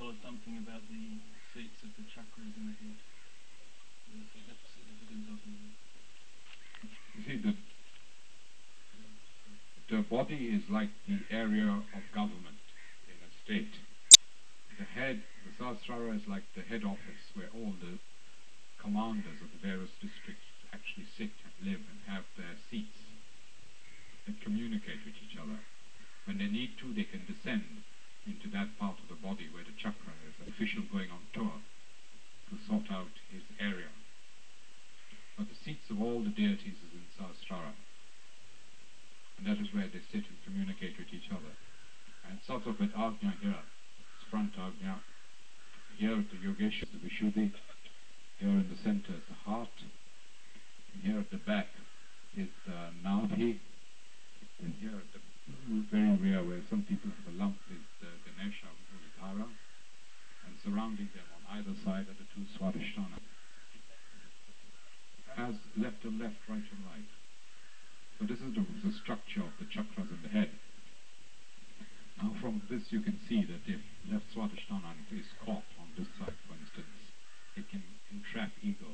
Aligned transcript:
something 0.00 0.56
about 0.56 0.80
the 0.88 1.20
seats 1.52 1.84
of 1.84 1.92
the 2.00 2.04
chakras 2.08 2.56
in 2.56 2.72
the 2.72 2.76
head? 2.80 2.96
You 7.12 7.22
see, 7.28 7.36
the, 7.44 7.52
the 9.92 10.00
body 10.08 10.56
is 10.56 10.64
like 10.72 10.88
the 11.04 11.20
area 11.28 11.68
of 11.68 12.00
government 12.14 12.64
in 13.04 13.18
a 13.20 13.30
state. 13.44 13.76
The 14.80 14.88
head, 14.88 15.20
the 15.44 15.52
Sahasrara 15.60 16.16
is 16.16 16.26
like 16.26 16.48
the 16.56 16.62
head 16.62 16.80
office 16.82 17.24
where 17.36 17.52
all 17.52 17.74
the 17.84 18.00
commanders 18.80 19.36
of 19.44 19.52
the 19.52 19.60
various 19.60 19.92
districts 20.00 20.48
actually 20.72 21.12
sit 21.18 21.36
and 21.44 21.52
live 21.60 21.84
and 21.84 21.98
have 22.08 22.24
their 22.40 22.56
seats 22.70 22.96
and 24.26 24.40
communicate 24.40 25.04
with 25.04 25.14
each 25.28 25.36
other. 25.36 25.60
When 26.24 26.38
they 26.38 26.48
need 26.48 26.80
to, 26.80 26.94
they 26.94 27.04
can 27.04 27.20
descend 27.28 27.84
into 28.26 28.48
that 28.52 28.76
part 28.78 28.98
of 29.00 29.08
the 29.08 29.18
body 29.18 29.48
where 29.52 29.64
the 29.64 29.76
chakra 29.80 30.12
is, 30.28 30.34
an 30.40 30.52
official 30.52 30.84
going 30.92 31.08
on 31.10 31.24
tour 31.32 31.56
to 32.50 32.54
sort 32.66 32.90
out 32.90 33.14
his 33.30 33.42
area. 33.60 33.90
But 35.38 35.48
the 35.48 35.56
seats 35.64 35.88
of 35.88 36.02
all 36.02 36.20
the 36.20 36.34
deities 36.34 36.76
is 36.76 36.92
in 36.92 37.06
Sahasrara. 37.16 37.72
And 39.38 39.46
that 39.48 39.56
is 39.56 39.72
where 39.72 39.88
they 39.88 40.04
sit 40.12 40.28
and 40.28 40.38
communicate 40.44 40.98
with 40.98 41.08
each 41.16 41.32
other. 41.32 41.54
And 42.28 42.36
it 42.36 42.44
starts 42.44 42.66
off 42.66 42.76
with 42.78 42.92
Ajna 42.92 43.32
here, 43.40 43.64
front 44.28 44.52
Ajna. 44.56 45.00
Here 45.96 46.12
at 46.12 46.28
the 46.28 46.36
Yogeshwar, 46.36 46.92
the 46.92 47.00
Vishuddhi. 47.00 47.52
Here 48.38 48.48
in 48.48 48.68
the 48.68 48.76
center 48.84 49.16
is 49.16 49.24
the 49.28 49.38
heart. 49.48 49.72
And 50.92 51.02
here 51.02 51.20
at 51.20 51.30
the 51.30 51.38
back 51.38 51.68
is 52.36 52.48
the 52.66 52.92
Nabhi. 53.00 53.60
And 54.60 54.74
here 54.80 54.96
at 54.96 55.12
the 55.12 55.20
very 55.90 56.16
rear, 56.16 56.42
where 56.42 56.62
some 56.68 56.82
people 56.82 57.10
have 57.10 57.34
a 57.34 57.36
lump, 57.36 57.56
is 57.70 57.84
the 58.00 58.10
Ganesha 58.26 58.68
Muladhara. 58.90 59.48
And 60.46 60.52
surrounding 60.64 61.08
them 61.14 61.28
on 61.36 61.58
either 61.58 61.74
side 61.84 62.08
are 62.08 62.18
the 62.18 62.26
two 62.34 62.46
Swadhisthana. 62.56 63.20
As 65.38 65.54
left 65.76 66.04
and 66.04 66.18
left, 66.18 66.36
right 66.48 66.64
and 66.64 66.82
right. 66.90 67.10
So 68.18 68.26
this 68.26 68.40
is 68.40 68.52
the, 68.52 68.64
the 68.84 68.92
structure 68.92 69.40
of 69.40 69.54
the 69.58 69.64
chakras 69.64 70.10
in 70.10 70.20
the 70.22 70.28
head. 70.28 70.50
Now 72.20 72.34
from 72.40 72.60
this 72.68 72.92
you 72.92 73.00
can 73.00 73.18
see 73.28 73.44
that 73.44 73.64
if 73.64 73.80
left 74.10 74.28
Swadhisthana 74.34 74.92
is 75.12 75.24
caught 75.44 75.64
on 75.80 75.88
this 75.96 76.08
side, 76.18 76.36
for 76.44 76.52
instance, 76.58 76.96
it 77.56 77.64
can 77.70 77.82
entrap 78.12 78.52
ego. 78.62 78.92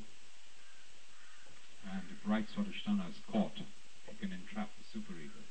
And 1.90 2.02
if 2.10 2.18
right 2.28 2.46
Swadhisthana 2.54 3.10
is 3.10 3.18
caught, 3.30 3.58
it 3.58 4.20
can 4.20 4.30
entrap 4.30 4.70
the 4.78 4.98
superego. 4.98 5.45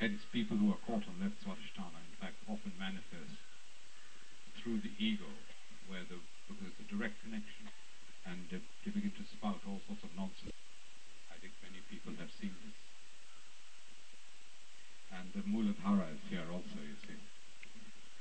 Hence, 0.00 0.24
people 0.32 0.56
who 0.56 0.72
are 0.72 0.80
caught 0.88 1.04
on 1.04 1.20
left 1.20 1.36
Swadhisthana, 1.44 2.00
in 2.00 2.16
fact, 2.16 2.40
often 2.48 2.72
manifest 2.80 3.36
through 4.56 4.80
the 4.80 4.96
ego, 4.96 5.28
where 5.92 6.00
the, 6.08 6.16
there's 6.56 6.80
a 6.80 6.88
direct 6.88 7.20
connection, 7.20 7.68
and 8.24 8.48
they, 8.48 8.64
they 8.80 8.96
begin 8.96 9.12
to 9.12 9.28
spout 9.28 9.60
all 9.68 9.84
sorts 9.84 10.00
of 10.00 10.08
nonsense. 10.16 10.56
I 11.28 11.36
think 11.36 11.52
many 11.60 11.84
people 11.92 12.16
have 12.16 12.32
seen 12.40 12.56
this. 12.64 12.72
And 15.12 15.36
the 15.36 15.44
Muladhara 15.44 16.08
is 16.16 16.24
here 16.32 16.48
also, 16.48 16.80
you 16.80 16.96
see. 17.04 17.20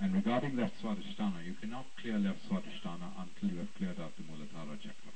And 0.03 0.11
regarding 0.11 0.59
left 0.59 0.75
Swadhisthana, 0.83 1.47
you 1.47 1.55
cannot 1.63 1.87
clear 2.03 2.19
left 2.19 2.43
Swadhisthana 2.51 3.07
until 3.23 3.55
you 3.55 3.63
have 3.63 3.71
cleared 3.79 4.03
out 4.03 4.11
the 4.19 4.27
Muladhara 4.27 4.75
chakra, 4.83 5.15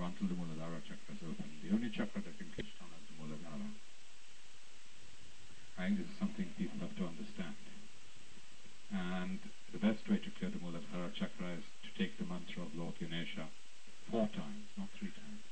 or 0.00 0.08
until 0.08 0.24
the 0.24 0.40
Muladhara 0.40 0.80
chakra 0.88 1.12
is 1.12 1.20
open. 1.20 1.52
The 1.60 1.76
only 1.76 1.92
chakra 1.92 2.24
that 2.24 2.32
can 2.40 2.48
clear 2.56 2.64
is 2.64 3.04
the 3.12 3.16
Muladhara. 3.20 3.85
I 5.76 5.86
think 5.86 6.00
this 6.00 6.08
is 6.08 6.18
something 6.18 6.48
people 6.56 6.80
have 6.80 6.96
to 6.96 7.04
understand. 7.04 7.56
And 8.90 9.38
the 9.72 9.78
best 9.78 10.08
way 10.08 10.16
to 10.16 10.30
clear 10.38 10.50
the 10.50 10.62
Muladhara 10.62 11.12
chakra 11.12 11.52
is 11.58 11.66
to 11.84 11.90
take 12.00 12.16
the 12.16 12.24
mantra 12.24 12.64
of 12.64 12.72
Lord 12.74 12.94
Ganesha 12.96 13.50
four 14.10 14.26
times, 14.32 14.66
not 14.78 14.88
three 14.96 15.12
times. 15.12 15.42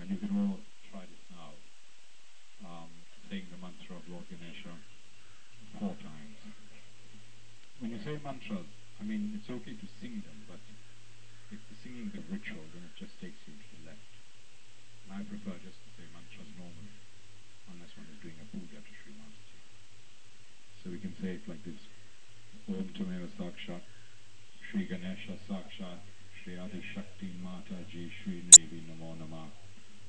And 0.00 0.10
you 0.10 0.18
can 0.18 0.34
all 0.34 0.58
try 0.90 1.06
this 1.06 1.24
now, 1.30 1.52
um, 2.66 2.90
saying 3.30 3.46
the 3.54 3.60
mantra 3.62 3.96
of 3.96 4.04
Lord 4.08 4.24
Ganesha 4.26 4.74
four 5.78 5.94
times. 6.02 6.38
When 7.78 7.94
you 7.94 8.00
say 8.02 8.18
mantras, 8.24 8.66
I 8.98 9.06
mean, 9.06 9.30
it's 9.38 9.46
okay 9.46 9.78
to 9.78 9.88
sing 10.02 10.18
them, 10.26 10.38
but 10.50 10.58
if 11.54 11.60
the 11.70 11.76
singing 11.86 12.10
a 12.18 12.22
ritual, 12.26 12.66
then 12.74 12.82
it 12.82 12.94
just 12.98 13.14
takes 13.22 13.38
you 13.46 13.54
to 13.54 13.66
the 13.78 13.94
left. 13.94 14.12
I 15.08 15.22
prefer 15.24 15.56
just 15.62 15.78
to 15.80 15.88
say 15.96 16.04
mantras 16.12 16.50
normally, 16.58 16.98
unless 17.70 17.94
one 17.96 18.10
is 18.12 18.18
doing 18.20 18.36
a 18.42 18.46
puja 18.50 18.80
to 18.82 18.92
Sri 19.02 19.14
Maharaj. 19.16 19.48
So 20.88 20.92
we 20.96 21.04
can 21.04 21.12
say 21.20 21.36
it 21.36 21.44
like 21.44 21.60
this. 21.68 21.76
Om 22.64 22.88
Tameva 22.96 23.28
Sakshat, 23.36 23.84
Sri 24.72 24.88
Ganesha 24.88 25.36
Sakshat, 25.44 26.00
Sri 26.40 26.56
Adi 26.56 26.80
Shakti 26.96 27.28
Mata 27.44 27.76
Ji 27.92 28.08
Sri 28.24 28.40
Devi 28.40 28.80
Namo 28.88 29.12
Nama. 29.20 29.52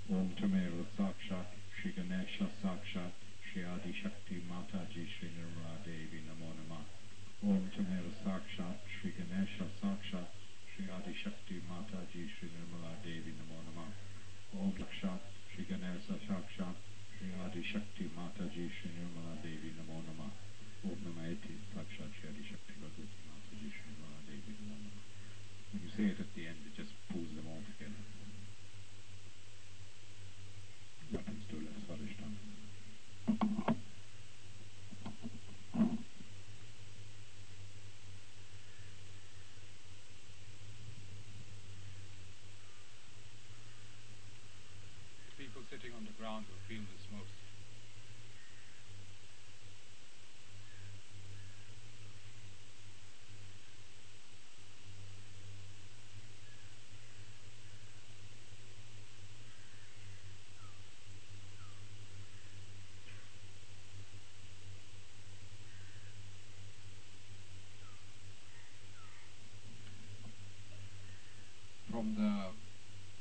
Om 0.08 0.32
Tameva 0.40 0.88
Sakshat, 0.96 1.52
Sri 1.76 1.92
Ganesha 1.92 2.48
Sakshat, 2.64 3.12
Sri 3.52 3.68
Adi 3.68 3.92
Shakti 3.92 4.40
Mata 4.48 4.88
Ji 4.96 5.04
Sri 5.20 5.28
Nirmala 5.36 5.84
Devi 5.84 6.24
Namo 6.24 6.48
Nama. 6.48 6.80
Om 7.44 7.68
Tameva 7.76 8.12
Sakshat, 8.24 8.80
Sri 9.02 9.12
Ganesha 9.20 9.68
Sakshat, 9.84 10.32
Sri 10.72 10.88
Adi 10.96 11.12
Shakti 11.12 11.60
Mata 11.68 12.08
Ji 12.16 12.24
Sri 12.40 12.48
Nirmala 12.56 12.96
Devi 13.04 13.36
Namo 13.36 13.60
Nama. 13.68 13.84
Om 14.56 14.72
Sakshat, 14.80 15.20
Sri 15.52 15.68
Ganesha 15.68 16.16
Sakshat, 16.24 16.76
Sri 17.20 17.36
Adi 17.44 17.64
Shakti 17.68 18.10
Mata 18.16 18.48
Sri 18.48 18.72
Nirmala 18.96 19.36
Devi 19.44 19.76
Namo 19.76 20.00
Nama. 20.08 20.49
Nirmala 23.90 24.22
Devi 24.28 24.56
When 25.72 25.82
you 25.84 25.90
say 25.96 26.06
it 26.12 26.20
at 26.20 26.32
the 26.36 26.48
end, 26.48 26.58
it 26.66 26.76
just 26.76 26.94
pulls 27.12 27.28
them 27.36 27.46
all 27.48 27.62
together. 27.76 28.02
Happens 31.12 31.44
to 31.50 31.56
less 31.58 31.74
Swadhisthana. 31.90 32.38
People 45.38 45.62
sitting 45.72 45.94
on 45.98 46.06
the 46.06 46.12
ground 46.22 46.46
will 46.48 46.62
feel 46.68 46.82
this 46.94 47.08
most. 47.12 47.40
From 72.00 72.16
the 72.16 72.56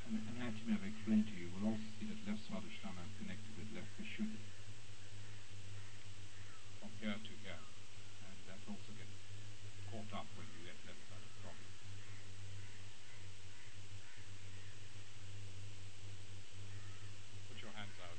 an- 0.07 0.23
anatomy 0.39 0.79
I've 0.79 0.87
explained 0.87 1.27
to 1.27 1.35
you, 1.35 1.51
we'll 1.51 1.75
also 1.75 1.83
see 1.99 2.07
that 2.15 2.23
left 2.31 2.47
Swadhisthana 2.47 3.03
is 3.03 3.11
connected 3.19 3.51
with 3.59 3.75
left 3.75 3.91
Vishuddhi. 3.99 4.39
From 6.79 6.95
here 7.03 7.19
to 7.19 7.33
here. 7.43 7.59
And 8.23 8.39
that 8.47 8.63
also 8.71 8.95
gets 8.95 9.19
caught 9.91 10.23
up 10.23 10.31
when 10.39 10.47
you 10.55 10.71
get 10.71 10.79
left 10.87 11.03
side 11.11 11.19
of 11.19 11.33
problem. 11.43 11.67
Put 17.51 17.59
your 17.59 17.75
hands 17.75 17.99
out. 17.99 18.19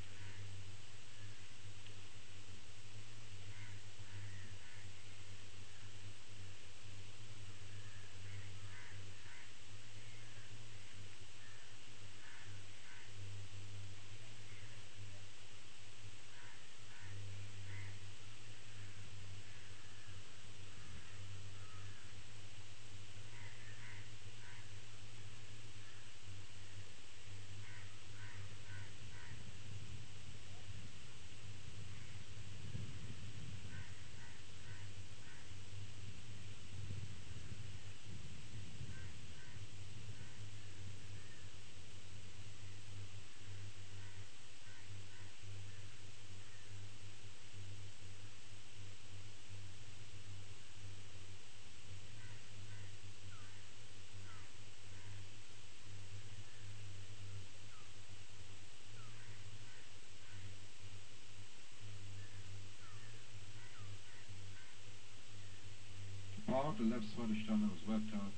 The 66.78 66.86
left 66.86 67.08
Swadhisthana 67.16 67.72
was 67.72 67.82
worked 67.88 68.14
out 68.14 68.36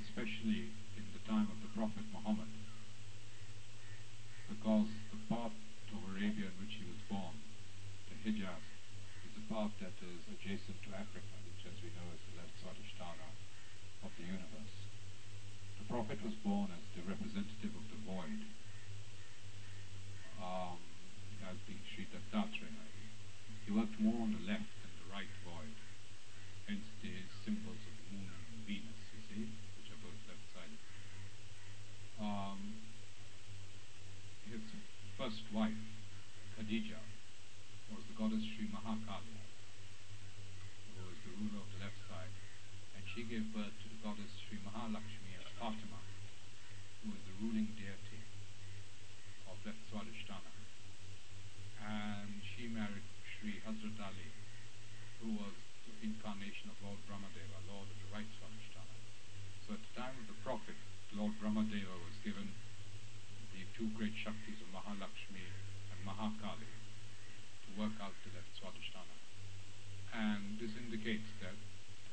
especially 0.00 0.72
in 0.96 1.04
the 1.12 1.22
time 1.28 1.48
of 1.52 1.58
the 1.60 1.68
Prophet 1.76 2.06
Muhammad 2.14 2.48
because 4.48 4.88
the 5.12 5.20
part 5.28 5.52
of 5.94 6.00
Arabia 6.16 6.48
in 6.48 6.56
which 6.58 6.80
he 6.80 6.86
was 6.88 6.98
born, 7.06 7.36
the 8.08 8.16
Hijaz, 8.24 8.64
is 9.26 9.34
a 9.36 9.44
part 9.52 9.70
that 9.78 9.94
is 10.00 10.20
adjacent 10.32 10.78
to 10.86 10.90
Africa, 10.96 11.34
which 11.46 11.62
as 11.68 11.76
we 11.84 11.92
know 11.94 12.08
is 12.10 12.22
the 12.30 12.34
left 12.40 12.54
Swadhisthana 12.58 13.30
of 14.02 14.10
the 14.16 14.26
universe. 14.26 14.76
The 15.78 15.86
Prophet 15.86 16.18
was 16.24 16.34
born 16.42 16.72
as 16.72 16.84
the 16.96 17.04
representative 17.06 17.74
of 17.74 17.84
the 17.94 18.00
void, 18.06 18.40
um, 20.40 20.80
as 21.46 21.56
being 21.68 21.82
Sri 21.94 22.06
Dattatreya. 22.10 22.84
He 23.66 23.70
worked 23.70 23.98
more 24.00 24.18
on 24.18 24.34
the 24.34 24.44
left 24.46 24.70
than 24.82 24.92
the 24.98 25.08
right 25.14 25.30
void, 25.46 25.76
hence 26.66 26.86
the 27.02 27.14
symbols 27.46 27.82
of 27.82 27.94
the 27.98 28.06
moon 28.14 28.30
and 28.30 28.66
Venus, 28.66 29.00
you 29.14 29.22
see, 29.30 29.44
which 29.78 29.90
are 29.90 30.00
both 30.02 30.20
left-sided. 30.26 30.80
Um, 32.20 32.78
his 34.50 34.62
first 35.18 35.42
wife, 35.54 35.82
Khadija, 36.54 36.98
was 37.90 38.02
the 38.06 38.14
goddess 38.14 38.42
Sri 38.54 38.70
Mahakali, 38.70 39.38
who 40.94 41.06
was 41.06 41.18
the 41.26 41.34
ruler 41.38 41.62
of 41.62 41.70
the 41.74 41.80
left 41.82 41.98
side, 42.06 42.34
and 42.94 43.02
she 43.14 43.19
gave 43.30 43.46
birth 43.54 43.70
to 43.78 43.86
the 43.86 44.00
goddess 44.02 44.26
Sri 44.42 44.58
Mahalakshmi 44.66 45.38
as 45.38 45.46
Fatima, 45.54 46.02
who 46.98 47.14
was 47.14 47.22
the 47.30 47.34
ruling 47.38 47.70
deity 47.78 48.26
of 49.46 49.54
left 49.62 49.78
Swadhisthana. 49.86 50.50
And 51.78 52.42
she 52.42 52.66
married 52.66 53.06
Sri 53.22 53.62
Hazrat 53.62 54.02
Ali, 54.02 54.34
who 55.22 55.38
was 55.38 55.54
the 55.86 55.94
incarnation 56.02 56.74
of 56.74 56.82
Lord 56.82 56.98
Brahmadeva, 57.06 57.70
Lord 57.70 57.86
of 57.86 57.94
the 58.02 58.10
right 58.10 58.26
Swadhisthana. 58.34 58.98
So 59.62 59.78
at 59.78 59.82
the 59.86 59.94
time 59.94 60.18
of 60.18 60.26
the 60.26 60.34
Prophet, 60.42 60.74
Lord 61.14 61.38
Brahmadeva 61.38 62.02
was 62.02 62.18
given 62.26 62.50
the 63.54 63.62
two 63.78 63.94
great 63.94 64.18
Shaktis 64.18 64.58
of 64.58 64.74
Mahalakshmi 64.74 65.46
and 65.94 65.98
Mahakali 66.02 66.66
to 66.66 67.68
work 67.78 67.94
out 68.02 68.18
the 68.26 68.34
left 68.34 68.50
Swadhisthana. 68.58 69.14
And 70.18 70.58
this 70.58 70.74
indicates 70.74 71.30
that 71.46 71.54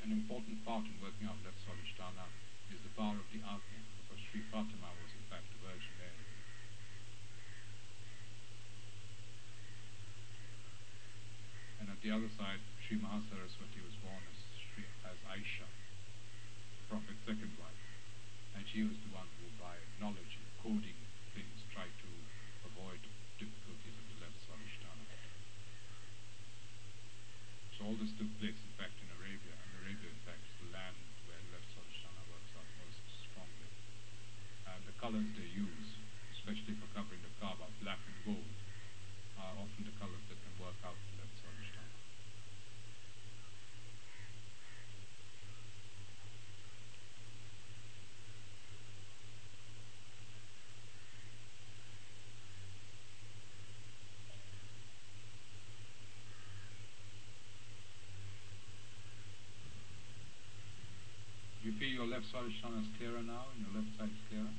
an 0.06 0.14
important 0.14 0.62
part 0.62 0.86
in 0.86 0.94
working 1.02 1.25
out 1.25 1.42
left 1.42 1.58
Swadhisthana 1.66 2.30
is 2.69 2.78
the 2.86 2.94
power 2.94 3.18
of 3.18 3.26
the 3.34 3.42
Agnya, 3.42 3.81
because 3.98 4.22
Sri 4.30 4.46
Fatima 4.54 4.94
was 4.94 5.10
in 5.10 5.26
fact 5.26 5.50
the 5.50 5.57
Virgin 5.57 5.90
Mary. 5.98 6.26
And 11.81 11.90
at 11.90 12.00
the 12.06 12.14
other 12.14 12.30
side, 12.38 12.62
Sri 12.86 13.02
Mahasaraswati 13.02 13.81
was 13.81 13.98
born 14.06 14.22
as, 14.22 14.40
Sri, 14.69 14.86
as 15.02 15.18
Aisha, 15.34 15.66
Prophet's 16.94 17.19
second 17.26 17.57
wife. 17.57 17.84
And 18.54 18.69
she 18.69 18.86
was 18.86 18.96
the 19.02 19.12
one 19.12 19.28
who, 19.42 19.50
by 19.57 19.81
knowledge 19.98 20.38
and 20.38 20.48
coding 20.62 21.02
things, 21.34 21.57
tried 21.74 21.92
to 22.06 22.10
avoid 22.69 23.02
difficulties 23.42 23.98
of 23.98 24.06
the 24.14 24.18
left 24.24 24.38
Swadhisthana. 24.46 25.10
So 27.76 27.92
all 27.92 27.98
this 27.98 28.14
took 28.16 28.30
place, 28.38 28.56
in 28.56 28.74
fact, 28.78 28.96
in 29.02 29.10
Arabia. 29.14 29.54
And 29.54 29.69
Arabia, 29.86 30.10
in 30.10 30.22
fact, 30.26 30.42
is 30.42 30.56
the 30.66 30.74
land 30.74 30.98
where 31.30 31.38
left 31.54 31.69
Swadhisthana 31.78 32.26
works 32.34 32.50
out 32.57 32.66
most 32.81 32.98
strongly. 33.30 33.69
And 34.66 34.81
the 34.90 34.98
colors 34.98 35.30
they 35.38 35.46
use, 35.54 35.90
especially 36.34 36.74
for 36.81 36.90
covering 36.98 37.22
the 37.22 37.30
Kaaba, 37.38 37.69
black 37.86 38.02
and 38.02 38.18
gold, 38.26 38.50
are 39.38 39.54
often 39.62 39.86
the 39.86 39.94
colors 40.02 40.26
that 40.26 40.42
can 40.42 40.56
work 40.57 40.81
out 40.81 40.98
the 40.98 41.22
left 41.22 41.38
Swadhisthana. 41.38 41.94
Do 61.64 61.74
you 61.86 62.02
left 62.28 62.46
Swadhisthana 62.46 62.82
is 62.82 62.88
clearer 62.98 63.22
now 63.24 63.46
and 63.56 63.66
your 63.66 63.82
left 63.82 63.98
side 63.98 64.10
clearer? 64.30 64.52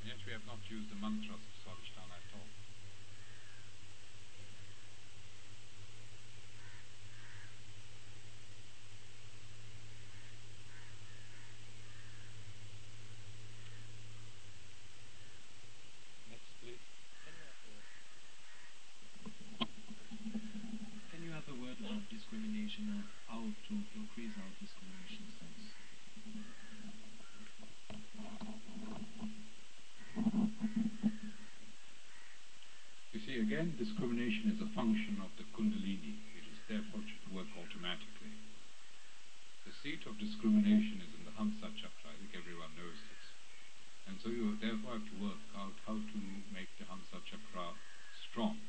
And 0.00 0.06
yet 0.06 0.18
we 0.26 0.32
have 0.32 0.46
not 0.46 0.58
used 0.70 0.90
the 0.90 0.96
mantras 1.00 1.34
of 1.34 1.40
Swadhisthana 1.64 2.14
at 2.14 2.34
all. 2.34 2.46
Next, 16.30 16.46
please. 16.62 16.78
Can 21.10 21.20
you 21.22 21.32
have 21.32 21.42
a 21.48 21.56
word 21.60 21.76
about 21.80 22.08
discrimination 22.08 22.86
and 22.94 23.04
how 23.26 23.42
to 23.42 23.72
increase 23.98 24.30
our 24.38 24.52
discrimination 24.62 25.26
stance? 25.36 25.74
You 33.12 33.20
see, 33.26 33.40
again, 33.40 33.69
discrimination 33.80 34.52
is 34.52 34.60
a 34.60 34.68
function 34.76 35.16
of 35.24 35.32
the 35.40 35.46
Kundalini. 35.56 36.20
It 36.36 36.44
is 36.44 36.60
therefore 36.68 37.00
should 37.00 37.32
work 37.32 37.48
automatically. 37.56 38.36
The 39.64 39.72
seat 39.72 40.04
of 40.04 40.20
discrimination 40.20 41.00
is 41.00 41.08
in 41.16 41.24
the 41.24 41.32
Hamsa 41.32 41.72
chakra. 41.80 42.12
I 42.12 42.16
think 42.20 42.36
everyone 42.36 42.76
knows 42.76 43.00
this. 43.08 43.24
And 44.04 44.20
so 44.20 44.28
you 44.28 44.52
therefore 44.60 45.00
have 45.00 45.08
to 45.08 45.16
work 45.16 45.40
out 45.56 45.72
how 45.88 45.96
to 45.96 46.18
make 46.52 46.68
the 46.76 46.84
Hamsa 46.92 47.24
chakra 47.24 47.72
strong. 48.28 48.60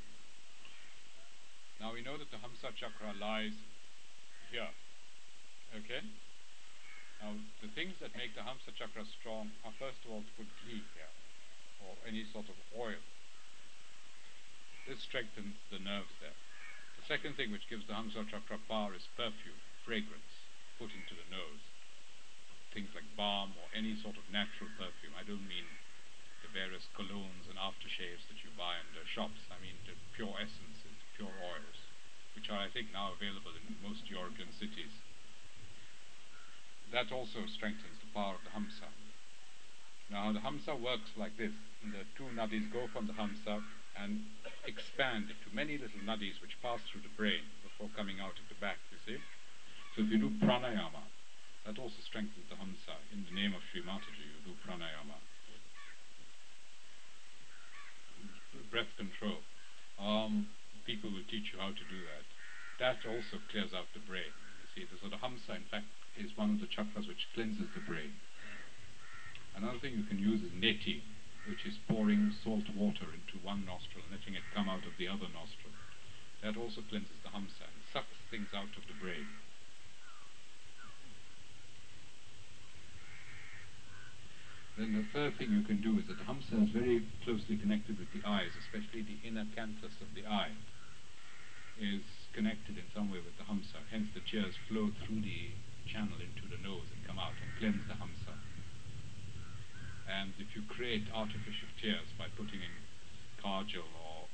Now 1.83 1.91
we 1.91 2.07
know 2.07 2.15
that 2.15 2.31
the 2.31 2.39
Hamsa 2.39 2.71
chakra 2.71 3.11
lies 3.11 3.59
here. 4.47 4.71
Okay? 5.75 6.07
Now 7.19 7.35
the 7.59 7.67
things 7.75 7.99
that 7.99 8.15
make 8.15 8.31
the 8.31 8.47
Hamsa 8.47 8.71
chakra 8.79 9.03
strong 9.19 9.51
are 9.67 9.75
first 9.75 9.99
of 10.07 10.15
all 10.15 10.23
to 10.23 10.33
put 10.39 10.47
ghee 10.63 10.87
here, 10.95 11.13
or 11.83 11.99
any 12.07 12.23
sort 12.31 12.47
of 12.47 12.55
oil. 12.71 13.03
This 15.01 15.09
strengthens 15.09 15.57
the 15.73 15.81
nerves 15.81 16.13
there. 16.21 16.37
The 17.01 17.09
second 17.09 17.33
thing 17.33 17.49
which 17.49 17.65
gives 17.65 17.89
the 17.89 17.97
Hamsa 17.97 18.21
chakra 18.29 18.61
power 18.69 18.93
is 18.93 19.09
perfume, 19.17 19.57
fragrance, 19.81 20.45
put 20.77 20.93
into 20.93 21.17
the 21.17 21.25
nose. 21.33 21.65
Things 22.69 22.93
like 22.93 23.17
balm 23.17 23.57
or 23.57 23.65
any 23.73 23.97
sort 23.97 24.13
of 24.13 24.29
natural 24.29 24.69
perfume. 24.77 25.17
I 25.17 25.25
don't 25.25 25.49
mean 25.49 25.65
the 26.45 26.53
various 26.53 26.85
colognes 26.93 27.49
and 27.49 27.57
aftershaves 27.57 28.29
that 28.29 28.45
you 28.45 28.53
buy 28.53 28.77
in 28.77 28.93
the 28.93 29.01
shops. 29.09 29.41
I 29.49 29.57
mean 29.57 29.73
the 29.89 29.97
pure 30.13 30.37
essences, 30.37 30.93
pure 31.17 31.33
oils, 31.33 31.81
which 32.37 32.53
are, 32.53 32.61
I 32.61 32.69
think, 32.69 32.93
now 32.93 33.09
available 33.09 33.57
in 33.57 33.81
most 33.81 34.05
European 34.05 34.53
cities. 34.53 34.93
That 36.93 37.09
also 37.09 37.49
strengthens 37.49 37.97
the 38.05 38.13
power 38.13 38.37
of 38.37 38.45
the 38.45 38.53
Hamsa. 38.53 38.93
Now, 40.13 40.29
the 40.29 40.45
Hamsa 40.45 40.77
works 40.77 41.17
like 41.17 41.41
this. 41.41 41.57
The 41.81 42.05
two 42.13 42.29
nadis 42.37 42.69
go 42.69 42.85
from 42.85 43.09
the 43.09 43.17
Hamsa 43.17 43.65
and 43.97 44.23
expand 44.67 45.27
into 45.27 45.47
many 45.51 45.77
little 45.77 46.01
nadis 46.05 46.39
which 46.39 46.55
pass 46.61 46.79
through 46.89 47.03
the 47.03 47.13
brain 47.17 47.43
before 47.65 47.89
coming 47.97 48.19
out 48.19 48.37
at 48.37 48.47
the 48.47 48.59
back, 48.59 48.77
you 48.91 48.99
see. 49.03 49.19
So 49.95 50.03
if 50.03 50.07
you 50.11 50.19
do 50.19 50.31
pranayama, 50.39 51.03
that 51.65 51.77
also 51.77 51.99
strengthens 52.07 52.47
the 52.49 52.57
Hamsa. 52.57 52.95
In 53.11 53.27
the 53.27 53.35
name 53.35 53.53
of 53.53 53.61
Sri 53.69 53.83
Mataji, 53.83 54.23
you 54.23 54.41
do 54.47 54.53
pranayama. 54.63 55.19
Breath 58.71 58.91
control. 58.95 59.43
Um, 59.99 60.47
people 60.87 61.11
will 61.11 61.27
teach 61.27 61.51
you 61.51 61.59
how 61.59 61.75
to 61.75 61.85
do 61.91 61.99
that. 62.07 62.25
That 62.79 63.03
also 63.03 63.37
clears 63.51 63.75
out 63.75 63.91
the 63.93 64.01
brain. 64.07 64.31
You 64.31 64.67
see, 64.73 64.83
the 64.87 64.97
sort 65.03 65.11
of 65.11 65.19
Hamsa, 65.19 65.59
in 65.59 65.67
fact, 65.69 65.91
is 66.15 66.31
one 66.39 66.55
of 66.55 66.59
the 66.63 66.71
chakras 66.71 67.07
which 67.07 67.27
cleanses 67.35 67.67
the 67.75 67.83
brain. 67.83 68.15
Another 69.55 69.77
thing 69.83 69.99
you 69.99 70.07
can 70.07 70.17
use 70.17 70.39
is 70.41 70.51
neti, 70.55 71.03
which 71.45 71.65
is 71.65 71.77
pouring 71.89 72.33
salt 72.43 72.67
water 72.75 73.05
into 73.13 73.41
one 73.43 73.65
nostril 73.65 74.03
and 74.05 74.13
letting 74.19 74.35
it 74.35 74.43
come 74.53 74.69
out 74.69 74.85
of 74.85 74.93
the 74.97 75.07
other 75.07 75.27
nostril. 75.33 75.73
That 76.43 76.57
also 76.57 76.81
cleanses 76.89 77.21
the 77.23 77.29
hamsa 77.29 77.65
and 77.69 77.81
sucks 77.93 78.17
things 78.29 78.49
out 78.53 78.73
of 78.77 78.85
the 78.87 78.97
brain. 78.97 79.27
Then 84.77 84.93
the 84.93 85.05
third 85.13 85.37
thing 85.37 85.51
you 85.51 85.61
can 85.61 85.81
do 85.81 85.99
is 85.99 86.07
that 86.07 86.17
the 86.17 86.25
hamsa 86.25 86.63
is 86.63 86.69
very 86.73 87.05
closely 87.23 87.57
connected 87.57 87.99
with 87.99 88.09
the 88.13 88.25
eyes, 88.25 88.55
especially 88.57 89.05
the 89.05 89.21
inner 89.27 89.45
canthus 89.55 89.99
of 90.01 90.09
the 90.15 90.25
eye 90.25 90.55
is 91.77 92.01
connected 92.33 92.77
in 92.77 92.85
some 92.93 93.11
way 93.11 93.19
with 93.19 93.37
the 93.37 93.43
hamsa. 93.43 93.81
Hence 93.91 94.07
the 94.13 94.21
tears 94.21 94.55
flow 94.67 94.89
through 95.05 95.21
the 95.21 95.53
create 100.81 101.05
artificial 101.13 101.69
tears 101.77 102.09
by 102.17 102.25
putting 102.33 102.57
in 102.57 102.75
kajal 103.37 103.85
or 104.01 104.25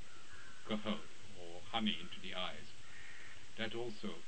kahal 0.64 1.04
or 1.36 1.60
honey 1.76 1.92
into 2.00 2.16
the 2.24 2.32
eyes. 2.32 2.72
That 3.60 3.76
also 3.76 4.24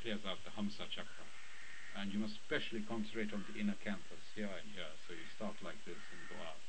clears 0.00 0.24
out 0.24 0.40
the 0.48 0.56
Hamsa 0.56 0.88
chakra. 0.88 1.28
And 2.00 2.16
you 2.16 2.18
must 2.18 2.40
especially 2.40 2.80
concentrate 2.88 3.36
on 3.36 3.44
the 3.44 3.60
inner 3.60 3.76
canthus 3.84 4.24
here 4.32 4.48
and 4.48 4.72
here. 4.72 4.88
So 5.04 5.12
you 5.12 5.28
start 5.36 5.60
like 5.60 5.76
this 5.84 6.00
and 6.00 6.32
go 6.32 6.40
out. 6.40 6.68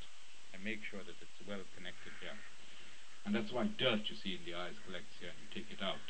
And 0.51 0.60
make 0.60 0.84
sure 0.84 1.08
that 1.08 1.15
it's 1.24 1.39
well 1.48 1.63
connected 1.77 2.12
here. 2.19 2.36
And 3.24 3.31
that's 3.31 3.55
why 3.55 3.72
dirt 3.79 4.12
you 4.12 4.19
see 4.19 4.36
in 4.36 4.43
the 4.43 4.60
eyes 4.60 4.75
collects 4.84 5.15
here 5.24 5.31
and 5.31 5.39
you 5.39 5.50
take 5.55 5.72
it 5.72 5.79
out. 5.79 6.08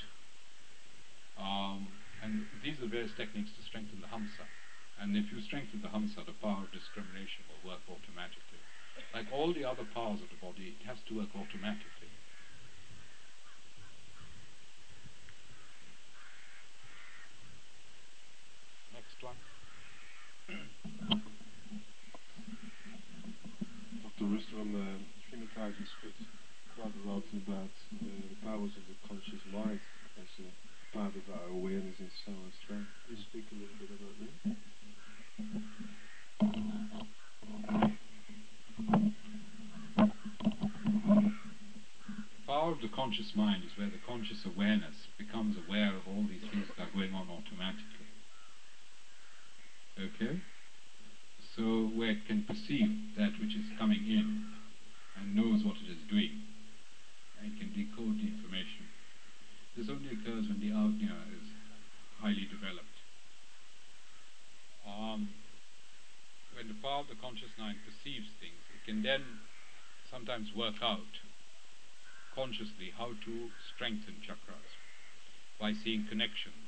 Um, 1.37 1.91
and 2.25 2.49
these 2.65 2.81
are 2.81 2.89
various 2.89 3.13
techniques 3.13 3.53
to 3.55 3.61
strengthen 3.61 4.01
the 4.01 4.09
Hamsa. 4.09 4.49
And 4.99 5.15
if 5.15 5.31
you 5.31 5.39
strengthen 5.41 5.81
the 5.81 5.87
Hamsa, 5.87 6.25
the 6.25 6.35
power 6.43 6.67
of 6.67 6.71
discrimination 6.75 7.47
will 7.47 7.71
work 7.71 7.79
automatically. 7.87 8.59
Like 9.13 9.31
all 9.31 9.53
the 9.53 9.63
other 9.63 9.87
powers 9.95 10.19
of 10.19 10.27
the 10.27 10.35
body, 10.43 10.75
it 10.75 10.83
has 10.85 10.97
to 11.07 11.15
work 11.15 11.31
automatically. 11.33 12.11
Next 18.91 19.23
one. 19.23 19.39
Dr. 24.03 24.25
Rustom, 24.27 24.75
uh, 24.75 24.99
Srimad 25.31 25.79
speaks 25.79 26.27
quite 26.75 26.91
a 26.91 27.07
lot 27.07 27.23
about 27.33 27.71
uh, 27.71 28.03
the 28.03 28.35
powers 28.43 28.75
of 28.75 28.83
the 28.91 28.99
conscious 29.07 29.39
mind 29.47 29.79
as 30.19 30.27
a 30.43 30.51
part 30.91 31.15
of 31.15 31.23
our 31.31 31.47
awareness 31.55 31.95
in 31.99 32.11
soul 32.25 32.51
strength. 32.63 32.91
Can 33.07 33.15
you 33.15 33.23
speak 33.31 33.47
a 33.51 33.55
little 33.55 33.79
bit 33.79 33.89
about 33.95 34.19
that? 34.19 34.68
Power 42.45 42.71
of 42.71 42.81
the 42.81 42.89
conscious 42.89 43.31
mind 43.35 43.63
is 43.63 43.77
where 43.77 43.89
the 43.89 44.01
conscious 44.07 44.45
awareness 44.45 45.07
becomes 45.17 45.55
aware 45.55 45.95
of 45.95 46.01
all 46.07 46.25
these 46.27 46.41
things 46.51 46.67
that 46.67 46.83
are 46.83 46.93
going 46.93 47.13
on 47.13 47.29
automatically. 47.29 48.09
Okay? 49.99 50.41
So 51.55 51.91
where 51.93 52.11
it 52.11 52.25
can 52.27 52.43
perceive 52.43 52.89
that 53.17 53.33
which 53.39 53.55
is 53.55 53.65
coming 53.77 54.03
in 54.07 54.45
and 55.19 55.35
knows 55.35 55.63
what 55.63 55.77
it 55.77 55.91
is 55.91 56.01
doing 56.09 56.41
and 57.41 57.57
can 57.59 57.69
decode 57.69 58.17
the 58.17 58.27
information. 58.27 58.89
This 59.77 59.89
only 59.89 60.09
occurs 60.09 60.47
when 60.47 60.59
the 60.59 60.71
ajna 60.71 61.15
is 61.31 61.47
highly 62.19 62.47
developed. 62.49 62.88
Um, 64.99 65.31
when 66.51 66.67
the 66.67 66.75
power 66.83 66.99
of 66.99 67.07
the 67.07 67.15
conscious 67.15 67.55
mind 67.55 67.79
perceives 67.87 68.27
things, 68.43 68.59
it 68.75 68.83
can 68.83 68.99
then 68.99 69.23
sometimes 70.11 70.51
work 70.51 70.83
out 70.83 71.23
consciously 72.35 72.91
how 72.91 73.15
to 73.23 73.33
strengthen 73.71 74.19
chakras 74.19 74.75
by 75.55 75.71
seeing 75.71 76.03
connections 76.03 76.67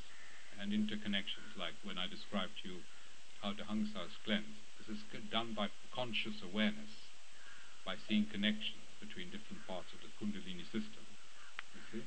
and 0.63 0.71
interconnections, 0.71 1.59
like 1.59 1.75
when 1.83 1.99
I 1.99 2.07
described 2.07 2.55
to 2.63 2.71
you 2.71 2.77
how 3.43 3.51
the 3.51 3.67
Hamsa 3.67 3.99
is 4.07 4.15
cleansed. 4.23 4.63
This 4.79 4.95
is 4.95 5.03
done 5.27 5.51
by 5.51 5.67
conscious 5.91 6.39
awareness, 6.39 7.11
by 7.83 7.99
seeing 8.07 8.31
connections 8.31 8.87
between 9.03 9.27
different 9.27 9.67
parts 9.67 9.91
of 9.91 9.99
the 9.99 10.11
Kundalini 10.15 10.63
system. 10.71 11.03
You 11.75 11.83
see? 11.91 12.05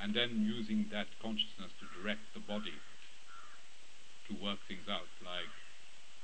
And 0.00 0.16
then 0.16 0.48
using 0.48 0.88
that 0.92 1.12
consciousness 1.20 1.76
to 1.76 1.84
direct 2.00 2.24
the 2.32 2.40
body 2.40 2.80
to 4.28 4.34
work 4.42 4.58
things 4.66 4.88
out, 4.90 5.08
like, 5.22 5.50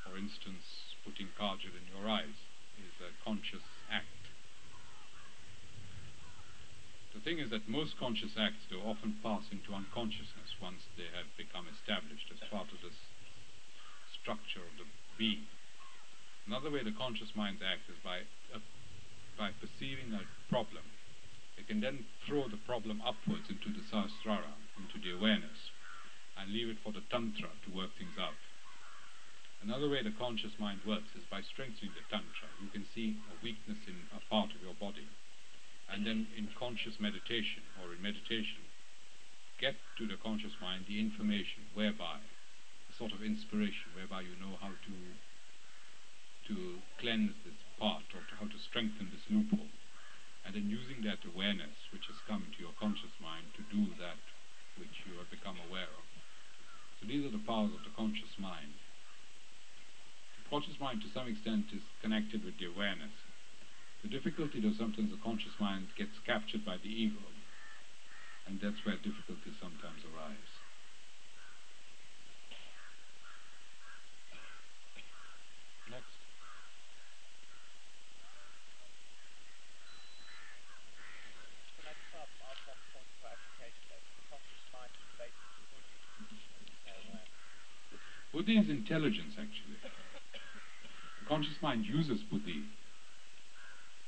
for 0.04 0.18
instance, 0.18 0.64
putting 1.06 1.30
kajal 1.38 1.74
in 1.74 1.86
your 1.86 2.08
eyes 2.10 2.36
is 2.78 2.94
a 2.98 3.10
conscious 3.22 3.64
act. 3.90 4.22
The 7.14 7.20
thing 7.20 7.38
is 7.38 7.50
that 7.50 7.68
most 7.68 7.94
conscious 8.00 8.34
acts 8.40 8.66
do 8.66 8.80
often 8.80 9.20
pass 9.22 9.44
into 9.52 9.74
unconsciousness 9.74 10.58
once 10.60 10.82
they 10.96 11.06
have 11.14 11.28
become 11.36 11.68
established 11.68 12.26
as 12.32 12.40
part 12.50 12.72
of 12.72 12.80
this 12.82 12.98
structure 14.18 14.64
of 14.64 14.74
the 14.80 14.88
being. 15.20 15.46
Another 16.46 16.70
way 16.70 16.82
the 16.82 16.96
conscious 16.96 17.30
mind 17.36 17.62
acts 17.62 17.86
is 17.86 18.00
by, 18.02 18.26
uh, 18.50 18.58
by 19.38 19.54
perceiving 19.60 20.10
a 20.16 20.24
problem. 20.50 20.82
It 21.60 21.68
can 21.68 21.80
then 21.80 22.04
throw 22.26 22.48
the 22.48 22.58
problem 22.66 23.02
upwards 23.04 23.46
into 23.52 23.70
the 23.70 23.84
sahasrara, 23.86 24.56
into 24.80 24.98
the 24.98 25.14
awareness, 25.14 25.70
and 26.38 26.52
leave 26.52 26.68
it 26.68 26.80
for 26.82 26.92
the 26.92 27.04
tantra 27.10 27.48
to 27.64 27.76
work 27.76 27.90
things 27.98 28.16
out. 28.18 28.36
Another 29.62 29.88
way 29.88 30.02
the 30.02 30.14
conscious 30.18 30.52
mind 30.58 30.82
works 30.82 31.14
is 31.14 31.22
by 31.30 31.38
strengthening 31.54 31.94
the 31.94 32.02
tantra. 32.10 32.50
You 32.58 32.70
can 32.74 32.82
see 32.94 33.14
a 33.30 33.36
weakness 33.46 33.78
in 33.86 33.94
a 34.10 34.20
part 34.26 34.50
of 34.50 34.62
your 34.62 34.74
body, 34.74 35.06
and 35.86 36.02
then 36.02 36.26
in 36.34 36.50
conscious 36.58 36.98
meditation 36.98 37.62
or 37.78 37.94
in 37.94 38.02
meditation, 38.02 38.66
get 39.62 39.78
to 39.98 40.10
the 40.10 40.18
conscious 40.18 40.58
mind 40.58 40.90
the 40.90 40.98
information 40.98 41.62
whereby 41.78 42.18
a 42.18 42.92
sort 42.98 43.14
of 43.14 43.22
inspiration 43.22 43.94
whereby 43.94 44.26
you 44.26 44.34
know 44.42 44.58
how 44.58 44.74
to 44.74 44.94
to 46.50 46.82
cleanse 46.98 47.30
this 47.46 47.54
part 47.78 48.02
or 48.18 48.22
to 48.26 48.34
how 48.42 48.50
to 48.50 48.58
strengthen 48.66 49.06
this 49.14 49.22
loophole. 49.30 49.70
And 50.42 50.58
then 50.58 50.66
using 50.66 51.06
that 51.06 51.22
awareness 51.22 51.86
which 51.94 52.10
has 52.10 52.18
come 52.26 52.42
to 52.50 52.58
your 52.58 52.74
conscious 52.74 53.14
mind 53.22 53.46
to 53.54 53.62
do 53.70 53.94
that 54.02 54.18
which 54.74 55.06
you 55.06 55.14
have 55.22 55.30
become 55.30 55.54
aware 55.70 55.86
of. 55.86 56.11
So 57.02 57.10
these 57.10 57.26
are 57.26 57.34
the 57.34 57.42
powers 57.42 57.74
of 57.74 57.82
the 57.82 57.90
conscious 57.98 58.30
mind. 58.38 58.78
The 60.38 60.46
conscious 60.46 60.78
mind 60.78 61.02
to 61.02 61.10
some 61.10 61.26
extent 61.26 61.74
is 61.74 61.82
connected 61.98 62.46
with 62.46 62.54
the 62.62 62.70
awareness. 62.70 63.10
The 64.06 64.08
difficulty 64.08 64.62
though 64.62 64.78
sometimes 64.78 65.10
the 65.10 65.18
conscious 65.18 65.50
mind 65.58 65.90
gets 65.98 66.14
captured 66.22 66.62
by 66.62 66.78
the 66.78 66.86
ego. 66.86 67.26
And 68.46 68.62
that's 68.62 68.78
where 68.86 68.94
difficulties 69.02 69.58
sometimes 69.58 70.06
arise. 70.14 70.52
Next. 75.90 76.22
Can 81.74 81.90
I 81.90 81.94
just 81.98 82.14
ask, 82.14 82.30
ask 82.46 82.62
one 82.70 82.78
point 82.94 83.10
of 83.10 83.14
clarification 83.18 83.90
there? 83.90 83.98
The 83.98 84.22
conscious 84.30 84.62
mind 84.70 84.94
is 84.94 85.02
related 85.18 85.34
to 85.34 85.62
buddhi. 85.66 86.02
Is 88.52 88.68
intelligence, 88.68 89.32
actually. 89.40 89.80
The 89.80 91.26
conscious 91.26 91.56
mind 91.62 91.86
uses 91.86 92.20
buddhi, 92.20 92.68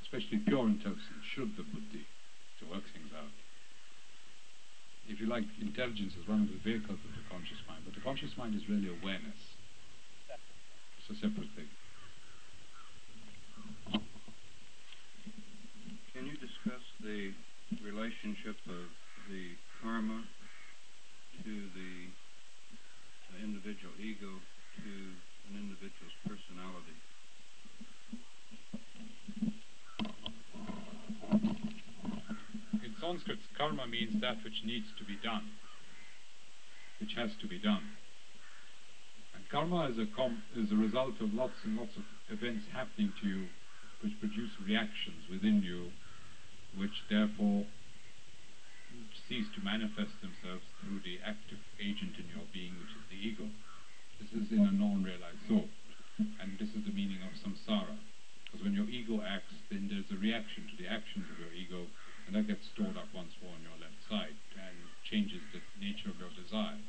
especially 0.03 0.37
pure 0.37 0.67
intelligence, 0.67 1.25
shuddha 1.33 1.65
buddhi, 1.73 2.05
to 2.59 2.65
work 2.69 2.83
things 2.93 3.09
out. 3.17 3.33
If 5.09 5.19
you 5.19 5.25
like, 5.25 5.45
intelligence 5.59 6.13
is 6.13 6.27
one 6.27 6.43
of 6.43 6.49
the 6.49 6.61
vehicles 6.61 6.99
of 7.01 7.11
the 7.17 7.25
conscious 7.27 7.57
mind, 7.67 7.81
but 7.85 7.95
the 7.95 8.01
conscious 8.01 8.37
mind 8.37 8.53
is 8.53 8.69
really 8.69 8.87
awareness. 8.87 9.57
It's 10.99 11.09
a 11.09 11.15
separate 11.15 11.49
thing. 11.57 11.69
Can 16.13 16.27
you 16.27 16.37
discuss 16.37 16.85
the 17.01 17.33
relationship 17.83 18.57
of 18.69 18.93
the 19.27 19.57
karma 19.81 20.21
to 21.43 21.49
the 21.73 22.13
uh, 23.35 23.43
individual 23.43 23.93
ego 23.99 24.31
to 24.77 24.91
an 25.49 25.59
individual's 25.59 26.15
personality? 26.23 26.97
In 32.83 32.95
Sanskrit, 32.99 33.39
karma 33.57 33.87
means 33.87 34.21
that 34.21 34.43
which 34.43 34.63
needs 34.65 34.87
to 34.97 35.03
be 35.03 35.17
done, 35.23 35.51
which 36.99 37.13
has 37.15 37.31
to 37.41 37.47
be 37.47 37.59
done. 37.59 37.83
And 39.35 39.43
karma 39.49 39.89
is 39.89 39.97
a, 39.97 40.07
is 40.59 40.71
a 40.71 40.75
result 40.75 41.19
of 41.21 41.33
lots 41.33 41.55
and 41.63 41.77
lots 41.77 41.95
of 41.97 42.03
events 42.29 42.65
happening 42.73 43.13
to 43.21 43.27
you, 43.27 43.45
which 44.01 44.19
produce 44.19 44.51
reactions 44.65 45.27
within 45.29 45.61
you, 45.61 45.91
which 46.77 47.03
therefore 47.09 47.65
cease 49.27 49.49
to 49.55 49.65
manifest 49.65 50.13
themselves 50.21 50.65
through 50.81 51.01
the 51.01 51.17
active 51.25 51.61
agent 51.81 52.17
in 52.21 52.29
your 52.29 52.45
being, 52.53 52.77
which 52.77 52.93
is 52.93 53.05
the 53.09 53.17
ego. 53.17 53.47
This 54.21 54.31
is 54.31 54.51
in 54.51 54.63
a 54.63 54.71
non-realized 54.71 55.43
soul, 55.49 55.67
and 56.39 56.55
this 56.61 56.69
is 56.77 56.85
the 56.85 56.93
meaning 56.93 57.19
of 57.25 57.33
samsara. 57.41 57.97
Because 58.45 58.61
when 58.63 58.77
your 58.77 58.87
ego 58.87 59.19
acts, 59.25 59.53
then 59.69 59.89
there's 59.89 60.07
a 60.13 60.21
reaction 60.21 60.69
to 60.69 60.75
the 60.77 60.87
actions 60.87 61.25
of 61.27 61.37
your 61.41 61.51
ego, 61.51 61.89
and 62.25 62.35
that 62.35 62.47
gets 62.47 62.69
stored 62.73 62.95
up 62.95 63.09
once 63.13 63.33
more 63.41 63.53
on 63.53 63.65
your 63.65 63.77
left 63.81 63.99
side 64.07 64.37
and 64.55 64.77
changes 65.03 65.41
the 65.51 65.61
nature 65.81 66.09
of 66.09 66.17
your 66.21 66.31
desire. 66.37 66.79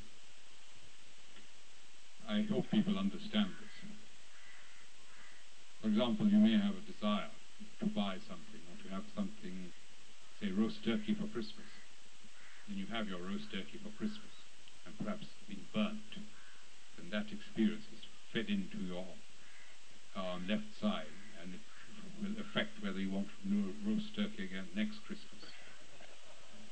I 2.29 2.43
hope 2.51 2.71
people 2.71 2.99
understand 2.99 3.55
this. 3.61 3.75
For 5.81 5.89
example, 5.89 6.27
you 6.27 6.39
may 6.39 6.59
have 6.59 6.75
a 6.75 6.85
desire 6.85 7.31
to 7.81 7.87
buy 7.87 8.19
something 8.27 8.63
or 8.67 8.77
to 8.83 8.89
have 8.95 9.05
something, 9.15 9.73
say, 10.41 10.51
roast 10.51 10.85
turkey 10.85 11.15
for 11.15 11.27
Christmas. 11.29 11.76
Then 12.69 12.79
you 12.79 12.87
have 12.87 13.09
your 13.09 13.23
roast 13.23 13.51
turkey 13.53 13.79
for 13.83 13.91
Christmas, 13.97 14.35
and 14.87 14.99
perhaps 14.99 15.27
been 15.49 15.65
burnt. 15.73 16.11
Then 16.99 17.11
that 17.11 17.31
experience 17.33 17.85
is 17.93 18.03
fed 18.33 18.51
into 18.51 18.79
your 18.79 19.07
uh, 20.17 20.39
left 20.49 20.67
side, 20.81 21.15
and 21.43 21.55
it 21.55 21.61
will 22.23 22.35
affect 22.43 22.83
whether 22.83 22.99
you 22.99 23.11
want 23.11 23.29
ro- 23.47 23.75
roast 23.87 24.15
turkey 24.17 24.45
again 24.45 24.67
next 24.75 24.99
Christmas. 25.07 25.43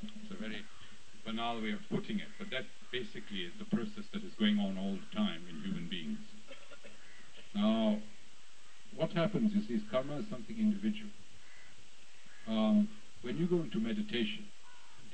It's 0.03 0.31
a 0.31 0.39
very 0.41 0.65
banal 1.25 1.61
way 1.61 1.71
of 1.71 1.79
putting 1.89 2.19
it, 2.19 2.29
but 2.37 2.49
that 2.51 2.65
basically 2.91 3.47
is 3.47 3.53
the 3.57 3.65
process 3.65 4.05
that 4.13 4.23
is 4.23 4.33
going 4.37 4.59
on 4.59 4.77
all 4.77 4.97
the 4.99 5.15
time 5.15 5.41
in 5.49 5.55
human 5.63 5.87
beings. 5.89 6.19
Now, 7.53 7.97
what 8.95 9.11
happens 9.11 9.53
is, 9.53 9.69
is 9.69 9.81
karma 9.89 10.17
is 10.17 10.25
something 10.29 10.57
individual. 10.57 11.11
Um, 12.47 12.87
when 13.21 13.37
you 13.37 13.47
go 13.47 13.57
into 13.57 13.79
meditation, 13.79 14.45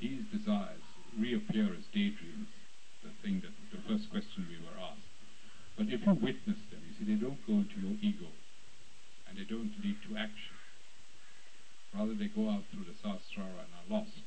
these 0.02 0.26
desires 0.34 0.82
reappear 1.14 1.70
as 1.70 1.86
daydreams, 1.94 2.50
the 3.06 3.14
thing 3.22 3.38
that 3.46 3.54
the 3.70 3.78
first 3.86 4.10
question 4.10 4.50
we 4.50 4.58
were 4.58 4.74
asked. 4.82 5.06
But 5.78 5.86
if 5.94 6.02
you 6.02 6.12
witness 6.18 6.58
them, 6.74 6.82
you 6.82 6.92
see, 6.98 7.06
they 7.06 7.22
don't 7.22 7.38
go 7.46 7.62
into 7.62 7.78
your 7.78 7.94
ego 8.02 8.26
and 9.30 9.38
they 9.38 9.46
don't 9.46 9.70
lead 9.78 9.96
to 10.10 10.18
action. 10.18 10.58
Rather, 11.94 12.18
they 12.18 12.34
go 12.34 12.50
out 12.50 12.66
through 12.74 12.82
the 12.90 12.98
sahasrara 12.98 13.62
and 13.62 13.72
are 13.78 13.88
lost. 14.02 14.26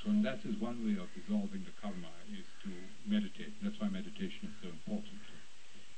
So 0.00 0.10
and 0.10 0.24
that 0.24 0.40
is 0.48 0.56
one 0.58 0.82
way 0.82 0.96
of 0.96 1.12
dissolving 1.12 1.62
the 1.62 1.76
karma 1.78 2.10
is 2.32 2.48
to 2.64 2.72
meditate. 3.06 3.54
That's 3.60 3.76
why 3.78 3.92
meditation 3.92 4.50
is 4.50 4.56
so 4.64 4.72
important, 4.72 5.20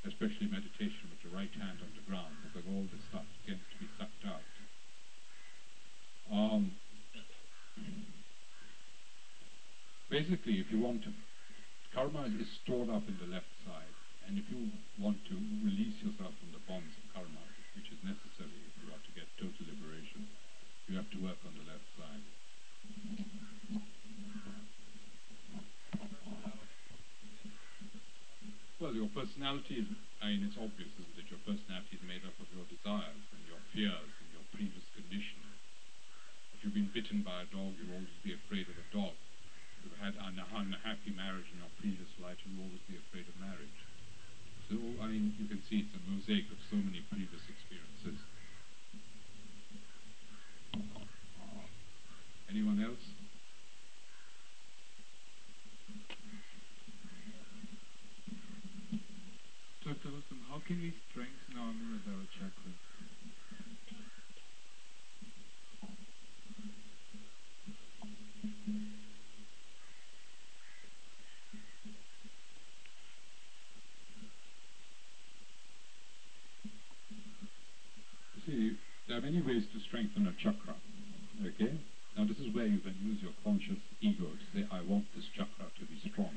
especially 0.05 0.51
meditation 0.51 1.09
with 1.09 1.23
the 1.25 1.33
right 1.33 1.53
hand 1.57 1.79
on 1.79 1.93
the 1.95 2.05
ground, 2.11 2.35
because 2.43 2.67
all 2.69 2.85
this 2.91 3.01
stuff 3.09 3.25
tends 3.47 3.65
to 3.65 3.77
be 3.81 3.89
sucked 3.97 4.25
out. 4.29 4.45
Um, 6.29 6.73
basically, 10.15 10.63
if 10.63 10.71
you 10.71 10.79
want 10.79 11.03
to, 11.03 11.11
karma 11.91 12.31
is 12.39 12.47
stored 12.63 12.89
up 12.89 13.03
in 13.11 13.19
the 13.19 13.27
left 13.35 13.51
side, 13.67 13.95
and 14.27 14.39
if 14.39 14.47
you 14.47 14.71
want 15.03 15.19
to 15.27 15.35
release 15.67 15.99
yourself 16.07 16.31
from 16.39 16.55
the 16.55 16.63
bonds 16.71 16.95
of 16.95 17.05
karma, 17.11 17.45
which 17.75 17.91
is 17.91 17.99
necessary 18.07 18.55
if 18.63 18.75
you 18.79 18.89
are 18.95 19.03
to 19.03 19.13
get 19.19 19.27
total 19.43 19.67
liberation, 19.67 20.23
you 20.87 20.95
have 20.95 21.11
to 21.11 21.19
work 21.19 21.41
on 21.43 21.53
the 21.59 21.67
left 21.67 21.89
side. 21.99 22.25
Well, 28.79 28.95
your 28.95 29.11
personality 29.11 29.83
is, 29.83 29.89
I 30.23 30.31
mean, 30.31 30.47
it's 30.47 30.61
obvious, 30.61 30.95
isn't 30.95 31.19
it? 31.19 31.27
Your 31.27 31.43
personality 31.43 31.99
is 31.99 32.05
made 32.07 32.23
up 32.23 32.39
of 32.39 32.47
your 32.55 32.69
desires 32.71 33.25
and 33.35 33.43
your 33.51 33.59
fears 33.75 34.13
and 34.23 34.29
your 34.31 34.47
previous 34.55 34.87
conditioning. 34.95 35.44
You've 36.65 36.73
been 36.73 36.89
bitten 36.97 37.21
by 37.21 37.45
a 37.45 37.49
dog, 37.53 37.77
you'll 37.77 37.93
always 37.93 38.17
be 38.25 38.33
afraid 38.33 38.65
of 38.65 38.81
a 38.81 38.89
dog. 38.89 39.13
You've 39.85 40.01
had 40.01 40.17
an 40.17 40.41
unhappy 40.41 41.13
marriage 41.13 41.45
in 41.53 41.61
your 41.61 41.69
previous 41.77 42.09
life, 42.17 42.41
you'll 42.41 42.65
always 42.65 42.81
be 42.89 42.97
afraid 42.97 43.29
of 43.29 43.37
marriage. 43.37 43.79
So, 44.73 44.81
I 44.97 45.13
mean, 45.13 45.37
you 45.37 45.45
can 45.45 45.61
see 45.69 45.85
it's 45.85 45.93
a 45.93 46.01
mosaic 46.09 46.49
of 46.49 46.57
so 46.73 46.81
many 46.81 47.05
previous 47.13 47.45
experiences. 47.53 48.17
Anyone 52.49 52.81
else? 52.81 53.05
Dr. 59.85 60.17
Rustom, 60.17 60.41
how 60.49 60.65
can 60.65 60.81
we 60.81 60.97
strengthen 61.13 61.61
our 61.61 61.77
Muladhara 61.77 62.25
chakra? 62.33 62.73
There 79.15 79.23
are 79.23 79.31
many 79.31 79.47
ways 79.47 79.63
to 79.71 79.79
strengthen 79.87 80.27
a 80.27 80.35
chakra. 80.43 80.75
Okay? 81.39 81.71
Now, 82.19 82.27
this 82.27 82.35
is 82.43 82.51
where 82.51 82.67
you 82.67 82.83
can 82.83 82.99
use 82.99 83.23
your 83.23 83.31
conscious 83.47 83.79
ego 84.03 84.27
to 84.27 84.47
say, 84.51 84.67
I 84.75 84.83
want 84.83 85.07
this 85.15 85.23
chakra 85.39 85.71
to 85.71 85.83
be 85.87 86.03
strong. 86.11 86.35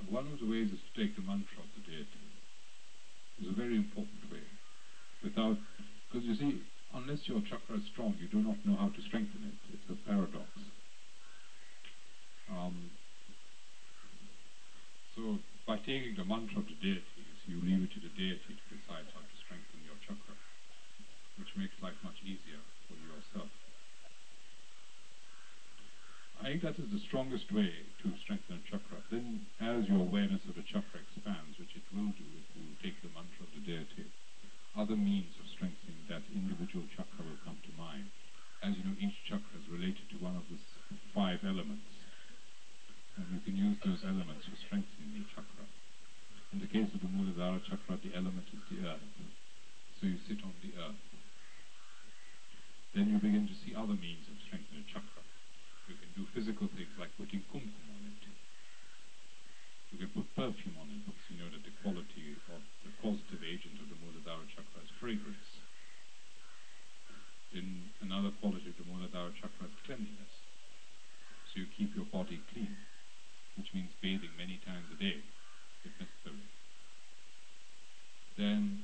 And 0.00 0.08
one 0.08 0.32
of 0.32 0.40
the 0.40 0.48
ways 0.48 0.72
is 0.72 0.80
to 0.80 0.92
take 0.96 1.12
the 1.12 1.20
mantra 1.28 1.60
of 1.60 1.68
the 1.76 1.84
deity. 1.84 2.24
It's 3.36 3.52
a 3.52 3.56
very 3.60 3.76
important 3.76 4.32
way. 4.32 4.48
Without, 5.20 5.60
because 6.08 6.24
you 6.24 6.40
see, 6.40 6.64
unless 6.96 7.28
your 7.28 7.44
chakra 7.44 7.76
is 7.76 7.84
strong, 7.92 8.16
you 8.16 8.32
do 8.32 8.40
not 8.40 8.56
know 8.64 8.80
how 8.80 8.88
to 8.88 9.00
strengthen 9.12 9.44
it. 9.44 9.76
It's 9.76 9.92
a 9.92 9.98
paradox. 10.08 10.48
Um, 12.48 12.88
so, 15.12 15.36
by 15.68 15.76
taking 15.84 16.16
the 16.16 16.24
mantra 16.24 16.64
of 16.64 16.64
the 16.64 16.80
deities, 16.80 17.20
you 17.50 17.58
leave 17.66 17.82
it 17.82 17.90
to 17.90 18.00
the 18.00 18.14
deity 18.14 18.54
to 18.54 18.64
decide 18.70 19.10
how 19.10 19.18
to 19.26 19.36
strengthen 19.42 19.82
your 19.82 19.98
chakra, 20.06 20.38
which 21.38 21.52
makes 21.56 21.76
life 21.82 21.98
much 22.02 22.18
easier 22.22 22.62
for 22.88 22.96
yourself. 22.98 23.50
I 26.40 26.56
think 26.56 26.64
that 26.64 26.80
is 26.80 26.88
the 26.88 27.04
strongest 27.04 27.52
way 27.52 27.68
to 28.00 28.08
strengthen 28.24 28.56
a 28.56 28.64
chakra. 28.64 29.04
Then, 29.12 29.44
as 29.60 29.84
your 29.84 30.00
awareness 30.00 30.40
of 30.48 30.56
the 30.56 30.64
chakra 30.64 31.04
expands, 31.04 31.60
which 31.60 31.76
it 31.76 31.84
will 31.92 32.16
do 32.16 32.24
if 32.24 32.48
you 32.56 32.64
take 32.80 32.96
the 33.04 33.12
mantra 33.12 33.44
of 33.44 33.52
the 33.52 33.60
deity, 33.60 34.08
other 34.72 34.96
means 34.96 35.36
of 35.36 35.44
strengthening 35.52 36.00
that 36.08 36.24
individual 36.32 36.88
chakra 36.96 37.28
will 37.28 37.36
come 37.44 37.60
to 37.60 37.72
mind. 37.76 38.08
As 38.64 38.72
you 38.72 38.88
know, 38.88 38.96
each 38.96 39.20
chakra 39.28 39.52
is 39.60 39.68
related 39.68 40.08
to 40.10 40.22
one 40.24 40.32
of 40.32 40.48
the 40.48 40.56
five 41.12 41.44
elements, 41.44 41.92
and 43.20 43.28
you 43.28 43.40
can 43.44 43.56
use 43.60 43.76
those 43.84 44.00
elements 44.00 44.48
for 44.48 44.56
strengthening 44.64 45.20
the 45.20 45.28
chakra. 45.36 45.68
In 46.56 46.64
the 46.64 46.72
case 46.72 46.88
of 46.96 47.04
the 47.04 47.12
Muladhara 47.12 47.60
chakra, 47.68 48.00
the 48.00 48.16
element 48.16 48.48
is 48.48 48.64
the 48.72 48.88
earth. 48.88 49.04
So 50.00 50.08
you 50.08 50.16
sit 50.24 50.40
on 50.40 50.56
the 50.64 50.72
earth. 50.80 51.09
Then 52.94 53.06
you 53.10 53.18
begin 53.22 53.46
to 53.46 53.54
see 53.54 53.74
other 53.74 53.94
means 53.94 54.26
of 54.26 54.34
strengthening 54.46 54.82
a 54.82 54.88
chakra. 54.90 55.22
You 55.86 55.94
can 55.94 56.10
do 56.18 56.26
physical 56.34 56.66
things 56.74 56.90
like 56.98 57.14
putting 57.14 57.46
kumkum 57.46 57.86
on 57.86 58.02
it. 58.10 58.22
You 59.94 59.98
can 59.98 60.10
put 60.10 60.26
perfume 60.34 60.78
on 60.78 60.90
it 60.90 61.02
because 61.06 61.26
you 61.30 61.38
know 61.38 61.50
that 61.50 61.62
the 61.62 61.74
quality 61.82 62.34
of 62.50 62.62
the 62.82 62.90
positive 63.02 63.42
agent 63.46 63.78
of 63.78 63.90
the 63.90 63.98
Muladhara 63.98 64.42
chakra 64.50 64.82
is 64.82 64.90
fragrance. 64.98 65.62
Then 67.54 67.90
another 68.02 68.30
quality 68.42 68.70
of 68.70 68.78
the 68.78 68.86
Muladhara 68.86 69.34
chakra 69.38 69.66
is 69.66 69.74
cleanliness. 69.86 70.34
So 71.50 71.62
you 71.62 71.66
keep 71.74 71.94
your 71.94 72.06
body 72.10 72.42
clean, 72.54 72.74
which 73.58 73.70
means 73.74 73.90
bathing 74.02 74.34
many 74.38 74.58
times 74.66 74.86
a 74.90 74.98
day 74.98 75.18
if 75.82 75.92
necessary. 75.98 76.46
Then, 78.38 78.82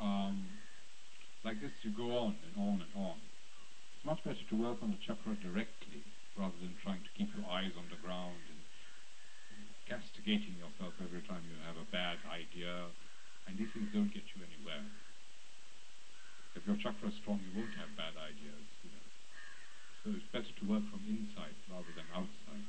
um, 0.00 0.55
like 1.46 1.62
this, 1.62 1.70
you 1.86 1.94
go 1.94 2.10
on 2.10 2.34
and 2.42 2.54
on 2.58 2.82
and 2.82 2.94
on. 2.98 3.22
It's 3.94 4.02
much 4.02 4.18
better 4.26 4.42
to 4.50 4.56
work 4.58 4.82
on 4.82 4.90
the 4.90 4.98
chakra 4.98 5.38
directly 5.38 6.02
rather 6.34 6.58
than 6.58 6.74
trying 6.82 7.06
to 7.06 7.12
keep 7.14 7.30
your 7.38 7.46
eyes 7.46 7.70
on 7.78 7.86
the 7.86 8.02
ground 8.02 8.42
and 8.50 8.58
castigating 9.86 10.58
yourself 10.58 10.98
every 10.98 11.22
time 11.22 11.46
you 11.46 11.54
have 11.62 11.78
a 11.78 11.86
bad 11.94 12.18
idea. 12.26 12.90
And 13.46 13.54
these 13.54 13.70
things 13.70 13.94
don't 13.94 14.10
get 14.10 14.26
you 14.34 14.42
anywhere. 14.42 14.90
If 16.58 16.66
your 16.66 16.82
chakra 16.82 17.14
is 17.14 17.16
strong, 17.22 17.38
you 17.46 17.54
won't 17.54 17.78
have 17.78 17.94
bad 17.94 18.18
ideas. 18.18 18.66
You 18.82 18.90
know. 18.90 19.06
So 20.02 20.06
it's 20.18 20.30
better 20.34 20.50
to 20.50 20.64
work 20.66 20.82
from 20.90 21.06
inside 21.06 21.54
rather 21.70 21.94
than 21.94 22.10
outside. 22.10 22.66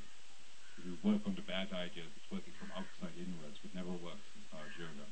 If 0.77 0.85
you 0.85 0.93
work 1.01 1.25
on 1.25 1.33
the 1.33 1.41
bad 1.49 1.73
ideas, 1.73 2.13
it's 2.13 2.29
working 2.29 2.53
from 2.61 2.69
outside 2.77 3.17
inwards, 3.17 3.57
which 3.65 3.73
never 3.73 3.89
works 3.89 4.29
in 4.37 4.45
Raj 4.53 4.69
Yoga. 4.77 5.09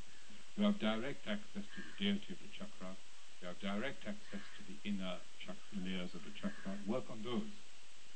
You 0.54 0.70
have 0.70 0.78
direct 0.78 1.26
access 1.26 1.66
to 1.66 1.80
the 1.82 1.94
deity 1.98 2.30
of 2.30 2.38
the 2.46 2.54
chakra. 2.54 2.94
You 3.42 3.48
have 3.48 3.60
direct 3.60 4.06
access 4.08 4.50
to 4.58 4.62
the 4.64 4.78
inner 4.84 5.20
chak- 5.46 5.70
layers 5.74 6.14
of 6.16 6.24
the 6.24 6.32
chakra. 6.32 6.78
Work 6.88 7.10
on 7.10 7.22
those, 7.22 7.52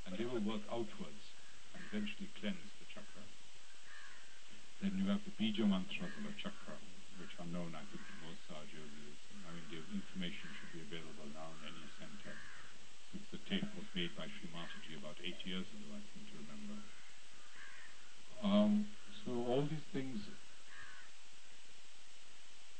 and 0.05 0.17
they 0.17 0.25
will 0.25 0.41
work 0.41 0.63
outwards 0.71 1.35
and 1.73 1.83
eventually 1.85 2.29
cleanse 2.39 2.71
the 2.79 2.85
chakra. 2.93 3.23
Then 4.81 4.97
you 4.97 5.05
have 5.11 5.21
the 5.25 5.31
bija 5.35 5.67
mantras 5.67 6.15
of 6.17 6.23
the 6.23 6.33
chakra, 6.41 6.75
which 7.19 7.35
are 7.39 7.45
known, 7.45 7.75
I 7.75 7.83
think, 7.91 8.07
to 8.07 8.13
most 8.23 8.39
Raj 8.49 8.71
yogis. 8.73 9.17
I 9.47 9.51
mean, 9.51 9.67
the 9.69 9.83
information 9.91 10.55
should 10.59 10.71
be 10.71 10.81
available 10.81 11.27
now 11.35 11.51
in 11.59 11.67
any 11.67 11.85
center. 11.99 12.33
Since 13.11 13.25
the 13.31 13.39
tape 13.49 13.67
was 13.75 13.85
made 13.93 14.15
by 14.15 14.27
Sri 14.39 14.47
Mataji 14.49 14.97
about 14.97 15.19
eight 15.23 15.39
years 15.45 15.67
ago, 15.73 15.87
I 15.95 16.01
seem 16.13 16.25
to 16.31 16.35
remember. 16.39 16.77
Um, 18.41 18.87
so 19.25 19.31
all 19.31 19.67
these 19.67 19.83
things 19.91 20.29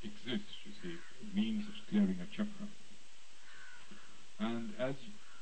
exist, 0.03 0.49
you 0.65 0.73
see, 0.81 0.95
means 1.33 1.67
of 1.67 1.75
clearing 1.89 2.19
a 2.19 2.27
chakra. 2.35 2.67
And 4.39 4.71
as 4.79 4.95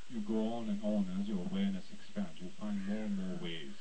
you 0.10 0.22
go 0.26 0.58
on 0.58 0.70
and 0.70 0.82
on, 0.82 1.06
as 1.22 1.28
your 1.28 1.46
awareness 1.46 1.86
expands, 1.94 2.40
you'll 2.42 2.58
find 2.60 2.82
more 2.88 3.06
and 3.06 3.18
more 3.18 3.38
ways 3.44 3.78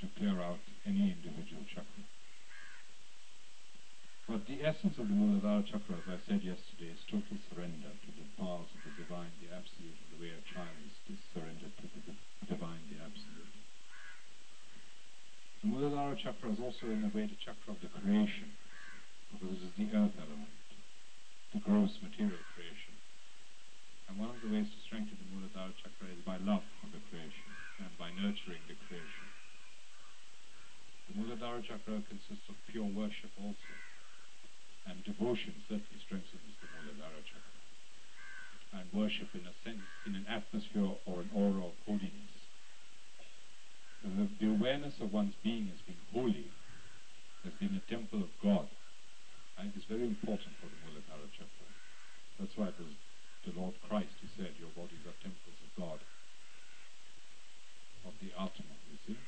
to 0.00 0.10
clear 0.18 0.40
out 0.42 0.58
any 0.86 1.14
individual 1.14 1.62
chakra. 1.70 2.02
But 4.26 4.46
the 4.46 4.64
essence 4.64 4.98
of 4.98 5.06
the 5.06 5.14
Muladhara 5.14 5.66
chakra, 5.66 5.98
as 5.98 6.08
I 6.08 6.18
said 6.26 6.42
yesterday, 6.42 6.90
is 6.94 7.02
total 7.10 7.38
surrender 7.50 7.90
to 7.90 8.10
the 8.16 8.26
powers 8.38 8.70
of 8.70 8.80
the 8.86 8.94
divine, 8.96 9.30
the 9.42 9.50
absolute, 9.52 9.98
and 9.98 10.10
the 10.14 10.20
way 10.22 10.30
a 10.32 10.42
child 10.50 10.72
is, 10.88 10.94
is 11.14 11.20
surrendered 11.34 11.74
to 11.78 11.86
the 11.90 12.14
divine, 12.48 12.82
the 12.90 13.02
absolute. 13.02 13.54
The 15.62 15.68
Muladhara 15.68 16.16
chakra 16.18 16.50
is 16.50 16.58
also 16.58 16.90
in 16.90 17.04
a 17.06 17.10
way 17.14 17.30
the 17.30 17.38
chakra 17.38 17.74
of 17.74 17.80
the 17.82 17.92
creation, 17.92 18.50
because 19.32 19.56
is 19.64 19.72
the 19.80 19.88
earth 19.96 20.14
element. 20.20 20.52
the 21.52 21.60
gross 21.60 21.92
material 22.00 22.40
creation. 22.56 22.96
And 24.08 24.20
one 24.20 24.32
of 24.32 24.40
the 24.44 24.52
ways 24.52 24.68
to 24.68 24.78
strengthen 24.84 25.16
the 25.16 25.28
Muladhara 25.32 25.72
chakra 25.80 26.08
is 26.12 26.20
by 26.24 26.36
love 26.40 26.64
for 26.80 26.88
the 26.92 27.00
creation 27.08 27.48
and 27.80 27.92
by 27.96 28.12
nurturing 28.12 28.60
the 28.68 28.76
creation. 28.88 29.26
The 31.08 31.14
Muladhara 31.20 31.64
chakra 31.64 32.00
consists 32.08 32.48
of 32.48 32.56
pure 32.68 32.88
worship 32.88 33.32
also. 33.40 33.72
And 34.88 35.00
devotion 35.04 35.54
certainly 35.68 36.00
strengthens 36.04 36.56
the 36.60 36.68
Muladhara 36.72 37.20
chakra. 37.24 37.60
And 38.72 38.88
worship 38.92 39.28
in 39.32 39.44
a 39.44 39.54
sense, 39.64 39.88
in 40.08 40.16
an 40.16 40.24
atmosphere 40.28 40.92
or 41.04 41.20
an 41.20 41.30
aura 41.32 41.68
of 41.68 41.76
holiness. 41.84 42.36
The, 44.04 44.28
the 44.40 44.48
awareness 44.50 44.94
of 45.00 45.12
one's 45.12 45.36
being 45.44 45.70
as 45.72 45.80
being 45.84 46.04
holy, 46.12 46.48
as 47.46 47.52
being 47.60 47.76
a 47.76 47.84
temple 47.90 48.24
of 48.24 48.32
God, 48.42 48.68
I 49.58 49.62
think 49.62 49.76
is 49.76 49.88
very 49.88 50.06
important 50.06 50.52
for 50.60 50.66
the 50.66 50.78
Muladhara 50.86 51.28
chakra. 51.36 51.68
That's 52.40 52.56
why 52.56 52.72
it 52.72 52.78
was 52.80 52.94
the 53.44 53.54
Lord 53.58 53.74
Christ 53.88 54.14
who 54.22 54.28
said, 54.38 54.54
Your 54.58 54.72
bodies 54.72 55.04
are 55.04 55.18
temples 55.20 55.58
of 55.60 55.70
God, 55.76 56.00
of 58.06 58.14
the 58.22 58.32
Atma, 58.34 58.74
you 58.90 58.98
see. 59.06 59.18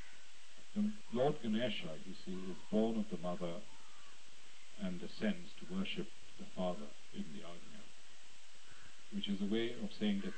The 0.75 0.91
Lord 1.15 1.39
Ganesha, 1.43 1.95
you 2.03 2.15
see, 2.27 2.35
is 2.51 2.59
born 2.71 2.99
of 2.99 3.07
the 3.11 3.21
mother 3.23 3.63
and 4.83 4.99
ascends 5.03 5.55
to 5.63 5.75
worship 5.75 6.09
the 6.39 6.47
Father 6.57 6.91
in 7.15 7.25
the 7.31 7.47
Agnya, 7.47 7.83
which 9.15 9.29
is 9.29 9.39
a 9.39 9.53
way 9.53 9.77
of 9.79 9.91
saying 10.01 10.23
that 10.25 10.35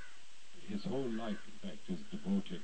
his 0.69 0.85
whole 0.85 1.09
life, 1.17 1.41
in 1.49 1.57
fact, 1.65 1.89
is 1.89 2.01
devoted 2.13 2.61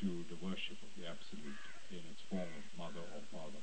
to 0.00 0.08
the 0.30 0.38
worship 0.38 0.78
of 0.78 0.92
the 0.94 1.08
Absolute 1.08 1.62
in 1.90 2.02
its 2.06 2.22
form 2.30 2.46
of 2.46 2.64
mother 2.78 3.02
or 3.02 3.22
father. 3.32 3.62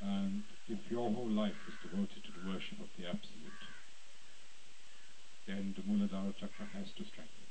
And 0.00 0.42
if 0.68 0.80
your 0.90 1.12
whole 1.12 1.28
life 1.28 1.56
is 1.68 1.76
devoted 1.84 2.24
to 2.24 2.32
the 2.32 2.48
worship 2.48 2.80
of 2.80 2.88
the 2.96 3.04
Absolute, 3.04 3.64
then 5.46 5.74
the 5.76 5.84
Muladhara 5.84 6.32
chakra 6.40 6.66
has 6.72 6.88
to 6.96 7.04
strengthen. 7.04 7.48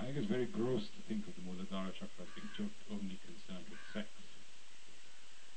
I 0.00 0.08
think 0.08 0.16
it's 0.16 0.32
very 0.32 0.46
gross 0.46 0.82
to 0.82 1.00
think 1.06 1.28
of 1.28 1.34
the 1.36 1.44
Muladhara 1.46 1.92
chakra 1.94 2.26
as 2.26 2.32
being 2.34 2.70
only 2.90 3.20
concerned 3.22 3.68
with 3.70 3.82
sex. 3.92 4.08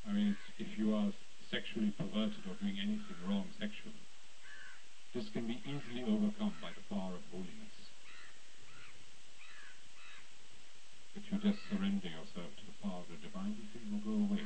I 0.06 0.12
mean, 0.12 0.36
if 0.60 0.78
you 0.78 0.94
are 0.94 1.10
sexually 1.50 1.96
perverted 1.96 2.44
or 2.46 2.60
doing 2.60 2.78
anything 2.78 3.18
wrong 3.26 3.48
sexually, 3.58 4.04
this 5.16 5.30
can 5.32 5.48
be 5.48 5.62
easily 5.64 6.04
overcome 6.04 6.54
by 6.62 6.76
the 6.76 6.84
power 6.94 7.16
of 7.16 7.24
holiness. 7.32 7.74
If 11.16 11.24
you 11.32 11.40
just 11.40 11.64
surrender 11.70 12.10
yourself 12.10 12.52
to 12.52 12.66
the 12.68 12.78
power 12.84 13.00
of 13.00 13.08
the 13.08 13.22
divine, 13.22 13.56
these 13.56 13.72
things 13.72 13.88
will 13.90 14.04
go 14.04 14.18
away. 14.28 14.44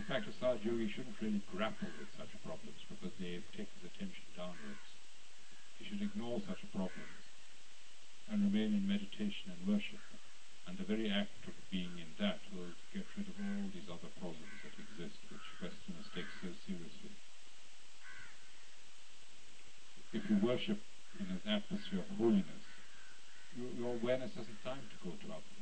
In 0.00 0.08
fact, 0.08 0.24
a 0.24 0.32
Sahaj 0.32 0.64
yogi 0.64 0.88
shouldn't 0.88 1.20
really 1.20 1.44
grapple 1.52 1.92
with 2.00 2.08
such 2.16 2.32
problems 2.40 2.80
because 2.88 3.12
they 3.20 3.44
take 3.52 3.68
his 3.68 3.84
attention 3.84 4.24
downwards. 4.32 4.88
He 5.76 5.84
should 5.84 6.00
ignore 6.00 6.40
such 6.40 6.64
problems 6.72 7.20
and 8.32 8.48
remain 8.48 8.80
in 8.80 8.88
meditation 8.88 9.52
and 9.52 9.60
worship. 9.68 10.00
And 10.64 10.80
the 10.80 10.88
very 10.88 11.12
act 11.12 11.44
of 11.44 11.52
being 11.68 12.00
in 12.00 12.16
that 12.16 12.40
will 12.48 12.72
get 12.96 13.04
rid 13.12 13.28
of 13.28 13.36
all 13.44 13.68
these 13.76 13.92
other 13.92 14.08
problems 14.16 14.56
that 14.64 14.72
exist, 14.80 15.20
which 15.28 15.44
Westerners 15.60 16.08
take 16.16 16.32
so 16.40 16.48
seriously. 16.64 17.12
If 20.16 20.24
you 20.32 20.40
worship 20.40 20.80
in 21.20 21.28
an 21.28 21.44
atmosphere 21.44 22.00
of 22.00 22.08
holiness, 22.16 22.64
your, 23.52 23.68
your 23.76 24.00
awareness 24.00 24.32
hasn't 24.32 24.64
time 24.64 24.80
to 24.80 24.96
go 25.04 25.12
to 25.12 25.26
other 25.28 25.59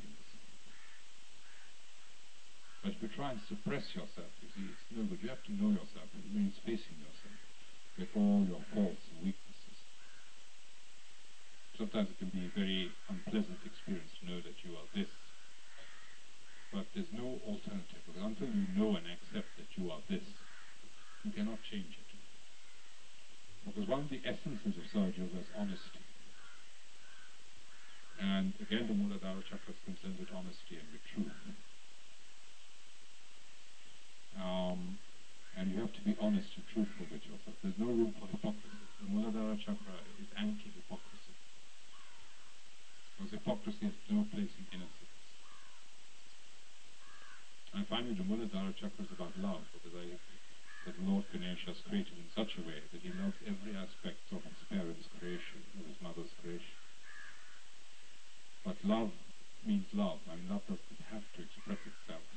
you 3.03 3.09
try 3.15 3.33
and 3.33 3.41
suppress 3.49 3.85
yourself, 3.95 4.31
you 4.43 4.49
see, 4.55 4.67
it's 4.71 4.87
no 4.91 5.05
good. 5.07 5.23
You 5.23 5.29
have 5.29 5.45
to 5.47 5.55
know 5.55 5.71
yourself. 5.71 6.09
It 6.15 6.35
means 6.35 6.55
facing 6.65 6.99
yourself 6.99 7.39
with 7.99 8.09
all 8.15 8.47
your 8.47 8.63
faults 8.75 9.05
and 9.13 9.27
weaknesses. 9.27 9.79
Sometimes 11.77 12.11
it 12.11 12.19
can 12.19 12.31
be 12.35 12.47
a 12.47 12.53
very 12.59 12.91
unpleasant 13.07 13.63
experience 13.63 14.11
to 14.19 14.23
know 14.27 14.41
that 14.43 14.59
you 14.67 14.75
are 14.75 14.89
this. 14.95 15.11
But 16.75 16.87
there's 16.93 17.11
no 17.15 17.39
alternative, 17.47 18.03
because 18.05 18.21
until 18.21 18.51
you 18.51 18.67
know 18.77 18.99
and 18.99 19.07
accept 19.07 19.49
that 19.57 19.71
you 19.79 19.89
are 19.91 20.03
this, 20.11 20.27
you 21.25 21.31
cannot 21.33 21.59
change 21.71 21.95
it. 21.97 22.11
Because 23.65 23.89
one 23.89 24.05
of 24.05 24.11
the 24.11 24.21
essences 24.27 24.75
of 24.75 24.85
Sahaja 24.91 25.17
Yoga 25.17 25.39
is 25.39 25.51
honesty. 25.57 26.03
And 28.21 28.53
again, 28.61 28.91
the 28.91 28.95
Muladhara 28.95 29.43
chakra 29.47 29.71
is 29.71 29.81
concerned 29.87 30.19
with 30.19 30.29
honesty 30.35 30.77
and 30.77 30.89
with 30.91 31.05
truth. 31.15 31.68
Um, 34.39 34.97
and 35.59 35.71
you 35.75 35.83
have 35.83 35.93
to 35.93 36.03
be 36.07 36.15
honest 36.23 36.47
and 36.55 36.65
truthful 36.71 37.07
with 37.11 37.23
yourself. 37.27 37.59
There's 37.63 37.79
no 37.79 37.91
room 37.91 38.15
for 38.15 38.31
hypocrisy. 38.31 38.79
The 39.03 39.11
Muladhara 39.11 39.59
chakra 39.59 39.99
is 40.23 40.29
anti-hypocrisy. 40.39 41.35
Because 43.19 43.35
hypocrisy 43.35 43.91
has 43.91 43.99
no 44.11 44.23
place 44.31 44.55
in 44.55 44.65
innocence. 44.79 45.15
And 47.75 47.83
finally, 47.91 48.15
the 48.15 48.23
Muladhara 48.23 48.71
chakra 48.79 49.03
is 49.03 49.11
about 49.11 49.35
love, 49.43 49.67
because 49.75 49.99
I 49.99 50.07
that 50.87 50.95
Lord 51.05 51.25
Ganesha 51.33 51.69
has 51.69 51.81
created 51.85 52.17
in 52.17 52.29
such 52.33 52.49
a 52.57 52.63
way 52.65 52.81
that 52.93 53.03
he 53.03 53.11
loves 53.21 53.37
every 53.45 53.75
aspect 53.77 54.25
of 54.33 54.41
his 54.41 54.63
parents' 54.71 55.05
creation, 55.19 55.61
of 55.77 55.85
his 55.85 55.99
mother's 56.01 56.33
creation. 56.41 56.79
But 58.65 58.77
love 58.85 59.11
means 59.67 59.85
love. 59.93 60.17
I 60.31 60.37
mean, 60.37 60.49
love 60.49 60.63
doesn't 60.65 61.03
have 61.13 61.27
to 61.37 61.43
express 61.43 61.81
itself. 61.85 62.28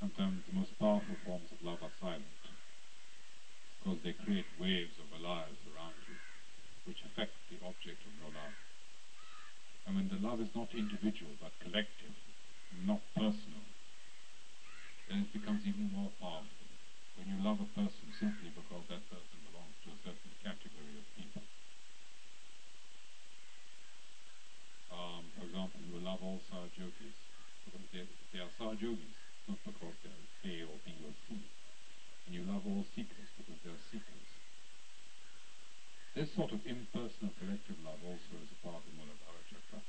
Sometimes 0.00 0.42
the 0.46 0.52
most 0.52 0.78
powerful 0.80 1.16
forms 1.24 1.52
of 1.52 1.62
love 1.62 1.82
are 1.82 1.90
silent, 2.00 2.24
because 3.78 4.02
they 4.02 4.12
create 4.14 4.46
waves 4.58 4.98
of 4.98 5.12
alliance 5.12 5.60
around 5.66 5.96
you, 6.08 6.16
which 6.84 7.02
affect 7.04 7.32
the 7.50 7.60
object 7.66 8.06
of 8.06 8.12
your 8.16 8.30
love. 8.32 8.54
And 9.86 9.96
when 9.96 10.08
the 10.08 10.16
love 10.16 10.40
is 10.40 10.54
not 10.54 10.74
individual, 10.74 11.36
but 11.40 11.52
collective, 11.60 12.16
not 12.86 13.02
personal, 13.14 13.62
then 15.08 15.20
it 15.20 15.32
becomes 15.32 15.66
even 15.66 15.90
more 15.92 16.10
powerful. 16.20 16.66
When 17.16 17.28
you 17.28 17.36
love 17.38 17.60
a 17.60 17.66
person 17.66 18.12
simply 18.12 18.50
because 18.50 18.86
that 18.88 19.04
person 19.10 19.38
belongs 19.44 19.76
to 19.84 19.90
a 19.92 19.96
certain 19.96 20.32
category 20.42 20.96
of 20.98 21.04
people. 21.14 21.42
Um, 24.90 25.30
for 25.36 25.44
example, 25.44 25.80
you 25.82 25.92
will 25.92 26.00
love 26.02 26.22
all 26.22 26.40
Sahajogis 26.40 27.18
because 27.64 27.86
they, 27.92 28.04
they 28.32 28.40
are 28.40 28.48
Sahajogis, 28.50 29.19
or 29.50 29.74
or. 29.82 30.00
And 32.26 32.38
you 32.38 32.46
love 32.46 32.62
all 32.62 32.84
seekers 32.94 33.28
because 33.34 33.58
they 33.66 33.70
are 33.74 33.84
seekers. 33.90 34.28
This 36.14 36.30
sort 36.38 36.54
of 36.54 36.62
impersonal 36.66 37.34
collective 37.42 37.78
love 37.82 37.98
also 38.06 38.34
is 38.38 38.50
a 38.54 38.58
part 38.62 38.82
of 38.82 38.90
Muladhara 38.94 39.42
chakra. 39.50 39.82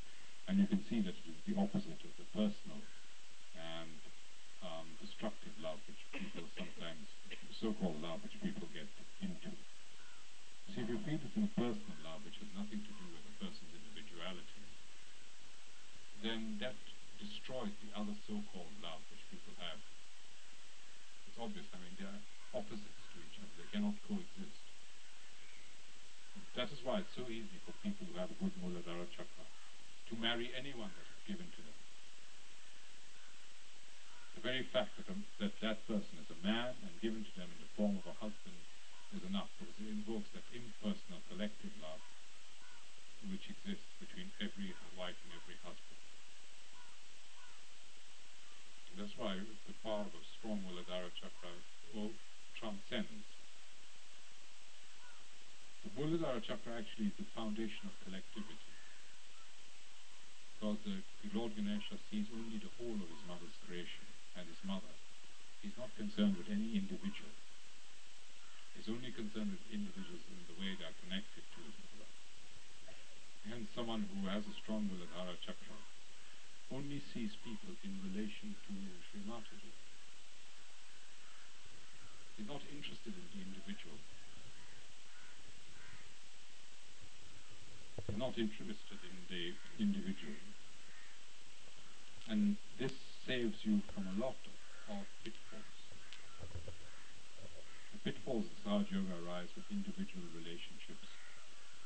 And 0.50 0.58
you 0.58 0.66
can 0.66 0.82
see 0.90 1.02
that 1.06 1.14
it 1.14 1.26
is 1.30 1.38
the 1.46 1.58
opposite 1.62 2.02
of 2.02 2.14
the 2.18 2.26
personal 2.34 2.82
and 3.54 4.00
um, 4.66 4.88
destructive 5.02 5.54
love 5.62 5.78
which 5.86 6.02
people 6.14 6.46
sometimes, 6.58 7.06
so-called 7.62 8.02
love 8.02 8.22
which 8.26 8.38
people 8.42 8.66
get 8.74 8.90
into. 9.22 9.54
See, 10.74 10.82
if 10.82 10.90
you 10.90 10.98
feel 11.06 11.22
it's 11.22 11.38
impersonal 11.38 12.00
love 12.02 12.26
which 12.26 12.42
has 12.42 12.50
nothing 12.58 12.82
to 12.82 12.94
do 12.98 13.06
with 13.14 13.22
a 13.22 13.34
person's 13.38 13.70
individuality, 13.70 14.66
then 16.26 16.58
that 16.58 16.78
destroys 17.22 17.74
the 17.86 17.94
other 17.94 18.18
so-called 18.26 18.74
love 18.82 19.02
which 19.14 19.22
people 19.30 19.54
have. 19.62 19.78
It's 21.30 21.31
obvious, 21.42 21.66
I 21.74 21.78
mean, 21.82 21.98
they 21.98 22.06
are 22.06 22.22
opposites 22.54 23.02
to 23.12 23.18
each 23.18 23.38
other. 23.42 23.54
They 23.58 23.70
cannot 23.74 23.98
coexist. 24.06 24.62
That 26.56 26.70
is 26.70 26.80
why 26.86 27.02
it's 27.02 27.16
so 27.18 27.26
easy 27.26 27.58
for 27.66 27.74
people 27.82 28.06
who 28.06 28.16
have 28.22 28.30
a 28.30 28.38
good 28.38 28.54
Muladhara 28.62 29.10
chakra 29.18 29.46
to 30.10 30.14
marry 30.22 30.54
anyone 30.54 30.92
that 30.94 31.08
is 31.08 31.22
given 31.26 31.48
to 31.48 31.62
them. 31.64 31.78
The 34.36 34.42
very 34.44 34.64
fact 34.72 34.94
that, 35.00 35.08
um, 35.10 35.24
that 35.40 35.54
that 35.62 35.78
person 35.88 36.20
is 36.22 36.30
a 36.30 36.40
man 36.46 36.76
and 36.86 36.92
given 37.02 37.24
to 37.24 37.34
them 37.40 37.50
in 37.50 37.60
the 37.60 37.72
form 37.76 37.96
of 37.98 38.06
a 38.06 38.16
husband 38.20 38.58
is 39.16 39.24
enough 39.28 39.48
because 39.60 39.76
it 39.82 39.92
invokes 39.92 40.30
that 40.36 40.46
impersonal 40.54 41.20
collective 41.28 41.72
love 41.82 42.00
which 43.30 43.46
exists 43.48 43.92
between 44.02 44.28
every 44.42 44.74
wife 44.98 45.16
and 45.24 45.32
every 45.38 45.56
husband. 45.62 46.00
And 48.81 48.81
that's 49.00 49.16
why 49.16 49.40
the 49.40 49.76
power 49.84 50.04
of 50.04 50.24
strong 50.40 50.60
Muladhara 50.68 51.08
chakra 51.16 51.52
will 51.96 52.12
transcends. 52.60 53.28
The 55.84 55.92
Muladhara 55.96 56.44
chakra 56.44 56.78
actually 56.78 57.10
is 57.10 57.18
the 57.18 57.28
foundation 57.32 57.88
of 57.88 57.96
collectivity. 58.04 58.72
Because 60.60 60.78
the, 60.84 61.00
Lord 61.34 61.56
Ganesha 61.56 61.98
sees 62.12 62.28
only 62.36 62.60
the 62.60 62.70
whole 62.78 63.00
of 63.00 63.08
his 63.08 63.24
mother's 63.26 63.56
creation 63.66 64.06
and 64.38 64.46
his 64.46 64.62
mother. 64.68 64.94
He's 65.64 65.74
not 65.80 65.90
concerned 65.98 66.38
with 66.38 66.52
any 66.52 66.76
individual. 66.76 67.34
He's 68.76 68.92
only 68.92 69.10
concerned 69.16 69.56
with 69.56 69.64
individuals 69.74 70.22
in 70.28 70.38
the 70.52 70.58
way 70.60 70.76
they 70.76 70.86
are 70.86 71.00
connected 71.02 71.42
to 71.42 71.60
his 71.64 71.76
mother. 71.90 72.10
Hence, 73.48 73.66
someone 73.74 74.06
who 74.06 74.30
has 74.30 74.46
a 74.46 74.54
strong 74.62 74.86
Muladhara 74.86 75.34
chakra 75.42 75.80
only 76.72 77.04
sees 77.14 77.36
people 77.44 77.76
in 77.84 78.00
relation 78.08 78.56
to 78.64 78.72
Sri 79.12 79.20
Mataji. 79.28 79.72
He's 82.38 82.48
not 82.48 82.64
interested 82.72 83.12
in 83.12 83.28
the 83.36 83.42
individual. 83.44 84.00
He's 88.08 88.18
not 88.18 88.38
interested 88.40 89.00
in 89.04 89.16
the 89.28 89.44
individual. 89.84 90.40
And 92.32 92.56
this 92.80 92.96
saves 93.28 93.60
you 93.68 93.84
from 93.94 94.08
a 94.08 94.16
lot 94.16 94.40
of 94.90 95.04
pitfalls. 95.24 95.76
The 97.92 98.00
pitfalls 98.00 98.46
of 98.48 98.56
Sahaja 98.64 98.92
Yoga 98.96 99.20
arise 99.28 99.52
with 99.56 99.68
individual 99.70 100.26
relationships 100.34 101.12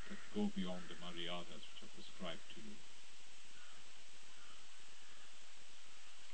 that 0.09 0.21
go 0.37 0.53
beyond 0.53 0.85
the 0.87 0.95
maryadas 1.01 1.65
which 1.65 1.81
are 1.81 1.93
prescribed 1.97 2.45
to 2.53 2.61
you. 2.61 2.77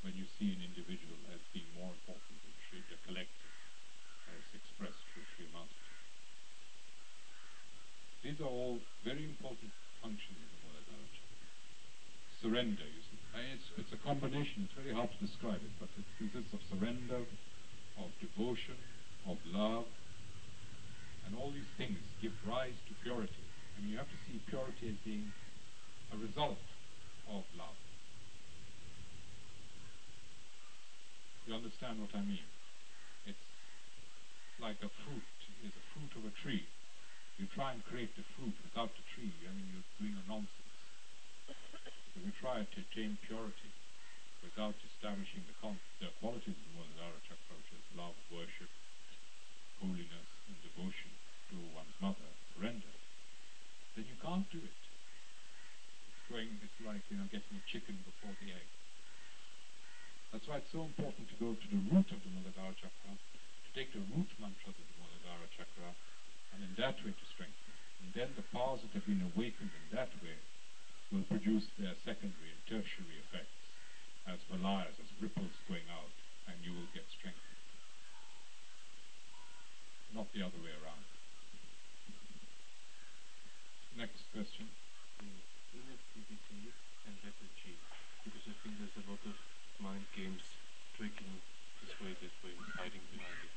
When 0.01 0.17
you 0.17 0.25
see 0.37 0.49
an 0.57 0.61
individual 0.65 1.17
as 1.29 1.41
being 1.53 1.69
more 1.77 1.93
important 1.93 2.37
than 2.41 2.81
the 2.89 2.97
collective, 3.05 3.53
as 4.33 4.43
expressed 4.57 5.01
through 5.13 5.27
Sri 5.35 5.45
Mataji. 5.53 5.93
These 8.25 8.39
are 8.41 8.49
all 8.49 8.81
very 9.05 9.25
important 9.25 9.69
functions 10.01 10.41
of 10.65 10.73
the 10.73 10.81
Chakra. 10.89 11.47
Surrender, 12.41 12.85
you 12.85 13.01
see. 13.05 13.19
It's, 13.53 13.67
it's 13.77 13.93
a 13.93 14.01
combination, 14.01 14.65
it's 14.65 14.73
very 14.73 14.93
hard 14.93 15.09
to 15.13 15.19
describe 15.21 15.61
it, 15.61 15.73
but 15.79 15.89
it 15.97 16.05
consists 16.17 16.53
of 16.53 16.61
surrender, 16.73 17.21
of 18.01 18.09
devotion, 18.19 18.77
of 19.29 19.37
love, 19.53 19.85
and 21.25 21.35
all 21.37 21.51
these 21.51 21.69
things 21.77 21.97
give 22.21 22.33
rise 22.47 22.75
to 22.89 22.93
purity. 23.03 23.45
Mean, 23.79 23.89
you 23.89 23.97
have 23.97 24.09
to 24.09 24.19
see 24.27 24.41
purity 24.49 24.89
as 24.89 24.97
being 25.05 25.31
a 26.13 26.17
result 26.17 26.59
of 27.29 27.43
love. 27.57 27.77
You 31.47 31.57
understand 31.57 31.99
what 31.99 32.13
I 32.13 32.21
mean? 32.21 32.47
It's 33.25 33.45
like 34.61 34.77
a 34.85 34.91
fruit 35.03 35.25
is 35.65 35.73
a 35.73 35.85
fruit 35.93 36.13
of 36.17 36.23
a 36.25 36.33
tree. 36.41 36.65
You 37.37 37.45
try 37.53 37.73
and 37.73 37.81
create 37.85 38.13
the 38.17 38.25
fruit 38.37 38.53
without 38.65 38.89
the 38.93 39.05
tree, 39.13 39.33
I 39.45 39.53
mean, 39.53 39.69
you're 39.73 39.89
doing 39.97 40.17
a 40.17 40.25
nonsense. 40.29 40.77
So 42.13 42.21
we 42.25 42.33
try 42.41 42.61
to 42.65 42.77
attain 42.81 43.17
purity 43.25 43.71
without 44.41 44.77
establishing 44.93 45.45
the, 45.45 45.55
the 46.01 46.09
qualities 46.17 46.57
of 46.57 46.65
the 46.65 46.73
Muladhara 46.77 47.19
Chakra, 47.25 47.53
which 47.57 47.73
is 47.73 47.85
love, 47.97 48.17
worship, 48.33 48.69
holiness, 49.77 50.29
and 50.49 50.57
devotion 50.65 51.13
to 51.53 51.55
one's 51.77 51.97
mother, 52.01 52.29
surrender, 52.53 52.93
then 53.95 54.05
you 54.09 54.17
can't 54.21 54.45
do 54.49 54.61
it. 54.61 54.81
It's 56.09 56.23
going, 56.29 56.49
it's 56.61 56.79
like, 56.85 57.01
you 57.09 57.17
know, 57.17 57.27
getting 57.29 57.57
a 57.57 57.65
chicken 57.69 57.97
before 58.05 58.33
the 58.41 58.49
egg. 58.53 58.80
That's 60.31 60.47
why 60.47 60.63
it's 60.63 60.71
so 60.71 60.87
important 60.87 61.27
to 61.27 61.37
go 61.43 61.51
to 61.51 61.67
the 61.67 61.83
root 61.91 62.07
of 62.07 62.19
the 62.23 62.31
Muladhara 62.31 62.71
Chakra, 62.79 63.11
to 63.11 63.69
take 63.75 63.91
the 63.91 63.99
root 64.15 64.31
mantras 64.39 64.79
of 64.79 64.87
the 64.87 64.97
Muladhara 65.03 65.47
Chakra, 65.59 65.91
and 66.55 66.63
in 66.63 66.71
that 66.79 66.95
way 67.03 67.11
to 67.11 67.25
strengthen. 67.35 67.71
And 67.99 68.09
then 68.15 68.31
the 68.39 68.47
powers 68.55 68.79
that 68.79 68.95
have 68.95 69.03
been 69.03 69.19
awakened 69.35 69.75
in 69.75 69.85
that 69.91 70.07
way 70.23 70.39
will 71.11 71.27
produce 71.27 71.67
their 71.75 71.91
secondary 72.07 72.55
and 72.55 72.63
tertiary 72.63 73.19
effects 73.27 73.59
as 74.23 74.39
valayas, 74.47 74.95
as 75.03 75.11
ripples 75.19 75.51
going 75.67 75.83
out, 75.91 76.15
and 76.47 76.55
you 76.63 76.71
will 76.79 76.91
get 76.95 77.03
strengthened. 77.11 77.59
Not 80.15 80.31
the 80.31 80.47
other 80.47 80.59
way 80.63 80.71
around. 80.79 81.03
Next 83.99 84.23
question. 84.31 84.71
inactivity 85.75 86.71
and 87.03 87.15
lethargy 87.19 87.75
because 88.23 88.43
I 88.47 88.55
think 88.63 88.79
there's 88.79 88.97
a 89.03 89.05
lot 89.11 89.23
of 89.27 89.50
mind 89.83 90.05
games 90.15 90.41
tricking 90.95 91.41
this 91.81 91.93
way, 91.99 92.13
that 92.21 92.35
way, 92.45 92.53
hiding 92.77 93.01
behind 93.11 93.37
it. 93.41 93.49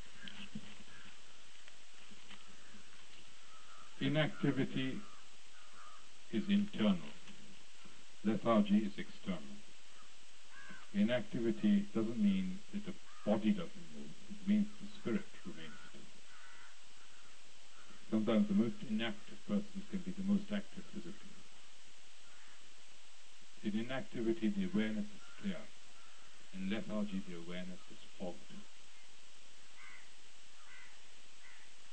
Inactivity 4.05 4.99
is 6.31 6.49
internal. 6.49 7.13
Lethargy 8.23 8.79
is 8.79 8.97
external. 8.97 9.55
Inactivity 10.93 11.85
doesn't 11.93 12.17
mean 12.21 12.59
that 12.73 12.85
the 12.85 12.93
body 13.25 13.51
doesn't 13.51 13.87
move. 13.93 14.09
It 14.29 14.47
means 14.47 14.67
the 14.81 14.87
spirit 14.99 15.25
remains 15.45 15.77
still. 15.89 16.01
Sometimes 18.09 18.47
the 18.47 18.53
most 18.55 18.75
inactive 18.89 19.37
persons 19.47 19.83
can 19.91 19.99
be 19.99 20.11
the 20.11 20.23
most 20.23 20.51
active 20.51 20.83
physically. 20.93 21.35
In 23.63 23.79
inactivity, 23.79 24.49
the 24.49 24.65
awareness 24.71 25.05
is 25.05 25.41
clear. 25.41 25.57
In 26.55 26.71
lethargy, 26.71 27.19
the 27.27 27.35
awareness 27.35 27.83
is 27.91 27.99
fogged. 28.15 28.39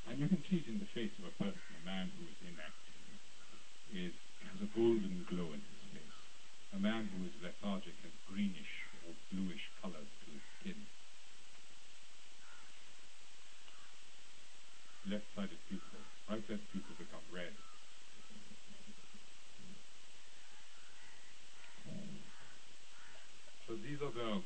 And 0.07 0.21
you 0.21 0.29
can 0.29 0.39
see 0.47 0.63
it 0.63 0.71
in 0.71 0.79
the 0.79 0.87
face 0.95 1.11
of 1.19 1.27
a 1.27 1.35
person, 1.35 1.59
a 1.83 1.85
man 1.85 2.07
who 2.15 2.23
is 2.31 2.39
inactive, 2.47 3.03
is, 3.91 4.15
has 4.47 4.59
a 4.63 4.71
golden 4.71 5.27
glow 5.27 5.51
in 5.51 5.59
his 5.59 5.83
face. 5.91 6.19
A 6.75 6.79
man 6.79 7.11
who 7.11 7.27
is 7.27 7.35
lethargic 7.43 7.95
has 8.07 8.15
greenish 8.31 8.73
or 9.03 9.11
bluish 9.35 9.67
colors 9.83 10.07
to 10.07 10.27
his 10.31 10.45
skin. 10.61 10.79
Left-sided 15.11 15.59
people, 15.67 15.99
right-sided 16.31 16.71
people 16.71 16.95
become 17.03 17.27
red. 17.35 17.53
So 23.73 23.81
these 23.81 24.05
are 24.05 24.13
the, 24.13 24.45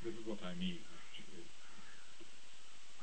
this 0.00 0.16
is 0.16 0.24
what 0.24 0.40
I 0.40 0.56
mean 0.56 0.80
actually. 0.80 1.44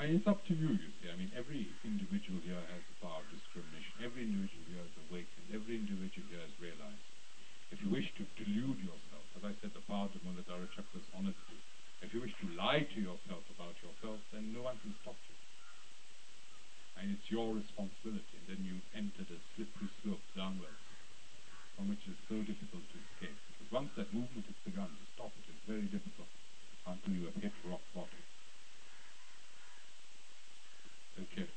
And 0.01 0.17
it's 0.17 0.25
up 0.25 0.41
to 0.49 0.53
you, 0.57 0.73
you 0.73 0.89
see. 0.97 1.13
I 1.13 1.13
mean, 1.13 1.29
every 1.37 1.69
individual 1.85 2.41
here 2.41 2.57
has 2.57 2.81
the 2.89 2.97
power 3.05 3.21
of 3.21 3.29
discrimination. 3.29 4.01
Every 4.01 4.25
individual 4.25 4.65
here 4.65 4.81
is 4.81 4.97
awakened. 5.05 5.53
Every 5.53 5.77
individual 5.77 6.25
here 6.33 6.41
has 6.41 6.57
realized. 6.57 7.05
If 7.69 7.85
you 7.85 7.93
wish 7.93 8.09
to 8.17 8.25
delude 8.33 8.81
yourself, 8.81 9.25
as 9.37 9.45
I 9.45 9.53
said, 9.61 9.77
the 9.77 9.85
power 9.85 10.09
of 10.09 10.17
Muladhara 10.25 10.65
Chakra 10.73 10.97
is 10.97 11.05
honesty. 11.13 11.61
If 12.01 12.17
you 12.17 12.25
wish 12.25 12.33
to 12.41 12.49
lie 12.57 12.89
to 12.89 12.97
yourself 12.97 13.45
about 13.53 13.77
yourself, 13.85 14.25
then 14.33 14.57
no 14.57 14.65
one 14.65 14.81
can 14.81 14.97
stop 15.05 15.21
you. 15.29 15.37
And 16.97 17.13
it's 17.13 17.29
your 17.29 17.53
responsibility. 17.53 18.41
And 18.41 18.57
then 18.57 18.61
you 18.65 18.81
enter 18.97 19.21
the 19.21 19.37
slippery 19.53 19.93
slope 20.01 20.25
downwards, 20.33 20.81
from 21.77 21.93
which 21.93 22.01
it 22.09 22.17
is 22.17 22.21
so 22.25 22.41
difficult 22.41 22.81
to 22.89 22.97
escape. 22.97 23.37
Because 23.53 23.69
once 23.69 23.93
that 24.01 24.09
movement 24.09 24.49
is 24.49 24.57
very 25.73 25.89
difficult 25.89 26.29
until 26.85 27.13
you 27.17 27.25
have 27.25 27.33
hit 27.41 27.51
rock 27.65 27.81
bottom. 27.97 28.21
Okay. 31.17 31.49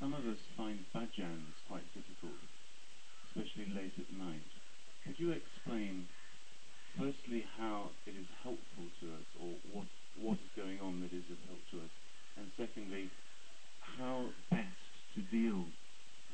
Some 0.00 0.14
of 0.16 0.24
us 0.24 0.40
find 0.56 0.80
bhajans 0.96 1.52
quite 1.68 1.84
difficult, 1.92 2.40
especially 3.28 3.68
late 3.76 3.92
at 4.00 4.08
night. 4.16 4.48
Could 5.04 5.20
you 5.20 5.36
explain, 5.36 6.08
firstly, 6.96 7.44
how 7.60 7.92
it 8.08 8.16
is 8.16 8.26
helpful 8.42 8.88
to 9.00 9.06
us, 9.20 9.28
or 9.36 9.52
what 9.76 9.86
what 10.16 10.40
is 10.40 10.52
going 10.56 10.80
on 10.80 11.00
that 11.04 11.12
is 11.12 11.24
of 11.28 11.40
help 11.44 11.60
to 11.72 11.76
us, 11.84 11.92
and 12.40 12.48
secondly, 12.56 13.10
how 14.00 14.32
best 14.48 14.80
to 15.14 15.20
deal 15.28 15.64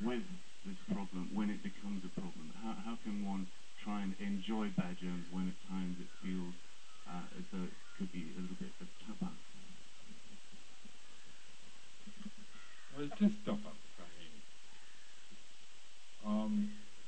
with 0.03 0.23
this 0.67 0.79
problem 0.93 1.31
when 1.33 1.49
it 1.49 1.63
becomes 1.63 2.03
a 2.05 2.13
problem? 2.21 2.51
How 2.63 2.75
how 2.85 2.97
can 3.05 3.25
one 3.25 3.47
try 3.85 4.03
and 4.03 4.13
enjoy 4.19 4.69
bhajans 4.75 5.25
when 5.31 5.49
at 5.49 5.59
times 5.71 5.97
it 6.01 6.11
feels 6.21 6.55
uh, 7.07 7.25
as 7.39 7.45
though 7.53 7.65
it 7.65 7.77
could 7.97 8.11
be 8.13 8.33
a 8.37 8.41
little 8.41 8.59
bit 8.59 8.75
of 8.83 8.89
tapa? 9.07 9.31
Well, 12.93 13.07
it 13.07 13.15
is 13.23 13.33
tough. 13.47 13.63
I 13.63 14.07
mean, 14.19 14.35
um, 16.27 16.53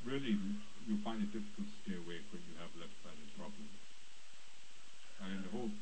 really, 0.06 0.38
you 0.86 0.94
find 1.02 1.18
it 1.20 1.34
difficult 1.34 1.66
to 1.66 1.76
stay 1.82 1.98
awake 1.98 2.30
when 2.30 2.42
you 2.46 2.54
have 2.62 2.70
left-sided 2.78 3.30
problems. 3.34 3.76
And 5.20 5.44
the 5.44 5.50
whole 5.50 5.72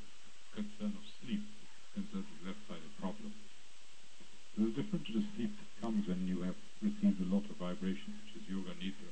concern 0.57 0.97
of 0.97 1.05
sleep 1.21 1.45
concerns 1.93 2.25
with 2.25 2.43
left-sided 2.49 2.93
problems. 2.99 3.37
It 4.57 4.63
is 4.65 4.75
different 4.75 5.05
to 5.07 5.08
the 5.19 5.27
sleep 5.35 5.51
that 5.51 5.83
comes 5.83 6.07
when 6.07 6.31
you 6.31 6.47
have 6.47 6.55
received 6.79 7.19
a 7.19 7.27
lot 7.27 7.43
of 7.51 7.59
vibration, 7.59 8.15
which 8.23 8.39
is 8.39 8.47
yoga 8.47 8.71
nidra. 8.79 9.11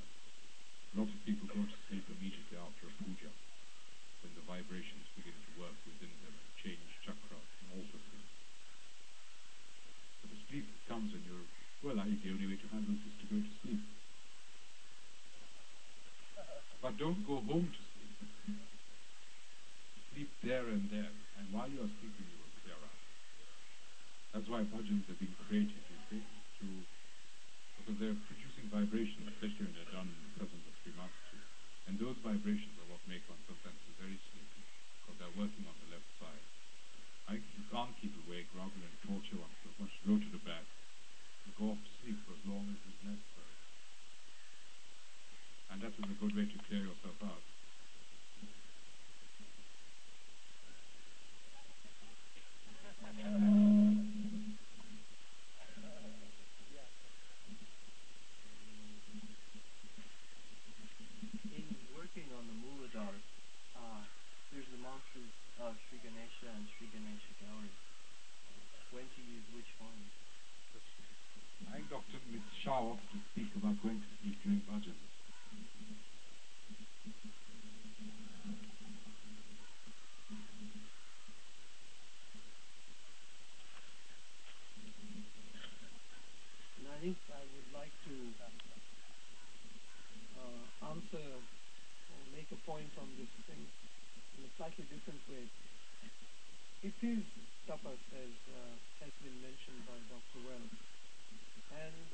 A 0.94 1.02
lot 1.02 1.10
of 1.10 1.18
people 1.26 1.50
go 1.50 1.58
to 1.58 1.78
sleep 1.90 2.06
immediately 2.06 2.54
after 2.54 2.86
a 2.86 2.94
puja, 3.02 3.26
when 4.22 4.30
the 4.38 4.46
vibrations 4.46 5.02
begin 5.18 5.34
to 5.34 5.50
work 5.58 5.74
within 5.82 6.14
them 6.22 6.30
and 6.30 6.50
change 6.62 6.86
chakras 7.02 7.50
and 7.58 7.66
alter 7.74 7.98
things. 7.98 8.30
But 10.22 10.30
the 10.30 10.38
sleep 10.46 10.70
that 10.70 10.82
comes 10.86 11.10
when 11.10 11.26
you're, 11.26 11.48
well, 11.82 11.98
I 11.98 12.06
think 12.06 12.22
the 12.22 12.30
only 12.38 12.54
way 12.54 12.58
to 12.62 12.68
handle 12.70 12.94
it 12.94 13.02
is 13.02 13.16
to 13.18 13.26
go 13.26 13.38
to 13.42 13.52
sleep. 13.66 13.82
But 16.86 17.02
don't 17.02 17.26
go 17.26 17.42
home 17.42 17.66
to 17.66 17.82
sleep. 17.82 18.14
Sleep 20.14 20.30
there 20.46 20.70
and 20.70 20.86
then, 20.86 21.10
and 21.34 21.50
while 21.50 21.66
you 21.66 21.82
are 21.82 21.90
sleeping, 21.98 22.30
you 22.30 22.38
will 22.38 22.54
clear 22.62 22.78
out. 22.78 23.02
That's 24.30 24.46
why 24.46 24.62
bhajans 24.70 25.02
have 25.10 25.18
been 25.18 25.34
created, 25.50 25.85
to, 26.10 26.66
because 27.82 27.96
they're 27.98 28.20
producing 28.28 28.66
vibrations, 28.70 29.26
especially 29.36 29.70
when 29.70 29.74
they're 29.74 29.94
done 29.94 30.08
in 30.08 30.18
the 30.26 30.32
presence 30.38 30.64
of 30.66 30.74
three 30.82 30.96
masters. 30.96 31.44
And 31.86 31.94
those 31.98 32.18
vibrations 32.22 32.74
are 32.82 32.88
what 32.90 33.02
make 33.06 33.22
one 33.30 33.38
sometimes 33.46 33.78
very 33.96 34.18
sleepy, 34.30 34.62
because 35.02 35.16
they're 35.18 35.38
working 35.38 35.64
on 35.66 35.76
the 35.86 35.88
left 35.96 36.10
side. 36.20 36.46
I, 37.26 37.42
you 37.42 37.64
can't 37.70 37.94
keep 37.98 38.14
awake 38.26 38.46
rather 38.54 38.78
than 38.78 38.92
torture 39.02 39.38
oneself. 39.38 39.74
One 39.82 39.90
should 39.90 40.06
go 40.06 40.16
to 40.18 40.30
the 40.30 40.42
back, 40.46 40.66
go 41.56 41.72
off 41.72 41.80
to 41.80 41.92
sleep 42.04 42.20
for 42.28 42.36
as 42.36 42.44
long 42.44 42.68
as 42.68 42.76
is 42.84 43.00
necessary. 43.00 43.56
And 45.72 45.80
that 45.80 45.96
is 45.96 46.04
a 46.04 46.16
good 46.20 46.36
way 46.36 46.44
to 46.44 46.58
clear 46.68 46.84
yourself 46.84 47.16
out. 47.24 47.45
It 96.84 96.92
is 97.00 97.24
tapas, 97.64 97.96
as 98.12 98.34
uh, 98.52 98.74
has 99.00 99.12
been 99.24 99.38
mentioned 99.40 99.80
by 99.88 99.96
Dr. 100.12 100.38
Wells, 100.44 100.76
and 101.72 102.06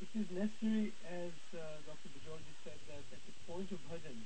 it 0.00 0.10
is 0.16 0.26
necessary, 0.32 0.96
as 1.12 1.36
uh, 1.52 1.60
Dr. 1.84 2.08
Bajorji 2.16 2.54
said, 2.64 2.80
that 2.88 3.04
at 3.12 3.22
the 3.28 3.36
point 3.44 3.68
of 3.68 3.78
bhajan, 3.92 4.16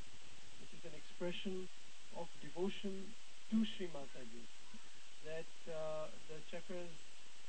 which 0.62 0.72
is 0.72 0.82
an 0.86 0.94
expression 0.94 1.66
of 2.14 2.30
devotion 2.40 3.10
to 3.50 3.56
Sri 3.74 3.90
Mataji, 3.90 4.44
that 5.26 5.50
uh, 5.66 6.06
the 6.30 6.38
chakras 6.48 6.94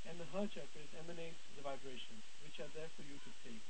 and 0.10 0.18
the 0.18 0.28
her 0.34 0.50
chakras 0.50 0.90
emanate 1.06 1.38
the 1.54 1.62
vibrations, 1.62 2.24
which 2.44 2.58
are 2.60 2.72
there 2.74 2.90
for 2.98 3.06
you 3.06 3.16
to 3.16 3.32
take. 3.46 3.64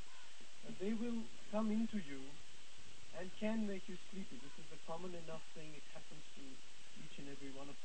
They 0.80 0.96
will 0.96 1.20
come 1.52 1.72
into 1.72 2.00
you 2.00 2.24
and 3.20 3.28
can 3.40 3.68
make 3.68 3.84
you 3.92 4.00
sleepy. 4.10 4.40
This 4.40 4.56
is 4.56 4.68
a 4.72 4.80
common 4.88 5.12
enough 5.28 5.44
thing. 5.52 5.74
It 5.76 5.86
happens 5.92 6.24
to 6.38 6.44
each 7.02 7.16
and 7.22 7.30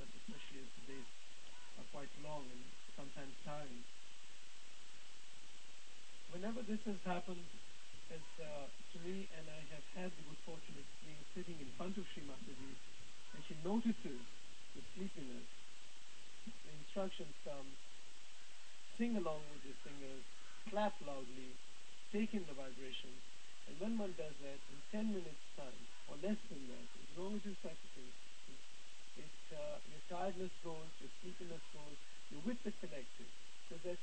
us, 0.00 0.10
especially 0.24 0.64
as 0.64 0.70
the 0.80 0.84
days 0.96 1.10
are 1.80 1.88
quite 1.92 2.12
long 2.24 2.46
and 2.48 2.62
sometimes 2.96 3.34
tiring. 3.44 3.84
Whenever 6.32 6.64
this 6.64 6.80
has 6.88 6.96
happened, 7.04 7.44
as 8.12 8.24
uh, 8.40 8.68
to 8.92 8.96
me, 9.04 9.28
and 9.36 9.44
I 9.48 9.60
have 9.72 9.86
had 9.96 10.10
the 10.12 10.24
good 10.28 10.40
fortune 10.44 10.76
of 10.76 10.86
being 11.04 11.20
sitting 11.32 11.56
in 11.60 11.68
front 11.80 11.96
of 11.96 12.04
Sri 12.12 12.24
and 12.24 13.40
she 13.48 13.56
notices 13.64 14.20
the 14.76 14.82
sleepiness, 14.96 15.48
the 16.44 16.72
instructions 16.84 17.32
come, 17.44 17.68
sing 19.00 19.16
along 19.16 19.40
with 19.52 19.64
the 19.64 19.72
singers, 19.84 20.24
clap 20.68 20.92
loudly, 21.04 21.56
take 22.12 22.36
in 22.36 22.44
the 22.44 22.56
vibrations, 22.56 23.20
and 23.68 23.80
when 23.80 23.96
one 23.96 24.12
does 24.20 24.36
that, 24.44 24.60
in 24.68 24.78
10 24.92 25.16
minutes 25.16 25.44
time, 25.56 25.82
or 26.12 26.16
less 26.20 26.36
than 26.52 26.60
that, 26.68 26.88
as 26.92 27.08
long 27.16 27.32
as 27.36 27.40
you're 27.44 27.62
practicing, 27.64 28.08
it, 29.16 29.34
uh, 29.52 29.78
your 29.90 30.02
tiredness 30.08 30.52
goes, 30.64 30.88
your 31.00 31.12
sleepiness 31.20 31.62
goes, 31.72 31.96
you're 32.30 32.44
with 32.46 32.60
the 32.64 32.72
collective. 32.80 33.30
So 33.68 33.76
that 33.84 34.00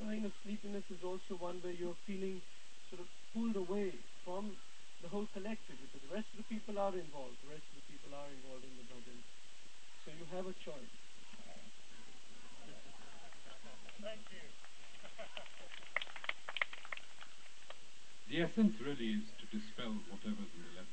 sign 0.00 0.24
of 0.24 0.32
sleepiness 0.44 0.84
is 0.90 1.00
also 1.04 1.36
one 1.38 1.60
where 1.60 1.72
you're 1.72 1.96
feeling 2.06 2.40
sort 2.90 3.00
of 3.00 3.08
pulled 3.32 3.56
away 3.56 3.92
from 4.24 4.56
the 5.02 5.08
whole 5.08 5.26
collective 5.34 5.76
because 5.80 6.02
the 6.04 6.14
rest 6.14 6.28
of 6.36 6.44
the 6.44 6.48
people 6.52 6.78
are 6.78 6.94
involved. 6.94 7.36
The 7.42 7.50
rest 7.50 7.66
of 7.72 7.80
the 7.80 7.86
people 7.90 8.12
are 8.14 8.28
involved 8.30 8.64
in 8.64 8.74
the 8.76 8.86
bhajan. 8.86 9.20
So 10.04 10.12
you 10.14 10.24
have 10.36 10.46
a 10.46 10.54
choice. 10.62 10.94
Thank 14.02 14.26
you. 14.34 14.44
The 18.32 18.42
essence 18.42 18.74
really 18.80 19.20
is 19.20 19.28
to 19.40 19.46
dispel 19.52 19.92
whatever's 20.08 20.48
in 20.56 20.62
the 20.64 20.72
left 20.80 20.88
side. 20.88 20.91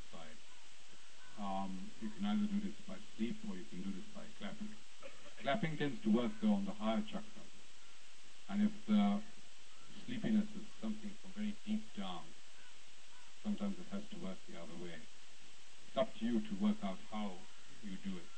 Um, 1.40 1.72
you 2.04 2.12
can 2.12 2.28
either 2.28 2.44
do 2.44 2.60
this 2.60 2.76
by 2.84 3.00
sleep 3.16 3.32
or 3.48 3.56
you 3.56 3.64
can 3.72 3.80
do 3.80 3.88
this 3.88 4.04
by 4.12 4.28
clapping. 4.36 4.68
Clapping 5.40 5.72
tends 5.80 5.96
to 6.04 6.12
work 6.12 6.28
though 6.44 6.52
on 6.52 6.68
the 6.68 6.76
higher 6.76 7.00
chakras. 7.08 7.48
And 8.52 8.60
if 8.60 8.72
the 8.84 9.16
sleepiness 10.04 10.44
is 10.52 10.66
something 10.84 11.08
from 11.24 11.32
very 11.32 11.56
deep 11.64 11.80
down, 11.96 12.28
sometimes 13.40 13.72
it 13.80 13.88
has 13.88 14.04
to 14.12 14.16
work 14.20 14.36
the 14.52 14.60
other 14.60 14.76
way. 14.84 15.00
It's 15.88 15.96
up 15.96 16.12
to 16.20 16.22
you 16.28 16.44
to 16.44 16.52
work 16.60 16.76
out 16.84 17.00
how 17.08 17.32
you 17.88 17.96
do 18.04 18.12
it. 18.20 18.28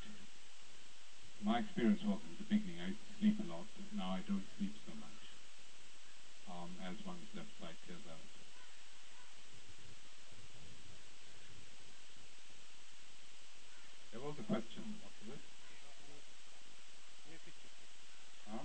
My 1.43 1.59
experience 1.59 1.99
was 2.07 2.23
in 2.23 2.39
the 2.39 2.47
beginning, 2.47 2.79
I 2.79 2.95
used 2.95 3.03
to 3.03 3.15
sleep 3.19 3.37
a 3.43 3.47
lot, 3.51 3.67
but 3.75 3.91
now 3.99 4.15
I 4.15 4.23
don't 4.31 4.47
sleep 4.55 4.71
so 4.87 4.95
much 4.95 5.23
um, 6.47 6.71
as 6.87 6.95
one's 7.03 7.27
left 7.35 7.51
side 7.59 7.75
clears 7.83 8.07
out. 8.07 8.32
Was 14.23 14.39
a 14.39 14.47
question. 14.47 14.87
What 15.03 15.11
was 15.27 15.35
it? 15.35 15.43
Huh? 18.47 18.63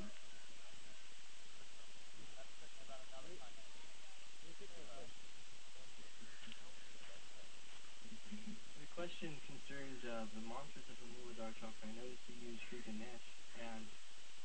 The 8.78 8.89
question 8.93 9.34
concerns 9.50 9.98
uh, 10.06 10.30
the 10.38 10.46
mantras 10.46 10.86
of 10.86 10.98
the 11.02 11.10
Muladhara 11.17 11.50
chakra. 11.58 11.89
I 11.89 11.93
noticed 11.98 12.22
you 12.30 12.54
use 12.54 12.62
Sri 12.70 12.78
Ganesh, 12.86 13.28
and 13.58 13.86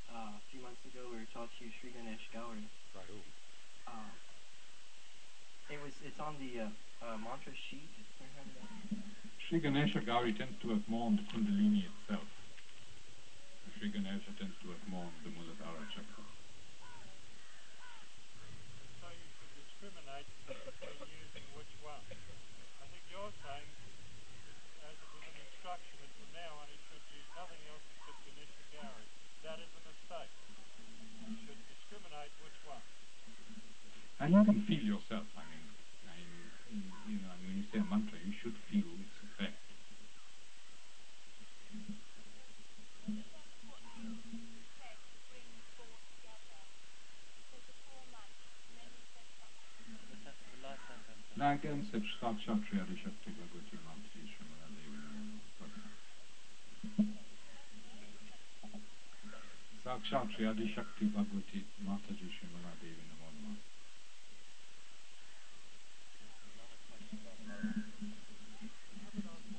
uh, 0.08 0.40
a 0.40 0.42
few 0.48 0.64
months 0.64 0.80
ago 0.88 1.12
we 1.12 1.20
were 1.20 1.28
taught 1.36 1.52
to 1.52 1.60
use 1.60 1.76
Sri 1.84 1.92
Ganesh 1.92 2.24
Gauri. 2.32 2.64
Right. 2.96 3.04
Uh, 3.84 4.08
it 5.68 5.76
was. 5.84 5.92
It's 6.08 6.20
on 6.20 6.40
the 6.40 6.72
uh, 6.72 7.04
uh, 7.04 7.20
mantra 7.20 7.52
sheet. 7.68 7.92
Sri 9.52 9.60
Ganesha 9.60 10.00
Gauri 10.00 10.32
tends 10.32 10.56
to 10.64 10.72
work 10.72 10.80
more 10.88 11.12
on 11.12 11.20
the 11.20 11.28
Kundalini 11.28 11.84
itself. 11.84 12.24
Sri 13.76 13.92
Ganesha 13.92 14.32
tends 14.40 14.56
to 14.64 14.72
work 14.72 14.80
more 14.88 15.04
on 15.04 15.12
the 15.20 15.28
Muladhara 15.28 15.84
chakra. 15.92 16.24
So 18.96 19.12
you 19.12 19.28
should 19.36 19.52
discriminate 19.52 20.24
between 20.48 21.04
using 21.04 21.44
which 21.52 21.68
one. 21.84 22.00
I 22.80 22.88
think 22.96 23.04
you're 23.12 23.28
saying, 23.44 23.68
as 24.88 24.96
instruction, 25.20 26.00
that 26.00 26.12
from 26.16 26.32
now 26.32 26.52
on 26.56 26.72
should 26.88 27.04
nothing 27.36 27.60
else 27.68 27.84
except. 27.92 28.24
That 29.44 29.60
is 29.60 29.68
a 29.68 29.82
mistake. 29.84 30.32
You 31.28 31.36
should 31.44 31.60
discriminate 31.68 32.32
which 32.40 32.56
one. 32.64 32.80
And 34.16 34.32
you 34.32 34.42
can 34.48 34.64
feel 34.64 34.96
yourself. 34.96 35.28
I 35.36 35.44
mean, 35.44 35.68
I 36.08 36.16
mean, 36.16 36.88
you 37.04 37.20
know, 37.20 37.36
when 37.44 37.60
you 37.60 37.68
say 37.68 37.84
a 37.84 37.86
mantra, 37.92 38.16
you 38.24 38.32
should 38.40 38.56
feel 38.72 38.88
its 38.96 39.12
effect. 39.28 39.60
The 51.32 51.40
last 51.40 51.61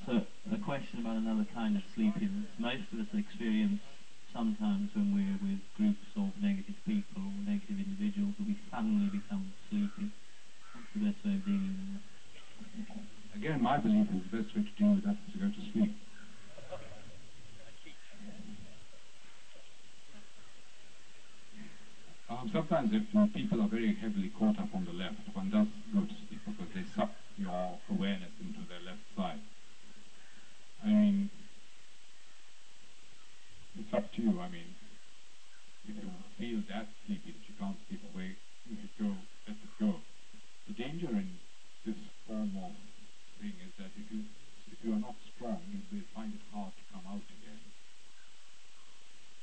So, 0.06 0.26
a 0.52 0.58
question 0.58 1.00
about 1.00 1.18
another 1.18 1.46
kind 1.54 1.76
of 1.76 1.82
sleepiness. 1.96 2.48
Most 2.60 2.84
of 2.92 3.00
us 3.00 3.08
experience 3.14 3.80
sometimes 4.32 4.94
when 4.94 5.14
we're 5.14 5.38
with 5.42 5.60
groups 5.76 6.06
of 6.16 6.30
negative 6.42 6.76
people 6.86 7.24
or 7.24 7.32
negative 7.46 7.80
individuals 7.80 8.34
that 8.38 8.48
we 8.48 8.56
suddenly 8.70 9.10
become 9.10 9.52
sleepy. 9.70 10.12
The 10.94 11.00
best 11.00 11.26
way 11.26 11.34
of 11.34 11.46
dealing 11.46 11.76
with? 11.94 13.36
Again, 13.36 13.62
my 13.62 13.78
belief 13.78 14.06
is 14.14 14.30
the 14.30 14.38
best 14.38 14.56
way 14.56 14.62
to 14.62 14.70
deal 14.78 14.94
with 14.94 15.04
that 15.06 15.16
is 15.26 15.34
to 15.34 15.40
go 15.40 15.50
to 15.50 15.72
sleep. 15.72 15.96
Um, 22.30 22.50
sometimes 22.54 22.92
if 22.94 23.34
people 23.34 23.62
are 23.62 23.68
very 23.68 23.94
heavily 23.96 24.30
caught 24.38 24.60
up 24.60 24.74
on 24.74 24.86
the 24.86 24.92
left, 24.92 25.18
one 25.34 25.50
does 25.50 25.68
go 25.94 26.02
to 26.02 26.14
sleep 26.28 26.40
because 26.46 26.70
they 26.74 26.84
suck 26.96 27.10
your 27.38 27.78
awareness 27.90 28.32
into 28.40 28.60
their 28.70 28.82
left 28.86 29.02
side. 29.16 29.42
I 30.84 30.88
mean, 30.88 31.30
it's 33.78 33.94
up 33.94 34.12
to 34.14 34.22
you. 34.22 34.40
I 34.40 34.50
mean, 34.50 34.70
if 35.86 35.96
you 35.96 36.10
feel 36.38 36.62
that 36.70 36.88
sleepy 37.06 37.32
that 37.32 37.48
you 37.48 37.54
can't 37.58 37.78
sleep 37.88 38.02
away, 38.14 38.36
you 38.70 38.78
should 38.80 39.06
go, 39.06 39.16
let 39.48 39.58
it 39.58 39.80
go. 39.80 39.96
The 40.68 40.74
danger 40.80 41.12
in 41.12 41.28
this 41.84 42.00
hormone 42.26 42.80
thing 43.40 43.52
is 43.60 43.74
that 43.78 43.92
if 44.00 44.08
you, 44.12 44.24
if 44.72 44.80
you 44.80 44.96
are 44.96 45.04
not 45.04 45.16
strong, 45.36 45.60
you 45.68 45.84
will 45.92 46.08
find 46.16 46.32
it 46.32 46.46
hard 46.56 46.72
to 46.72 46.84
come 46.88 47.04
out 47.04 47.20
again 47.20 47.64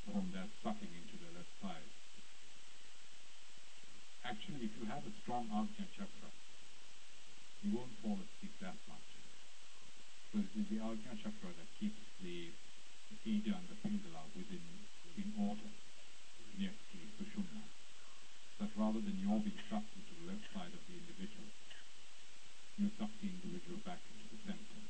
from 0.09 0.33
that 0.33 0.49
sucking 0.65 0.89
into 0.89 1.17
the 1.21 1.29
left 1.37 1.53
side. 1.61 1.93
Actually, 4.25 4.65
if 4.65 4.73
you 4.81 4.89
have 4.89 5.05
a 5.05 5.13
strong 5.23 5.45
Ajna 5.53 5.85
chakra, 5.93 6.31
you 7.63 7.77
won't 7.77 7.93
fall 8.01 8.17
asleep 8.17 8.55
that 8.65 8.81
much. 8.89 9.09
Because 10.33 10.49
it 10.57 10.61
is 10.65 10.69
the 10.73 10.81
Ajna 10.81 11.13
chakra 11.21 11.53
that 11.53 11.69
keeps 11.77 12.01
the 12.25 12.49
Ida 13.29 13.53
and 13.61 13.67
the 13.69 13.77
Pingala 13.85 14.25
within 14.33 14.65
in 15.21 15.29
order, 15.37 15.69
Nyakti, 16.57 17.01
Sushumna. 17.21 17.61
But 18.59 18.69
rather 18.77 19.01
than 19.01 19.21
your 19.21 19.37
being 19.45 19.61
shut 19.69 19.90
you 22.81 22.89
suck 22.97 23.13
the 23.21 23.29
individual 23.29 23.77
back 23.85 24.01
into 24.01 24.25
the 24.33 24.41
center. 24.41 24.81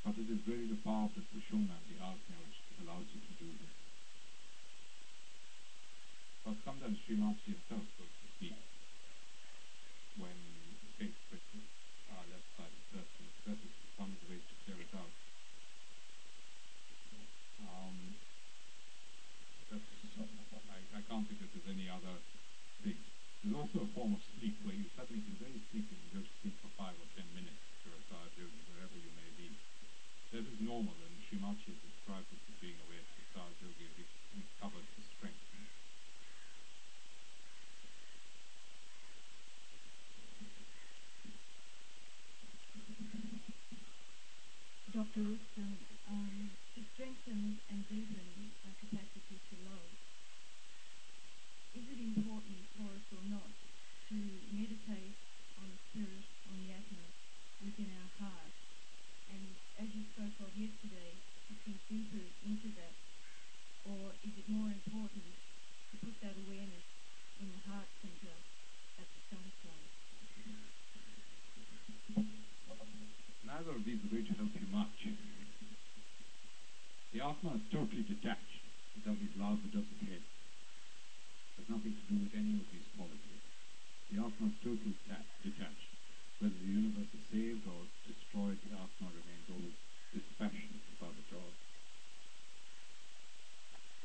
But 0.00 0.16
it 0.16 0.28
is 0.32 0.40
really 0.48 0.72
the 0.72 0.80
of 1.04 1.12
the 1.12 1.20
Sushumna 1.20 1.76
and 1.76 1.84
the 1.84 2.00
which 2.48 2.80
allows 2.80 3.04
you 3.12 3.20
to 3.20 3.32
do 3.36 3.48
this. 3.60 3.76
But 6.48 6.56
sometimes 6.64 6.96
Srimati 7.04 7.52
herself 7.52 7.84
goes 8.00 8.08
to 8.08 8.26
sleep 8.40 8.56
when 10.16 10.38
faith 10.96 11.12
switches 11.28 11.68
are 12.08 12.24
left 12.32 12.48
of 12.64 12.72
the 12.72 13.04
person. 13.04 13.24
That 13.44 13.60
is 13.60 13.72
the 14.24 14.26
ways 14.32 14.40
to 14.40 14.54
clear 14.64 14.80
it 14.80 14.92
out. 14.96 15.12
Um, 17.68 17.96
I, 20.72 20.80
I 20.96 21.00
can't 21.04 21.28
think 21.28 21.38
that 21.44 21.52
there's 21.52 21.68
any 21.68 21.84
other 21.92 22.16
thing. 22.80 22.96
There's 23.40 23.56
also 23.56 23.84
a 23.84 23.90
form 23.96 24.12
of 24.12 24.20
sleep 24.36 24.52
where 24.68 24.76
you 24.76 24.84
suddenly 24.96 25.20
feel 25.24 25.38
very 25.40 25.60
sleepy 25.72 25.96
and 25.96 26.12
go 26.12 26.20
to 26.20 26.32
sleep 26.44 26.56
for 26.60 26.68
five 26.76 26.92
or 26.92 27.08
ten 27.16 27.24
minutes 27.32 27.56
if 27.56 27.88
you're 27.88 27.96
a 27.96 28.04
Sahaj 28.12 28.32
yogi, 28.36 28.60
wherever 28.68 28.96
you 29.00 29.10
may 29.16 29.30
be. 29.40 29.48
That 30.32 30.44
is 30.44 30.60
normal, 31.38 31.50
and 31.52 31.58
Sri 31.64 31.74
Mataji 31.74 31.82
described 31.82 32.32
as 32.32 32.40
being 32.60 32.80
a 32.80 32.84
way 32.90 32.98
to 32.98 33.22
Sahaj 33.38 33.60
yogi, 33.60 33.86
it 33.86 34.08
recovers 34.32 34.86
the 34.96 35.02
strength. 35.16 35.44
Dr. 44.92 45.22
Rustom, 45.22 45.86
um, 46.08 46.58
to 46.74 46.82
strengthen 46.94 47.62
and 47.68 47.88
deepen 47.88 48.56
our 48.64 48.74
capacity 48.74 49.40
to 49.50 49.56
love, 49.56 49.90
is 51.74 51.88
it 51.88 52.00
important 52.00 52.68
for 52.76 52.94
us 52.96 53.04
or 53.12 53.24
not 53.24 53.54
to 54.10 54.14
meditate 54.50 55.18
on 55.58 55.70
the 55.70 55.78
spirit, 55.90 56.26
on 56.46 56.60
the 56.60 56.72
Atma 56.72 57.14
within 57.60 57.92
our 57.92 58.08
heart? 58.08 58.59
And 59.30 59.46
as 59.78 59.88
you 59.94 60.02
spoke 60.10 60.34
of 60.42 60.50
yesterday, 60.58 61.14
to 61.14 61.52
sink 61.62 61.78
deeper 61.86 62.26
into 62.46 62.68
that, 62.74 62.94
or 63.86 64.10
is 64.26 64.34
it 64.34 64.46
more 64.50 64.66
important 64.66 65.22
to 65.22 65.94
put 66.02 66.14
that 66.22 66.34
awareness 66.46 66.86
in 67.38 67.46
the 67.46 67.62
heart 67.70 67.86
center 68.02 68.34
at 68.98 69.06
the 69.06 69.20
samadhi? 69.30 69.78
Neither 73.46 73.70
of 73.70 73.82
these 73.86 74.02
to 74.02 74.34
help 74.34 74.54
you 74.54 74.66
much. 74.70 74.98
The 77.14 77.20
Atma 77.22 77.58
is 77.58 77.66
totally 77.70 78.02
detached. 78.06 78.62
It 78.94 79.02
doesn't 79.02 79.34
love, 79.38 79.58
it 79.66 79.74
doesn't 79.74 80.00
hate. 80.06 80.22
It 80.22 81.56
has 81.58 81.68
nothing 81.68 81.94
to 81.94 82.04
do 82.06 82.16
with 82.22 82.34
any 82.34 82.54
of 82.54 82.66
these 82.70 82.86
qualities. 82.94 83.42
The 84.10 84.22
Atma 84.22 84.46
is 84.46 84.58
totally 84.62 84.94
ta- 85.06 85.26
detached. 85.42 85.89
Whether 86.40 86.56
the 86.56 86.72
universe 86.72 87.12
is 87.12 87.24
saved 87.28 87.68
or 87.68 87.84
destroyed, 88.08 88.56
the 88.64 88.72
Atma 88.72 89.12
remains 89.12 89.44
always 89.52 89.76
dispassionate 90.08 90.88
about 90.96 91.12
it 91.12 91.28
all. 91.36 91.52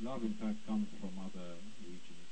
Love, 0.04 0.20
in 0.28 0.36
fact, 0.36 0.60
comes 0.68 0.92
from 1.00 1.16
other 1.16 1.56
regions. 1.80 2.28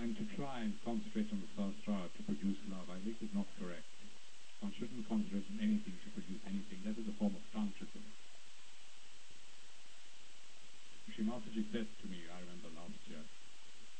And 0.00 0.16
to 0.16 0.24
try 0.40 0.64
and 0.64 0.72
concentrate 0.80 1.28
on 1.28 1.44
the 1.44 1.50
Sahasrara 1.52 2.08
to 2.08 2.22
produce 2.24 2.56
love, 2.72 2.88
I 2.88 2.96
think 3.04 3.20
is 3.20 3.36
not 3.36 3.44
correct. 3.60 3.84
One 4.64 4.72
shouldn't 4.80 5.04
concentrate 5.04 5.44
on 5.44 5.60
anything 5.60 5.92
to 6.00 6.08
produce 6.16 6.40
anything. 6.48 6.80
That 6.88 6.96
is 6.96 7.04
a 7.04 7.16
form 7.20 7.36
of 7.36 7.44
tantrism. 7.52 8.00
Srimataji 11.12 11.68
said 11.68 11.88
to 12.00 12.06
me, 12.08 12.24
I 12.32 12.40
remember 12.48 12.72
last 12.76 12.96
year, 13.12 13.20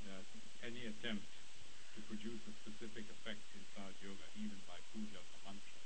that 0.09 0.25
any 0.65 0.89
attempt 0.89 1.29
to 1.97 2.01
produce 2.09 2.41
a 2.49 2.53
specific 2.65 3.05
effect 3.13 3.45
in 3.77 3.93
Yoga, 4.01 4.27
even 4.41 4.57
by 4.65 4.81
puja 4.93 5.21
or 5.21 5.41
mantra, 5.45 5.81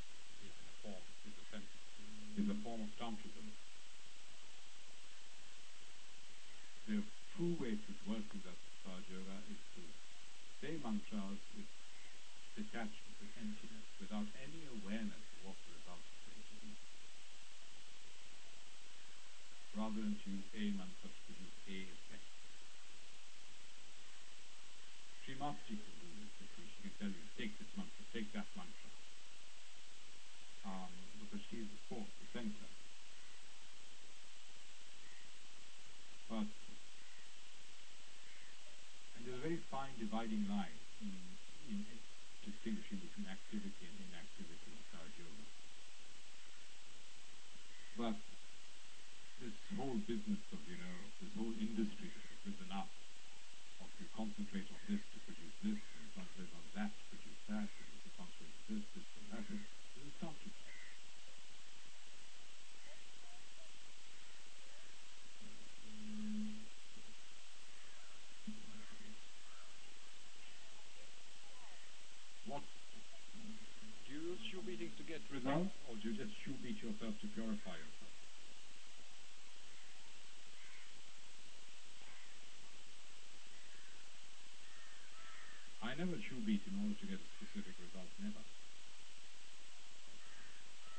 is 0.46 0.54
a 0.54 0.66
form, 0.82 1.04
is 1.26 1.34
a 1.34 1.44
sense, 1.50 1.70
is 2.38 2.46
a 2.46 2.58
form 2.62 2.86
of 2.86 2.90
tantrism. 3.02 3.50
The 6.86 7.02
true 7.34 7.54
way 7.58 7.74
to 7.74 7.90
work 8.06 8.26
with 8.30 8.42
that 8.46 8.58
Sahaj 8.86 9.06
Yoga 9.10 9.36
is 9.50 9.58
to 9.74 9.82
say 10.62 10.78
mantras 10.78 11.42
with 11.54 11.70
detachment, 12.54 13.14
with 13.18 13.34
emptiness, 13.38 13.86
without 13.98 14.26
any 14.38 14.62
awareness 14.70 15.24
of 15.34 15.50
what 15.50 15.58
the 15.66 15.70
result 15.74 16.02
is 16.02 16.18
going 16.30 16.44
to 16.46 16.56
be. 16.62 16.72
Rather 19.74 19.98
than 20.02 20.14
to 20.14 20.26
use 20.30 20.48
a 20.54 20.64
mantra 20.78 21.08
to 21.10 21.20
produce 21.26 21.58
a 21.66 21.76
effect. 21.90 22.30
Srimati 25.30 25.78
can 25.78 25.94
do 26.02 26.10
this 26.18 26.32
with 26.42 26.50
you. 26.58 26.66
She 26.74 26.80
can 26.82 26.92
tell 26.98 27.12
you, 27.14 27.22
take 27.38 27.54
this 27.54 27.70
mantra, 27.78 28.02
take 28.10 28.34
that 28.34 28.50
mantra. 28.58 28.90
Um, 30.66 30.90
because 31.22 31.38
she 31.46 31.62
is 31.62 31.70
the 31.70 31.80
source, 31.86 32.10
the 32.18 32.26
center. 32.34 32.68
But, 36.26 36.50
and 39.14 39.20
there's 39.22 39.38
a 39.38 39.42
very 39.46 39.62
dividing 40.30 40.46
line 40.46 40.78
in, 41.02 41.10
in, 41.66 41.78
in 41.90 41.98
distinguishing 42.46 43.02
between 43.02 43.26
activity 43.26 43.82
and 43.82 43.98
inactivity 43.98 44.70
in 44.70 44.78
Sahaj 44.94 45.10
Yoga. 45.18 45.46
But 47.98 48.16
this 49.42 49.56
whole 49.74 49.98
business 50.06 50.38
of, 50.54 50.60
you 50.70 50.78
know, 50.78 50.96
this 51.18 51.34
whole 51.34 51.54
industry 51.58 52.14
that 52.14 52.22
has 52.30 52.38
risen 52.46 52.70
up, 52.70 52.86
of 53.82 53.90
you 53.98 54.06
concentrate 54.14 54.70
on 54.70 54.80
this 54.86 55.02
to 55.02 55.18
produce 55.26 55.56
this, 55.66 55.78
and 55.82 55.98
you 55.98 56.10
concentrate 56.14 56.54
on 56.54 56.66
that 56.78 56.90
to 56.94 57.02
produce 57.10 57.42
that, 57.50 57.66
and 57.66 57.90
you 57.90 58.10
concentrate 58.14 58.54
on 58.54 58.62
this, 58.70 58.86
this 58.94 59.06
will 59.18 59.34
happen, 59.34 59.58
this 59.98 60.06
is 60.06 60.14
tantrism. 60.22 60.62
What 72.50 72.66
do 74.10 74.10
you 74.10 74.34
use 74.34 74.42
shoe 74.50 74.58
beatings 74.66 74.98
to 74.98 75.06
get 75.06 75.22
results, 75.30 75.70
or 75.86 75.94
do 76.02 76.10
you 76.10 76.18
just 76.18 76.34
shoe 76.42 76.58
beat 76.58 76.82
yourself 76.82 77.14
to 77.22 77.26
purify 77.30 77.78
yourself? 77.78 78.10
I 85.78 85.94
never 85.94 86.18
shoe 86.26 86.42
beat 86.42 86.66
in 86.66 86.74
order 86.82 86.89
to 87.00 87.06
get 87.08 87.16
a 87.16 87.28
specific 87.40 87.74
result, 87.80 88.12
never. 88.20 88.44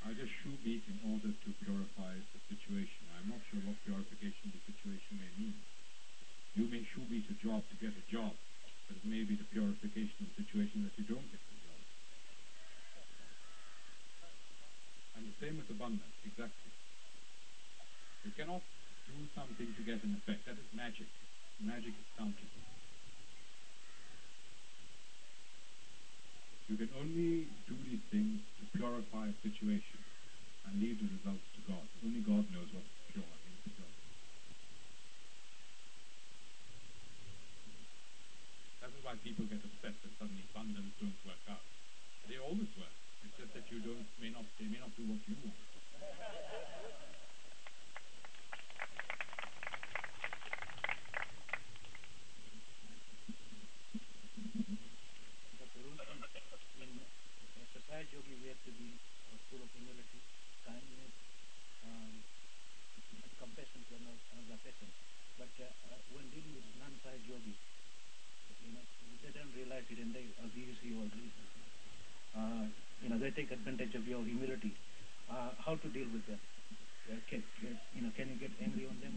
I 0.02 0.18
just 0.18 0.34
shoe 0.41 0.58
beat 0.66 0.82
in 0.89 0.97
order 1.14 1.30
to 1.30 1.49
purify 1.62 2.18
the 2.18 2.41
situation. 2.49 3.06
I'm 3.22 3.30
not 3.30 3.41
sure 3.54 3.62
what 3.70 3.78
purification 3.86 4.49
the 4.49 4.62
situation 4.66 5.14
may 5.22 5.32
mean. 5.38 5.58
You 6.58 6.66
may 6.74 6.82
shoe 6.91 7.06
beat 7.06 7.30
a 7.30 7.38
job 7.45 7.62
to 7.70 7.76
get 7.78 7.93
a 7.93 8.06
job, 8.10 8.34
but 8.89 8.97
it 8.97 9.06
may 9.06 9.22
be 9.22 9.38
the 9.38 9.45
purification 9.54 10.26
of 10.26 10.34
the 10.34 10.41
situation 10.41 10.82
that 10.89 10.97
you 10.97 11.06
don't 11.06 11.30
get 11.30 11.38
the 11.38 11.58
job. 11.62 11.82
And 15.16 15.24
the 15.30 15.36
same 15.38 15.56
with 15.62 15.70
bandhans, 15.78 16.18
exactly. 16.26 16.72
You 18.26 18.32
cannot 18.34 18.62
do 19.06 19.18
something 19.38 19.70
to 19.70 19.82
get 19.86 20.02
an 20.02 20.18
effect. 20.18 20.49
That 20.49 20.58
is 20.58 20.70
magic. 20.74 21.08
Magic 21.62 21.93
is 21.93 22.08
tantrism. 22.18 22.70
You 26.72 26.80
can 26.80 26.95
only 27.03 27.51
do 27.67 27.76
these 27.84 27.99
things 28.15 28.39
to 28.39 28.63
purify 28.80 29.28
a 29.28 29.36
situation 29.43 29.99
and 30.63 30.80
leave 30.80 31.03
the 31.03 31.07
results 31.19 31.43
to 31.51 31.59
God. 31.67 31.84
Only 31.99 32.24
God 32.24 32.47
knows 32.47 32.72
what 32.72 32.88
is 32.88 33.11
pure 33.11 33.28
and 33.28 33.43
impure. 33.59 33.91
That 38.80 38.95
is 38.95 39.03
why 39.03 39.19
people 39.19 39.51
get 39.51 39.59
upset 39.59 39.99
that 39.99 40.11
suddenly 40.15 40.47
bandhans 40.55 40.95
don't 40.95 41.19
work 41.28 41.43
out. 41.51 41.67
They 42.32 42.39
always 42.39 42.72
work. 42.80 42.95
It's 43.28 43.36
just 43.36 43.51
that 43.51 43.67
you 43.67 43.84
don't 43.84 44.07
may 44.24 44.32
not 44.32 44.47
they 44.55 44.72
may 44.72 44.80
not 44.80 44.95
do 44.95 45.03
what 45.11 45.19
you 45.28 45.36
want. 45.43 46.51
Yogi, 58.10 58.34
to 58.66 58.72
be 58.74 58.97
uh, 59.30 59.38
full 59.54 59.62
of 59.62 59.70
humility, 59.78 60.20
kindness, 60.66 61.14
um, 61.86 62.14
compassion 63.38 63.86
to 63.86 63.93
another, 64.02 64.58
person. 64.66 64.89
But 65.38 65.54
uh, 65.62 65.70
uh, 65.70 66.02
when 66.18 66.26
dealing 66.34 66.58
with 66.58 66.66
non-Sahaj 66.82 67.22
yogis, 67.30 67.60
you 68.66 68.74
know, 68.74 68.82
it 69.93 70.02
and 70.02 70.10
they 70.10 70.26
abuse 70.41 70.78
you 70.82 70.97
they, 71.14 71.30
uh, 72.34 72.66
you 73.06 73.10
know, 73.10 73.18
they 73.22 73.30
take 73.38 73.54
advantage 73.54 73.93
of 73.93 74.06
your 74.10 74.26
humility. 74.26 74.74
Uh, 75.30 75.54
how 75.62 75.78
to 75.78 75.88
deal 75.93 76.10
with 76.10 76.26
that? 76.26 76.41
Uh, 77.06 77.18
can, 77.30 77.43
you 77.93 78.02
know, 78.02 78.12
can 78.18 78.30
you 78.30 78.38
get 78.41 78.52
angry 78.62 78.86
on 78.89 78.97
them? 79.02 79.14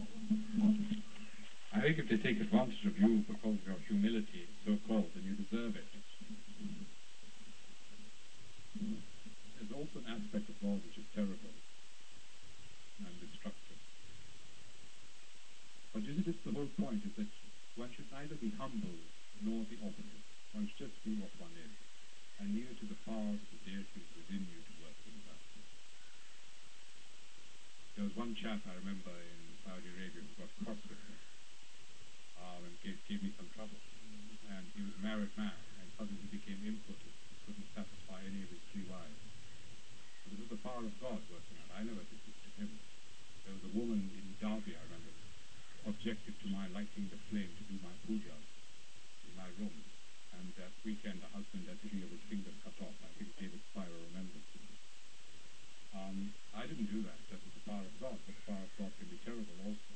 I 1.73 1.81
think 1.81 1.99
if 1.99 2.07
they 2.09 2.17
take 2.21 2.39
advantage 2.41 2.85
of 2.85 2.97
you 2.97 3.25
because 3.27 3.57
of 3.57 3.65
your 3.65 3.81
humility, 3.89 4.45
so-called, 4.65 5.09
then 5.13 5.23
you 5.25 5.33
deserve 5.41 5.75
it. 5.75 5.89
There's 8.75 9.71
also 9.71 10.03
an 10.03 10.09
aspect 10.11 10.49
of 10.51 10.55
God 10.59 10.83
which 10.83 10.99
is 10.99 11.07
terrible 11.15 11.55
and 12.99 13.13
destructive. 13.19 13.79
But 15.93 16.03
see, 16.03 16.19
this 16.21 16.35
the 16.43 16.51
whole 16.51 16.71
point 16.79 17.01
is 17.07 17.13
that 17.15 17.31
one 17.75 17.91
should 17.95 18.11
neither 18.11 18.35
be 18.35 18.51
humble 18.59 18.99
nor 19.43 19.63
the 19.67 19.79
opposite. 19.79 20.25
One 20.51 20.67
should 20.67 20.91
just 20.91 20.97
be 21.03 21.15
what 21.19 21.31
one 21.39 21.55
is 21.55 21.75
and 22.39 22.51
it 22.51 22.75
to 22.79 22.85
the 22.91 22.99
powers 23.07 23.39
of 23.39 23.47
the 23.47 23.59
deities 23.63 24.09
within 24.11 24.43
you 24.43 24.59
to 24.59 24.73
work 24.83 24.95
things 25.07 25.23
out. 25.31 25.39
There 27.95 28.03
was 28.03 28.15
one 28.19 28.35
chap 28.35 28.59
I 28.67 28.75
remember 28.83 29.15
in 29.15 29.39
Saudi 29.63 29.87
Arabia 29.87 30.19
who 30.19 30.33
got 30.35 30.51
cross 30.59 30.81
with 30.83 30.99
me 30.99 31.15
um, 32.43 32.59
and 32.67 32.75
gave, 32.83 32.99
gave 33.07 33.23
me 33.23 33.31
some 33.39 33.47
trouble. 33.55 33.79
And 34.51 34.67
he 34.75 34.83
was 34.83 34.91
a 34.99 35.01
married 35.01 35.31
man, 35.39 35.55
and 35.79 35.87
suddenly 35.95 36.19
he 36.27 36.35
became 36.35 36.59
impotent. 36.59 37.15
He 37.31 37.35
couldn't 37.47 37.71
satisfy 37.71 38.19
any 38.27 38.43
of 38.43 38.51
his 38.51 38.59
three 38.75 38.83
wives. 38.91 39.23
But 40.27 40.35
this 40.35 40.43
is 40.43 40.49
the 40.51 40.54
power 40.65 40.81
of 40.81 40.97
God 40.97 41.21
working 41.29 41.61
out. 41.61 41.77
I 41.77 41.85
never 41.85 42.01
did 42.01 42.21
this 42.25 42.37
to 42.41 42.49
him. 42.57 42.73
There 43.45 43.53
was 43.53 43.69
a 43.69 43.73
woman 43.77 44.01
in 44.01 44.25
Derby, 44.41 44.73
I 44.73 44.81
remember, 44.89 45.13
objected 45.85 46.33
to 46.41 46.47
my 46.49 46.65
lighting 46.73 47.05
the 47.13 47.21
flame 47.29 47.53
to 47.53 47.63
do 47.69 47.77
my 47.85 47.93
puja 48.09 48.33
in 48.33 49.33
my 49.37 49.45
room. 49.61 49.77
And 50.33 50.49
that 50.57 50.73
weekend, 50.81 51.21
the 51.21 51.29
husband 51.29 51.69
had 51.69 51.77
three 51.85 52.01
of 52.01 52.09
his 52.09 52.25
fingers 52.25 52.57
cut 52.65 52.73
off. 52.81 52.97
I 53.05 53.13
think 53.13 53.29
David 53.37 53.61
Spiro 53.69 53.93
remembers 54.09 54.41
this. 54.57 54.73
Um, 55.93 56.33
I 56.57 56.65
didn't 56.65 56.89
do 56.89 57.05
that. 57.05 57.19
That 57.29 57.39
was 57.45 57.53
the 57.53 57.63
power 57.69 57.85
of 57.85 57.95
God. 58.01 58.17
But 58.25 58.33
the 58.33 58.45
power 58.49 58.65
of 58.65 58.73
God 58.81 58.91
can 58.97 59.07
be 59.07 59.21
terrible 59.21 59.57
also. 59.69 59.93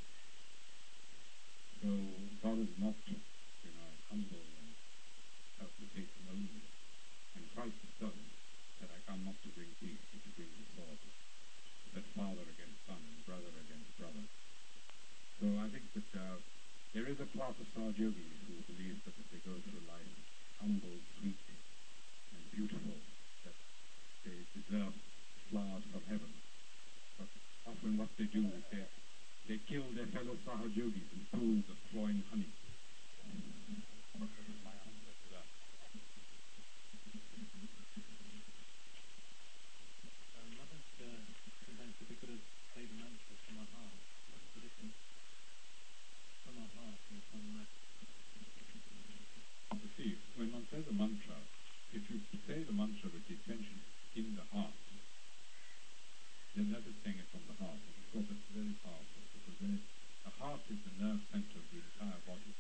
So 1.82 1.90
God 2.46 2.62
is 2.62 2.74
not, 2.78 2.96
you 3.10 3.72
know, 3.74 3.90
humble 4.14 4.46
and 4.46 4.70
self-effacing 5.58 6.26
only. 6.30 6.62
And 7.36 7.44
Christ 7.58 7.76
himself 7.84 8.14
said, 8.80 8.90
I 8.96 9.00
come 9.04 9.22
not 9.28 9.36
to 9.44 9.50
bring 9.54 9.68
peace, 9.84 10.00
but 10.10 10.24
to 10.24 10.32
bring 10.40 10.52
the 10.56 10.66
sword. 10.74 11.00
That 11.94 12.06
father 12.16 12.46
against 12.48 12.80
son 12.88 13.02
and 13.04 13.20
brother 13.28 13.52
against 13.60 13.92
brother. 14.00 14.26
So 15.40 15.46
I 15.60 15.68
think 15.70 15.86
that 16.00 16.10
uh, 16.16 16.38
there 16.96 17.08
is 17.12 17.20
a 17.20 17.28
class 17.36 17.56
of 17.60 17.68
Sahaja 17.76 18.08
who 18.08 18.56
believe 18.72 18.98
that 19.04 19.16
if 19.20 19.28
they 19.36 19.42
go 19.44 19.56
through 19.68 19.84
life, 19.84 20.14
humble, 20.64 20.98
sweet, 21.20 21.44
and 22.34 22.44
beautiful, 22.56 22.98
that 23.44 23.58
they 24.24 24.38
deserve 24.56 24.96
the 24.96 25.42
flowers 25.52 25.84
from 25.92 26.04
heaven. 26.08 26.32
But 27.20 27.30
often 27.68 28.00
what 28.00 28.10
they 28.16 28.32
do 28.32 28.48
is 28.48 28.64
they, 28.72 28.86
they 29.48 29.60
kill 29.68 29.88
their 29.92 30.08
fellow 30.16 30.40
Sahaja 30.48 30.72
yogis 30.72 31.10
in 31.12 31.22
pools 31.36 31.66
of 31.68 31.78
flowing 31.92 32.24
honey. 32.32 32.52
This 34.20 34.28
is 34.52 34.60
my 34.68 34.76
answer 34.76 35.16
to 35.16 35.28
that. 35.32 35.48
Um, 40.36 40.50
what 40.60 40.70
is 40.76 40.84
the, 41.00 41.10
sometimes 41.64 41.96
difficult 42.04 42.36
to 42.36 42.52
say 42.76 42.84
the 42.84 42.98
mantra 43.00 43.36
from 43.48 43.64
our 43.64 43.70
heart? 43.80 43.96
What's 44.28 44.50
the 44.52 44.62
difference 44.68 45.00
from 46.44 46.56
our 46.60 46.72
heart 46.76 47.00
and 47.16 47.22
from 47.32 47.44
the 47.56 47.64
You 49.80 49.90
see, 49.96 50.20
says 50.80 50.88
a 50.88 50.96
mantra, 50.96 51.36
if 51.92 52.08
you 52.08 52.24
say 52.48 52.64
the 52.64 52.72
mantra 52.72 53.12
with 53.12 53.28
the 53.28 53.36
intention 53.36 53.84
in 54.16 54.32
the 54.40 54.48
heart, 54.56 54.72
then 56.56 56.72
that 56.72 56.88
is 56.88 56.96
saying 57.04 57.20
it 57.20 57.28
from 57.36 57.44
the 57.52 57.58
heart. 57.60 57.76
And 57.76 58.00
of 58.00 58.08
course, 58.16 58.32
it's 58.32 58.48
very 58.56 58.72
powerful 58.80 59.20
because 59.36 59.60
when 59.60 59.76
it, 59.76 59.84
the 60.24 60.32
heart 60.40 60.64
is 60.72 60.80
the 60.88 60.96
nerve 61.04 61.20
center 61.36 61.60
of 61.60 61.68
the 61.68 61.84
entire 61.84 62.22
body. 62.24 62.54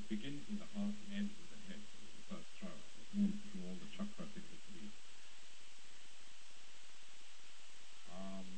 It 0.00 0.08
begins 0.08 0.48
in 0.48 0.56
the 0.56 0.64
heart 0.72 0.96
and 0.96 1.12
ends 1.12 1.28
in 1.28 1.46
the 1.52 1.60
head. 1.68 1.84
The 1.84 2.40
first. 2.40 2.48
It 2.64 3.08
moves 3.12 3.36
through 3.52 3.68
all 3.68 3.76
the 3.76 3.90
chakras 4.00 4.32
in 4.32 4.44
between. 4.48 4.88
Um, 8.08 8.48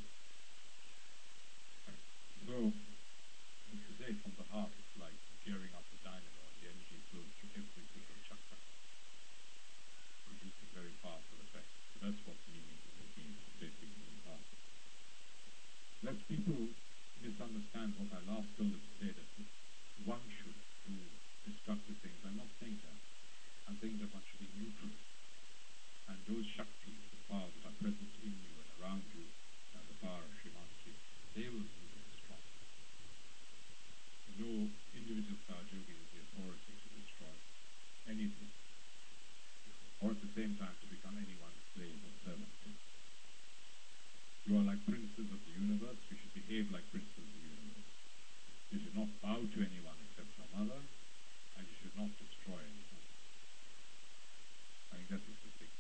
so, 2.47 2.57
if 2.71 3.81
you 3.91 3.95
say 3.99 4.15
from 4.23 4.39
the 4.39 4.47
heart, 4.55 4.71
it's 4.71 4.95
like 5.03 5.19
gearing 5.47 5.75
up 5.79 5.87
the 5.91 5.99
dynamo, 6.03 6.43
and 6.43 6.59
the 6.59 6.67
energy 6.75 6.99
flows 7.15 7.31
through 7.39 7.55
every 7.55 7.87
single 7.87 8.19
chakra, 8.27 8.59
producing 10.27 10.69
very 10.75 10.91
powerful 11.07 11.39
effects. 11.39 11.71
So 11.95 12.03
that's 12.03 12.19
what 12.27 12.35
meaning 12.51 12.83
it 12.83 13.11
means 13.15 13.39
to 13.39 13.51
say 13.63 13.71
things 13.79 13.95
from 13.95 14.11
the 14.11 14.25
heart. 14.27 14.47
Lest 16.03 16.19
people 16.27 16.59
misunderstand 17.23 17.95
what 17.95 18.11
I 18.11 18.21
last 18.27 18.51
told 18.59 18.75
them 18.75 18.83
to 18.83 18.95
say, 18.99 19.15
that 19.15 19.31
one 20.03 20.27
should 20.35 20.59
do 20.83 20.99
destructive 21.47 21.95
things. 22.03 22.19
I'm 22.27 22.43
not 22.43 22.51
saying 22.59 22.83
that. 22.83 22.99
I'm 23.71 23.79
saying 23.79 24.03
that 24.03 24.11
one 24.11 24.27
should 24.27 24.43
be 24.43 24.51
neutral. 24.59 24.99
And 26.11 26.19
those 26.27 26.47
shaktis, 26.59 26.99
the 27.07 27.23
powers 27.31 27.55
that 27.55 27.71
are 27.71 27.79
present 27.79 28.11
in 28.19 28.35
you 28.35 28.51
and 28.51 28.69
around 28.83 29.07
you, 29.15 29.23
uh, 29.79 29.83
the 29.87 29.99
power 30.03 30.27
of 30.27 30.33
Srimati, 30.43 30.91
they 31.39 31.47
will 31.55 31.67
do 31.71 31.83
the 31.87 32.03
destroying. 32.11 32.51
No 34.37 34.69
individual 34.93 35.39
Sahaj 35.49 35.65
yogi 35.73 35.97
has 35.97 36.09
the 36.13 36.21
authority 36.29 36.75
to 36.77 36.89
destroy 36.93 37.35
anything, 38.05 38.51
or 40.05 40.13
at 40.13 40.21
the 40.21 40.29
same 40.37 40.53
time 40.61 40.77
to 40.77 40.87
become 40.93 41.17
anyone's 41.17 41.65
slave 41.73 41.97
or 42.05 42.13
servant. 42.21 42.53
You 44.45 44.61
are 44.61 44.67
like 44.69 44.79
princes 44.85 45.25
of 45.25 45.41
the 45.41 45.55
universe, 45.57 45.97
you 46.13 46.17
should 46.21 46.35
behave 46.37 46.69
like 46.69 46.85
princes 46.93 47.17
of 47.17 47.25
the 47.33 47.49
universe. 47.49 47.91
You 48.71 48.79
should 48.85 48.95
not 48.95 49.09
bow 49.25 49.41
to 49.41 49.59
anyone 49.65 49.97
except 50.05 50.29
your 50.37 50.51
mother, 50.53 50.81
and 51.57 51.63
you 51.65 51.75
should 51.81 51.97
not 51.97 52.13
destroy 52.21 52.61
anyone. 52.61 53.07
I 54.93 55.01
think 55.01 55.09
that 55.17 55.25
is 55.25 55.39
the 55.41 55.51
thing. 55.57 55.73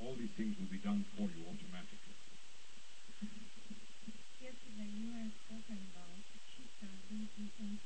All 0.00 0.16
these 0.16 0.32
things 0.40 0.56
will 0.56 0.72
be 0.72 0.80
done 0.80 1.03
for 1.14 1.30
you 1.30 1.46
automatically. 1.46 2.18
Yesterday 4.42 4.90
you 4.98 5.08
had 5.14 5.30
spoken 5.46 5.78
about 5.94 6.18
chitta, 6.50 6.90
ego, 7.06 7.46
and. 7.62 7.78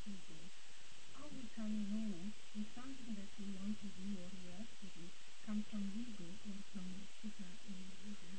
How 1.13 1.29
we 1.29 1.45
can 1.53 1.73
know 1.93 2.09
if 2.57 2.65
something 2.73 3.13
that 3.21 3.31
we 3.37 3.53
want 3.61 3.77
to 3.85 3.89
do 4.01 4.07
or 4.17 4.29
we 4.33 4.49
have 4.57 4.73
to 4.81 4.87
do 4.97 5.05
comes 5.45 5.65
from 5.69 5.85
ego 5.93 6.25
or 6.25 6.57
from 6.73 6.89
chitta 7.21 7.49
and 7.69 7.85
ego? 8.09 8.31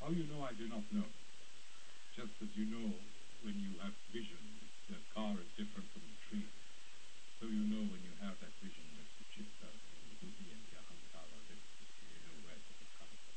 How 0.00 0.08
you 0.08 0.24
know, 0.32 0.40
I 0.40 0.56
do 0.56 0.64
not 0.72 0.84
know. 0.88 1.08
Just 2.16 2.32
as 2.40 2.48
you 2.56 2.64
know 2.72 2.88
when 3.44 3.60
you 3.60 3.76
have 3.84 3.92
vision, 4.08 4.40
the 4.88 4.96
car 5.12 5.36
is 5.36 5.48
different 5.60 5.84
from 5.92 6.00
the 6.00 6.16
tree. 6.32 6.48
So 7.44 7.52
you 7.52 7.68
know 7.68 7.84
when 7.92 8.00
you 8.00 8.14
have 8.24 8.40
that 8.40 8.56
vision 8.64 8.88
that 8.96 9.04
the 9.20 9.24
chitta 9.36 9.68
and 9.68 10.04
the 10.08 10.16
buddhi 10.16 10.48
and 10.48 10.64
the 10.64 10.80
ahankara 10.80 11.28
are 11.28 11.44
different. 11.44 11.92
You 12.08 12.20
know 12.24 12.36
where 12.48 12.56
it 12.56 12.64
comes 12.96 13.20
from. 13.20 13.36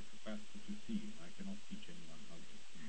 The 0.00 0.04
capacity 0.16 0.58
to 0.64 0.72
see. 0.88 1.00
I 1.20 1.28
cannot 1.36 1.60
teach 1.68 1.84
anyone 1.92 2.24
how 2.32 2.40
to 2.40 2.56
see. 2.72 2.88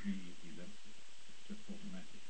Three 0.00 0.16
easy 0.24 0.56
lessons. 0.56 0.96
It's 1.28 1.42
just 1.52 1.68
automatic. 1.68 2.22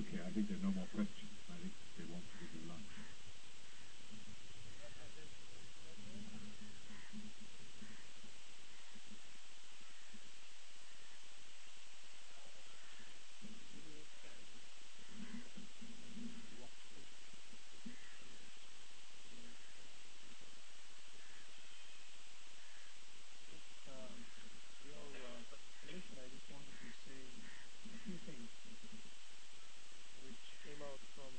Okay, 0.00 0.18
I 0.24 0.30
think 0.32 0.48
there 0.48 0.56
are 0.56 0.64
no 0.64 0.72
more 0.72 0.88
questions. 0.96 1.36
I 1.52 1.60
think 1.60 1.76
they 2.00 2.08
want 2.08 2.24
to 2.24 2.34
give 2.40 2.56
you 2.56 2.72
lunch. 2.72 2.94
um, 23.94 24.16
your 24.86 25.06
uh, 25.06 25.40
permission, 25.86 26.16
I 26.18 26.26
just 26.34 26.46
wanted 26.50 26.76
to 26.82 26.88
say 27.06 27.20
a 27.84 27.96
few 28.04 28.18
things 28.26 28.48
which 30.24 30.42
came 30.64 30.80
out 30.82 30.98
from 31.14 31.32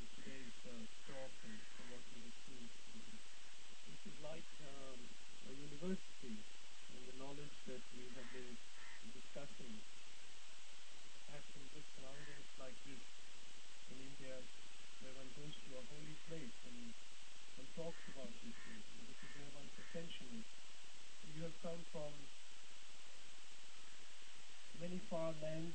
many 24.86 24.99
far 25.09 25.34
lands 25.41 25.74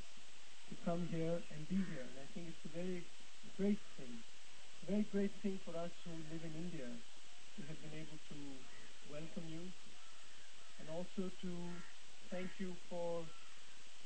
to 0.69 0.75
come 0.85 1.03
here 1.11 1.35
and 1.35 1.61
be 1.69 1.77
here. 1.91 2.05
And 2.05 2.17
I 2.21 2.27
think 2.33 2.47
it's 2.47 2.65
a 2.69 2.73
very 2.77 3.03
great 3.57 3.81
thing. 3.97 4.15
It's 4.15 4.83
a 4.87 4.93
very 4.93 5.07
great 5.11 5.35
thing 5.43 5.59
for 5.65 5.70
us 5.81 5.97
who 6.05 6.13
live 6.29 6.45
in 6.45 6.53
India 6.61 6.93
to 7.57 7.61
have 7.65 7.79
been 7.81 7.97
able 7.97 8.21
to 8.29 8.37
welcome 9.09 9.49
you 9.49 9.65
and 10.77 10.93
also 10.93 11.33
to 11.41 11.53
thank 12.29 12.53
you 12.61 12.77
for 12.93 13.25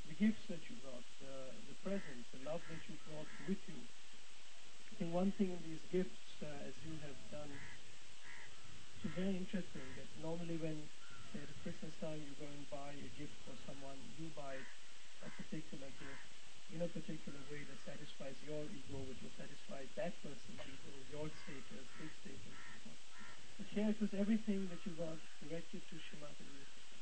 the 0.07 0.15
gifts 0.15 0.47
that 0.47 0.63
you 0.71 0.79
brought, 0.87 1.03
the, 1.19 1.51
the 1.67 1.75
presents, 1.83 2.31
the 2.31 2.39
love 2.47 2.63
that 2.71 2.79
you 2.87 2.95
brought 3.11 3.27
with 3.51 3.59
you. 3.67 3.81
I 3.83 4.93
think 5.03 5.11
one 5.11 5.35
thing 5.35 5.51
in 5.51 5.59
these 5.67 5.83
gifts, 5.91 6.23
uh, 6.47 6.69
as 6.71 6.75
you 6.87 6.95
have 7.03 7.19
done, 7.35 7.51
is 9.03 9.11
very 9.19 9.35
interesting, 9.35 9.83
that 9.99 10.07
normally 10.23 10.55
when, 10.63 10.79
at 11.35 11.51
Christmas 11.67 11.91
time 11.99 12.23
you 12.23 12.39
go 12.39 12.47
and 12.47 12.63
buy 12.71 12.95
a 12.95 13.11
gift 13.19 13.35
for 13.43 13.55
someone, 13.67 13.99
you 14.15 14.31
buy 14.39 14.63
a 15.27 15.31
particular 15.43 15.91
gift 15.99 16.34
in 16.75 16.83
a 16.83 16.91
particular 16.91 17.39
way 17.55 17.63
that 17.63 17.79
satisfies 17.87 18.35
your 18.43 18.67
ego, 18.67 18.99
which 19.07 19.23
will 19.23 19.37
satisfy 19.39 19.87
that 19.95 20.11
person's 20.27 20.59
ego, 20.67 20.91
your 21.15 21.31
status, 21.47 21.87
his 22.03 22.11
status. 22.19 22.59
But 23.55 23.67
here 23.71 23.89
it 23.95 23.99
was 24.03 24.11
everything 24.19 24.67
that 24.67 24.83
you 24.83 24.99
got 24.99 25.15
directed 25.39 25.87
to 25.87 25.95
Shrimati. 26.03 26.43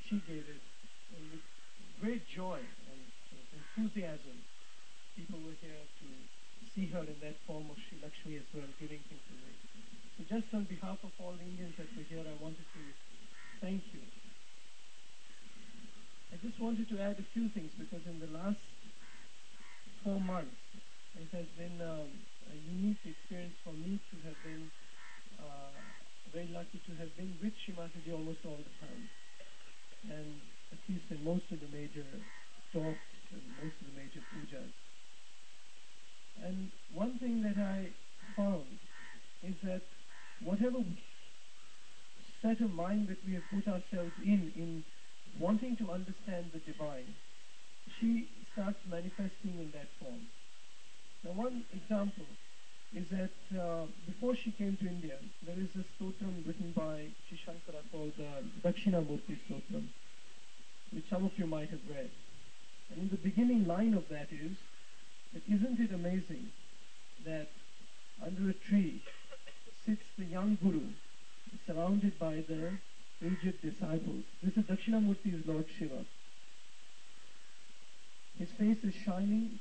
She 0.05 0.21
gave 0.29 0.45
it 0.45 0.61
and 1.17 1.25
with 1.33 1.45
great 2.05 2.29
joy 2.29 2.61
and 2.61 3.01
enthusiasm. 3.33 4.45
People 5.17 5.41
were 5.41 5.57
here 5.65 5.85
to 5.89 6.09
see 6.77 6.93
her 6.93 7.05
in 7.09 7.17
that 7.25 7.41
form 7.49 7.73
of 7.73 7.81
Sri 7.89 7.97
Lakshmi 8.05 8.37
as 8.37 8.49
well, 8.53 8.69
giving 8.77 9.01
things 9.09 9.25
away. 9.33 9.57
So 10.21 10.29
just 10.29 10.53
on 10.53 10.69
behalf 10.69 11.01
of 11.01 11.17
all 11.17 11.33
the 11.33 11.49
Indians 11.49 11.81
that 11.81 11.89
were 11.97 12.05
here, 12.13 12.21
I 12.21 12.37
wanted 12.45 12.69
to 12.77 12.83
thank 13.65 13.81
you. 13.97 14.05
I 16.29 16.37
just 16.45 16.61
wanted 16.61 16.89
to 16.93 16.97
add 17.01 17.17
a 17.17 17.27
few 17.33 17.49
things 17.57 17.73
because 17.77 18.05
in 18.05 18.21
the 18.21 18.29
last 18.37 18.61
four 20.05 20.21
months, 20.21 20.59
it 21.15 21.31
has 21.33 21.47
been 21.57 21.79
um, 21.81 22.11
a 22.51 22.57
unique 22.75 22.99
experience 23.07 23.55
for 23.63 23.73
me 23.73 24.01
to 24.11 24.15
have 24.27 24.39
been 24.43 24.71
uh, 25.39 25.75
very 26.35 26.51
lucky 26.51 26.81
to 26.87 26.93
have 26.99 27.15
been 27.17 27.39
with 27.43 27.55
Shrimataji 27.63 28.11
almost 28.13 28.43
all 28.45 28.59
the 28.59 28.75
time. 28.83 29.03
And 30.11 30.29
at 30.73 30.79
least 30.89 31.07
in 31.11 31.23
most 31.23 31.47
of 31.53 31.61
the 31.61 31.71
major 31.71 32.07
talks 32.73 33.09
and 33.31 33.43
most 33.63 33.77
of 33.79 33.87
the 33.93 33.97
major 33.97 34.23
pujas. 34.35 34.73
And 36.43 36.71
one 36.95 37.19
thing 37.19 37.43
that 37.43 37.59
I 37.61 37.91
found 38.35 38.67
is 39.43 39.55
that 39.63 39.83
whatever 40.43 40.83
set 42.41 42.61
of 42.61 42.71
mind 42.71 43.09
that 43.09 43.19
we 43.27 43.35
have 43.35 43.47
put 43.53 43.69
ourselves 43.69 44.13
in, 44.25 44.51
in 44.57 44.83
wanting 45.39 45.77
to 45.77 45.91
understand 45.91 46.51
the 46.53 46.59
divine, 46.67 47.15
she 48.01 48.27
starts 48.53 48.79
manifesting 48.91 49.59
in 49.59 49.71
that 49.73 49.89
form. 50.01 50.21
Now 51.25 51.33
one 51.33 51.65
example 51.73 52.27
is 52.95 53.07
that 53.11 53.59
uh, 53.59 53.87
before 54.07 54.37
she 54.37 54.51
came 54.53 54.77
to 54.77 54.87
India, 54.87 55.17
there 55.47 55.57
is 55.57 55.69
a 55.77 55.85
stotram 55.97 56.47
written 56.47 56.73
by 56.77 57.07
Sri 57.29 57.39
Shankara 57.41 57.81
called 57.91 58.13
the 58.19 58.27
uh, 58.27 58.71
Dakshinamurti 58.73 59.39
Stotram, 59.49 59.89
which 60.93 61.09
some 61.09 61.25
of 61.25 61.33
you 61.37 61.47
might 61.47 61.71
have 61.71 61.81
read. 61.89 62.11
And 62.91 63.03
in 63.03 63.09
the 63.09 63.17
beginning 63.17 63.67
line 63.67 63.95
of 63.95 64.05
that 64.11 64.29
is, 64.31 64.57
that 65.33 65.43
isn't 65.49 65.81
it 65.81 65.93
amazing 65.93 66.53
that 67.25 67.49
under 68.23 68.51
a 68.51 68.55
tree 68.69 69.03
sits 69.87 70.03
the 70.19 70.25
young 70.25 70.59
Guru 70.63 70.89
surrounded 71.67 72.19
by 72.19 72.45
the 72.49 72.73
aged 73.25 73.63
disciples. 73.63 74.25
This 74.43 74.57
is 74.57 74.65
Dakshinamurti's 74.65 75.47
Lord 75.47 75.65
Shiva. 75.79 76.05
His 78.43 78.51
face 78.59 78.79
is 78.83 78.93
shining 79.05 79.61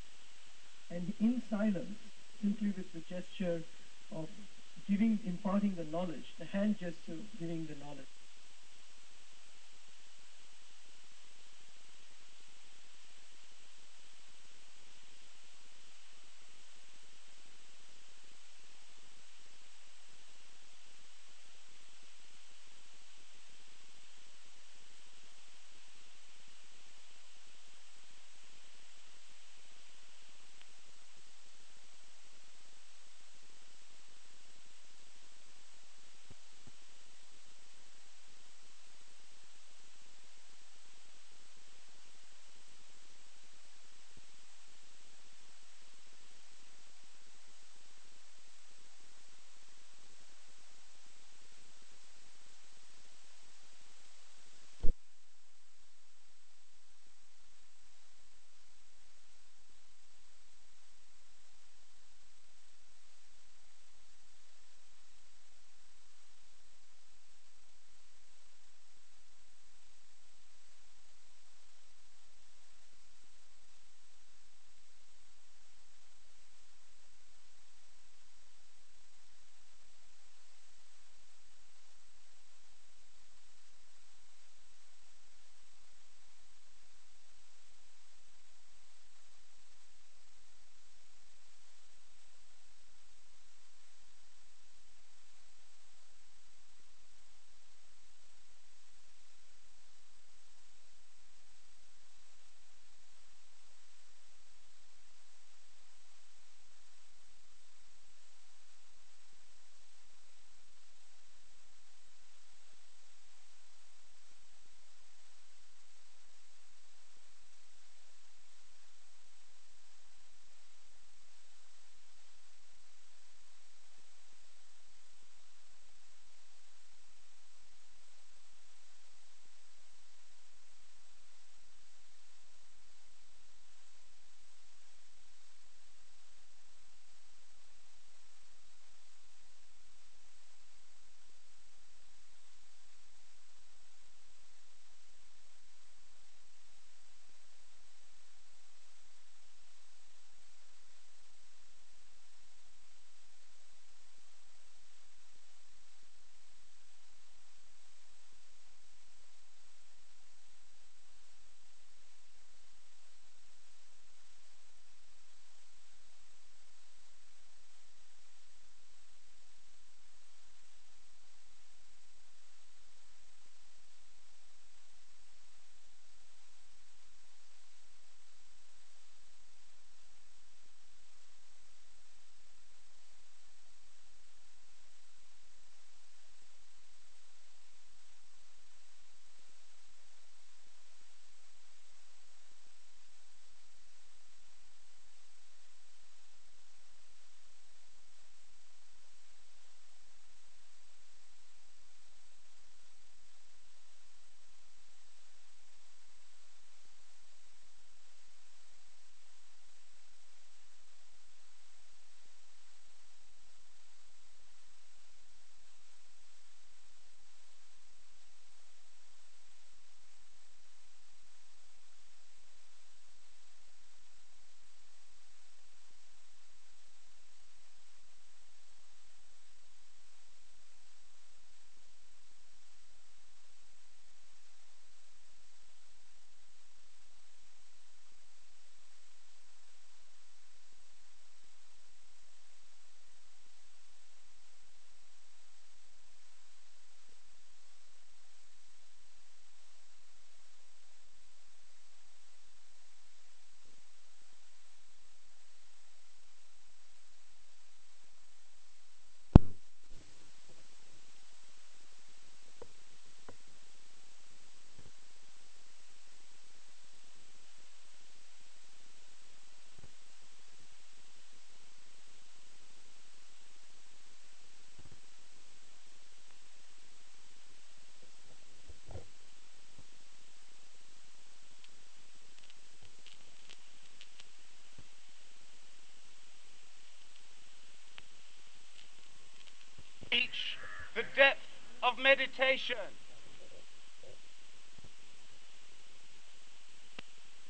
and 0.89 1.13
in 1.19 1.43
silence 1.51 1.99
simply 2.41 2.73
with 2.75 2.91
the 2.93 3.01
gesture 3.01 3.61
of 4.11 4.27
giving, 4.87 5.19
imparting 5.23 5.75
the 5.75 5.83
knowledge, 5.83 6.25
the 6.39 6.45
hand 6.45 6.77
gesture 6.79 7.19
giving 7.39 7.67
the 7.67 7.75
knowledge. 7.75 8.09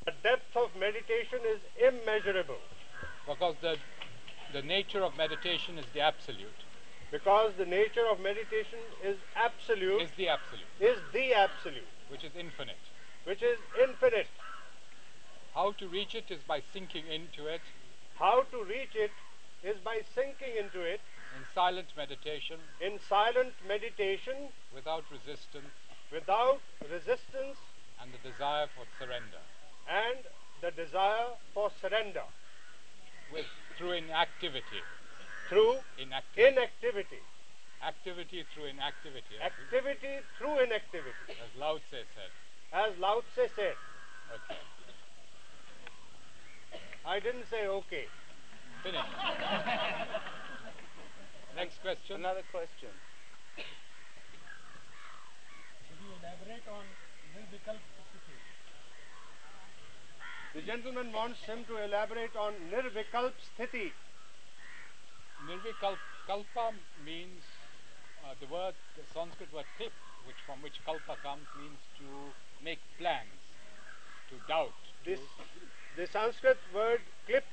The 0.03 0.11
depth 0.21 0.57
of 0.57 0.75
meditation 0.77 1.39
is 1.47 1.61
immeasurable. 1.79 2.59
Because 3.25 3.55
the, 3.61 3.77
the 4.51 4.61
nature 4.61 5.01
of 5.01 5.15
meditation 5.15 5.77
is 5.77 5.85
the 5.93 6.01
absolute. 6.01 6.65
Because 7.09 7.53
the 7.57 7.65
nature 7.65 8.05
of 8.11 8.19
meditation 8.19 8.79
is 9.01 9.15
absolute. 9.37 10.01
Is 10.01 10.11
the 10.17 10.27
absolute. 10.27 10.67
Is 10.81 10.97
the 11.13 11.33
absolute. 11.35 11.87
Which 12.09 12.25
is 12.25 12.31
infinite. 12.37 12.83
Which 13.23 13.41
is 13.41 13.59
infinite. 13.81 14.27
How 15.55 15.71
to 15.71 15.87
reach 15.87 16.15
it 16.15 16.25
is 16.29 16.41
by 16.45 16.61
sinking 16.73 17.05
into 17.07 17.47
it. 17.47 17.61
How 18.15 18.43
to 18.51 18.63
reach 18.65 18.95
it 18.95 19.11
is 19.63 19.77
by 19.85 20.01
sinking 20.13 20.57
into 20.59 20.81
it. 20.81 20.99
In 21.37 21.43
silent 21.55 21.87
meditation. 21.95 22.57
In 22.79 22.99
silent 23.07 23.53
meditation. 23.67 24.51
Without 24.75 25.03
resistance. 25.11 25.71
Without 26.11 26.59
resistance. 26.91 27.57
And 28.01 28.11
the 28.11 28.29
desire 28.29 28.67
for 28.75 28.85
surrender. 28.99 29.43
And 29.87 30.19
the 30.61 30.71
desire 30.71 31.31
for 31.53 31.71
surrender. 31.81 32.23
With 33.31 33.45
through 33.77 33.93
inactivity. 33.93 34.83
Through 35.49 35.79
inactivity. 35.97 36.51
inactivity. 36.51 37.21
Activity 37.81 38.45
through 38.53 38.65
inactivity. 38.65 39.35
Activity 39.41 40.19
through 40.37 40.59
inactivity. 40.59 41.33
As 41.41 41.49
Lao 41.59 41.77
Tse 41.89 42.03
said. 42.13 42.31
As 42.73 42.97
Lao 42.99 43.23
Tse 43.33 43.47
said. 43.55 43.75
Okay. 44.29 44.59
I 47.05 47.19
didn't 47.19 47.49
say 47.49 47.67
okay. 47.67 48.05
Finish. 48.83 49.01
Next 51.61 51.79
question. 51.83 52.15
Another 52.25 52.41
question. 52.51 52.89
Could 53.55 53.65
you 56.01 56.09
elaborate 56.17 56.65
on 56.65 56.81
Nirvikalp 57.37 57.77
Sthiti? 58.01 58.33
The 60.55 60.61
gentleman 60.65 61.13
wants 61.13 61.39
him 61.43 61.63
to 61.65 61.77
elaborate 61.77 62.35
on 62.35 62.53
Nirvikalp 62.73 63.33
Sthiti. 63.45 63.91
Nirvikalpa 65.45 66.73
means 67.05 67.43
uh, 68.25 68.33
the 68.41 68.47
word, 68.51 68.73
the 68.97 69.05
Sanskrit 69.13 69.53
word 69.53 69.65
klip, 69.77 69.93
which 70.25 70.41
from 70.47 70.63
which 70.63 70.83
kalpa 70.83 71.15
comes, 71.21 71.45
means 71.59 71.77
to 71.99 72.33
make 72.65 72.79
plans, 72.97 73.37
to 74.29 74.35
doubt. 74.47 74.73
This, 75.05 75.19
the 75.95 76.07
Sanskrit 76.07 76.57
word 76.73 77.01
klip, 77.27 77.45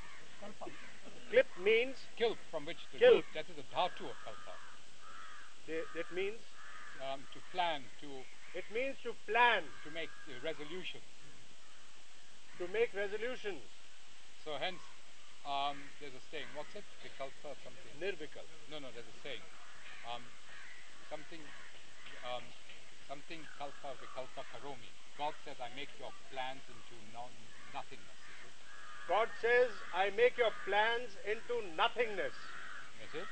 klip 1.31 1.47
means 1.63 1.97
kilp, 2.17 2.39
from 2.51 2.67
which 2.67 2.81
the 2.93 2.99
kilp. 2.99 3.25
root, 3.25 3.29
that 3.35 3.47
is 3.49 3.57
the 3.57 3.67
dhatu 3.75 4.11
of 4.11 4.17
kalpa. 4.25 4.55
That 5.69 6.09
means 6.15 6.41
um, 7.05 7.21
to 7.37 7.39
plan, 7.53 7.85
to 8.01 8.09
it 8.57 8.65
means 8.73 8.97
to 9.05 9.13
plan, 9.29 9.63
to 9.85 9.89
make 9.93 10.09
uh, 10.25 10.33
resolutions. 10.41 11.05
To 12.57 12.65
make 12.73 12.89
resolutions. 12.97 13.61
So 14.45 14.57
hence, 14.57 14.81
um, 15.45 15.77
there's 16.01 16.17
a 16.17 16.25
saying. 16.33 16.49
What's 16.57 16.73
it? 16.75 16.85
Vikalpa 17.05 17.53
something. 17.61 17.93
Nirvikalpa. 18.01 18.57
No, 18.73 18.81
no. 18.81 18.89
There's 18.97 19.07
a 19.07 19.19
saying. 19.23 19.45
Um, 20.09 20.25
something. 21.13 21.45
Um, 22.25 22.43
something 23.09 23.41
kalpa 23.57 23.97
vikalpa 24.01 24.45
karomi. 24.53 24.91
God 25.17 25.33
says, 25.45 25.57
I 25.59 25.73
make 25.75 25.89
your 25.99 26.13
plans 26.31 26.61
into 26.69 26.97
non 27.11 27.33
nothingness. 27.73 28.28
God 29.09 29.29
says, 29.41 29.73
I 29.95 30.11
make 30.11 30.37
your 30.37 30.53
plans 30.69 31.17
into 31.25 31.65
nothingness. 31.77 32.37
Is 33.09 33.15
it? 33.15 33.29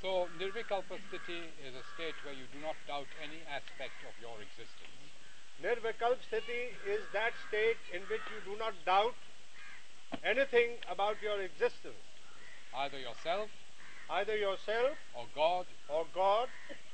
So 0.00 0.28
nirvikalpa 0.38 0.96
sthiti 1.10 1.50
is 1.66 1.74
a 1.74 1.84
state 1.94 2.14
where 2.24 2.34
you 2.34 2.46
do 2.54 2.60
not 2.62 2.76
doubt 2.86 3.10
any 3.18 3.42
aspect 3.50 3.98
of 4.06 4.14
your 4.22 4.38
existence. 4.38 4.94
Nirvikalp 5.62 6.18
Sthiti 6.26 6.74
is 6.84 7.00
that 7.12 7.32
state 7.48 7.78
in 7.94 8.02
which 8.10 8.22
you 8.28 8.40
do 8.52 8.58
not 8.58 8.74
doubt 8.84 9.14
anything 10.24 10.70
about 10.90 11.16
your 11.22 11.40
existence. 11.40 12.02
Either 12.74 12.98
yourself, 12.98 13.48
either 14.10 14.36
yourself, 14.36 14.98
or 15.14 15.26
God, 15.34 15.66
or 15.88 16.06
God, 16.14 16.48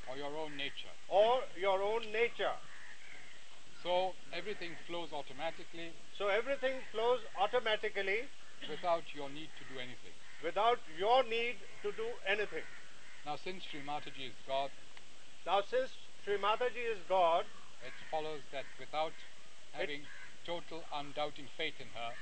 or 0.08 0.16
your 0.16 0.36
own 0.36 0.56
nature, 0.56 0.92
or 1.08 1.40
your 1.58 1.82
own 1.82 2.02
nature. 2.12 2.52
So 3.82 4.12
everything 4.32 4.76
flows 4.86 5.08
automatically. 5.12 5.92
So 6.18 6.28
everything 6.28 6.76
flows 6.92 7.20
automatically 7.40 8.28
without 8.68 9.04
your 9.14 9.30
need 9.30 9.48
to 9.56 9.64
do 9.72 9.80
anything. 9.80 10.12
Without 10.44 10.78
your 10.98 11.24
need 11.24 11.56
to 11.82 11.92
do 11.92 12.08
anything. 12.28 12.64
Now, 13.24 13.36
since 13.36 13.64
Sri 13.70 13.80
Mataji 13.80 14.32
is 14.32 14.36
God, 14.48 14.70
now 15.46 15.60
since 15.68 15.92
Sri 16.24 16.36
Mataji 16.36 16.84
is 16.92 17.00
God, 17.08 17.44
it 17.84 17.92
follows 18.10 18.40
that 18.52 18.64
without 18.78 19.12
having 19.72 20.00
total 20.44 20.84
undoubting 20.92 21.48
faith 21.56 21.74
in 21.80 21.88
her, 21.94 22.12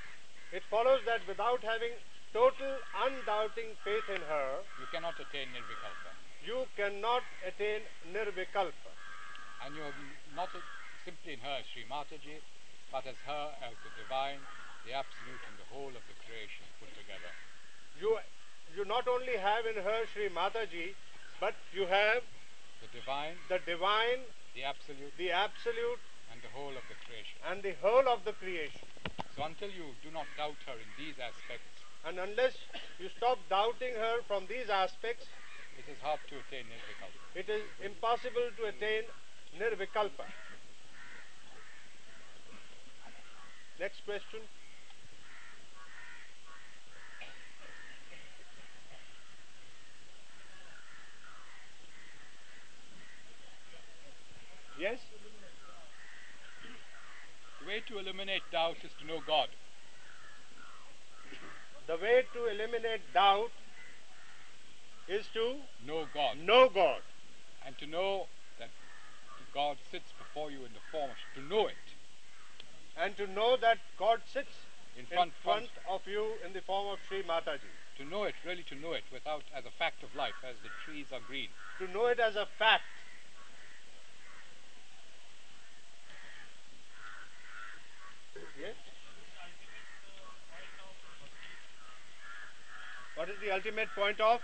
it 0.52 0.62
follows 0.70 1.00
that 1.06 1.26
without 1.26 1.62
having 1.62 1.94
total 2.32 2.78
undoubting 2.94 3.74
faith 3.84 4.08
in 4.08 4.22
her, 4.22 4.62
you 4.78 4.86
cannot 4.92 5.14
attain 5.18 5.48
nirvikalpa. 5.54 6.12
You 6.46 6.66
cannot 6.76 7.22
attain 7.46 7.82
nirvikalpa. 8.14 8.92
And 9.64 9.74
you're 9.74 9.94
not 10.34 10.50
simply 11.08 11.32
in 11.32 11.40
her 11.40 11.56
as 11.56 11.66
Sri 11.72 11.88
Mataji, 11.88 12.36
but 12.92 13.08
as 13.08 13.16
her 13.24 13.46
as 13.64 13.72
the 13.80 13.88
divine, 13.96 14.44
the 14.84 14.92
absolute, 14.92 15.40
and 15.48 15.56
the 15.56 15.64
whole 15.72 15.88
of 15.88 16.04
the 16.04 16.16
creation 16.28 16.68
put 16.76 16.92
together. 16.92 17.32
You, 17.96 18.20
you 18.76 18.84
not 18.84 19.08
only 19.08 19.40
have 19.40 19.64
in 19.64 19.80
her 19.80 20.04
Sri 20.12 20.28
Mataji, 20.28 20.92
but 21.40 21.56
you 21.72 21.88
have 21.88 22.20
the 22.84 22.92
divine, 22.92 23.40
the 23.48 23.56
divine, 23.64 24.20
the 24.52 24.68
absolute, 24.68 25.16
the 25.16 25.32
absolute, 25.32 26.02
and 26.28 26.44
the 26.44 26.52
whole 26.52 26.76
of 26.76 26.84
the 26.92 26.98
creation. 27.08 27.40
And 27.48 27.64
the 27.64 27.72
whole 27.80 28.04
of 28.04 28.28
the 28.28 28.36
creation. 28.36 28.84
So 29.32 29.48
until 29.48 29.72
you 29.72 29.96
do 30.04 30.12
not 30.12 30.28
doubt 30.36 30.60
her 30.68 30.76
in 30.76 30.92
these 31.00 31.16
aspects, 31.16 31.88
and 32.04 32.20
unless 32.20 32.52
you 33.00 33.08
stop 33.16 33.40
doubting 33.48 33.96
her 33.96 34.20
from 34.28 34.44
these 34.44 34.68
aspects, 34.68 35.24
it 35.72 35.88
is 35.88 35.96
hard 36.04 36.20
to 36.28 36.36
attain 36.36 36.68
nirvikalpa. 36.68 37.16
It 37.32 37.48
is 37.48 37.64
impossible 37.80 38.52
to 38.60 38.62
attain 38.68 39.08
nirvikalpa. 39.56 40.28
Next 43.80 44.04
question. 44.04 44.40
Yes? 54.80 54.98
The 57.60 57.66
way 57.66 57.82
to 57.88 57.98
eliminate 57.98 58.42
doubt 58.50 58.76
is 58.82 58.90
to 59.00 59.06
know 59.06 59.20
God. 59.24 59.48
The 61.86 61.96
way 61.96 62.24
to 62.34 62.46
eliminate 62.46 63.00
doubt 63.14 63.50
is 65.08 65.26
to 65.34 65.56
know 65.86 66.06
God. 66.12 66.38
Know 66.38 66.68
God. 66.68 67.00
And 67.64 67.78
to 67.78 67.86
know 67.86 68.26
that 68.58 68.70
God 69.54 69.76
sits 69.90 70.12
before 70.18 70.50
you 70.50 70.58
in 70.58 70.72
the 70.72 70.80
form 70.90 71.10
of, 71.10 71.16
to 71.34 71.48
know 71.48 71.66
it. 71.66 71.74
And 73.00 73.16
to 73.16 73.26
know 73.28 73.56
that 73.56 73.78
God 73.96 74.20
sits 74.32 74.50
in 74.98 75.06
front, 75.06 75.30
in 75.30 75.34
front 75.44 75.70
of 75.88 76.00
you 76.06 76.34
in 76.44 76.52
the 76.52 76.60
form 76.60 76.88
of 76.88 76.98
Sri 77.08 77.22
Mataji. 77.22 77.70
To 77.98 78.04
know 78.04 78.24
it, 78.24 78.34
really 78.44 78.64
to 78.64 78.74
know 78.74 78.92
it, 78.92 79.04
without 79.12 79.42
as 79.56 79.64
a 79.64 79.70
fact 79.70 80.02
of 80.02 80.14
life, 80.16 80.34
as 80.48 80.56
the 80.62 80.70
trees 80.84 81.06
are 81.12 81.20
green. 81.26 81.48
To 81.78 81.88
know 81.88 82.06
it 82.06 82.18
as 82.18 82.34
a 82.34 82.46
fact. 82.58 82.82
Yes? 88.60 88.74
What 93.14 93.28
is 93.28 93.36
the 93.40 93.50
ultimate 93.52 93.88
point 93.94 94.20
of 94.20 94.40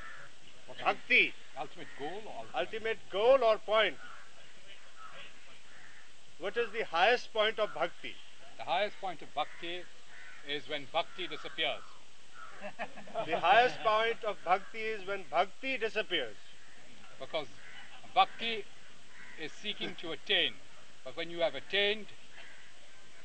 bhakti? 0.82 1.32
Ultimate 1.58 1.88
goal 1.98 2.22
or 2.26 2.44
ultimate? 2.54 2.74
ultimate 2.74 2.98
goal 3.10 3.44
or 3.44 3.58
point? 3.58 3.96
What 6.38 6.56
is 6.56 6.70
the 6.72 6.84
highest 6.84 7.32
point 7.32 7.58
of 7.58 7.72
bhakti? 7.74 8.14
The 8.58 8.64
highest 8.64 9.00
point 9.00 9.22
of 9.22 9.34
bhakti 9.34 9.82
is 10.48 10.68
when 10.68 10.86
bhakti 10.92 11.26
disappears. 11.26 11.82
the 13.26 13.38
highest 13.38 13.76
point 13.82 14.22
of 14.24 14.36
bhakti 14.44 14.78
is 14.78 15.06
when 15.06 15.24
bhakti 15.30 15.76
disappears. 15.76 16.36
Because 17.20 17.46
bhakti 18.14 18.64
is 19.40 19.52
seeking 19.52 19.94
to 20.00 20.12
attain, 20.12 20.54
but 21.04 21.16
when 21.16 21.30
you 21.30 21.40
have 21.40 21.54
attained, 21.54 22.06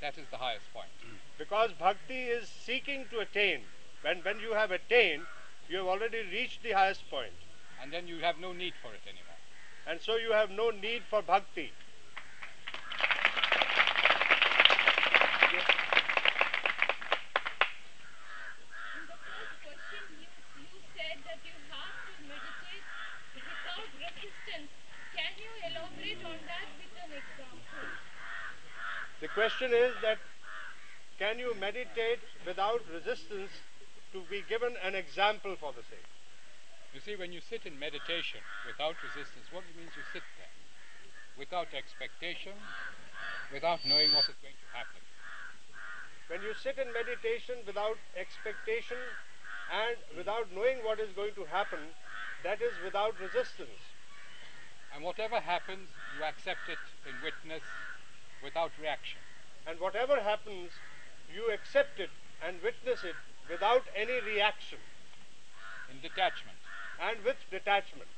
that 0.02 0.18
is 0.18 0.26
the 0.32 0.38
highest 0.38 0.72
point. 0.74 0.90
Because 1.38 1.72
bhakti 1.80 2.24
is 2.24 2.50
seeking 2.50 3.06
to 3.12 3.20
attain. 3.20 3.62
When, 4.02 4.20
when 4.20 4.40
you 4.40 4.54
have 4.54 4.72
attained, 4.72 5.24
you 5.70 5.78
have 5.78 5.88
already 5.88 6.24
reached 6.32 6.64
the 6.64 6.72
highest 6.72 7.10
point. 7.10 7.34
And 7.82 7.92
then 7.92 8.08
you 8.08 8.20
have 8.20 8.38
no 8.40 8.52
need 8.54 8.74
for 8.82 8.94
it 8.94 9.02
anymore. 9.08 9.40
And 9.88 10.00
so 10.02 10.16
you 10.16 10.32
have 10.32 10.50
no 10.52 10.70
need 10.70 11.04
for 11.10 11.22
bhakti. 11.22 11.72
Yes. 15.52 15.66
You, 19.92 20.00
you 20.62 20.70
said 20.96 21.18
that 21.26 21.40
you 21.44 21.56
have 21.72 21.96
to 22.06 22.14
meditate 22.28 22.86
without 23.34 23.90
resistance. 23.98 24.70
elaborate 25.70 26.22
on 26.26 26.38
that 26.46 26.68
with 26.78 26.94
an 27.04 27.12
example. 27.18 27.90
The 29.22 29.28
question 29.60 29.76
is 29.76 29.92
that 30.02 30.18
can 31.20 31.38
you 31.38 31.52
meditate 31.60 32.24
without 32.48 32.80
resistance 32.96 33.52
to 34.16 34.24
be 34.32 34.40
given 34.48 34.72
an 34.88 34.96
example 34.96 35.56
for 35.60 35.76
the 35.76 35.84
same? 35.92 36.08
You 36.96 37.04
see, 37.04 37.20
when 37.20 37.36
you 37.36 37.44
sit 37.44 37.68
in 37.68 37.76
meditation 37.76 38.40
without 38.64 38.96
resistance, 39.04 39.52
what 39.52 39.68
it 39.68 39.76
means 39.76 39.92
you 40.00 40.06
sit 40.16 40.24
there 40.40 40.54
without 41.36 41.68
expectation, 41.76 42.56
without 43.52 43.84
knowing 43.84 44.08
what 44.16 44.32
is 44.32 44.40
going 44.40 44.56
to 44.56 44.70
happen. 44.72 45.04
When 46.32 46.40
you 46.40 46.56
sit 46.56 46.80
in 46.80 46.88
meditation 46.96 47.60
without 47.68 48.00
expectation 48.16 48.98
and 49.76 50.00
without 50.16 50.48
knowing 50.56 50.80
what 50.88 51.04
is 51.04 51.12
going 51.20 51.36
to 51.36 51.44
happen, 51.52 51.84
that 52.48 52.64
is 52.64 52.72
without 52.80 53.12
resistance. 53.20 53.84
And 54.96 55.04
whatever 55.04 55.44
happens, 55.44 55.92
you 56.16 56.24
accept 56.24 56.64
it 56.72 56.80
in 57.04 57.20
witness 57.20 57.64
without 58.40 58.72
reaction. 58.80 59.20
And 59.70 59.80
whatever 59.80 60.20
happens, 60.20 60.72
you 61.36 61.54
accept 61.54 62.00
it 62.00 62.10
and 62.44 62.58
witness 62.64 63.04
it 63.04 63.16
without 63.48 63.84
any 63.96 64.20
reaction 64.22 64.80
in 65.92 66.02
detachment. 66.02 66.58
and 67.00 67.24
with 67.24 67.38
detachment. 67.50 68.10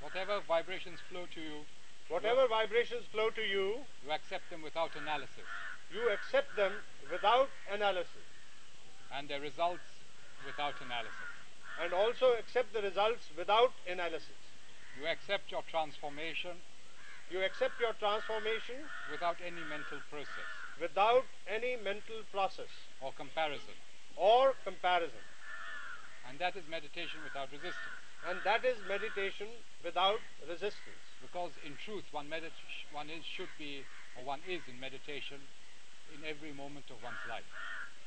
Whatever 0.00 0.40
vibrations 0.46 1.00
flow 1.08 1.24
to 1.34 1.40
you, 1.40 1.64
Whatever 2.08 2.46
vibrations 2.46 3.04
flow 3.10 3.30
to 3.30 3.40
you, 3.40 3.78
you 4.04 4.12
accept 4.12 4.48
them 4.50 4.62
without 4.62 4.94
analysis. 4.94 5.48
you 5.90 6.10
accept 6.10 6.54
them 6.56 6.72
without 7.10 7.48
analysis 7.72 8.26
And 9.14 9.28
their 9.28 9.40
results 9.40 9.86
without 10.44 10.74
analysis. 10.80 11.30
and 11.80 11.92
also 11.94 12.34
accept 12.34 12.72
the 12.74 12.82
results 12.82 13.30
without 13.38 13.72
analysis. 13.88 14.40
You 14.98 15.06
accept 15.06 15.50
your 15.50 15.62
transformation 15.70 16.56
You 17.30 17.42
accept 17.42 17.80
your 17.80 17.94
transformation 17.94 18.76
without 19.10 19.36
any 19.44 19.64
mental 19.64 20.00
process 20.10 20.55
without 20.80 21.26
any 21.46 21.76
mental 21.76 22.22
process 22.30 22.88
or 23.00 23.12
comparison. 23.12 23.74
or 24.16 24.54
comparison. 24.64 25.20
And 26.24 26.38
that 26.40 26.56
is 26.56 26.66
meditation 26.68 27.22
without 27.22 27.52
resistance. 27.52 27.94
And 28.22 28.42
that 28.44 28.64
is 28.64 28.84
meditation 28.84 29.48
without 29.84 30.22
resistance. 30.48 31.16
Because 31.22 31.52
in 31.62 31.76
truth, 31.76 32.04
one, 32.10 32.28
medit- 32.28 32.52
one 32.90 33.10
is, 33.10 33.24
should 33.24 33.56
be, 33.56 33.86
or 34.14 34.24
one 34.24 34.40
is 34.46 34.66
in 34.68 34.80
meditation 34.80 35.40
in 36.08 36.24
every 36.24 36.52
moment 36.52 36.90
of 36.90 37.02
one's 37.02 37.24
life. 37.26 37.46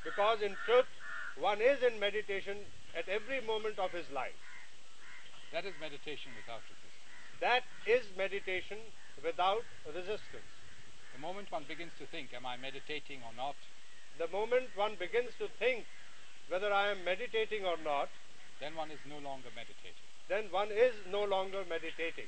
Because 0.04 0.42
in 0.42 0.56
truth, 0.64 0.86
one 1.34 1.60
is 1.60 1.82
in 1.82 1.98
meditation 1.98 2.58
at 2.94 3.08
every 3.08 3.40
moment 3.40 3.78
of 3.78 3.92
his 3.92 4.10
life. 4.10 4.38
That 5.52 5.64
is 5.66 5.78
meditation 5.78 6.34
without 6.34 6.62
resistance. 6.70 6.94
That 7.40 7.64
is 7.86 8.14
meditation 8.16 8.78
without 9.22 9.66
resistance. 9.86 10.59
The 11.20 11.26
moment 11.26 11.52
one 11.52 11.64
begins 11.68 11.92
to 12.00 12.06
think, 12.06 12.32
am 12.32 12.46
I 12.46 12.56
meditating 12.56 13.20
or 13.20 13.36
not, 13.36 13.54
The 14.16 14.26
moment 14.28 14.72
one 14.74 14.96
begins 14.96 15.28
to 15.36 15.48
think 15.60 15.84
whether 16.48 16.72
I 16.72 16.88
am 16.88 17.04
meditating 17.04 17.60
or 17.66 17.76
not, 17.84 18.08
then 18.58 18.74
one 18.74 18.90
is 18.90 18.98
no 19.04 19.18
longer 19.20 19.52
meditating. 19.54 20.00
then 20.32 20.48
one 20.50 20.72
is 20.72 20.94
no 21.12 21.24
longer 21.24 21.62
meditating. 21.68 22.24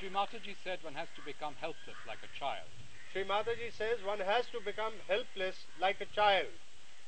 Sri 0.00 0.10
Mataji 0.10 0.58
said 0.64 0.82
one 0.82 0.94
has 0.94 1.06
to 1.14 1.22
become 1.22 1.54
helpless 1.60 2.00
like 2.08 2.18
a 2.26 2.32
child. 2.36 2.66
Sri 3.12 3.22
Mataji 3.22 3.70
says 3.78 4.02
one 4.04 4.18
has 4.18 4.46
to 4.50 4.58
become 4.66 4.94
helpless 5.06 5.54
like 5.78 6.00
a 6.00 6.06
child 6.06 6.50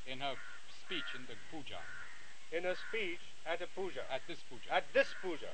In 0.07 0.21
her 0.21 0.35
speech 0.87 1.11
in 1.19 1.27
the 1.27 1.35
puja, 1.51 1.83
in 2.53 2.67
a 2.67 2.77
speech 2.87 3.19
at 3.51 3.61
a 3.61 3.67
puja, 3.75 4.07
at 4.15 4.23
this 4.29 4.39
puja. 4.49 4.71
at 4.71 4.85
this 4.95 5.11
puja. 5.21 5.51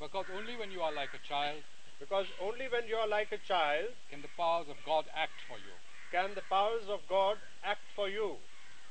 Because 0.00 0.26
only 0.32 0.56
when 0.56 0.70
you 0.70 0.80
are 0.80 0.92
like 0.92 1.14
a 1.14 1.18
child 1.18 1.62
Because 2.00 2.26
only 2.40 2.68
when 2.68 2.88
you 2.88 2.96
are 2.96 3.08
like 3.08 3.32
a 3.32 3.38
child 3.38 3.88
can 4.08 4.22
the 4.22 4.28
powers 4.36 4.68
of 4.68 4.76
God 4.84 5.04
act 5.14 5.42
for 5.46 5.58
you. 5.58 5.74
can 6.10 6.34
the 6.34 6.42
powers 6.42 6.88
of 6.88 7.00
God 7.08 7.36
act 7.62 7.86
for 7.94 8.08
you. 8.08 8.36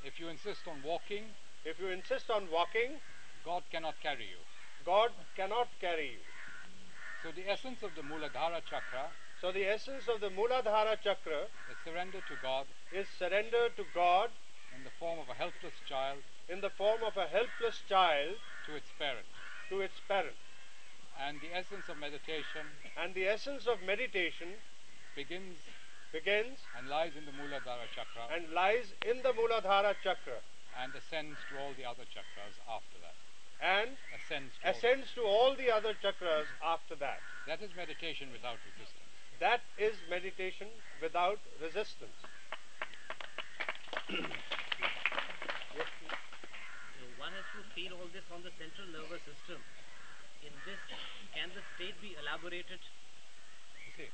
If 0.04 0.20
you 0.20 0.30
insist 0.30 0.68
on 0.68 0.82
walking, 0.84 1.26
If 1.66 1.80
you 1.80 1.88
insist 1.90 2.30
on 2.30 2.50
walking, 2.52 3.02
God 3.44 3.64
cannot 3.72 4.00
carry 4.00 4.28
you. 4.30 4.44
God 4.86 5.12
cannot 5.36 5.68
carry 5.82 6.12
you. 6.12 6.26
So 7.22 7.32
the 7.32 7.50
essence 7.50 7.84
of 7.84 7.96
the 7.96 8.02
Muladhara 8.04 8.64
chakra 8.64 9.10
So 9.42 9.52
the 9.52 9.66
essence 9.66 10.08
of 10.08 10.22
the 10.22 10.30
Muladhara 10.30 11.02
chakra 11.02 11.48
is 11.70 11.78
surrender 11.84 12.22
to 12.22 12.36
God 12.42 12.68
is 12.92 13.08
surrender 13.10 13.70
to 13.76 13.84
God 13.94 14.30
in 14.76 14.84
the 14.84 14.92
form 15.00 15.20
of 15.20 15.30
a 15.30 15.34
helpless 15.34 15.80
child 15.86 16.20
in 16.50 16.62
the 16.62 16.70
form 16.70 17.02
of 17.04 17.18
a 17.18 17.28
helpless 17.28 17.82
child 17.82 18.36
to 18.66 18.76
its 18.76 18.92
parent. 19.00 19.26
to 19.70 19.82
its 19.82 20.00
parent. 20.08 20.36
And 21.28 21.42
the 21.42 21.52
essence 21.54 21.90
of 21.90 21.98
meditation 21.98 22.66
And 22.98 23.14
the 23.14 23.28
essence 23.28 23.68
of 23.68 23.82
meditation 23.84 24.48
begins 25.16 25.58
begins 26.12 26.58
and 26.76 26.88
lies 26.90 27.16
in 27.16 27.26
the 27.26 27.32
Muladhara 27.32 27.86
chakra 27.94 28.26
and 28.34 28.50
lies 28.52 28.94
in 29.06 29.22
the 29.22 29.30
Muladhara 29.34 29.94
chakra 30.02 30.40
and 30.82 30.96
ascends 30.96 31.38
to 31.50 31.56
all 31.58 31.74
the 31.78 31.86
other 31.86 32.04
chakras 32.10 32.58
after 32.68 32.98
that. 33.06 33.14
and 33.62 33.92
Ascends 34.16 34.58
to 34.58 34.66
all- 34.66 34.72
ascends 34.74 35.12
to 35.14 35.22
all 35.22 35.56
the 35.56 35.70
other 35.70 35.94
chakras 35.94 36.48
after 36.64 36.96
that. 36.96 37.22
That 37.46 37.62
is 37.62 37.70
meditation 37.76 38.32
without 38.32 38.58
resistance. 38.66 39.12
That 39.40 39.62
is 39.78 39.96
meditation 40.10 40.68
without 41.02 41.40
resistance. 41.62 42.16
One 47.18 47.34
has 47.34 47.46
to 47.54 47.62
feel 47.76 47.94
all 48.00 48.08
this 48.14 48.24
on 48.34 48.42
the 48.44 48.52
central 48.58 48.88
nervous 48.88 49.22
system. 49.28 49.62
In 50.44 50.54
this, 50.66 50.80
can 51.36 51.50
the 51.52 51.64
state 51.76 51.98
be 52.02 52.16
elaborated? 52.16 52.80
You 52.80 53.92
see, 53.98 54.10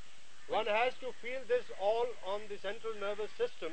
One 0.49 0.65
has 0.65 0.93
to 1.01 1.13
feel 1.21 1.41
this 1.47 1.65
all 1.80 2.07
on 2.26 2.41
the 2.49 2.57
central 2.61 2.93
nervous 2.99 3.30
system. 3.38 3.71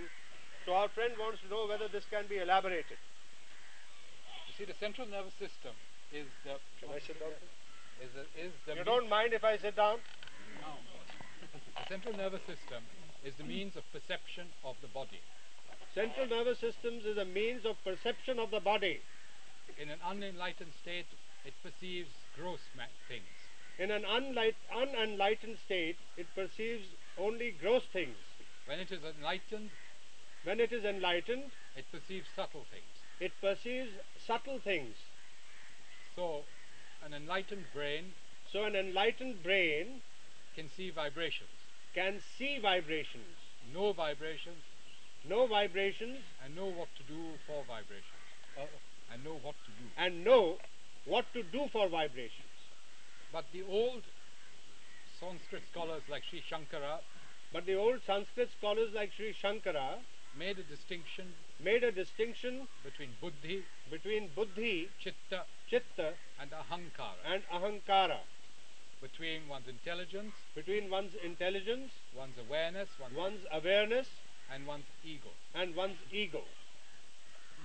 So 0.64 0.74
our 0.74 0.88
friend 0.88 1.14
wants 1.18 1.40
to 1.42 1.48
know 1.48 1.66
whether 1.66 1.88
this 1.88 2.04
can 2.06 2.26
be 2.28 2.38
elaborated. 2.38 3.00
you 4.46 4.52
see, 4.56 4.64
the 4.64 4.78
central 4.78 5.08
nervous 5.08 5.34
system 5.40 5.74
is 6.12 6.28
the 6.44 6.60
Can 6.78 6.94
I 6.94 7.00
sit 7.00 7.18
down? 7.18 7.34
is 7.98 8.10
the, 8.14 8.24
is 8.38 8.52
the 8.66 8.74
You 8.76 8.84
don't 8.84 9.08
mind 9.08 9.32
if 9.32 9.42
I 9.42 9.58
sit 9.58 9.74
down? 9.74 9.98
the 10.62 11.88
central 11.88 12.16
nervous 12.16 12.40
system 12.46 12.84
is 13.24 13.34
the 13.36 13.44
means 13.44 13.76
of 13.76 13.82
perception 13.92 14.46
of 14.64 14.76
the 14.82 14.88
body. 14.88 15.20
Central 15.94 16.26
nervous 16.26 16.58
systems 16.58 17.04
is 17.04 17.18
a 17.18 17.24
means 17.24 17.66
of 17.66 17.76
perception 17.84 18.38
of 18.38 18.50
the 18.50 18.60
body. 18.60 19.00
In 19.78 19.90
an 19.90 19.98
unenlightened 20.04 20.72
state, 20.80 21.06
it 21.44 21.52
perceives 21.62 22.08
gross 22.36 22.60
things. 23.08 23.24
In 23.78 23.90
an 23.90 24.04
unlight, 24.04 24.54
unenlightened 24.74 25.58
state, 25.64 25.96
it 26.16 26.26
perceives 26.34 26.86
only 27.18 27.50
gross 27.50 27.84
things. 27.92 28.16
When 28.66 28.78
it 28.80 28.90
is 28.92 29.00
enlightened, 29.04 29.70
When 30.44 30.60
it 30.60 30.72
is 30.72 30.84
enlightened, 30.84 31.52
it 31.76 31.84
perceives 31.92 32.28
subtle 32.34 32.66
things. 32.70 32.92
it 33.20 33.32
perceives 33.40 33.90
subtle 34.18 34.58
things. 34.58 34.96
So, 36.16 36.44
an 37.04 37.14
enlightened 37.14 37.66
brain 37.72 38.12
So 38.52 38.64
an 38.64 38.76
enlightened 38.76 39.42
brain 39.42 40.02
can 40.54 40.68
see 40.68 40.90
vibrations, 40.90 41.48
can 41.94 42.20
see 42.20 42.58
vibrations, 42.58 43.36
know 43.72 43.94
vibrations, 43.94 44.62
know 45.26 45.46
vibrations, 45.46 46.18
and 46.44 46.54
know 46.54 46.66
what 46.66 46.88
to 46.98 47.02
do 47.04 47.38
for 47.46 47.64
vibrations, 47.64 48.20
uh, 48.58 48.66
and 49.10 49.24
know 49.24 49.38
what 49.42 49.54
to 49.64 49.70
do. 49.70 49.88
and 49.96 50.22
know 50.22 50.58
what 51.04 51.24
to 51.34 51.42
do 51.42 51.68
for 51.72 51.88
vibrations. 51.88 52.48
But 53.32 53.44
the 53.52 53.62
old 53.62 54.02
Sanskrit 55.18 55.62
scholars 55.70 56.02
like 56.10 56.22
Sri 56.24 56.42
Shankara 56.50 56.98
But 57.52 57.66
the 57.66 57.74
old 57.74 58.00
Sanskrit 58.06 58.50
scholars 58.58 58.90
like 58.94 59.12
Sri 59.12 59.34
Shankara 59.34 59.98
made 60.38 60.58
a 60.58 60.62
distinction 60.62 61.34
made 61.60 61.84
a 61.84 61.92
distinction 61.92 62.66
between 62.82 63.10
buddhi, 63.20 63.62
between 63.90 64.30
buddhi, 64.34 64.88
chitta, 64.98 65.44
chitta, 65.68 66.14
and 66.40 66.50
ahankara, 66.50 67.20
and 67.30 67.42
ahankara, 67.52 68.18
between 69.00 69.46
one's 69.48 69.68
intelligence, 69.68 70.32
between 70.54 70.90
one's 70.90 71.14
intelligence, 71.22 71.92
one's 72.16 72.36
awareness, 72.48 72.88
one's, 72.98 73.14
one's 73.14 73.44
awareness, 73.52 74.08
and 74.52 74.66
one's 74.66 74.86
ego. 75.04 75.30
and 75.54 75.76
one's 75.76 75.98
ego. 76.10 76.42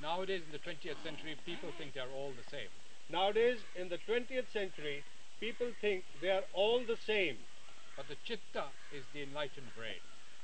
Nowadays, 0.02 0.44
in 0.46 0.52
the 0.52 0.60
20th 0.60 1.02
century, 1.04 1.36
people 1.46 1.70
think 1.78 1.94
they're 1.94 2.14
all 2.16 2.34
the 2.38 2.50
same. 2.52 2.70
Nowadays, 3.10 3.60
in 3.76 3.90
the 3.90 3.98
20th 4.00 4.52
century, 4.52 5.04
people 5.40 5.72
think 5.82 6.04
they 6.22 6.30
are 6.30 6.44
all 6.54 6.84
the 6.86 6.98
same. 7.06 7.38
But 7.96 8.08
the 8.08 8.18
chitta 8.26 8.66
is 8.92 9.06
the 9.14 9.24
enlightened 9.24 9.74
brain. 9.76 10.02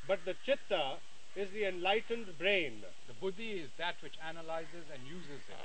But 0.08 0.26
the 0.26 0.36
chitta 0.46 0.98
is 1.36 1.52
the 1.52 1.66
enlightened 1.66 2.38
brain. 2.38 2.84
The 3.08 3.14
buddhi 3.14 3.52
is 3.64 3.70
that 3.78 3.96
which 4.02 4.16
analyzes 4.28 4.86
and 4.94 5.06
uses 5.06 5.42
it. 5.50 5.62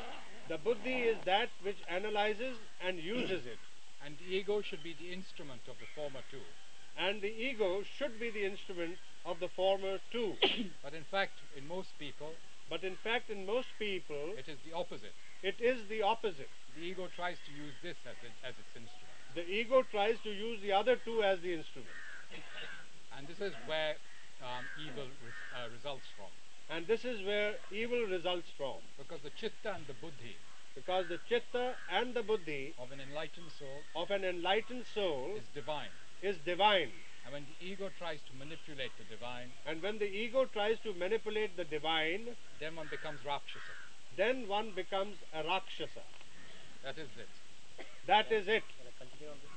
The 0.48 0.58
buddhi 0.58 1.02
is 1.02 1.18
that 1.24 1.50
which 1.62 1.78
analyzes 1.88 2.56
and 2.80 2.98
uses 2.98 3.46
it. 3.46 3.58
And 4.04 4.16
the 4.18 4.36
ego 4.36 4.60
should 4.62 4.82
be 4.82 4.94
the 4.98 5.12
instrument 5.12 5.62
of 5.68 5.76
the 5.78 5.86
former 5.94 6.20
two. 6.30 6.44
And 6.96 7.22
the 7.22 7.28
ego 7.30 7.82
should 7.96 8.18
be 8.18 8.30
the 8.30 8.44
instrument 8.44 8.98
of 9.24 9.40
the 9.40 9.48
former 9.48 9.98
too. 10.10 10.34
But 10.82 10.94
in 10.94 11.04
fact, 11.04 11.32
in 11.56 11.68
most 11.68 11.90
people, 11.98 12.32
But 12.70 12.84
in 12.84 12.96
fact, 12.96 13.30
in 13.30 13.46
most 13.46 13.68
people, 13.78 14.34
it 14.36 14.48
is 14.48 14.58
the 14.64 14.76
opposite. 14.76 15.14
It 15.42 15.56
is 15.60 15.86
the 15.88 16.02
opposite. 16.02 16.50
The 16.74 16.82
ego 16.82 17.08
tries 17.14 17.38
to 17.46 17.52
use 17.52 17.74
this 17.82 17.96
as, 18.06 18.16
it, 18.22 18.32
as 18.44 18.54
its 18.58 18.72
instrument. 18.76 19.18
The 19.34 19.46
ego 19.46 19.82
tries 19.82 20.18
to 20.20 20.30
use 20.30 20.60
the 20.62 20.72
other 20.72 20.96
two 20.96 21.22
as 21.22 21.40
the 21.40 21.52
instrument. 21.54 21.96
And 23.16 23.26
this 23.26 23.40
is 23.40 23.52
where 23.66 23.96
um, 24.42 24.66
evil 24.76 25.08
res- 25.24 25.44
uh, 25.52 25.68
results 25.72 26.06
from. 26.16 26.30
And 26.68 26.86
this 26.86 27.04
is 27.04 27.24
where 27.24 27.54
evil 27.70 28.04
results 28.06 28.48
from. 28.56 28.78
Because 28.98 29.20
the 29.22 29.30
chitta 29.30 29.74
and 29.74 29.86
the 29.86 29.94
buddhi 29.94 30.36
Because 30.74 31.08
the 31.08 31.18
chitta 31.28 31.74
and 31.88 32.14
the 32.14 32.22
buddhi 32.22 32.74
of 32.78 32.92
an 32.92 33.00
enlightened 33.00 33.50
soul 33.58 33.82
of 33.96 34.10
an 34.10 34.24
enlightened 34.24 34.86
soul 34.94 35.32
is 35.36 35.48
divine. 35.54 35.90
is 36.22 36.36
divine. 36.44 36.92
And 37.24 37.32
when 37.32 37.46
the 37.48 37.66
ego 37.66 37.90
tries 37.98 38.20
to 38.30 38.36
manipulate 38.38 38.92
the 38.98 39.04
divine, 39.04 39.50
And 39.66 39.82
when 39.82 39.98
the 39.98 40.06
ego 40.06 40.44
tries 40.46 40.78
to 40.80 40.92
manipulate 40.94 41.56
the 41.56 41.64
divine, 41.64 42.36
then 42.60 42.76
one 42.76 42.88
becomes 42.88 43.24
Rakshasa. 43.24 43.77
Then 44.18 44.46
one 44.48 44.72
becomes 44.74 45.16
a 45.32 45.42
Rakshasa. 45.46 46.02
That 46.84 46.98
is 46.98 47.08
it. 47.16 47.30
That 48.06 48.30
is 48.32 48.48
it. 48.48 48.62
I 48.82 48.90
continue 48.98 49.30
on 49.30 49.38
this? 49.38 49.54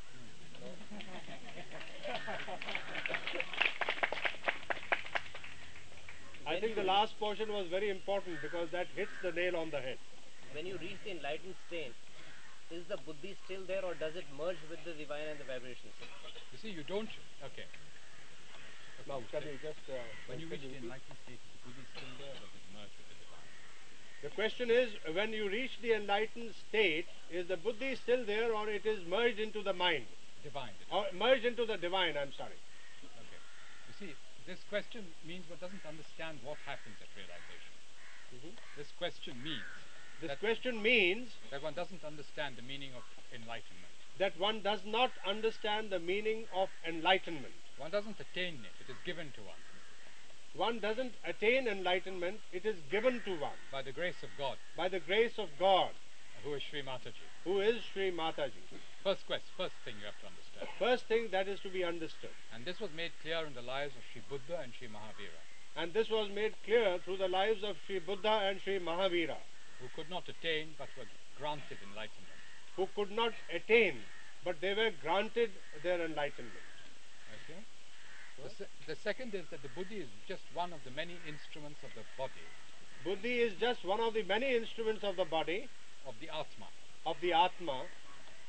I 6.48 6.60
think 6.60 6.76
the 6.76 6.84
last 6.84 7.18
portion 7.20 7.50
was 7.52 7.68
very 7.70 7.90
important 7.90 8.42
because 8.42 8.70
that 8.72 8.88
hits 8.96 9.12
the 9.24 9.32
nail 9.32 9.56
on 9.56 9.70
the 9.72 9.80
head. 9.80 9.98
When 10.54 10.66
you 10.66 10.78
reach 10.78 10.98
the 11.06 11.12
enlightened 11.12 11.56
state, 11.68 11.94
is 12.72 12.84
the 12.88 12.98
buddhi 13.06 13.36
still 13.46 13.66
there 13.68 13.84
or 13.86 13.94
does 13.96 14.16
it 14.16 14.26
merge 14.38 14.60
with 14.70 14.80
the 14.86 14.94
divine 14.94 15.28
and 15.32 15.40
the 15.40 15.46
vibrations? 15.46 15.94
You 16.52 16.58
see, 16.62 16.70
you 16.70 16.84
don't. 16.84 17.10
Okay. 17.44 17.68
Now, 19.08 19.22
can 19.32 19.44
you 19.44 19.58
just. 19.64 19.82
Uh, 19.90 19.98
When 20.28 20.40
you 20.40 20.48
reach 20.48 20.62
the 20.62 20.78
enlightened 20.78 21.18
state, 21.26 21.42
is 21.42 21.52
the 21.56 21.62
buddhi 21.66 21.84
still 21.96 22.14
there 22.20 22.36
or 22.36 22.48
does 22.48 22.54
it 22.54 22.68
merge 22.74 22.94
with 23.00 23.08
the 23.10 23.18
divine? 23.18 23.50
The 24.22 24.30
question 24.30 24.70
is 24.70 24.90
when 25.14 25.34
you 25.34 25.50
reach 25.50 25.72
the 25.82 25.94
enlightened 25.94 26.54
state, 26.70 27.08
is 27.32 27.48
the 27.48 27.58
buddhi 27.58 27.96
still 27.96 28.24
there 28.24 28.54
or 28.54 28.70
it 28.70 28.86
is 28.86 29.00
merged 29.08 29.40
into 29.40 29.64
the 29.64 29.74
mind? 29.74 30.06
Divine. 30.44 30.74
Or 30.92 31.06
merged 31.14 31.46
into 31.46 31.66
the 31.66 31.78
divine, 31.78 32.18
I'm 32.18 32.34
sorry. 32.34 32.58
Okay. 33.02 33.42
You 33.90 33.94
see, 33.98 34.14
this 34.46 34.60
question 34.70 35.06
means 35.26 35.50
one 35.50 35.58
doesn't 35.60 35.86
understand 35.86 36.38
what 36.44 36.58
happens 36.66 36.98
at 37.02 37.10
realization. 37.18 37.74
Mhm. 38.34 38.54
This 38.78 38.92
question 38.98 39.42
means 39.44 39.66
This 40.22 40.38
question 40.38 40.82
means 40.82 41.34
that 41.50 41.64
one 41.64 41.74
doesn't 41.74 42.04
understand 42.04 42.56
the 42.56 42.62
meaning 42.62 42.94
of 42.94 43.04
enlightenment. 43.34 43.90
that 44.20 44.38
one 44.38 44.62
does 44.62 44.86
not 44.86 45.12
understand 45.26 45.90
the 45.90 45.98
meaning 45.98 46.46
of 46.54 46.70
enlightenment. 46.86 47.56
One 47.78 47.90
doesn't 47.90 48.20
attain 48.20 48.64
it, 48.64 48.76
it 48.82 48.92
is 48.92 48.98
given 49.04 49.32
to 49.32 49.42
one 49.42 49.58
One 50.56 50.80
doesn't 50.80 51.14
attain 51.26 51.68
enlightenment, 51.68 52.40
it 52.52 52.66
is 52.66 52.76
given 52.92 53.22
to 53.22 53.32
one 53.40 53.58
by 53.72 53.82
the 53.82 53.92
grace 53.92 54.22
of 54.22 54.30
God, 54.38 54.58
by 54.76 54.90
the 54.90 55.00
grace 55.00 55.38
of 55.38 55.48
God, 55.58 55.92
who 56.44 56.54
is 56.54 56.62
Sri 56.70 56.82
Mataji. 56.82 57.26
who 57.46 57.62
is 57.62 57.82
Sri 57.94 58.12
Mataji. 58.12 58.60
First 59.04 59.26
quest, 59.28 59.46
first 59.58 59.76
thing 59.86 59.96
you 60.00 60.06
have 60.06 60.20
to 60.20 60.28
understand. 60.28 60.68
First 60.78 61.08
thing 61.08 61.30
that 61.32 61.48
is 61.48 61.60
to 61.62 61.70
be 61.70 61.84
understood. 61.84 62.30
And 62.54 62.66
this 62.66 62.80
was 62.80 62.90
made 62.96 63.12
clear 63.22 63.46
in 63.46 63.54
the 63.54 63.62
lives 63.62 63.94
of 63.96 64.04
Sri 64.12 64.22
Buddha 64.30 64.60
and 64.62 64.74
Sri 64.78 64.88
Mahavira, 64.88 65.42
And 65.78 65.94
this 65.94 66.10
was 66.10 66.30
made 66.30 66.54
clear 66.66 66.98
through 67.00 67.18
the 67.18 67.30
lives 67.30 67.64
of 67.64 67.78
Sri 67.88 68.00
Buddha 68.00 68.42
and 68.50 68.60
Sri 68.62 68.80
Mahavira, 68.80 69.38
who 69.80 69.88
could 69.96 70.10
not 70.10 70.28
attain 70.28 70.76
but 70.78 70.90
were 70.98 71.08
granted 71.40 71.78
enlightenment. 71.90 72.42
who 72.76 72.88
could 72.96 73.12
not 73.12 73.34
attain, 73.54 73.96
but 74.44 74.60
they 74.62 74.74
were 74.74 74.92
granted 75.02 75.52
their 75.84 76.04
enlightenment. 76.06 76.66
The, 78.44 78.50
se- 78.50 78.72
the 78.88 78.96
second 78.96 79.34
is 79.36 79.44
that 79.52 79.62
the 79.62 79.70
buddhi 79.70 79.98
is 79.98 80.10
just 80.28 80.42
one 80.54 80.74
of 80.74 80.80
the 80.84 80.92
many 80.92 81.18
instruments 81.28 81.80
of 81.84 81.92
the 81.96 82.04
body, 82.18 82.48
Buddhi 83.04 83.40
is 83.40 83.54
just 83.60 83.84
one 83.84 84.00
of 84.00 84.14
the 84.14 84.24
many 84.24 84.56
instruments 84.56 85.04
of 85.04 85.16
the 85.16 85.26
body, 85.26 85.68
of 86.08 86.14
the 86.22 86.30
Atma. 86.30 86.68
of 87.06 87.16
the 87.22 87.34
Atma. 87.34 87.82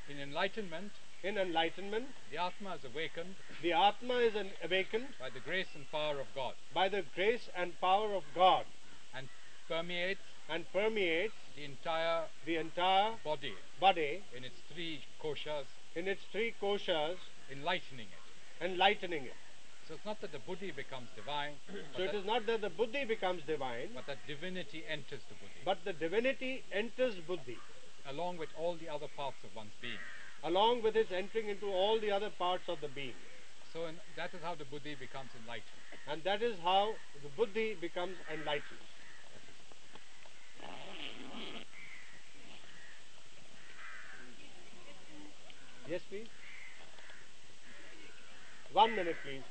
In 0.09 0.19
enlightenment, 0.21 0.91
In 1.23 1.39
enlightenment, 1.39 2.07
the 2.31 2.39
Atma 2.39 2.75
is 2.75 2.85
awakened 2.85 3.35
the 3.63 3.73
Atma 3.73 4.15
is 4.15 4.35
awakened 4.65 5.07
by 5.21 5.31
the 5.31 5.41
grace 5.41 5.69
and 5.75 5.91
power 5.93 6.19
of 6.21 6.27
God 6.35 6.55
by 6.75 6.89
the 6.89 7.03
grace 7.15 7.49
and 7.57 7.73
power 7.81 8.13
of 8.15 8.25
God 8.35 8.65
and 9.17 9.29
permeates 9.69 10.21
and 10.51 10.65
permeates 10.73 11.35
the 11.57 11.65
entire 11.65 12.23
the 12.45 12.57
entire 12.57 13.13
body 13.25 13.55
body 13.81 14.23
in 14.37 14.45
its 14.45 14.61
three 14.73 15.01
koshas, 15.23 15.67
in 15.95 16.09
its 16.09 16.23
three 16.33 16.55
koshas, 16.61 17.17
enlightening 17.51 18.07
it. 18.19 18.65
enlightening 18.65 19.25
it. 19.25 19.35
So 19.93 19.97
it's 19.97 20.07
not 20.07 20.23
that 20.23 20.33
the 20.33 20.39
buddhi 20.39 20.71
becomes 20.71 21.09
divine, 21.15 21.53
So 21.99 22.03
it 22.03 22.15
is 22.15 22.25
not 22.25 22.47
that 22.47 22.63
the 22.63 22.71
buddhi 22.71 23.05
becomes 23.05 23.43
divine, 23.47 23.91
but 23.95 24.07
that 24.07 24.17
divinity 24.27 24.85
enters 24.89 25.21
the 25.29 25.35
buddhi, 25.37 25.61
but 25.67 25.85
the 25.85 25.93
divinity 25.93 26.65
enters 26.73 27.17
buddhi, 27.29 27.59
along 28.09 28.39
with 28.39 28.49
all 28.59 28.75
the 28.75 28.89
other 28.89 29.09
parts 29.15 29.37
of 29.45 29.55
one's 29.55 29.77
being. 29.83 30.01
along 30.45 30.83
with 30.83 30.97
its 30.97 31.13
entering 31.13 31.51
into 31.51 31.67
all 31.67 32.01
the 32.01 32.11
other 32.11 32.31
parts 32.39 32.65
of 32.69 32.81
the 32.81 32.89
being. 32.89 33.13
So 33.75 33.85
in, 33.85 33.97
that 34.17 34.33
is 34.33 34.41
how 34.43 34.55
the 34.55 34.65
buddhi 34.65 34.97
becomes 34.99 35.29
enlightened. 35.39 35.85
And 36.09 36.25
that 36.25 36.41
is 36.41 36.57
how 36.65 36.95
the 37.23 37.29
buddhi 37.37 37.77
becomes 37.79 38.17
enlightened. 38.33 38.81
Yes, 45.87 46.01
please. 46.09 46.29
One 48.73 48.97
minute, 48.97 49.17
please. 49.23 49.43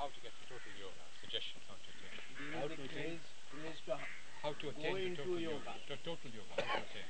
How 0.00 0.08
to 0.08 0.20
get 0.24 0.32
to 0.32 0.44
total 0.48 0.72
yoga? 0.80 1.04
Suggestions 1.20 1.60
how 1.68 1.76
to 1.76 1.88
attain. 1.92 2.08
How 2.56 2.72
to 2.72 2.76
attain? 2.88 3.20
How 4.50 4.56
to 4.58 4.68
attain 4.74 5.14
the 5.14 5.22
total 5.22 5.38
yoga. 5.38 5.62
yoga? 5.62 5.72
To 5.86 5.94
total 6.02 6.30
yoga. 6.34 6.54
How 6.58 6.74
to 6.74 6.82
attain. 6.82 7.06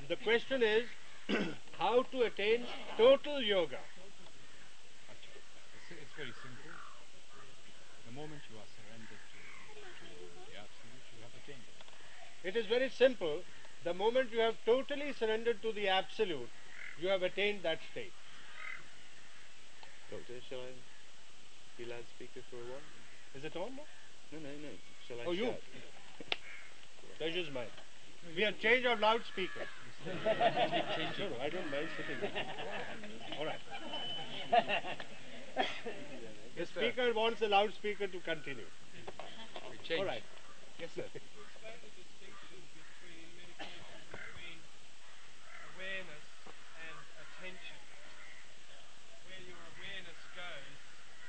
The 0.08 0.16
question 0.16 0.62
is 0.62 0.84
how 1.78 2.04
to 2.04 2.22
attain 2.22 2.64
total 2.96 3.42
yoga. 3.42 3.76
It's, 5.12 5.92
it's 5.92 6.14
very 6.16 6.32
simple. 6.40 6.72
The 8.08 8.12
moment 8.16 8.40
you 8.48 8.56
are 8.56 8.70
surrendered 8.80 9.20
to, 9.28 9.40
to 9.76 10.06
the 10.48 10.56
absolute, 10.56 11.04
you 11.12 11.20
have 11.20 11.36
attained 11.36 11.68
it. 11.68 12.48
It 12.48 12.56
is 12.56 12.64
very 12.64 12.88
simple. 12.88 13.44
The 13.84 13.92
moment 13.92 14.32
you 14.32 14.40
have 14.40 14.56
totally 14.64 15.12
surrendered 15.12 15.60
to 15.60 15.72
the 15.72 15.88
absolute, 15.88 16.48
you 16.96 17.08
have 17.08 17.24
attained 17.24 17.60
that 17.64 17.80
state. 17.92 18.16
Doctor, 20.10 20.40
shall 20.48 20.64
I 20.64 20.72
be 21.76 21.84
loudspeaker 21.84 22.40
for 22.48 22.56
a 22.56 22.66
while? 22.72 22.88
Is 23.36 23.44
it 23.44 23.54
on? 23.54 23.76
now? 23.76 23.84
No, 24.32 24.38
no, 24.38 24.48
no. 24.48 24.72
Shall 25.06 25.20
I 25.20 25.24
Oh, 25.28 25.32
you. 25.32 25.52
Pleasure's 27.18 27.50
mine. 27.52 27.70
We 28.36 28.42
have 28.42 28.58
changed 28.60 28.86
our 28.86 28.96
loudspeaker. 28.96 29.64
no, 30.06 30.12
no, 30.14 31.36
I 31.40 31.48
don't 31.48 31.70
mind 31.70 31.88
sitting. 31.96 32.18
All 33.38 33.46
right. 33.46 33.60
The 35.56 36.64
Yes, 36.64 36.68
speaker 36.72 37.12
wants 37.12 37.40
the 37.40 37.48
loudspeaker 37.48 38.06
to 38.08 38.20
continue. 38.20 38.64
All 39.98 40.04
right. 40.04 40.24
Yes, 40.80 40.88
sir. 40.96 41.04
explain 41.04 41.76
the 41.84 41.92
distinction 41.96 42.60
between 42.72 43.28
meditation 43.36 43.92
between 44.08 44.56
awareness 45.76 46.24
and 46.80 46.96
attention. 47.20 47.76
Where 49.28 49.42
your 49.44 49.60
awareness 49.76 50.20
goes, 50.32 50.76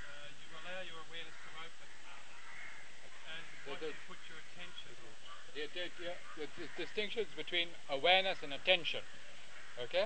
uh, 0.07 0.31
you 0.39 0.47
allow 0.63 0.79
your 0.87 0.99
awareness 1.11 1.35
to 1.43 1.49
open, 1.59 1.89
and 3.35 3.43
what 3.67 3.83
you 3.83 3.91
put 4.07 4.19
your 4.31 4.39
attention 4.51 4.95
on. 5.03 5.15
The, 5.73 6.47
distinctions 6.77 7.27
between 7.35 7.69
awareness 7.89 8.39
and 8.43 8.53
attention. 8.53 9.01
Okay? 9.83 10.05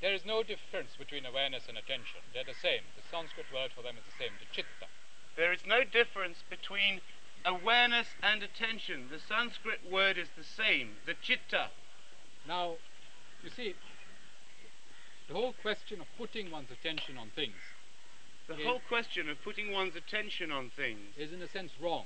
There 0.00 0.14
is 0.14 0.24
no 0.24 0.42
difference 0.42 0.96
between 0.98 1.24
awareness 1.24 1.64
and 1.68 1.78
attention. 1.78 2.20
They're 2.32 2.44
the 2.44 2.54
same. 2.54 2.82
The 2.96 3.02
Sanskrit 3.10 3.46
word 3.52 3.70
for 3.74 3.82
them 3.82 3.96
is 3.96 4.04
the 4.04 4.18
same, 4.18 4.32
the 4.38 4.50
chitta. 4.52 4.88
There 5.36 5.52
is 5.52 5.66
no 5.66 5.84
difference 5.84 6.44
between 6.48 7.00
awareness 7.44 8.08
and 8.22 8.42
attention. 8.42 9.08
The 9.10 9.18
Sanskrit 9.18 9.80
word 9.90 10.18
is 10.18 10.28
the 10.36 10.44
same, 10.44 10.96
the 11.06 11.14
chitta. 11.14 11.70
Now, 12.46 12.76
you 13.42 13.50
see, 13.50 13.74
the 15.28 15.34
whole 15.34 15.54
question 15.62 16.00
of 16.00 16.06
putting 16.18 16.50
one's 16.50 16.70
attention 16.70 17.16
on 17.16 17.30
things 17.30 17.56
The 18.46 18.56
whole 18.56 18.80
question 18.88 19.28
of 19.30 19.42
putting 19.42 19.72
one's 19.72 19.96
attention 19.96 20.50
on 20.52 20.70
things 20.70 21.16
is 21.16 21.32
in 21.32 21.40
a 21.40 21.48
sense 21.48 21.72
wrong, 21.80 22.04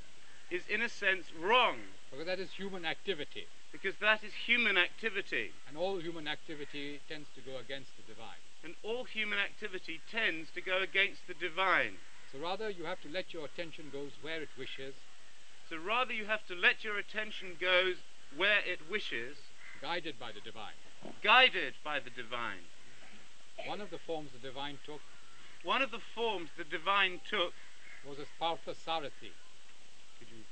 is 0.51 0.63
in 0.69 0.83
a 0.83 0.89
sense 0.89 1.33
wrong 1.33 1.79
because 2.11 2.27
that 2.27 2.39
is 2.41 2.51
human 2.53 2.85
activity, 2.85 3.47
because 3.73 3.95
that 4.01 4.25
is 4.25 4.33
human 4.47 4.77
activity. 4.79 5.53
and 5.69 5.77
all 5.77 5.99
human 5.99 6.27
activity 6.27 7.01
tends 7.09 7.29
to 7.35 7.41
go 7.41 7.59
against 7.59 7.91
the 7.97 8.03
divine. 8.03 8.41
And 8.65 8.75
all 8.83 9.05
human 9.05 9.39
activity 9.39 10.01
tends 10.11 10.51
to 10.53 10.61
go 10.61 10.81
against 10.83 11.27
the 11.29 11.35
divine. 11.35 11.97
So 12.33 12.39
rather, 12.39 12.69
you 12.71 12.85
have 12.85 13.01
to 13.03 13.09
let 13.09 13.33
your 13.33 13.45
attention 13.45 13.91
go 13.93 14.09
where 14.23 14.43
it 14.43 14.49
wishes, 14.59 14.95
So 15.71 15.77
rather 15.77 16.13
you 16.15 16.25
have 16.25 16.47
to 16.49 16.55
let 16.55 16.83
your 16.83 16.97
attention 16.99 17.57
go 17.61 17.93
where 18.37 18.61
it 18.67 18.81
wishes, 18.91 19.37
guided 19.83 20.19
by 20.19 20.33
the 20.33 20.41
divine. 20.41 20.77
guided 21.23 21.75
by 21.85 22.01
the 22.01 22.11
divine. 22.11 22.65
One 23.67 23.81
of 23.81 23.91
the 23.91 23.99
forms 23.99 24.31
the 24.33 24.39
divine 24.39 24.79
took 24.87 25.01
One 25.65 25.83
of 25.83 25.91
the 25.91 25.99
forms 26.15 26.51
the 26.57 26.65
divine 26.65 27.21
took 27.29 27.53
was 28.07 28.19
as 28.19 28.27
Parthasarathi. 28.41 29.33
Could 29.33 29.48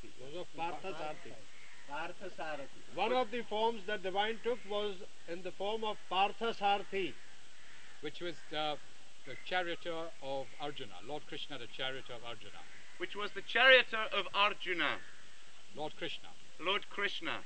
you 0.03 0.11
repeat? 0.11 0.34
Was 0.34 0.47
of 0.47 0.47
Parthasarathi. 0.57 1.32
Parthasarathi. 1.90 2.97
One 2.97 3.12
of 3.12 3.30
the 3.30 3.42
forms 3.42 3.82
that 3.86 4.03
the 4.03 4.11
divine 4.11 4.38
took 4.42 4.59
was 4.68 4.94
in 5.28 5.42
the 5.42 5.53
form 5.53 5.84
of 5.84 5.97
Parthasarathi. 6.11 7.12
which 8.01 8.20
was 8.20 8.34
the, 8.51 8.76
the 9.26 9.34
charioteer 9.44 10.11
of 10.22 10.47
Arjuna, 10.61 10.94
Lord 11.07 11.26
Krishna, 11.28 11.59
the 11.59 11.66
charioteer 11.66 12.16
of 12.16 12.24
Arjuna. 12.24 12.61
which 12.99 13.14
was 13.16 13.30
the 13.32 13.42
charioteer 13.42 14.07
of 14.12 14.26
Arjuna, 14.34 14.99
Lord 15.76 15.97
Krishna. 15.97 16.28
Lord 16.61 16.88
Krishna. 16.90 17.38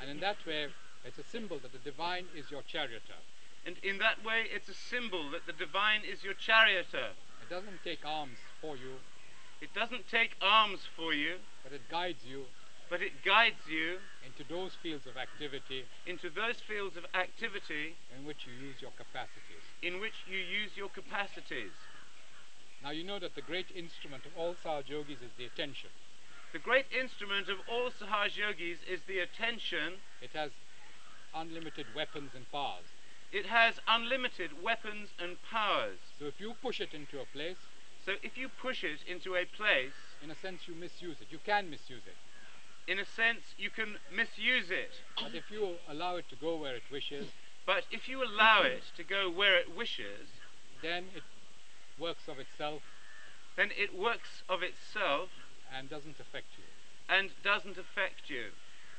And 0.00 0.10
in 0.10 0.20
that 0.20 0.44
way, 0.46 0.68
it's 1.04 1.18
a 1.18 1.24
symbol 1.24 1.58
that 1.58 1.72
the 1.72 1.78
divine 1.78 2.26
is 2.36 2.50
your 2.50 2.62
charioteer. 2.62 3.22
And 3.66 3.76
in 3.82 3.98
that 3.98 4.24
way, 4.24 4.46
it's 4.52 4.68
a 4.68 4.74
symbol 4.74 5.30
that 5.30 5.46
the 5.46 5.52
divine 5.52 6.02
is 6.02 6.24
your 6.24 6.34
charioteer. 6.34 7.10
It 7.42 7.48
doesn't 7.50 7.82
take 7.84 8.04
arms 8.04 8.38
for 8.60 8.76
you, 8.76 8.94
It 9.60 9.72
doesn't 9.74 10.08
take 10.08 10.34
arms 10.40 10.80
for 10.96 11.14
you, 11.14 11.36
but 11.62 11.72
it 11.72 11.82
guides 11.90 12.24
you 12.24 12.44
but 12.90 13.00
it 13.00 13.24
guides 13.24 13.64
you 13.68 13.96
into 14.26 14.44
those 14.52 14.74
fields 14.82 15.06
of 15.06 15.16
activity 15.16 15.84
into 16.06 16.28
those 16.30 16.60
fields 16.60 16.96
of 16.96 17.04
activity 17.14 17.96
in 18.16 18.26
which 18.26 18.46
you 18.46 18.52
use 18.52 18.82
your 18.82 18.92
capacities. 18.96 19.64
in 19.82 20.00
which 20.00 20.14
you 20.28 20.38
use 20.38 20.76
your 20.76 20.88
capacities. 20.90 21.72
Now 22.82 22.90
you 22.90 23.04
know 23.04 23.18
that 23.18 23.34
the 23.34 23.42
great 23.42 23.70
instrument 23.74 24.26
of 24.26 24.32
all 24.36 24.54
Sahaj 24.54 24.88
yogis 24.88 25.22
is 25.22 25.32
the 25.38 25.44
attention. 25.46 25.90
The 26.52 26.58
great 26.58 26.86
instrument 26.92 27.48
of 27.48 27.58
all 27.70 27.90
Sahaj 27.90 28.36
yogis 28.36 28.78
is 28.88 29.00
the 29.06 29.20
attention. 29.20 29.94
It 30.20 30.30
has 30.34 30.50
unlimited 31.34 31.86
weapons 31.94 32.32
and 32.34 32.50
powers. 32.52 32.84
It 33.32 33.46
has 33.46 33.80
unlimited 33.88 34.62
weapons 34.62 35.08
and 35.18 35.38
powers. 35.50 35.98
So 36.18 36.26
if 36.26 36.40
you 36.40 36.54
push 36.60 36.80
it 36.80 36.92
into 36.92 37.20
a 37.20 37.24
place, 37.24 37.56
So 38.04 38.12
if 38.22 38.36
you 38.36 38.48
push 38.48 38.82
it 38.84 39.00
into 39.06 39.36
a 39.36 39.44
place, 39.46 40.11
in 40.22 40.30
a 40.30 40.36
sense 40.36 40.68
you 40.68 40.74
misuse 40.74 41.20
it. 41.20 41.28
You 41.30 41.38
can 41.44 41.68
misuse 41.70 42.02
it. 42.06 42.16
in 42.90 42.98
a 42.98 43.04
sense, 43.04 43.54
you 43.58 43.70
can 43.70 43.96
misuse 44.14 44.70
it. 44.70 44.90
But 45.16 45.34
if 45.34 45.50
you 45.50 45.76
allow 45.88 46.16
it 46.16 46.28
to 46.30 46.36
go 46.36 46.56
where 46.56 46.74
it 46.74 46.82
wishes, 46.90 47.26
But 47.64 47.84
if 47.92 48.08
you 48.08 48.24
allow 48.24 48.62
it 48.62 48.82
to 48.96 49.04
go 49.04 49.30
where 49.30 49.56
it 49.56 49.76
wishes, 49.76 50.26
then 50.82 51.04
it 51.14 51.22
works 51.98 52.26
of 52.28 52.38
itself 52.40 52.82
then 53.54 53.70
it 53.76 53.94
works 53.94 54.42
of 54.48 54.62
itself 54.62 55.28
and 55.76 55.88
doesn't 55.90 56.18
affect 56.18 56.48
you. 56.56 56.64
and 57.08 57.30
doesn't 57.44 57.76
affect 57.76 58.30
you. 58.30 58.46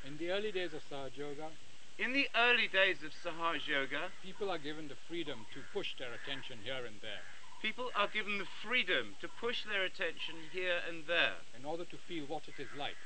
In 0.05 0.17
the 0.17 0.29
early 0.29 0.51
days 0.51 0.73
of 0.73 0.83
Sahaja 0.87 1.17
Yoga, 1.17 1.49
In 1.97 2.13
the 2.13 2.29
early 2.35 2.67
days 2.67 3.03
of 3.03 3.11
Sahaja 3.13 3.67
Yoga, 3.67 4.11
people 4.21 4.49
are 4.51 4.59
given 4.59 4.87
the 4.87 4.95
freedom 5.07 5.45
to 5.53 5.61
push 5.73 5.95
their 5.97 6.13
attention 6.13 6.59
here 6.63 6.85
and 6.85 7.01
there 7.01 7.25
people 7.63 7.87
are 7.95 8.11
given 8.11 8.37
the 8.37 8.49
freedom 8.61 9.15
to 9.23 9.27
push 9.39 9.63
their 9.63 9.87
attention 9.87 10.35
here 10.51 10.83
and 10.83 11.07
there 11.07 11.39
in 11.57 11.63
order 11.63 11.85
to 11.87 11.97
feel 12.07 12.27
what 12.27 12.43
it 12.51 12.59
is 12.61 12.67
like. 12.77 12.99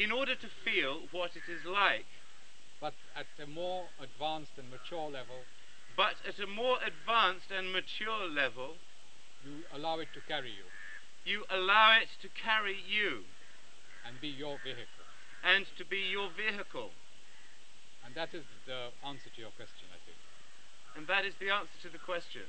in 0.00 0.10
order 0.10 0.34
to 0.34 0.48
feel 0.64 1.04
what 1.12 1.36
it 1.36 1.44
is 1.50 1.62
like, 1.68 2.06
But 2.80 2.94
at 3.14 3.26
a 3.42 3.46
more 3.46 3.90
advanced 4.00 4.54
and 4.56 4.70
mature 4.70 5.10
level, 5.10 5.44
but 5.96 6.14
at 6.26 6.38
a 6.38 6.46
more 6.46 6.78
advanced 6.80 7.50
and 7.50 7.72
mature 7.72 8.24
level, 8.30 8.78
you 9.44 9.64
allow 9.74 9.98
it 9.98 10.08
to 10.14 10.20
carry 10.26 10.50
you 10.50 10.64
you 11.28 11.44
allow 11.50 11.98
it 12.00 12.08
to 12.22 12.28
carry 12.32 12.78
you 12.88 13.24
and 14.06 14.16
be 14.20 14.28
your 14.28 14.56
vehicle. 14.64 15.04
and 15.44 15.66
to 15.76 15.84
be 15.84 15.98
your 15.98 16.30
vehicle. 16.30 16.90
And 18.04 18.14
that 18.14 18.32
is 18.32 18.44
the 18.66 18.88
answer 19.04 19.28
to 19.28 19.40
your 19.40 19.52
question, 19.52 19.86
I 19.92 20.00
think. 20.08 20.16
And 20.96 21.06
that 21.06 21.26
is 21.28 21.34
the 21.38 21.50
answer 21.50 21.76
to 21.82 21.90
the 21.92 21.98
question. 22.00 22.48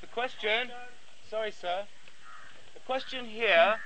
The 0.00 0.06
question, 0.12 0.70
sorry 1.28 1.52
sir, 1.52 1.84
the 2.74 2.80
question 2.80 3.26
here, 3.26 3.76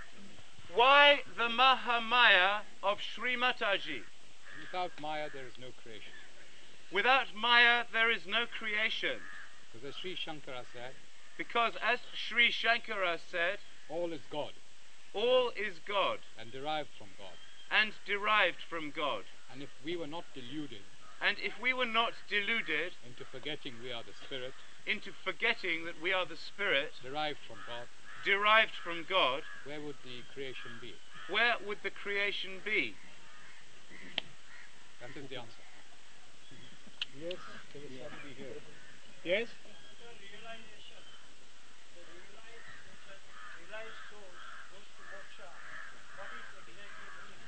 why 0.74 1.20
the 1.36 1.48
Mahamaya 1.48 2.60
of 2.82 2.98
Sri 3.00 3.36
Mataji? 3.36 4.02
Without 4.60 4.92
Maya, 5.00 5.28
there 5.32 5.46
is 5.46 5.54
no 5.58 5.68
creation. 5.82 6.12
Without 6.92 7.26
Maya, 7.34 7.84
there 7.92 8.10
is 8.10 8.26
no 8.26 8.44
creation. 8.58 9.18
Because 9.72 9.88
as 9.88 9.94
Sri 10.00 10.14
Shankara 10.14 10.64
said, 10.72 10.92
Because 11.36 11.72
as 11.82 11.98
Sri 12.14 12.50
Shankara 12.52 13.18
said, 13.30 13.58
all 13.88 14.12
is 14.12 14.20
God 14.30 14.52
all 15.12 15.50
is 15.56 15.80
God 15.86 16.18
and 16.38 16.52
derived 16.52 16.90
from 16.96 17.08
God. 17.18 17.36
and 17.70 17.92
derived 18.04 18.62
from 18.68 18.90
God. 18.90 19.24
And 19.52 19.62
if 19.62 19.70
we 19.84 19.96
were 19.96 20.06
not 20.06 20.24
deluded 20.34 20.84
And 21.20 21.36
if 21.44 21.52
we 21.60 21.74
were 21.74 21.88
not 21.88 22.16
deluded 22.28 22.96
into 23.04 23.24
forgetting 23.28 23.76
we 23.84 23.92
are 23.92 24.02
the 24.02 24.16
Spirit, 24.24 24.54
into 24.86 25.12
forgetting 25.22 25.84
that 25.84 26.00
we 26.00 26.12
are 26.12 26.24
the 26.24 26.36
Spirit 26.36 26.96
derived 27.02 27.44
from 27.46 27.60
God, 27.68 27.86
derived 28.24 28.72
from 28.82 29.04
God, 29.04 29.42
where 29.64 29.80
would 29.80 30.00
the 30.02 30.24
creation 30.32 30.72
be? 30.80 30.94
where 31.30 31.54
would 31.66 31.78
the 31.86 31.94
creation 31.94 32.58
be? 32.64 32.96
That 34.98 35.14
is 35.14 35.28
the 35.30 35.38
answer. 35.38 35.64
Yes, 37.14 37.38
there 37.72 37.84
is 37.86 37.94
somebody 38.02 38.34
here. 38.34 38.58
Yes? 39.22 39.46
realization, 40.34 41.02
the 41.94 42.02
realize, 42.02 42.66
the 42.90 42.94
realized 43.62 44.00
soul 44.10 44.32
goes 44.74 44.88
to 44.98 45.02
moksha. 45.14 45.50
What 46.18 46.34
is 46.34 46.48
exactly 46.66 47.08
mean? 47.30 47.44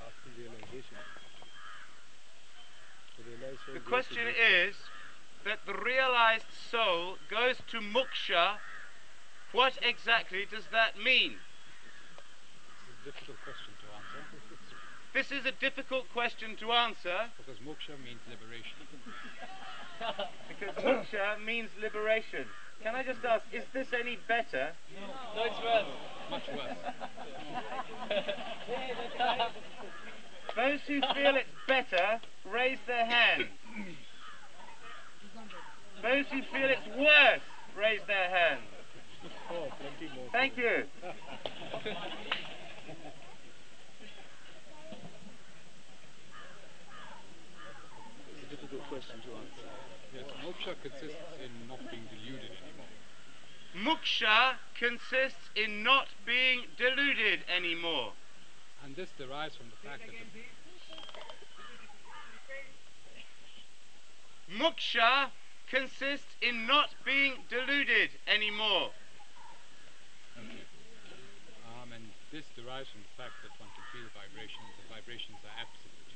After 0.00 0.30
realization. 0.40 0.96
The 3.66 3.72
realized 3.72 3.82
soul 3.82 3.82
The 3.82 3.90
goes 3.90 4.06
to 4.06 4.14
question 4.14 4.26
is 4.28 4.76
that 5.44 5.58
the 5.66 5.74
realized 5.74 6.52
soul 6.70 7.18
goes 7.28 7.56
to 7.68 7.80
moksha. 7.80 8.58
What 9.52 9.78
exactly 9.82 10.46
does 10.46 10.66
that 10.72 10.96
mean? 11.02 11.38
It's 12.70 12.88
a 12.90 13.04
difficult 13.04 13.40
question 13.42 13.74
to 13.80 13.86
answer 13.96 14.18
This 15.14 15.32
is 15.32 15.46
a 15.46 15.52
difficult 15.52 16.10
question 16.12 16.56
to 16.56 16.72
answer 16.72 17.30
because 17.38 17.58
moksha 17.60 17.96
means 18.04 18.20
liberation. 18.28 18.86
because 20.48 20.74
moksha 20.84 21.42
means 21.44 21.70
liberation. 21.80 22.46
Can 22.82 22.94
I 22.94 23.02
just 23.02 23.24
ask, 23.24 23.46
is 23.50 23.64
this 23.72 23.94
any 23.98 24.16
better? 24.28 24.72
No, 25.34 25.44
it's 25.44 25.58
worse. 25.58 25.86
Much 26.30 26.48
worse. 26.48 26.76
Those 30.56 30.80
who 30.88 31.00
feel 31.02 31.36
it's 31.36 31.50
better, 31.68 32.18
raise 32.50 32.78
their 32.86 33.04
hands. 33.04 33.48
Those 36.02 36.24
who 36.32 36.40
feel 36.42 36.70
it's 36.70 36.86
worse, 36.96 37.42
raise 37.76 38.00
their 38.06 38.30
more. 38.30 40.28
Thank 40.32 40.56
you. 40.56 40.84
It's 48.32 48.42
a 48.42 48.50
difficult 48.50 48.82
question 48.88 49.16
to 49.20 49.30
answer. 49.36 49.68
Yes, 50.14 50.24
moksha 50.42 50.74
consists 50.82 51.16
in 51.44 51.68
not 51.68 51.80
being 51.90 52.08
deluded 52.08 52.50
anymore. 52.64 53.98
Moksha 53.98 54.56
consists 54.78 55.50
in 55.54 55.82
not 55.82 56.08
being 56.24 56.64
deluded 56.78 57.40
anymore. 57.54 58.12
And 58.86 58.94
this 58.94 59.10
derives 59.18 59.56
from 59.58 59.66
the 59.66 59.74
fact 59.82 60.06
that 60.06 60.14
the, 60.14 60.46
Moksha 64.46 65.34
consists 65.68 66.30
in 66.40 66.68
not 66.68 66.94
being 67.04 67.42
deluded 67.50 68.10
anymore. 68.30 68.94
um, 70.38 71.90
and 71.90 72.04
this 72.30 72.46
derives 72.54 72.86
from 72.94 73.02
the 73.02 73.10
fact 73.18 73.34
that 73.42 73.50
one 73.58 73.74
can 73.74 73.82
feel 73.90 74.06
vibrations, 74.14 74.70
and 74.78 74.86
vibrations 74.86 75.42
are 75.42 75.58
absolute. 75.58 76.06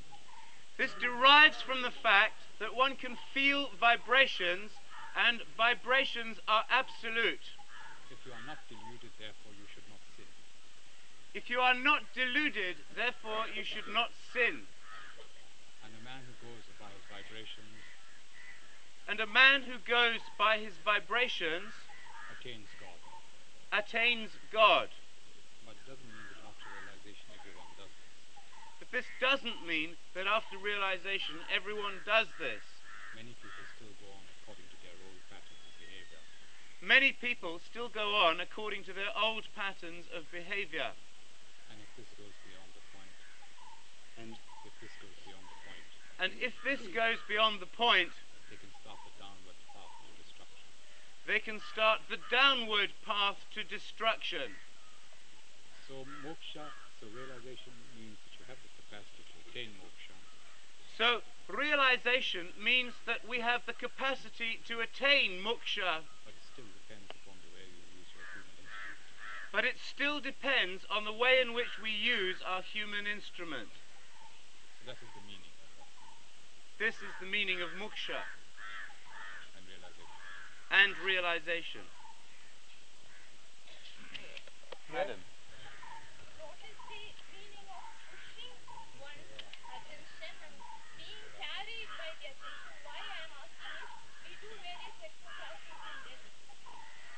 This 0.79 0.95
derives 1.03 1.59
from 1.61 1.81
the 1.81 1.91
fact 1.91 2.39
that 2.59 2.73
one 2.73 2.95
can 2.95 3.17
feel 3.33 3.67
vibrations 3.81 4.71
and 5.11 5.41
vibrations 5.57 6.39
are 6.47 6.63
absolute. 6.71 7.51
If 8.07 8.23
you 8.25 8.31
are 8.31 8.47
not 8.47 8.63
deluded, 8.71 9.11
therefore 9.19 9.51
you 9.59 9.67
should 9.75 9.83
not 9.91 9.99
sin. 10.15 10.23
If 11.33 11.49
you 11.49 11.59
are 11.59 11.73
not 11.73 12.03
deluded, 12.13 12.75
therefore 12.95 13.47
you 13.55 13.63
should 13.63 13.87
not 13.87 14.11
sin. 14.33 14.67
And 15.83 15.93
a 15.95 16.03
man 16.03 16.21
who 16.27 16.35
goes 16.43 16.67
by 16.79 16.91
his 16.91 17.07
vibrations 17.07 17.79
And 19.07 19.19
a 19.19 19.27
man 19.27 19.63
who 19.63 19.79
goes 19.79 20.19
by 20.37 20.57
his 20.59 20.75
vibrations 20.83 21.71
attains 22.35 22.67
God. 22.79 22.99
attains 23.71 24.31
God. 24.51 24.89
But 25.65 25.75
it 25.79 25.87
doesn't 25.87 26.11
mean 26.11 26.27
that 26.35 26.43
after 26.43 26.67
realization 26.67 27.27
everyone 27.31 27.71
does 27.79 27.91
this. 27.95 28.11
But 28.79 28.89
this 28.91 29.07
doesn't 29.23 29.59
mean 29.67 29.95
that 30.15 30.27
after 30.27 30.57
realization 30.59 31.39
everyone 31.47 32.03
does 32.05 32.27
this. 32.39 32.63
Many 33.15 33.35
people 33.39 33.63
still 33.79 33.95
go 34.03 34.11
on 34.11 34.23
according 34.43 34.67
to 34.67 34.77
their 34.83 34.95
old 34.99 35.21
patterns 35.31 35.63
of 35.63 35.73
behavior. 35.79 36.21
Many 36.83 37.11
people 37.15 37.59
still 37.63 37.89
go 37.89 38.15
on 38.19 38.39
according 38.39 38.83
to 38.85 38.93
their 38.93 39.11
old 39.15 39.47
patterns 39.55 40.07
of 40.11 40.27
behavior. 40.31 40.91
And 41.71 41.79
if 41.79 41.91
this 41.95 42.09
goes 42.19 42.35
beyond 42.47 42.71
the 42.75 42.83
point, 42.91 43.11
And 44.21 44.37
if 44.65 44.73
this 44.81 44.93
goes 45.01 45.17
beyond 45.25 45.45
the 45.49 45.57
point, 45.65 45.85
And 46.21 46.31
if 46.37 46.53
this 46.61 46.81
goes 46.93 47.17
beyond 47.27 47.59
the 47.59 47.65
point, 47.73 48.13
they 48.49 48.57
can 48.61 48.69
start 48.81 49.01
the 49.01 49.13
downward 49.17 49.57
path 49.73 49.93
to 50.05 50.09
destruction. 50.21 50.67
they 51.25 51.39
can 51.41 51.59
start 51.73 51.99
the 52.09 52.19
downward 52.29 52.91
path 53.05 53.37
to 53.55 53.63
destruction. 53.63 54.53
So 55.87 56.05
moksha, 56.21 56.69
so 57.01 57.07
realization 57.09 57.73
means 57.97 58.17
that 58.21 58.33
you 58.37 58.45
have 58.45 58.61
the 58.61 58.69
capacity 58.85 59.23
to 59.25 59.35
attain 59.49 59.69
moksha. 59.81 60.15
So, 60.97 61.21
realization 61.49 62.53
means 62.61 62.93
that 63.07 63.27
we 63.27 63.39
have 63.39 63.65
the 63.65 63.73
capacity 63.73 64.59
to 64.67 64.81
attain 64.81 65.41
moksha, 65.41 66.05
But 66.23 66.37
it 66.37 66.45
still 66.53 66.69
depends 66.77 67.09
upon 67.09 67.41
the 67.41 67.49
way 67.57 67.65
you 67.65 67.81
use 67.97 68.09
your 68.13 68.27
human 68.37 68.53
instrument. 68.61 69.01
but 69.51 69.65
it 69.65 69.77
still 69.81 70.19
depends 70.21 70.85
on 70.93 71.03
the 71.05 71.11
way 71.11 71.41
in 71.41 71.53
which 71.53 71.79
we 71.81 71.89
use 71.89 72.37
our 72.45 72.61
human 72.61 73.07
instrument. 73.07 73.69
So 74.81 74.89
that 74.89 74.97
is 74.97 75.11
the 75.13 75.21
meaning 75.29 75.53
This 76.81 76.95
is 77.05 77.13
the 77.21 77.29
meaning 77.29 77.61
of 77.61 77.69
moksha 77.77 78.17
and 79.53 79.61
realization. 79.69 80.09
and 80.73 80.91
realization. 81.05 81.85
Madam. 84.89 85.21
What 86.41 86.57
is 86.65 86.77
the 86.89 87.03
meaning 87.29 87.67
of 87.69 87.83
pushing 88.09 88.57
one's 88.97 89.29
attention 89.69 90.33
and 90.49 90.55
being 90.97 91.25
carried 91.37 91.89
by 92.01 92.09
the 92.17 92.25
attention? 92.33 92.73
Why 92.81 92.97
I 92.97 93.17
am 93.21 93.31
asking 93.37 93.85
is 93.85 93.93
we 94.25 94.33
do 94.41 94.49
various 94.65 94.97
exercises 95.05 95.77
in 95.77 95.97
this. 96.09 96.21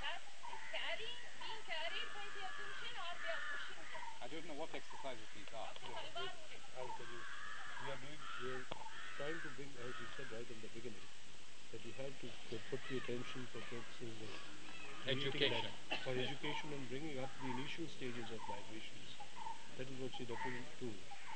That 0.03 0.19
is 0.51 0.61
carrying, 0.75 1.19
being 1.39 1.63
carried 1.63 2.09
by 2.11 2.27
the 2.27 2.43
attention 2.43 2.91
or 2.99 3.11
we 3.23 3.27
are 3.31 3.43
pushing 3.55 3.79
them. 3.87 4.03
I 4.19 4.27
don't 4.27 4.45
know 4.51 4.57
what 4.59 4.69
exercises 4.75 5.27
these 5.31 5.47
are. 5.55 5.71
Halwa 5.79 6.27
Rudi. 6.27 6.59
I'll 6.75 6.91
tell 6.99 7.07
you. 7.07 7.23
We 7.83 7.91
are 7.91 7.99
doing, 7.99 8.21
we 8.39 8.47
are 8.55 8.63
trying 9.19 9.39
to 9.43 9.49
bring, 9.59 9.67
as 9.83 9.91
you 9.99 10.07
said 10.15 10.23
right 10.31 10.47
in 10.47 10.55
the 10.63 10.71
beginning, 10.71 11.03
that 11.75 11.83
you 11.83 11.91
have 11.99 12.15
to 12.23 12.27
to 12.31 12.55
put 12.71 12.79
the 12.87 12.95
attention 12.95 13.42
for 13.53 13.61
focusing 13.69 14.09
the 14.17 14.27
creating 15.05 15.29
Education. 15.29 15.71
that- 15.89 16.03
for 16.03 16.17
education 16.17 16.73
and 16.73 16.89
bringing 16.89 17.19
up 17.19 17.29
the 17.41 17.49
initial 17.51 17.85
stages 17.87 18.31
of 18.31 18.41
migrations. 18.49 19.09
That 19.77 19.87
is 19.87 19.97
what 20.01 20.11
she 20.17 20.25
referring 20.25 20.65
to. 20.79 20.89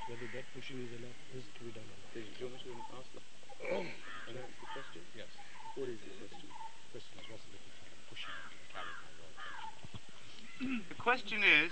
Whether 0.08 0.28
that 0.34 0.46
pushing 0.54 0.82
is 0.82 0.92
enough 0.98 1.20
is 1.36 1.44
to 1.54 1.62
be 1.64 1.72
done. 1.72 1.86
Did 2.14 2.26
you 2.40 2.48
want 2.48 2.64
to 2.64 2.74
ask 2.98 3.12
the, 3.14 3.22
can 4.26 4.34
I 4.34 4.42
ask 4.42 4.56
the 4.60 4.70
question? 4.74 5.02
Yes. 5.14 5.30
What 5.76 5.90
is 5.90 6.00
the 6.02 6.10
question? 6.18 6.48
The 6.94 7.00
question 7.04 7.20
is 7.22 7.28
what's 7.30 7.44
the 7.46 7.60
difference 7.60 7.76
between 7.86 8.02
pushing 8.10 8.34
and 8.34 8.50
being 8.50 8.68
carried 8.74 8.98
by 9.04 9.12
your 9.20 9.30
attention? 9.38 9.70
The 10.90 10.96
question 10.96 11.44
is, 11.44 11.72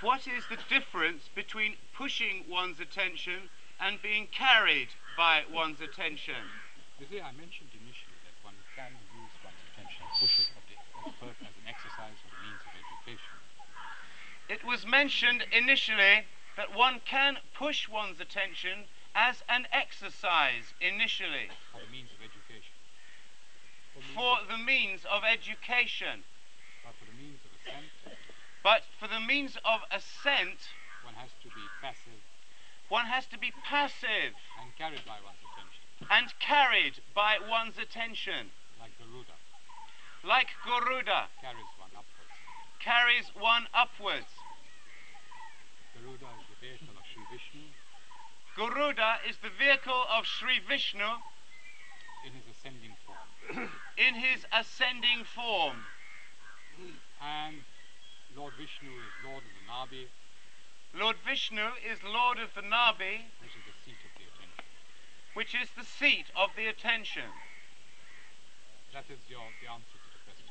what 0.00 0.26
is 0.26 0.46
the 0.46 0.56
difference 0.68 1.28
between 1.36 1.76
pushing 1.94 2.48
one's 2.48 2.80
attention 2.80 3.50
and 3.78 4.00
being 4.02 4.26
carried 4.32 4.88
by 5.16 5.44
one's 5.52 5.80
attention? 5.80 6.48
You 6.98 7.06
see, 7.08 7.20
I 7.20 7.32
mentioned 7.32 7.70
initially 7.76 8.16
that 8.24 8.36
one 8.44 8.56
can 8.76 8.92
use 9.16 9.32
one's 9.44 9.60
attention, 9.72 10.04
push 10.20 10.36
it 10.40 10.48
as, 10.52 10.64
a- 10.68 11.08
as, 11.08 11.12
per, 11.16 11.28
as 11.32 11.54
an 11.56 11.66
exercise 11.68 12.16
or 12.24 12.30
a 12.32 12.40
means 12.44 12.60
of 12.60 12.72
education. 12.76 13.36
It 14.48 14.64
was 14.64 14.84
mentioned 15.00 15.42
initially 15.50 16.28
that 16.58 16.76
one 16.76 17.00
can 17.06 17.38
push 17.56 17.88
one's 17.88 18.20
attention 18.20 18.84
as 19.14 19.42
an 19.48 19.64
exercise 19.72 20.74
initially 20.78 21.48
or 21.72 21.80
a 21.80 21.90
means 21.90 22.12
of 22.12 22.20
education. 22.20 22.76
for 24.12 24.36
the 24.44 24.58
means 24.60 25.00
of 25.08 25.24
education. 25.24 26.20
But 26.84 26.92
for 27.00 27.06
the 27.08 27.16
means 27.16 27.40
of 27.48 27.50
ascent, 27.56 27.88
But 28.62 28.82
for 29.00 29.08
the 29.08 29.20
means 29.24 29.56
of 29.64 29.80
ascent, 29.88 30.68
one 31.02 31.16
has 31.16 31.32
to 31.44 31.48
be 31.48 31.64
passive 31.80 32.20
one 32.90 33.06
has 33.06 33.24
to 33.32 33.38
be 33.38 33.52
passive 33.64 34.36
and 34.60 34.68
carried 34.76 35.06
by 35.08 35.16
one's 35.24 35.40
attention, 35.48 35.84
and 36.10 36.26
carried 36.40 37.00
by 37.14 37.38
one's 37.40 37.78
attention, 37.78 38.52
like 38.78 38.92
Garuda 39.00 39.32
like 40.28 40.52
Garuda 40.66 41.32
carries 41.40 41.72
one 41.80 41.92
upwards. 41.96 42.36
carries 42.84 43.26
one 43.32 43.64
upwards. 43.72 44.28
Garuda 46.00 46.32
is 46.40 46.46
the 46.48 46.56
vehicle 46.64 46.96
of 46.96 47.04
Sri 47.12 47.20
Vishnu 47.28 47.60
Garuda 48.60 49.24
is 49.26 49.36
the 49.40 49.48
vehicle 49.48 50.04
of 50.12 50.26
Sri 50.26 50.60
Vishnu 50.68 51.08
in 52.26 52.32
his 52.36 52.44
ascending 52.52 52.92
form. 53.06 53.70
in 53.96 54.14
his 54.14 54.44
ascending 54.52 55.24
form. 55.24 55.76
And 57.24 57.64
Lord 58.36 58.52
Vishnu 58.60 58.90
is 58.90 59.12
Lord 59.24 59.40
of 59.40 59.88
the 59.88 59.96
Nabhi, 59.96 60.04
Lord 60.92 61.16
Vishnu 61.26 61.72
is 61.80 62.04
Lord 62.04 62.38
of 62.38 62.52
the 62.54 62.60
Nabhi, 62.60 63.32
which 63.40 63.56
is 63.56 63.64
the 63.64 63.76
seat 63.80 63.96
of 64.04 64.12
the 64.20 64.28
attention. 64.28 64.64
which 65.32 65.54
is 65.54 65.68
the 65.72 65.84
seat 65.84 66.26
of 66.36 66.50
the 66.54 66.66
attention. 66.66 67.32
That 68.92 69.08
is 69.08 69.20
your 69.30 69.48
the 69.64 69.72
answer 69.72 69.96
to 69.96 70.08
the 70.12 70.20
question. 70.20 70.50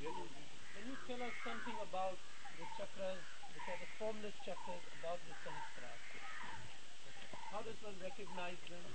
Can 0.00 0.88
you 0.88 0.96
tell 1.10 1.26
us 1.26 1.34
something 1.42 1.74
about 1.90 2.14
the 2.54 2.66
chakras, 2.78 3.18
which 3.50 3.66
are 3.66 3.80
the 3.82 3.90
formless 3.98 4.36
chakras, 4.46 4.78
about 5.02 5.18
the 5.26 5.34
sahasrara? 5.42 5.90
How 7.50 7.66
does 7.66 7.74
one 7.82 7.98
recognize 7.98 8.62
them 8.70 8.86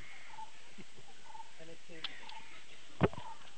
and 1.59 1.67
attain 1.75 1.99
them? 1.99 3.11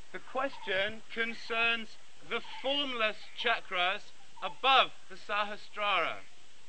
The 0.09 0.21
question 0.33 1.05
concerns 1.13 2.01
the 2.33 2.41
formless 2.63 3.17
chakras 3.37 4.01
above 4.41 4.89
the 5.13 5.17
Sahasrara. 5.29 6.17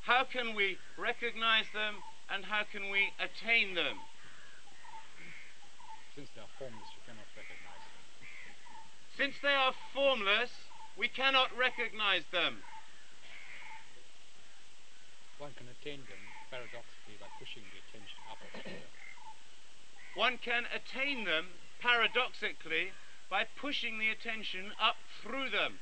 How 0.02 0.24
can 0.24 0.54
we 0.54 0.76
recognize 0.98 1.72
them 1.72 1.94
and 2.28 2.44
how 2.44 2.64
can 2.70 2.90
we 2.90 3.08
attain 3.16 3.74
them? 3.74 3.96
Since 6.14 6.28
they 6.36 6.42
are 6.42 6.52
formless, 6.58 6.88
you 6.92 7.02
cannot 7.08 7.32
recognize 7.32 7.80
them. 7.80 8.04
Since 9.16 9.34
they 9.40 9.56
are 9.56 9.72
formless, 9.94 10.52
we 10.98 11.06
cannot 11.06 11.54
recognize 11.56 12.26
them. 12.34 12.58
One 15.38 15.54
can 15.54 15.70
attain 15.70 16.02
them 16.10 16.18
paradoxically 16.50 17.14
by 17.22 17.30
pushing 17.38 17.62
the 17.70 17.78
attention 17.86 18.18
up 18.26 18.42
through 18.50 18.74
them. 18.74 18.90
One 20.18 20.36
can 20.42 20.66
attain 20.74 21.22
them 21.22 21.54
paradoxically 21.78 22.90
by 23.30 23.46
pushing 23.46 24.02
the 24.02 24.10
attention 24.10 24.74
up 24.82 24.98
through 25.22 25.54
them. 25.54 25.78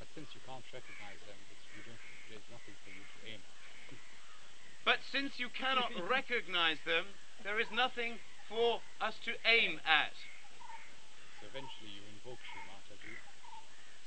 But 0.00 0.08
since 0.16 0.32
you 0.32 0.40
can't 0.48 0.64
recognize 0.72 1.20
them, 1.28 1.36
it's, 1.52 1.68
you 1.76 1.84
don't, 1.84 2.00
there's 2.32 2.48
nothing 2.48 2.72
for 2.80 2.90
you 2.96 3.04
to 3.04 3.18
aim 3.28 3.40
at. 3.44 4.00
But 4.88 5.04
since 5.04 5.36
you 5.36 5.52
cannot 5.52 5.92
recognize 6.08 6.80
them, 6.88 7.12
there 7.44 7.60
is 7.60 7.68
nothing 7.68 8.24
for 8.48 8.80
us 9.04 9.20
to 9.28 9.36
aim 9.44 9.84
at. 9.84 10.16
So 11.44 11.52
eventually 11.52 11.92
you 11.92 12.08
invoke 12.08 12.40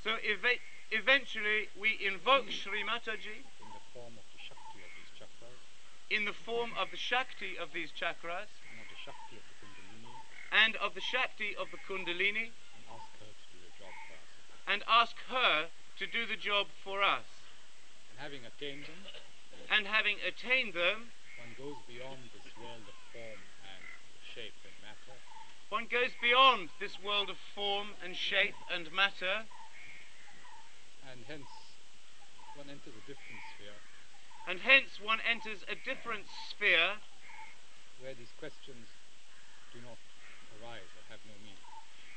So 0.04 0.18
eva- 0.26 0.58
eventually 0.92 1.70
we 1.80 1.98
invoke 2.02 2.50
Sri 2.50 2.82
Mataji 2.84 3.38
in 3.38 3.70
the 3.70 3.84
form 3.94 4.18
of 4.18 4.26
the 4.34 4.42
Shakti 4.42 4.82
of 4.82 4.92
these 4.98 5.14
chakras 5.14 5.62
in 6.10 6.26
the 6.26 6.34
form 6.34 6.72
of 6.78 6.90
the 6.90 6.98
Shakti 6.98 7.58
of 7.58 7.70
these 7.74 7.92
chakras 7.94 8.50
and 8.66 8.82
of 8.82 8.88
the 8.90 8.98
Shakti 8.98 9.38
of 9.38 9.46
the 9.46 9.56
Kundalini 9.62 10.18
and 10.52 10.76
of 10.78 10.94
the 10.96 11.02
Shakti 11.02 11.56
of 11.56 11.70
the 11.70 11.78
Kundalini 11.86 12.50
and 12.50 12.84
ask 12.90 13.10
her 13.22 13.30
to 13.30 13.46
do 13.54 13.60
the 13.62 13.74
job 13.78 13.94
for 14.10 14.18
us. 14.18 14.30
and 14.68 14.82
ask 14.90 15.16
her 15.30 15.70
to 16.00 16.06
do 16.08 16.26
the 16.26 16.36
job 16.38 16.68
for 16.84 17.04
us. 17.04 17.30
And 18.10 18.20
having 18.20 18.42
attained 18.46 18.86
them, 18.86 19.06
And 19.70 19.86
having 19.86 20.18
attained 20.26 20.74
them, 20.74 21.14
one 21.38 21.54
goes 21.58 21.78
beyond 21.88 22.26
this 22.34 22.50
world 22.58 22.84
of 22.90 22.98
form 23.14 23.40
and 23.70 23.84
shape 24.34 24.58
and 24.66 24.74
matter 24.82 25.18
one 25.70 25.88
goes 25.90 26.12
beyond 26.22 26.68
this 26.82 27.00
world 27.00 27.30
of 27.30 27.38
form 27.56 27.88
and 28.04 28.14
shape 28.14 28.56
and 28.70 28.92
matter, 28.92 29.48
and 31.12 31.28
hence 31.28 31.52
one 32.56 32.70
enters 32.72 32.96
a 32.96 33.04
different 33.04 33.42
sphere 33.56 33.76
and 34.48 34.60
hence 34.64 35.00
one 35.04 35.20
enters 35.28 35.60
a 35.68 35.76
different 35.84 36.24
sphere 36.50 36.96
where 38.00 38.16
these 38.16 38.32
questions 38.40 38.88
do 39.76 39.80
not 39.84 40.00
arise 40.58 40.88
or 40.96 41.04
have 41.12 41.20
no 41.28 41.36
meaning. 41.44 41.60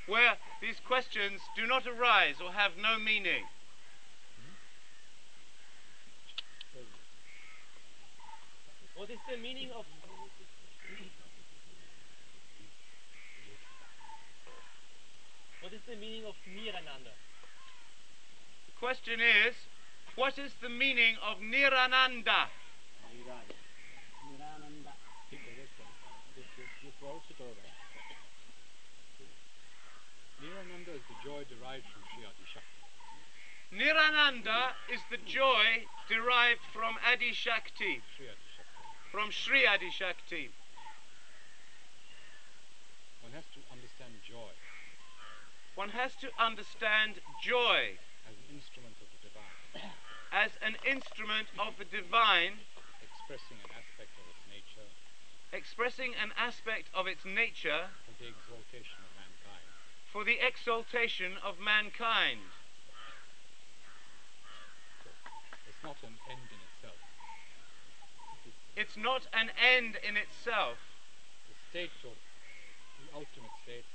where 0.06 0.38
these 0.62 0.78
questions 0.86 1.42
do 1.56 1.66
not 1.66 1.86
arise 1.86 2.40
or 2.40 2.52
have 2.52 2.72
no 2.80 2.98
meaning. 2.98 3.44
Hmm? 4.38 4.54
What 8.96 9.10
is 9.10 9.18
the 9.28 9.36
meaning 9.36 9.70
of 9.74 9.84
What 15.60 15.72
is 15.72 15.80
the 15.88 15.96
meaning 15.96 16.24
of 16.24 16.34
Nirananda? 16.48 17.12
The 18.84 18.88
question 18.92 19.16
is, 19.48 19.54
what 20.14 20.36
is 20.36 20.52
the 20.60 20.68
meaning 20.68 21.16
of 21.24 21.38
Nirananda? 21.38 22.52
Nirananda 30.36 30.92
is 30.92 31.00
the 31.08 31.16
joy 31.24 31.48
derived 31.48 31.88
from 31.88 32.02
Sri 32.12 32.28
Adi 32.28 32.44
Shakti. 32.52 32.84
Nirananda 33.72 34.76
is 34.92 35.00
the 35.10 35.16
joy 35.24 35.88
derived 36.10 36.60
from 36.74 36.96
Adi 37.10 37.32
Shakti, 37.32 38.02
Sri 38.18 38.28
Adi 38.28 38.36
Shakti. 38.52 38.84
from 39.10 39.30
Sri 39.30 39.66
Adi 39.66 39.90
Shakti. 39.90 40.50
One 43.22 43.32
has 43.32 43.44
to 43.54 43.60
understand 43.72 44.12
joy 44.28 44.52
One 45.74 45.88
has 45.88 46.12
to 46.20 46.28
understand 46.38 47.14
joy 47.42 47.96
instrument 48.54 48.94
of 49.02 49.10
the 49.10 49.20
divine, 49.26 49.58
as 50.30 50.54
an 50.62 50.78
instrument 50.86 51.50
of 51.58 51.74
the 51.82 51.84
divine, 51.90 52.62
expressing 53.02 53.58
an 53.58 53.70
aspect 53.74 54.14
of 54.14 54.26
its 54.30 54.42
nature 54.46 54.88
expressing 55.54 56.10
an 56.18 56.34
aspect 56.36 56.90
of 56.94 57.06
its 57.06 57.22
nature 57.24 57.86
for 58.02 58.10
the 58.18 58.26
exaltation 58.26 58.98
of 59.06 59.14
mankind. 59.14 59.70
for 60.10 60.24
the 60.24 60.38
exaltation 60.42 61.32
of 61.42 61.54
mankind. 61.62 62.42
It's 65.66 65.82
not 65.82 65.96
an 66.02 66.18
end 66.26 66.46
in 66.50 66.58
itself. 66.58 66.98
It's 68.74 68.96
not 68.98 69.22
an 69.32 69.50
end 69.54 69.94
in 70.02 70.16
itself. 70.16 70.78
The 71.46 71.54
state 71.70 71.94
of 72.02 72.18
the 72.98 73.14
ultimate 73.14 73.54
state, 73.62 73.86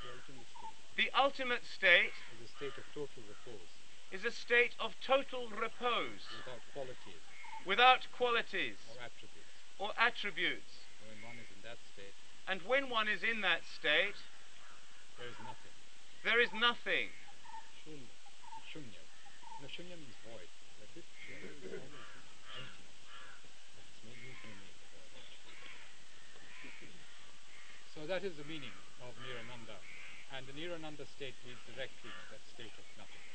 the 0.00 0.08
ultimate 0.16 0.48
state, 0.48 0.72
The 0.96 1.10
ultimate 1.12 1.64
state 1.68 2.16
state 2.62 2.78
of 2.78 2.86
total 2.94 3.26
repose, 3.26 3.66
is 4.14 4.22
a 4.22 4.30
state 4.30 4.78
of 4.78 4.94
total 5.02 5.50
repose, 5.50 6.22
without 6.46 6.62
qualities 6.70 7.18
without 7.66 8.06
qualities 8.14 8.78
or 8.86 9.02
attributes. 9.02 9.50
or 9.82 9.90
attributes. 9.98 10.86
When 11.02 11.18
one 11.26 11.42
is 11.42 11.50
in 11.50 11.58
that 11.66 11.82
state, 11.90 12.14
And 12.46 12.62
when 12.62 12.86
one 12.88 13.08
is 13.10 13.26
in 13.26 13.40
that 13.42 13.66
state, 13.66 14.14
there 15.18 15.26
is 15.26 15.34
nothing. 15.42 15.74
there 16.22 16.38
is 16.38 16.54
nothing. 16.54 17.10
Shunya. 17.82 18.14
Shunya. 18.70 19.02
No, 19.58 19.66
shunya 19.66 19.98
means 19.98 20.14
void. 20.22 20.46
A 20.82 20.86
bit 20.94 21.02
emptiness. 21.34 21.82
It's 21.82 21.90
no 24.06 24.14
use 24.22 24.38
no 24.46 24.54
name, 24.54 24.70
the 24.70 24.86
void. 25.02 25.18
So 27.94 28.06
that 28.06 28.22
is 28.22 28.36
the 28.38 28.44
meaning. 28.46 28.70
And 30.32 30.46
the 30.48 30.52
Nirananda 30.56 31.04
state 31.06 31.34
leads 31.44 31.60
directly 31.68 32.08
to 32.08 32.24
that 32.32 32.40
state 32.48 32.72
of 32.72 32.86
nothingness. 32.96 33.32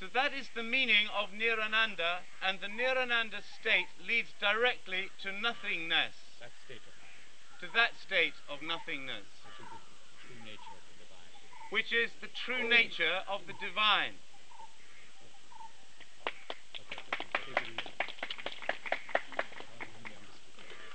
So 0.00 0.06
that 0.12 0.34
is 0.34 0.50
the 0.54 0.62
meaning 0.62 1.06
of 1.16 1.30
Nirananda, 1.30 2.20
and 2.42 2.60
the 2.60 2.66
Nirananda 2.66 3.40
state 3.58 3.88
leads 4.06 4.28
directly 4.40 5.08
to 5.22 5.32
nothingness, 5.32 6.12
That 6.40 6.52
state 6.66 6.82
of 6.84 6.92
nothingness, 7.00 7.60
to 7.60 7.66
that 7.72 7.92
state 7.96 8.34
of 8.50 8.60
nothingness, 8.60 9.24
which 9.30 9.62
is 9.62 9.62
the 9.70 9.78
true 10.26 10.36
nature 10.44 10.76
of 10.76 10.82
the 10.90 10.96
divine. 11.00 11.32
which 11.70 11.92
is 11.92 12.10
the 12.20 12.28
true 12.34 12.68
nature 12.68 13.18
of 13.28 13.46
the 13.46 13.54
divine. 13.54 14.14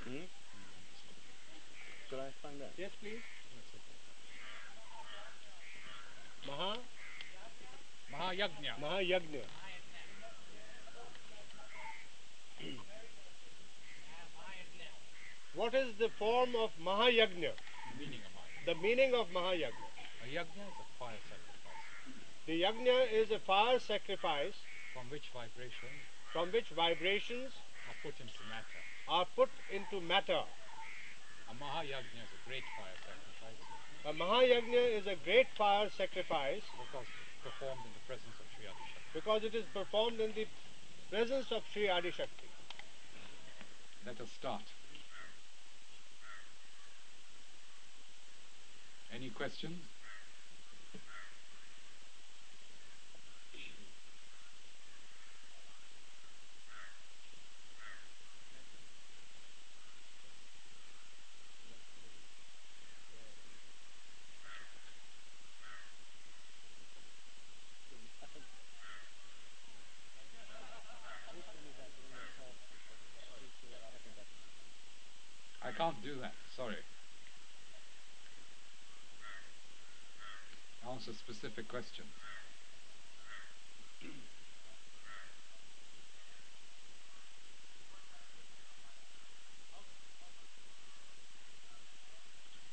Hmm? 0.04 0.26
Should 2.10 2.20
I 2.20 2.30
find 2.44 2.62
that? 2.62 2.74
Yes, 2.78 2.92
please. 3.02 3.24
Maha 6.48 6.78
Mahayagnya. 8.12 8.74
Mahayagna. 8.82 9.44
what 15.56 15.74
is 15.74 15.96
the 15.98 16.10
form 16.20 16.56
of 16.56 16.72
Mahayagna? 16.82 17.52
Meaning 17.98 18.22
of 18.26 18.66
The 18.66 18.76
meaning 18.76 19.14
of 19.16 19.28
Mahayagna. 19.30 19.88
A 20.24 20.28
yagna 20.28 20.66
is 20.68 20.78
a 20.78 20.88
fire 21.00 21.22
sacrifice 21.30 21.86
The 22.46 22.62
yagna 22.62 23.12
is 23.12 23.32
a 23.32 23.40
fire 23.40 23.80
sacrifice 23.80 24.58
from 24.94 25.10
which 25.10 25.30
vibrations 25.34 26.02
from 26.34 26.52
which 26.52 26.70
vibrations 26.76 27.52
are 27.90 27.98
put 28.04 28.16
into 28.20 28.40
matter. 28.48 28.82
are 29.08 29.28
put 29.36 29.50
into 29.70 30.00
matter. 30.00 30.44
A 31.50 31.54
Mahayagna 31.54 32.24
is 32.24 32.32
a 32.32 32.42
great 32.48 32.64
fire 32.78 32.96
sacrifice 33.04 33.60
A 34.04 34.14
Mahayagna 34.14 34.98
is 34.98 35.06
a 35.06 35.16
great 35.24 35.46
fire 35.56 35.88
sacrifice 35.96 36.64
because 36.74 37.06
performed 37.44 37.82
in 37.86 37.92
the 37.94 38.06
presence 38.08 38.34
of 38.40 38.46
Sri 38.58 38.66
Adi 38.66 38.86
Shakti. 38.94 39.14
because 39.14 39.44
it 39.44 39.56
is 39.56 39.66
performed 39.74 40.20
in 40.20 40.32
the 40.34 40.48
presence 41.12 41.52
of 41.52 41.62
Sri 41.72 41.88
Adi 41.88 42.10
Shakti. 42.10 42.50
Let 44.06 44.20
us 44.20 44.30
start. 44.32 44.64
Any 49.14 49.30
questions? 49.30 49.78
I 75.72 75.72
can't 75.78 76.04
do 76.04 76.16
that, 76.20 76.34
sorry. 76.56 76.76
Answer 80.90 81.14
specific 81.42 81.68
questions. 81.70 82.08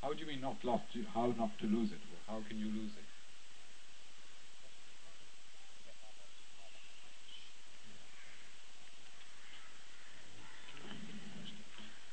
How 0.03 0.13
do 0.13 0.21
you 0.21 0.27
mean 0.27 0.43
not 0.43 0.63
lost? 0.65 0.85
How 1.15 1.33
not 1.39 1.59
to 1.61 1.67
lose 1.67 1.93
it? 1.93 1.99
How 2.27 2.43
can 2.47 2.59
you 2.59 2.67
lose 2.67 2.91
it? 2.93 3.05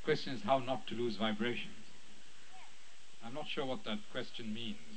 Question 0.06 0.36
is 0.36 0.42
how 0.44 0.60
not 0.60 0.88
to 0.88 0.96
lose 0.96 1.18
vibrations. 1.18 1.74
I'm 3.26 3.34
not 3.34 3.46
sure 3.54 3.66
what 3.66 3.84
that 3.84 3.98
question 4.12 4.54
means. 4.54 4.95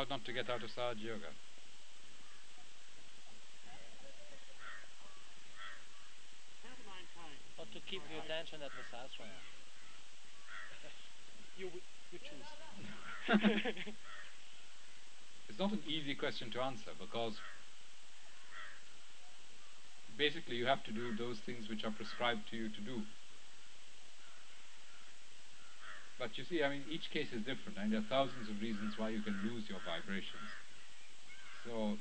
How 0.00 0.06
not 0.08 0.24
to 0.24 0.32
get 0.32 0.48
out 0.48 0.62
of 0.62 0.70
Sahaj 0.70 0.96
Yoga? 0.96 1.28
Or 7.58 7.66
to 7.66 7.80
keep 7.84 8.00
your 8.08 8.24
attention 8.24 8.60
at 8.64 8.70
the 8.72 8.80
Sahasrara. 8.88 9.28
You, 11.58 11.68
you 12.12 12.18
choose. 12.18 12.48
It's 15.50 15.58
not 15.58 15.72
an 15.72 15.82
easy 15.86 16.14
question 16.14 16.50
to 16.52 16.62
answer 16.62 16.92
because 16.98 17.34
basically 20.16 20.56
you 20.56 20.64
have 20.64 20.82
to 20.84 20.92
do 20.92 21.14
those 21.14 21.40
things 21.40 21.68
which 21.68 21.84
are 21.84 21.90
prescribed 21.90 22.48
to 22.52 22.56
you 22.56 22.70
to 22.70 22.80
do. 22.80 23.02
But 26.20 26.36
you 26.36 26.44
see, 26.44 26.62
I 26.62 26.68
mean, 26.68 26.84
each 26.86 27.08
case 27.10 27.32
is 27.32 27.40
different, 27.40 27.78
and 27.78 27.90
there 27.90 28.00
are 28.00 28.10
thousands 28.12 28.50
of 28.50 28.60
reasons 28.60 28.98
why 28.98 29.08
you 29.08 29.22
can 29.22 29.40
lose 29.42 29.70
your 29.70 29.80
vibrations. 29.80 30.52
So 31.64 31.96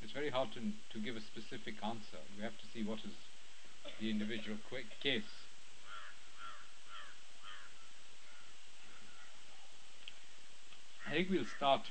it's 0.00 0.12
very 0.12 0.30
hard 0.30 0.52
to, 0.52 0.60
to 0.92 0.98
give 1.04 1.16
a 1.16 1.20
specific 1.20 1.74
answer. 1.82 2.22
We 2.38 2.44
have 2.44 2.56
to 2.56 2.66
see 2.72 2.84
what 2.84 3.00
is 3.00 3.10
the 3.98 4.08
individual 4.08 4.56
case. 5.02 5.26
I 11.04 11.10
think 11.10 11.30
we'll 11.30 11.44
start 11.44 11.90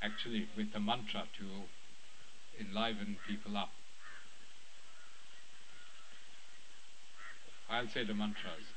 actually 0.00 0.48
with 0.56 0.72
the 0.72 0.80
mantra 0.80 1.24
to 1.36 1.44
enliven 2.58 3.18
people 3.26 3.58
up. 3.58 3.72
I'll 7.68 7.88
say 7.88 8.04
the 8.04 8.14
mantras. 8.14 8.73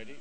Ready? 0.00 0.16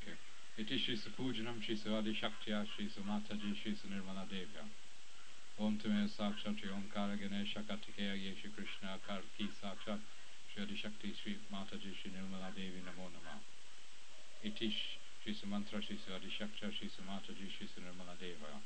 Okay. 0.00 0.16
Iti 0.56 0.78
Shri 0.80 0.96
Supujanam 0.96 1.60
Shri 1.60 1.76
Suvadi 1.76 2.16
Shaktya 2.16 2.64
Shri 2.64 2.88
Sumataji 2.88 3.52
Shri 3.52 3.76
Sunirmala 3.76 4.24
Devya. 4.32 4.64
Om 5.60 5.76
Tume 5.76 6.08
Sakshat 6.08 6.56
Shri 6.56 6.72
Omkara 6.72 7.20
Ganesha 7.20 7.60
Kartikeya 7.68 8.16
Yeshi 8.16 8.48
Krishna 8.56 8.96
Karki 9.04 9.44
Sakshat 9.60 10.00
Shri 10.48 10.62
Adi 10.62 10.74
Shakti 10.74 11.12
Shri 11.12 11.36
Mataji 11.52 11.92
Shri 12.00 12.08
Nirmala 12.16 12.48
Devi 12.56 12.80
Namo 12.80 13.12
Nama. 13.12 13.36
Iti 14.42 14.72
Shri 15.20 15.34
Sumantra 15.36 15.84
Shri 15.84 16.00
Suvadi 16.00 16.32
Shaktya 16.32 16.72
Shri 16.72 16.88
Sumataji 16.88 17.44
Shri 17.52 17.68
Sunirmala 17.68 18.16
Devya. 18.16 18.56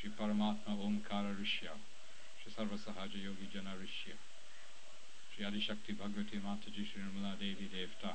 Shri 0.00 0.10
Paramatma 0.10 0.74
Omkara 0.74 1.30
Rishya 1.38 1.70
Shri 2.42 2.50
Sarva 2.50 2.74
Sahaja 2.74 3.14
Yogi 3.14 3.46
Jana 3.54 3.78
Rishya, 3.78 4.18
Shri 5.34 5.44
Adi 5.44 5.58
Shakti 5.58 5.92
Bhagavati 5.94 6.38
Mataji 6.38 6.86
Shri 6.86 7.02
Nirmala 7.02 7.36
Devi 7.36 7.66
Devta, 7.66 8.14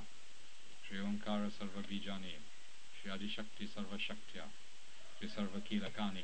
Shri 0.88 1.00
Omkara 1.00 1.52
Sarva 1.52 1.84
Bijani, 1.84 2.32
Shri 2.96 3.12
Adi 3.12 3.28
Shakti 3.28 3.68
Sarva 3.68 4.00
Shaktya, 4.00 4.48
Shri 5.18 5.28
Sarva 5.28 5.60
Kilakani, 5.60 6.24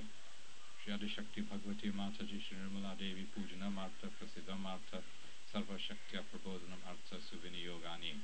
Shri 0.80 0.94
Adi 0.94 1.10
Shakti 1.10 1.42
Bhagavati 1.42 1.92
Mataji 1.92 2.40
Shri 2.40 2.56
Nirmala 2.56 2.96
Devi 2.96 3.28
Pujanam 3.28 3.78
Artha 3.78 4.08
Prasidham 4.08 4.66
Artha 4.66 5.04
Sarva 5.52 5.76
Shaktya 5.76 6.24
Prabodhanam 6.32 6.80
Artha 6.88 7.20
Suvini 7.20 7.60
Yogani, 7.68 8.16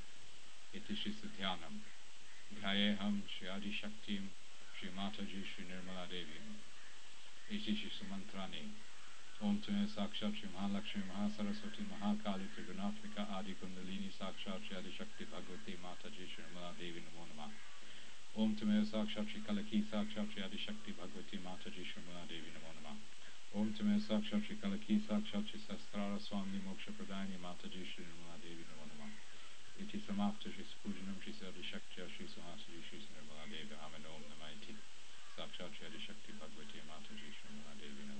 Iti 0.71 0.95
Shri 0.95 1.11
Sudhyanam, 1.11 1.75
Dhyayeham 2.55 3.19
Shri 3.27 3.49
ओम 9.41 9.55
तुम्हें 9.65 9.85
साक्षात 9.91 10.33
श्री 10.37 10.47
महालक्ष्मी 10.53 11.01
महासरस्वती 11.03 11.83
महाकाली 11.91 12.45
त्रिगुणात्मिका 12.55 13.23
आदि 13.37 13.53
कुंडलिनी 13.61 14.09
साक्षात 14.17 14.59
श्री 14.65 14.75
आदिशक्ति 14.77 15.25
भगवती 15.31 15.73
माता 15.83 16.09
जी 16.17 16.25
श्री 16.33 16.43
निर्मला 16.43 16.69
देवी 16.81 17.01
नमो 17.05 17.25
नमः 17.29 17.49
ओम 18.41 18.53
तुम्हें 18.59 18.83
साक्षात 18.91 19.25
श्री 19.31 19.41
कलकी 19.47 19.81
साक्षात 19.93 20.27
श्री 20.33 20.43
आदिशक्ति 20.43 20.91
भगवती 20.99 21.37
माता 21.47 21.73
जी 21.77 21.83
श्री 21.89 22.03
निर्मला 22.03 22.23
देवी 22.33 22.53
नमो 22.57 22.73
नमः 22.77 23.57
ओम 23.59 23.71
तुम्हें 23.79 23.97
साक्षात 24.05 24.45
श्री 24.45 24.55
कलकी 24.61 24.99
साक्षात 25.09 25.49
श्री 25.49 25.59
सहस्रार 25.65 26.17
स्वामी 26.27 26.61
मोक्ष 26.67 26.93
प्रदायनी 27.01 27.41
माता 27.47 27.73
जी 27.73 27.83
श्री 27.93 28.05
निर्मला 28.05 28.37
देवी 28.45 28.69
नमो 28.69 28.85
नमः 28.93 29.83
इति 29.83 30.03
समाप्त 30.07 30.49
श्री 30.53 30.69
पूजनम 30.83 31.17
श्री 31.25 31.33
आदिशक्ति 31.49 32.09
श्री 32.15 32.27
सुहास 32.35 32.69
जी 32.69 32.81
श्री 32.89 33.01
निर्मला 33.09 33.49
देवी 33.55 33.81
आमेन 33.89 34.05
ओम 34.13 34.21
नमः 34.29 34.53
इति 34.57 34.77
साक्षात 35.35 35.77
श्री 35.77 35.87
आदिशक्ति 35.89 36.39
भगवती 36.45 36.87
माता 36.93 37.19
जी 37.21 37.35
Shri 37.39 37.49
Nirmala 37.49 37.79
Devi 37.83 38.10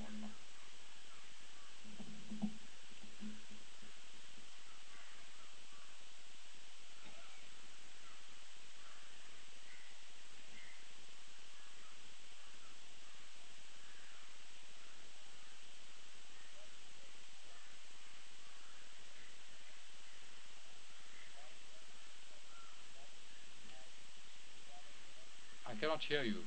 cannot 26.02 26.24
hear 26.24 26.24
you. 26.24 26.42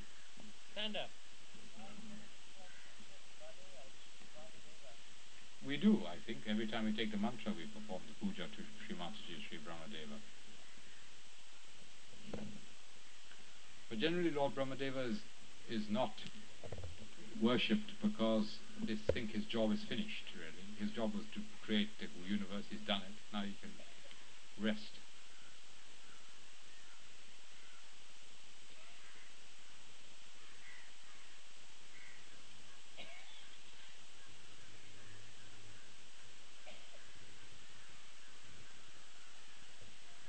Stand 0.73 0.97
up. 0.97 1.11
We 5.67 5.77
do, 5.79 6.03
I 6.07 6.17
think. 6.27 6.39
Every 6.49 6.67
time 6.67 6.85
we 6.85 6.93
take 6.93 7.11
the 7.11 7.17
mantra, 7.17 7.53
we 7.57 7.65
perform 7.73 8.03
the 8.07 8.15
puja 8.21 8.45
to 8.45 8.61
Sri 8.87 8.97
Mataji, 8.97 9.41
Sri 9.49 9.59
Brahmadeva. 9.59 10.19
But 13.89 13.99
generally, 13.99 14.31
Lord 14.31 14.55
Brahmadeva 14.55 15.11
is, 15.11 15.19
is 15.71 15.87
not 15.89 16.13
worshipped 17.41 17.91
because 18.03 18.45
they 18.87 18.97
think 19.15 19.31
his 19.31 19.45
job 19.47 19.73
is 19.73 19.81
finished, 19.89 20.29
really. 20.37 20.65
His 20.79 20.91
job 20.95 21.15
was 21.15 21.25
to 21.35 21.41
create 21.65 21.89
the 21.99 22.07
universe, 22.29 22.65
he's 22.69 22.81
done 22.87 23.01
it. 23.01 23.17
Now 23.33 23.43
he 23.43 23.57
can 23.63 23.73
rest. 24.63 25.01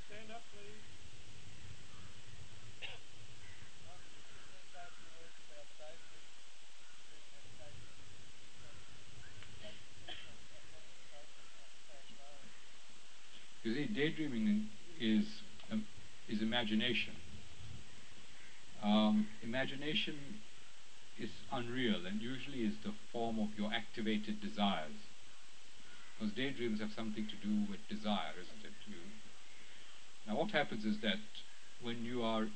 Stand 0.10 0.31
up, 0.31 0.41
please. 0.53 0.85
Now, 3.85 3.93
could 4.02 4.14
you 4.15 4.26
just 4.34 4.45
say 4.49 4.61
five 4.73 4.89
few 4.97 5.10
words 5.22 5.38
about 5.45 5.68
safety 5.77 6.22
during 7.10 7.26
meditation? 7.30 7.93
You 13.64 13.73
see, 13.73 13.88
daydreaming 13.93 14.69
is 14.99 15.26
um, 15.72 15.85
is 16.30 16.41
imagination. 16.41 17.14
Um, 18.84 19.27
imagination 19.43 20.15
is 21.18 21.30
unreal 21.52 22.06
and 22.06 22.22
usually 22.22 22.60
is 22.60 22.73
the 22.84 22.93
form 23.11 23.39
desires. 24.06 25.02
Because 26.14 26.34
daydreams 26.34 26.80
have 26.80 26.91
something 26.95 27.27
to 27.27 27.36
do 27.41 27.65
with 27.69 27.80
desire, 27.90 28.38
isn't 28.40 28.64
it? 28.64 28.77
You, 28.88 29.02
now, 30.27 30.38
what 30.38 30.52
happens 30.52 30.86
is 30.86 30.99
that 31.02 31.19
when 31.82 32.06
you 32.06 32.23
are 32.23 32.48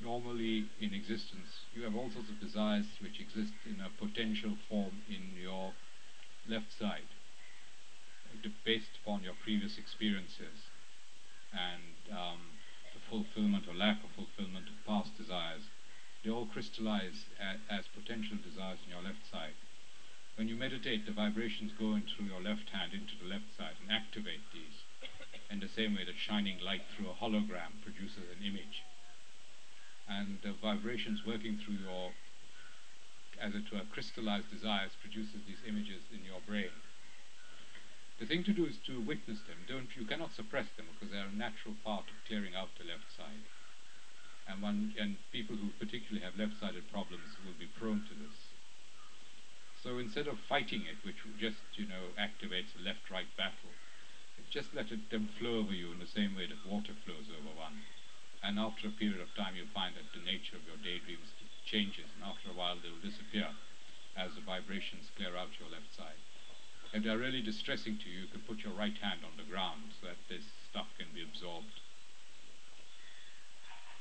normally 0.00 0.66
in 0.80 0.94
existence, 0.94 1.68
you 1.74 1.82
have 1.84 1.94
all 1.94 2.10
sorts 2.10 2.28
of 2.30 2.40
desires 2.40 2.86
which 3.00 3.20
exist 3.20 3.52
in 3.66 3.80
a 3.80 3.90
potential 3.98 4.56
form 4.68 5.02
in 5.08 5.36
your 5.36 5.72
left 6.48 6.72
side, 6.78 7.10
uh, 8.30 8.48
based 8.64 8.96
upon 9.02 9.22
your 9.22 9.34
previous 9.44 9.76
experiences 9.76 10.70
and 11.52 12.16
um, 12.16 12.40
the 12.94 13.00
fulfillment 13.10 13.68
or 13.68 13.74
lack 13.74 13.98
of 14.04 14.10
fulfillment 14.16 14.68
of 14.68 14.86
past 14.86 15.16
desires. 15.18 15.62
They 16.24 16.30
all 16.30 16.46
crystallize 16.46 17.26
a, 17.40 17.72
as 17.72 17.84
potential 17.92 18.38
desires 18.40 18.78
in 18.84 18.92
your 18.92 19.02
left 19.02 19.28
side. 19.30 19.56
When 20.40 20.48
you 20.48 20.56
meditate, 20.56 21.04
the 21.04 21.12
vibrations 21.12 21.76
go 21.76 21.92
in 21.92 22.08
through 22.08 22.32
your 22.32 22.40
left 22.40 22.72
hand 22.72 22.96
into 22.96 23.12
the 23.20 23.28
left 23.28 23.52
side 23.60 23.76
and 23.76 23.92
activate 23.92 24.40
these 24.56 24.88
in 25.52 25.60
the 25.60 25.68
same 25.68 25.92
way 25.92 26.08
that 26.08 26.16
shining 26.16 26.56
light 26.64 26.80
through 26.88 27.12
a 27.12 27.20
hologram 27.20 27.76
produces 27.84 28.24
an 28.32 28.40
image. 28.40 28.80
And 30.08 30.40
the 30.40 30.56
vibrations 30.56 31.28
working 31.28 31.60
through 31.60 31.84
your, 31.84 32.16
as 33.36 33.52
it 33.52 33.68
were, 33.68 33.84
crystallized 33.92 34.48
desires 34.48 34.96
produces 35.04 35.44
these 35.44 35.60
images 35.68 36.08
in 36.08 36.24
your 36.24 36.40
brain. 36.48 36.72
The 38.16 38.24
thing 38.24 38.40
to 38.48 38.56
do 38.56 38.64
is 38.64 38.80
to 38.88 38.96
witness 38.96 39.44
them. 39.44 39.68
Don't 39.68 39.92
you 39.92 40.08
cannot 40.08 40.32
suppress 40.32 40.72
them 40.80 40.88
because 40.88 41.12
they 41.12 41.20
are 41.20 41.28
a 41.28 41.36
natural 41.36 41.76
part 41.84 42.08
of 42.08 42.16
clearing 42.24 42.56
out 42.56 42.72
the 42.80 42.88
left 42.88 43.12
side. 43.12 43.44
And 44.48 44.64
one 44.64 44.96
and 44.96 45.20
people 45.36 45.60
who 45.60 45.76
particularly 45.76 46.24
have 46.24 46.40
left-sided 46.40 46.88
problems 46.88 47.36
will 47.44 47.60
be 47.60 47.68
prone 47.76 48.08
to 48.08 48.16
this. 48.16 48.49
Instead 50.10 50.26
of 50.26 50.42
fighting 50.50 50.82
it, 50.90 50.98
which 51.06 51.22
just 51.38 51.62
you 51.78 51.86
know 51.86 52.10
activates 52.18 52.74
a 52.74 52.82
left-right 52.82 53.30
battle, 53.38 53.70
just 54.50 54.74
let 54.74 54.90
it, 54.90 55.06
them 55.06 55.30
flow 55.38 55.62
over 55.62 55.70
you 55.70 55.94
in 55.94 56.02
the 56.02 56.10
same 56.10 56.34
way 56.34 56.50
that 56.50 56.58
water 56.66 56.90
flows 57.06 57.30
over 57.30 57.54
one. 57.54 57.78
And 58.42 58.58
after 58.58 58.90
a 58.90 58.98
period 58.98 59.22
of 59.22 59.30
time, 59.38 59.54
you 59.54 59.70
find 59.70 59.94
that 59.94 60.10
the 60.10 60.26
nature 60.26 60.58
of 60.58 60.66
your 60.66 60.82
daydreams 60.82 61.30
changes, 61.62 62.10
and 62.18 62.26
after 62.26 62.50
a 62.50 62.58
while, 62.58 62.74
they 62.82 62.90
will 62.90 63.06
disappear 63.06 63.54
as 64.18 64.34
the 64.34 64.42
vibrations 64.42 65.14
clear 65.14 65.38
out 65.38 65.54
your 65.62 65.70
left 65.70 65.94
side. 65.94 66.18
If 66.90 67.06
they're 67.06 67.22
really 67.22 67.46
distressing 67.46 67.94
to 68.02 68.10
you, 68.10 68.26
you 68.26 68.30
can 68.34 68.42
put 68.50 68.66
your 68.66 68.74
right 68.74 68.98
hand 68.98 69.22
on 69.22 69.38
the 69.38 69.46
ground 69.46 69.94
so 70.02 70.10
that 70.10 70.18
this 70.26 70.42
stuff 70.66 70.90
can 70.98 71.06
be 71.14 71.22
absorbed. 71.22 71.70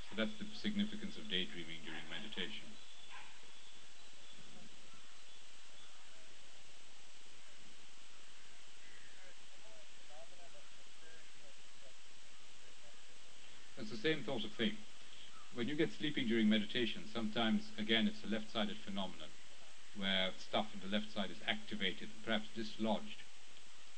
So 0.10 0.18
that's 0.18 0.34
the 0.42 0.50
significance 0.58 1.22
of 1.22 1.30
daydreaming 1.30 1.86
during 1.86 2.02
meditation. 2.10 2.79
Same 14.00 14.24
sort 14.26 14.44
of 14.44 14.52
thing. 14.54 14.78
When 15.54 15.68
you 15.68 15.76
get 15.76 15.92
sleeping 15.92 16.28
during 16.28 16.48
meditation, 16.48 17.04
sometimes, 17.12 17.72
again, 17.78 18.08
it's 18.08 18.24
a 18.24 18.32
left-sided 18.32 18.78
phenomenon 18.86 19.28
where 19.98 20.32
stuff 20.38 20.68
on 20.72 20.80
the 20.80 20.88
left 20.88 21.12
side 21.12 21.32
is 21.32 21.44
activated, 21.48 22.08
perhaps 22.24 22.48
dislodged. 22.56 23.20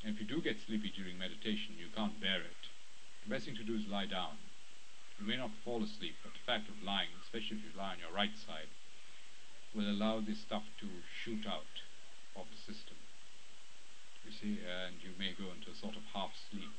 And 0.01 0.13
if 0.13 0.19
you 0.19 0.25
do 0.25 0.41
get 0.41 0.57
sleepy 0.65 0.89
during 0.89 1.19
meditation, 1.19 1.77
you 1.77 1.93
can't 1.93 2.19
bear 2.19 2.41
it. 2.41 2.63
The 3.23 3.29
best 3.29 3.45
thing 3.45 3.55
to 3.57 3.63
do 3.63 3.75
is 3.75 3.85
lie 3.85 4.09
down. 4.09 4.41
You 5.19 5.27
may 5.27 5.37
not 5.37 5.51
fall 5.63 5.83
asleep, 5.83 6.15
but 6.23 6.33
the 6.33 6.45
fact 6.47 6.69
of 6.69 6.81
lying, 6.81 7.13
especially 7.21 7.61
if 7.61 7.63
you 7.69 7.77
lie 7.77 7.93
on 7.93 8.01
your 8.01 8.15
right 8.15 8.33
side, 8.33 8.73
will 9.75 9.85
allow 9.85 10.19
this 10.19 10.41
stuff 10.41 10.65
to 10.81 10.87
shoot 11.13 11.45
out 11.45 11.85
of 12.35 12.49
the 12.49 12.57
system. 12.57 12.97
You 14.25 14.31
see, 14.33 14.57
and 14.65 14.97
you 15.05 15.13
may 15.19 15.37
go 15.37 15.53
into 15.53 15.69
a 15.69 15.77
sort 15.77 15.93
of 15.93 16.01
half 16.15 16.33
sleep 16.49 16.73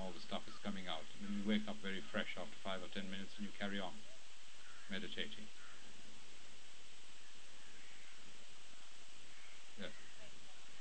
all 0.00 0.12
the 0.12 0.20
stuff 0.20 0.42
is 0.48 0.56
coming 0.64 0.88
out. 0.88 1.04
And 1.16 1.20
then 1.24 1.32
you 1.36 1.44
wake 1.48 1.66
up 1.68 1.76
very 1.82 2.02
fresh 2.12 2.30
after 2.36 2.56
five 2.64 2.82
or 2.82 2.90
ten 2.92 3.08
minutes 3.10 3.32
and 3.36 3.46
you 3.46 3.52
carry 3.58 3.80
on 3.80 3.92
meditating. 4.90 5.46
Yeah. 9.78 9.92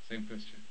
Same 0.09 0.27
question. 0.27 0.61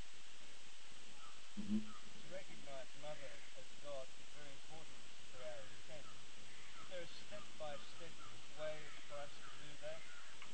hmm 1.58 1.82
To 1.82 2.26
recognize 2.30 2.90
Mother 3.02 3.32
as 3.58 3.68
God 3.82 4.06
is 4.18 4.28
very 4.34 4.52
important 4.64 4.98
for 5.30 5.40
our 5.42 5.60
ascent. 5.64 6.06
Is 6.06 6.86
there 6.90 7.04
a 7.04 7.10
step-by-step 7.26 8.14
way 8.58 8.76
for 9.10 9.16
us 9.18 9.32
to 9.34 9.48
do 9.62 9.70
that? 9.82 10.00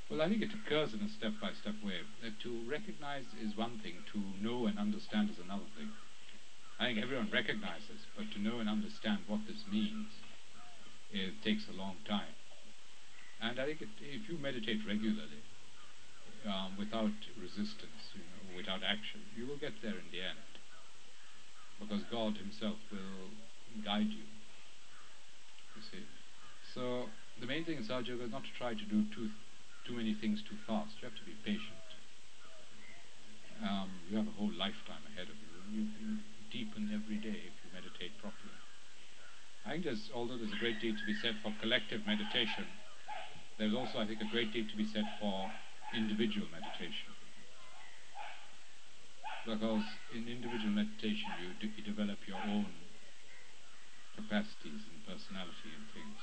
Well, 0.09 0.21
I 0.21 0.29
think 0.29 0.43
it 0.43 0.53
occurs 0.53 0.93
in 0.93 1.01
a 1.01 1.09
step-by-step 1.09 1.81
way. 1.85 2.05
Uh, 2.21 2.33
to 2.43 2.51
recognize 2.69 3.25
is 3.41 3.57
one 3.57 3.79
thing, 3.81 4.05
to 4.13 4.19
know 4.41 4.67
and 4.67 4.79
understand 4.79 5.31
is 5.31 5.39
another 5.39 5.69
thing. 5.77 5.93
I 6.81 6.89
think 6.89 7.05
everyone 7.05 7.29
recognizes, 7.29 8.09
but 8.17 8.33
to 8.33 8.41
know 8.41 8.57
and 8.57 8.65
understand 8.65 9.29
what 9.29 9.45
this 9.45 9.69
means, 9.69 10.09
it 11.13 11.37
takes 11.45 11.69
a 11.69 11.77
long 11.77 12.01
time. 12.09 12.33
And 13.37 13.61
I 13.61 13.69
think 13.69 13.85
it, 13.85 13.93
if 14.01 14.33
you 14.33 14.41
meditate 14.41 14.81
regularly, 14.89 15.45
um, 16.49 16.81
without 16.81 17.13
resistance, 17.37 18.17
you 18.17 18.25
know, 18.25 18.57
without 18.57 18.81
action, 18.81 19.21
you 19.37 19.45
will 19.45 19.61
get 19.61 19.77
there 19.85 19.93
in 19.93 20.09
the 20.09 20.25
end. 20.25 20.49
Because 21.77 22.01
God 22.09 22.41
Himself 22.41 22.81
will 22.89 23.29
guide 23.85 24.09
you. 24.09 24.25
You 25.77 25.85
see. 25.85 26.05
So 26.73 27.13
the 27.41 27.47
main 27.47 27.69
thing 27.69 27.77
in 27.77 27.85
Sahaja 27.85 28.17
is 28.17 28.33
not 28.33 28.45
to 28.49 28.53
try 28.57 28.73
to 28.73 28.87
do 28.89 29.05
too 29.13 29.29
too 29.85 29.97
many 29.97 30.17
things 30.17 30.41
too 30.49 30.57
fast. 30.67 30.97
You 31.01 31.09
have 31.09 31.19
to 31.21 31.29
be 31.29 31.37
patient. 31.45 31.85
Um, 33.61 33.91
you 34.09 34.17
have 34.17 34.29
a 34.29 34.37
whole 34.41 34.53
lifetime 34.57 35.05
ahead 35.13 35.29
of 35.29 35.37
you, 35.37 35.85
you 35.85 35.85
can 35.93 36.40
deepen 36.51 36.91
every 36.93 37.17
day 37.17 37.49
if 37.49 37.55
you 37.63 37.69
meditate 37.73 38.19
properly. 38.19 38.59
I 39.65 39.79
think 39.79 39.85
there's, 39.85 40.11
although 40.15 40.37
there's 40.37 40.53
a 40.53 40.63
great 40.63 40.81
deal 40.81 40.97
to 40.97 41.07
be 41.07 41.15
said 41.23 41.39
for 41.43 41.55
collective 41.61 42.07
meditation, 42.07 42.67
there's 43.59 43.75
also, 43.75 44.01
I 44.01 44.07
think, 44.07 44.21
a 44.21 44.31
great 44.33 44.53
deal 44.53 44.67
to 44.67 44.77
be 44.77 44.89
said 44.89 45.05
for 45.21 45.53
individual 45.95 46.49
meditation. 46.49 47.13
Because 49.45 49.85
in 50.13 50.29
individual 50.29 50.73
meditation, 50.73 51.29
you, 51.41 51.53
you 51.61 51.85
develop 51.85 52.21
your 52.29 52.41
own 52.41 52.73
capacities 54.17 54.85
and 54.85 55.01
personality 55.05 55.73
and 55.77 55.87
things, 55.93 56.19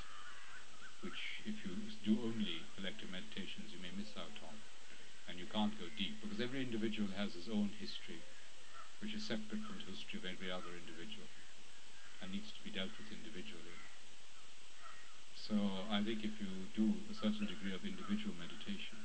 which 1.02 1.46
if 1.46 1.62
you 1.66 1.78
do 2.06 2.22
only 2.26 2.62
collective 2.78 3.10
meditations, 3.10 3.74
you 3.74 3.80
may 3.82 3.94
miss 3.94 4.14
out 4.18 4.38
on. 4.46 4.58
And 5.28 5.36
you 5.38 5.46
can't 5.52 5.76
go 5.76 5.92
deep, 6.00 6.24
because 6.24 6.40
every 6.40 6.64
individual 6.64 7.12
has 7.20 7.36
his 7.36 7.52
own 7.52 7.76
history, 7.78 8.24
which 9.00 9.14
is 9.14 9.26
separate 9.28 9.64
from 9.64 9.80
the 9.80 9.86
history 9.86 10.20
of 10.20 10.26
every 10.26 10.52
other 10.52 10.76
individual, 10.76 11.28
and 12.22 12.32
needs 12.32 12.52
to 12.52 12.62
be 12.64 12.72
dealt 12.72 12.98
with 12.98 13.12
individually. 13.12 13.80
So 15.36 15.56
I 15.90 16.04
think 16.04 16.24
if 16.24 16.40
you 16.42 16.68
do 16.74 16.94
a 17.10 17.14
certain 17.14 17.46
degree 17.46 17.74
of 17.74 17.86
individual 17.86 18.36
meditation, 18.36 18.98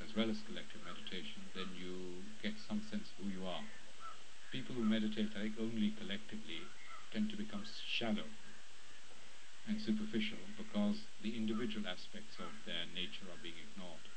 as 0.00 0.14
well 0.14 0.30
as 0.30 0.42
collective 0.42 0.82
meditation, 0.84 1.50
then 1.54 1.74
you 1.74 2.24
get 2.42 2.58
some 2.58 2.82
sense 2.82 3.10
of 3.10 3.24
who 3.24 3.30
you 3.30 3.46
are. 3.46 3.64
People 4.50 4.74
who 4.74 4.84
meditate, 4.84 5.34
I 5.36 5.40
think, 5.42 5.58
only 5.58 5.90
collectively 5.90 6.70
tend 7.10 7.30
to 7.30 7.36
become 7.36 7.64
shallow 7.64 8.28
and 9.66 9.80
superficial 9.80 10.38
because 10.56 11.06
the 11.20 11.36
individual 11.36 11.86
aspects 11.86 12.38
of 12.40 12.64
their 12.64 12.86
nature 12.94 13.26
are 13.30 13.38
being 13.40 13.58
ignored. 13.58 14.08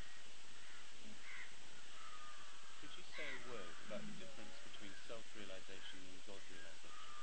Could 2.81 2.97
you 2.97 3.03
say 3.03 3.29
a 3.31 3.37
word 3.47 3.79
about 3.85 4.03
the 4.05 4.11
difference 4.11 4.59
between 4.59 4.91
self-realization 5.07 6.03
and 6.09 6.19
God-realization? 6.27 7.13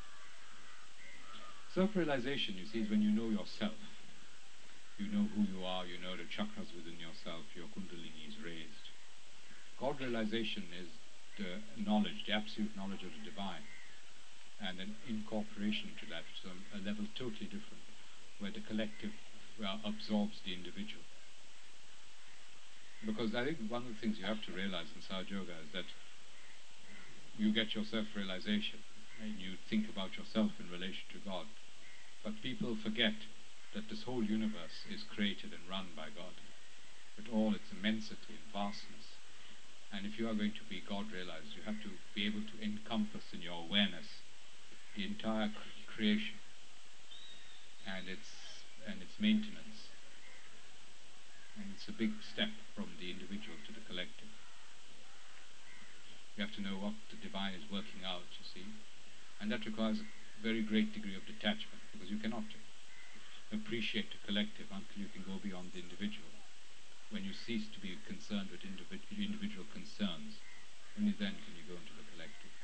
Self-realization, 1.78 2.58
you 2.58 2.66
see, 2.66 2.82
is 2.82 2.90
when 2.90 3.06
you 3.06 3.14
know 3.14 3.30
yourself. 3.30 3.78
You 4.98 5.06
know 5.14 5.30
who 5.30 5.46
you 5.46 5.62
are, 5.62 5.86
you 5.86 5.94
know 6.02 6.18
the 6.18 6.26
chakras 6.26 6.74
within 6.74 6.98
yourself, 6.98 7.46
your 7.54 7.70
kundalini 7.70 8.26
is 8.26 8.34
raised. 8.42 8.90
God 9.78 9.94
realization 10.02 10.66
is 10.74 10.90
the 11.38 11.62
knowledge, 11.86 12.26
the 12.26 12.34
absolute 12.34 12.74
knowledge 12.74 13.06
of 13.06 13.14
the 13.14 13.30
divine, 13.30 13.62
and 14.58 14.82
an 14.82 14.90
incorporation 15.06 15.94
to 16.02 16.04
that, 16.10 16.26
so 16.42 16.50
a 16.74 16.82
level 16.82 17.06
totally 17.14 17.46
different, 17.46 17.86
where 18.42 18.50
the 18.50 18.66
collective 18.66 19.14
uh, 19.62 19.78
absorbs 19.86 20.42
the 20.42 20.58
individual. 20.58 21.06
Because 23.06 23.38
I 23.38 23.46
think 23.46 23.70
one 23.70 23.86
of 23.86 23.94
the 23.94 24.00
things 24.02 24.18
you 24.18 24.26
have 24.26 24.42
to 24.50 24.50
realize 24.50 24.90
in 24.98 25.06
Sahaja 25.06 25.30
Yoga 25.30 25.54
is 25.62 25.70
that 25.78 25.86
you 27.38 27.54
get 27.54 27.78
your 27.78 27.86
self-realization, 27.86 28.82
and 29.22 29.38
you 29.38 29.54
think 29.70 29.86
about 29.86 30.18
yourself 30.18 30.50
in 30.58 30.66
relation 30.74 31.06
to 31.14 31.22
God, 31.22 31.46
but 32.28 32.44
people 32.44 32.76
forget 32.76 33.16
that 33.72 33.88
this 33.88 34.04
whole 34.04 34.20
universe 34.20 34.84
is 34.92 35.00
created 35.16 35.48
and 35.56 35.64
run 35.64 35.96
by 35.96 36.12
God, 36.12 36.36
with 37.16 37.24
all 37.32 37.56
its 37.56 37.72
immensity 37.72 38.36
and 38.36 38.52
vastness. 38.52 39.16
And 39.88 40.04
if 40.04 40.20
you 40.20 40.28
are 40.28 40.36
going 40.36 40.52
to 40.60 40.68
be 40.68 40.84
God 40.84 41.08
realized, 41.08 41.56
you 41.56 41.64
have 41.64 41.80
to 41.80 41.96
be 42.12 42.28
able 42.28 42.44
to 42.44 42.60
encompass 42.60 43.32
in 43.32 43.40
your 43.40 43.64
awareness 43.64 44.20
the 44.92 45.08
entire 45.08 45.48
cre- 45.48 45.88
creation 45.88 46.36
and 47.88 48.12
its 48.12 48.28
and 48.84 49.00
its 49.00 49.16
maintenance. 49.16 49.88
And 51.56 51.72
it's 51.72 51.88
a 51.88 51.96
big 51.96 52.12
step 52.20 52.52
from 52.76 52.92
the 53.00 53.08
individual 53.08 53.56
to 53.64 53.72
the 53.72 53.80
collective. 53.88 54.28
You 56.36 56.44
have 56.44 56.52
to 56.60 56.64
know 56.64 56.76
what 56.76 56.92
the 57.08 57.16
divine 57.16 57.56
is 57.56 57.64
working 57.72 58.04
out, 58.04 58.28
you 58.36 58.44
see. 58.44 58.68
And 59.40 59.48
that 59.48 59.64
requires 59.64 60.04
a 60.04 60.42
very 60.44 60.60
great 60.60 60.92
degree 60.92 61.16
of 61.16 61.24
detachment 61.24 61.87
because 61.98 62.14
you 62.14 62.22
cannot 62.22 62.46
appreciate 63.50 64.06
the 64.14 64.22
collective 64.22 64.70
until 64.70 65.02
you 65.02 65.10
can 65.10 65.26
go 65.26 65.34
beyond 65.42 65.74
the 65.74 65.82
individual. 65.82 66.30
When 67.10 67.26
you 67.26 67.34
cease 67.34 67.66
to 67.74 67.80
be 67.82 67.98
concerned 68.06 68.54
with 68.54 68.62
individ- 68.62 69.02
individual 69.10 69.66
concerns, 69.74 70.38
only 70.94 71.10
then 71.18 71.34
can 71.42 71.58
you 71.58 71.66
go 71.66 71.74
into 71.74 71.90
the 71.98 72.06
collective. 72.14 72.54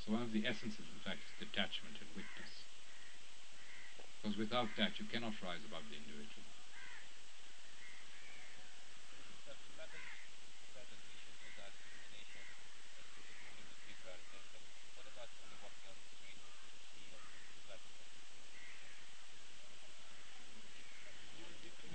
So 0.00 0.16
one 0.16 0.22
of 0.22 0.32
the 0.32 0.48
essences, 0.48 0.88
in 0.88 1.00
fact, 1.04 1.20
is 1.28 1.36
detachment 1.36 2.00
and 2.00 2.08
witness. 2.16 2.64
Because 4.18 4.38
without 4.40 4.72
that, 4.80 4.98
you 4.98 5.04
cannot 5.04 5.36
rise 5.44 5.60
above 5.68 5.84
the 5.92 5.98
individual. 6.00 6.48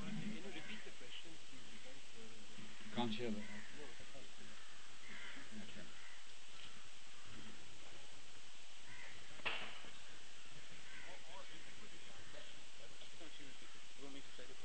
Can 0.08 0.32
you 0.32 0.40
repeat 0.56 0.82
the 0.86 0.92
question? 0.98 1.32
please? 1.50 1.68
We 1.72 1.80
can't, 1.84 2.00
uh, 2.16 2.96
Can't 2.96 3.14
hear 3.14 3.32
that. 3.32 3.44
No, 3.44 3.84
I 5.60 5.68
can't. 5.72 5.88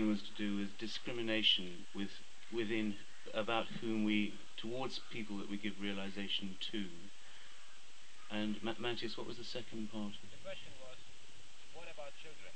The 0.00 0.08
was 0.08 0.24
to 0.24 0.32
do 0.32 0.56
with 0.56 0.72
discrimination 0.80 1.84
with 1.92 2.08
within 2.48 2.96
about 3.36 3.68
whom 3.84 4.08
we 4.08 4.32
towards 4.56 4.96
people 5.12 5.36
that 5.44 5.50
we 5.52 5.60
give 5.60 5.76
realization 5.76 6.56
to. 6.72 6.88
And 8.32 8.56
Ma- 8.64 8.80
Matthias, 8.80 9.20
what 9.20 9.28
was 9.28 9.36
the 9.36 9.44
second 9.44 9.92
part? 9.92 10.16
The 10.24 10.40
question 10.40 10.72
was, 10.80 10.96
what 11.76 11.84
about 11.92 12.16
children? 12.16 12.48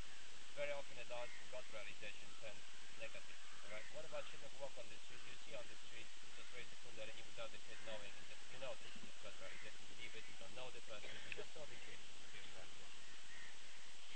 Very 0.57 0.73
often 0.73 0.97
adults 1.05 1.37
who 1.37 1.45
got 1.53 1.69
realization 1.69 2.33
turn 2.41 2.57
negative. 2.97 3.37
Right? 3.69 3.85
What 3.93 4.09
about 4.09 4.25
children 4.25 4.49
who 4.57 4.65
walk 4.65 4.73
on 4.81 4.89
the 4.89 4.97
street? 5.05 5.21
You 5.29 5.37
see 5.45 5.53
on 5.53 5.69
the 5.69 5.77
street, 5.85 6.09
just 6.41 6.49
raise 6.57 6.73
the 6.73 6.81
kundalini 6.81 7.29
without 7.29 7.53
the 7.53 7.61
kid 7.69 7.77
knowing. 7.85 8.17
and 8.17 8.25
just- 8.25 8.41
You 8.57 8.59
know 8.65 8.73
that 8.73 8.89
you've 9.05 9.21
got 9.21 9.37
realization. 9.37 9.77
You 9.85 9.93
believe 9.93 10.17
it. 10.17 10.25
You 10.33 10.37
don't 10.41 10.57
know 10.57 10.73
the 10.73 10.81
person. 10.89 11.13
You 11.29 11.37
just 11.37 11.53
know 11.53 11.69
the 11.69 11.77
kid. 11.77 12.01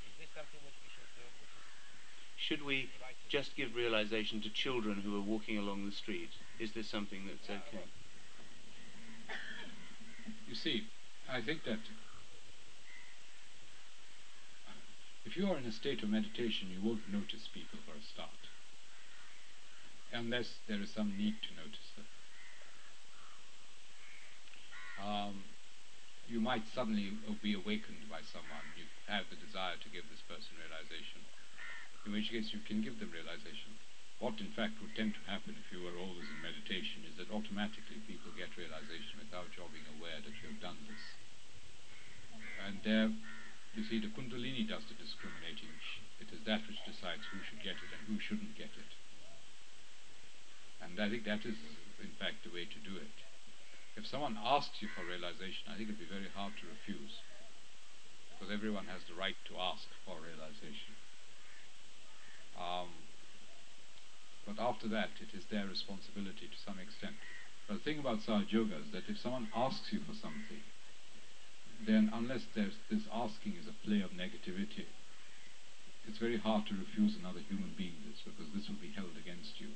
Is 0.08 0.16
this 0.16 0.32
something 0.32 0.64
which 0.64 0.80
we 0.80 0.88
should 0.88 1.12
do? 1.12 1.28
Should 2.38 2.64
we 2.64 2.88
just 3.28 3.56
give 3.56 3.74
realization 3.74 4.40
to 4.42 4.48
children 4.48 5.00
who 5.00 5.16
are 5.16 5.20
walking 5.20 5.58
along 5.58 5.84
the 5.84 5.92
street? 5.92 6.30
Is 6.60 6.72
this 6.72 6.88
something 6.88 7.26
that's 7.26 7.50
okay? 7.50 7.84
You 10.48 10.54
see, 10.54 10.84
I 11.30 11.42
think 11.42 11.64
that 11.64 11.78
if 15.26 15.36
you 15.36 15.50
are 15.50 15.58
in 15.58 15.66
a 15.66 15.72
state 15.72 16.02
of 16.02 16.08
meditation, 16.08 16.68
you 16.70 16.80
won't 16.80 17.12
notice 17.12 17.48
people 17.52 17.78
for 17.84 17.92
a 17.92 18.02
start. 18.02 18.30
Unless 20.12 20.54
there 20.68 20.80
is 20.80 20.90
some 20.90 21.12
need 21.18 21.34
to 21.42 21.52
notice 21.54 21.90
them. 21.96 22.06
Um, 25.04 25.44
you 26.28 26.40
might 26.40 26.66
suddenly 26.74 27.12
be 27.42 27.52
awakened 27.52 28.08
by 28.08 28.20
someone. 28.32 28.64
You 28.76 28.84
have 29.06 29.24
the 29.28 29.36
desire 29.36 29.76
to 29.76 29.88
give 29.92 30.08
this 30.08 30.22
person 30.24 30.56
realization. 30.56 31.20
In 32.08 32.16
which 32.16 32.32
case, 32.32 32.56
you 32.56 32.64
can 32.64 32.80
give 32.80 32.96
them 32.96 33.12
realization. 33.12 33.76
What, 34.16 34.40
in 34.40 34.48
fact, 34.56 34.80
would 34.80 34.96
tend 34.96 35.12
to 35.12 35.28
happen 35.28 35.60
if 35.60 35.68
you 35.68 35.84
were 35.84 36.00
always 36.00 36.24
in 36.24 36.40
meditation 36.40 37.04
is 37.04 37.20
that 37.20 37.28
automatically 37.28 38.00
people 38.08 38.32
get 38.32 38.56
realization 38.56 39.20
without 39.20 39.52
your 39.52 39.68
being 39.68 39.84
aware 39.92 40.16
that 40.16 40.32
you 40.40 40.48
have 40.48 40.64
done 40.64 40.80
this. 40.88 41.04
And 42.64 42.80
there, 42.80 43.12
you 43.76 43.84
see, 43.84 44.00
the 44.00 44.08
Kundalini 44.08 44.64
does 44.64 44.88
the 44.88 44.96
discriminating. 44.96 45.68
It 46.16 46.32
is 46.32 46.40
that 46.48 46.64
which 46.64 46.80
decides 46.88 47.28
who 47.28 47.44
should 47.44 47.60
get 47.60 47.76
it 47.76 47.92
and 47.92 48.08
who 48.08 48.16
shouldn't 48.16 48.56
get 48.56 48.72
it. 48.72 48.92
And 50.80 50.96
I 50.96 51.12
think 51.12 51.28
that 51.28 51.44
is, 51.44 51.60
in 52.00 52.16
fact, 52.16 52.40
the 52.40 52.56
way 52.56 52.64
to 52.64 52.80
do 52.80 52.96
it. 52.96 53.16
If 54.00 54.08
someone 54.08 54.40
asks 54.40 54.80
you 54.80 54.88
for 54.96 55.04
realization, 55.04 55.68
I 55.68 55.76
think 55.76 55.92
it 55.92 56.00
would 56.00 56.08
be 56.08 56.08
very 56.08 56.32
hard 56.32 56.56
to 56.56 56.72
refuse. 56.72 57.20
Because 58.32 58.48
everyone 58.48 58.88
has 58.88 59.04
the 59.04 59.18
right 59.18 59.36
to 59.52 59.60
ask 59.60 59.84
for 60.08 60.16
realization. 60.24 60.97
Um, 62.58 62.90
but 64.46 64.58
after 64.58 64.88
that, 64.88 65.10
it 65.22 65.36
is 65.36 65.44
their 65.50 65.66
responsibility 65.66 66.50
to 66.50 66.58
some 66.66 66.78
extent. 66.82 67.14
But 67.68 67.78
the 67.78 67.84
thing 67.84 68.00
about 68.00 68.20
Sahaja 68.26 68.50
Yoga 68.50 68.76
is 68.80 68.90
that 68.92 69.06
if 69.06 69.18
someone 69.20 69.48
asks 69.54 69.92
you 69.92 70.00
for 70.00 70.16
something, 70.16 70.64
then 71.86 72.10
unless 72.12 72.42
there's, 72.56 72.74
this 72.90 73.06
asking 73.12 73.54
is 73.60 73.68
a 73.68 73.76
play 73.86 74.00
of 74.00 74.10
negativity, 74.10 74.88
it's 76.08 76.18
very 76.18 76.38
hard 76.38 76.66
to 76.66 76.74
refuse 76.74 77.14
another 77.20 77.40
human 77.46 77.76
being 77.76 77.94
this 78.08 78.18
because 78.24 78.48
this 78.56 78.66
will 78.66 78.80
be 78.80 78.90
held 78.96 79.12
against 79.20 79.60
you 79.60 79.68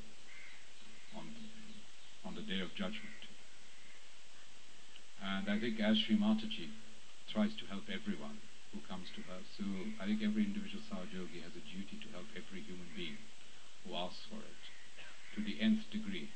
on, 1.15 1.29
on 2.25 2.35
the 2.35 2.43
day 2.43 2.65
of 2.65 2.75
judgment. 2.75 3.21
And 5.23 5.47
I 5.53 5.61
think 5.61 5.79
as 5.79 6.01
Sri 6.01 6.17
Mataji 6.17 6.73
tries 7.31 7.53
to 7.61 7.69
help 7.69 7.85
everyone 7.93 8.41
who 8.73 8.81
comes 8.89 9.09
to 9.15 9.21
her, 9.29 9.41
so 9.57 9.65
I 10.01 10.09
think 10.09 10.25
every 10.25 10.45
individual 10.49 10.81
Yogi 11.13 11.45
has 11.45 11.53
a 11.53 11.65
duty 11.65 12.01
to 12.01 12.09
help 12.17 12.27
every 12.33 12.65
human 12.65 12.89
being 12.97 13.21
who 13.85 13.95
asks 13.95 14.25
for 14.29 14.41
it 14.41 14.63
to 15.37 15.45
the 15.45 15.61
nth 15.61 15.89
degree 15.93 16.33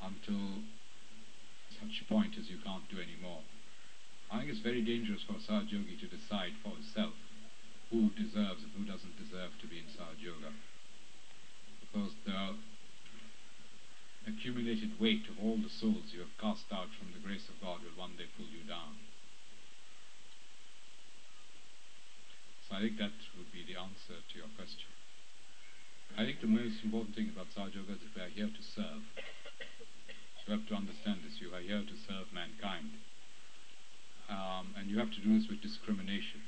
until 0.00 0.64
such 1.76 2.00
a 2.00 2.08
point 2.08 2.36
as 2.40 2.48
you 2.48 2.56
can't 2.64 2.88
do 2.88 2.96
any 2.96 3.16
more. 3.20 3.44
I 4.32 4.40
think 4.40 4.50
it's 4.50 4.64
very 4.64 4.80
dangerous 4.80 5.22
for 5.22 5.36
a 5.36 5.64
Yogi 5.64 5.96
to 6.00 6.06
decide 6.06 6.56
for 6.62 6.72
himself 6.72 7.12
who 7.90 8.10
deserves 8.16 8.62
and 8.62 8.72
who 8.76 8.84
doesn't 8.84 9.18
deserve 9.18 9.58
to 9.60 9.66
be 9.66 9.82
in 9.82 9.90
Yoga. 10.18 10.54
Because 11.80 12.14
the 12.24 12.54
accumulated 14.26 15.00
weight 15.00 15.26
of 15.28 15.42
all 15.42 15.56
the 15.56 15.68
souls 15.68 16.12
you 16.14 16.20
have 16.20 16.38
cast 16.38 16.70
out 16.72 16.88
from 16.96 17.12
the 17.12 17.18
grace 17.18 17.48
of 17.48 17.60
God 17.60 17.82
will 17.82 17.98
one 17.98 18.16
day 18.16 18.30
pull 18.36 18.46
you 18.46 18.62
down. 18.68 19.09
So 22.70 22.78
I 22.78 22.86
think 22.86 23.02
that 23.02 23.18
would 23.34 23.50
be 23.50 23.66
the 23.66 23.74
answer 23.74 24.22
to 24.22 24.34
your 24.38 24.46
question. 24.54 24.86
I 26.14 26.22
think 26.22 26.38
the 26.38 26.46
most 26.46 26.78
important 26.86 27.18
thing 27.18 27.34
about 27.34 27.50
Sahaja 27.50 27.82
Yoga 27.82 27.98
is 27.98 28.02
that 28.06 28.14
we 28.14 28.22
are 28.22 28.30
here 28.30 28.46
to 28.46 28.62
serve. 28.62 29.02
You 30.46 30.54
have 30.54 30.70
to 30.70 30.78
understand 30.78 31.26
this. 31.26 31.42
You 31.42 31.50
are 31.50 31.62
here 31.62 31.82
to 31.82 31.96
serve 32.06 32.30
mankind. 32.30 32.94
Um, 34.30 34.70
and 34.78 34.86
you 34.86 35.02
have 35.02 35.10
to 35.10 35.18
do 35.18 35.34
this 35.34 35.50
with 35.50 35.58
discrimination. 35.58 36.46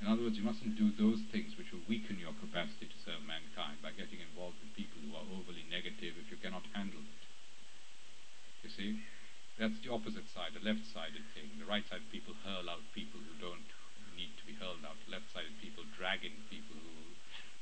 In 0.00 0.08
other 0.08 0.24
words, 0.24 0.40
you 0.40 0.44
mustn't 0.48 0.80
do 0.80 0.88
those 0.96 1.20
things 1.28 1.52
which 1.60 1.68
will 1.68 1.84
weaken 1.84 2.16
your 2.16 2.32
capacity 2.40 2.88
to 2.88 2.98
serve 3.04 3.20
mankind 3.28 3.84
by 3.84 3.92
getting 3.92 4.24
involved 4.24 4.56
with 4.64 4.72
people 4.72 5.04
who 5.04 5.12
are 5.12 5.28
overly 5.36 5.68
negative 5.68 6.16
if 6.16 6.32
you 6.32 6.40
cannot 6.40 6.64
handle 6.72 7.04
it. 7.04 7.22
You 8.64 8.72
see? 8.72 9.04
That's 9.60 9.76
the 9.84 9.92
opposite 9.92 10.32
side, 10.32 10.56
the 10.56 10.64
left-sided 10.64 11.28
thing. 11.36 11.60
The 11.60 11.68
right-sided 11.68 12.08
people 12.08 12.32
hurl 12.40 12.72
out 12.72 12.88
people 12.96 13.20
who 13.20 13.36
don't 13.36 13.68
need 14.18 14.34
to 14.42 14.44
be 14.44 14.58
hurled 14.58 14.82
out. 14.82 14.98
Left-sided 15.06 15.62
people 15.62 15.86
dragging 15.94 16.42
people 16.50 16.74
who 16.74 17.14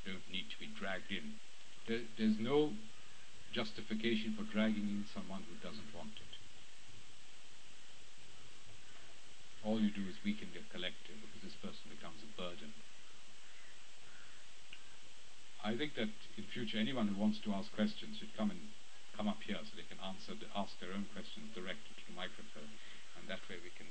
don't 0.08 0.26
need 0.32 0.48
to 0.48 0.58
be 0.58 0.72
dragged 0.72 1.12
in. 1.12 1.36
There, 1.84 2.08
there's 2.16 2.40
no 2.40 2.72
justification 3.52 4.32
for 4.32 4.48
dragging 4.48 4.88
in 4.88 5.04
someone 5.12 5.44
who 5.46 5.60
doesn't 5.60 5.92
want 5.92 6.16
it. 6.16 6.26
all 9.66 9.82
you 9.82 9.90
do 9.90 10.06
is 10.06 10.14
weaken 10.22 10.46
the 10.54 10.62
collective 10.70 11.18
because 11.18 11.42
this 11.42 11.58
person 11.58 11.90
becomes 11.90 12.22
a 12.22 12.30
burden. 12.38 12.70
I 15.66 15.74
think 15.74 15.98
that 15.98 16.14
in 16.38 16.46
future 16.54 16.78
anyone 16.78 17.10
who 17.10 17.18
wants 17.18 17.42
to 17.42 17.50
ask 17.50 17.74
questions 17.74 18.22
should 18.22 18.30
come 18.38 18.54
and 18.54 18.70
come 19.18 19.26
up 19.26 19.42
here 19.42 19.58
so 19.58 19.74
they 19.74 19.90
can 19.90 19.98
answer 19.98 20.38
the, 20.38 20.46
ask 20.54 20.78
their 20.78 20.94
own 20.94 21.10
questions 21.10 21.50
directly 21.50 21.98
to 21.98 22.04
the 22.06 22.14
microphone 22.14 22.78
and 23.18 23.26
that 23.26 23.42
way 23.50 23.58
we 23.58 23.74
can 23.74 23.90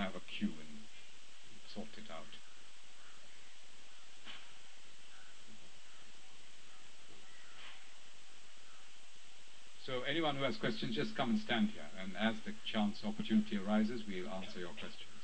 have 0.00 0.16
a 0.16 0.24
queue 0.24 0.56
and 0.56 0.87
sort 1.78 1.94
it 1.94 2.10
out. 2.10 2.34
So 9.86 10.02
anyone 10.10 10.34
who 10.34 10.42
has 10.42 10.58
questions, 10.58 10.98
just 10.98 11.14
come 11.14 11.38
and 11.38 11.40
stand 11.40 11.70
here, 11.70 11.86
and 12.02 12.12
as 12.18 12.34
the 12.42 12.52
chance 12.66 12.98
opportunity 13.06 13.56
arises, 13.56 14.02
we'll 14.04 14.28
answer 14.28 14.58
your 14.58 14.74
questions. 14.74 15.22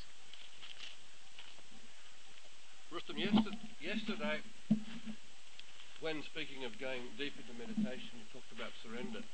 Rustom, 2.88 3.18
yesterday, 3.18 3.58
yesterday, 3.82 4.38
when 5.98 6.22
speaking 6.30 6.62
of 6.64 6.78
going 6.78 7.02
deep 7.18 7.34
into 7.34 7.52
meditation, 7.58 8.14
you 8.14 8.24
talked 8.30 8.54
about 8.54 8.70
surrender. 8.86 9.26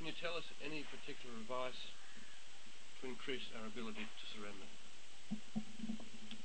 Can 0.00 0.08
you 0.08 0.16
tell 0.16 0.34
us 0.34 0.48
any 0.64 0.82
particular 0.90 1.36
advice 1.44 1.78
to 2.98 3.06
increase 3.06 3.44
our 3.60 3.68
ability 3.68 4.08
to 4.08 4.24
surrender? 4.32 5.67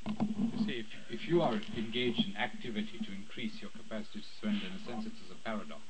You 0.05 0.59
see, 0.65 0.83
if, 0.83 0.85
if 1.09 1.27
you 1.27 1.41
are 1.41 1.53
engaged 1.77 2.19
in 2.25 2.35
activity 2.37 2.99
to 3.03 3.11
increase 3.11 3.61
your 3.61 3.71
capacity 3.71 4.19
to 4.19 4.31
surrender, 4.41 4.67
in 4.67 4.73
a 4.73 4.85
sense, 4.85 5.05
it 5.05 5.13
is 5.13 5.31
a 5.31 5.39
paradox. 5.43 5.83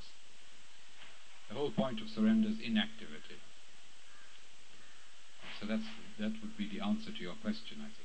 The 1.50 1.56
whole 1.56 1.72
point 1.72 2.02
of 2.02 2.10
surrender 2.10 2.50
is 2.50 2.60
inactivity. 2.64 3.42
So 5.60 5.68
that's, 5.68 5.84
that 6.20 6.34
would 6.42 6.58
be 6.58 6.70
the 6.70 6.84
answer 6.84 7.12
to 7.12 7.22
your 7.22 7.36
question, 7.42 7.78
I 7.82 7.90
think. 7.94 8.04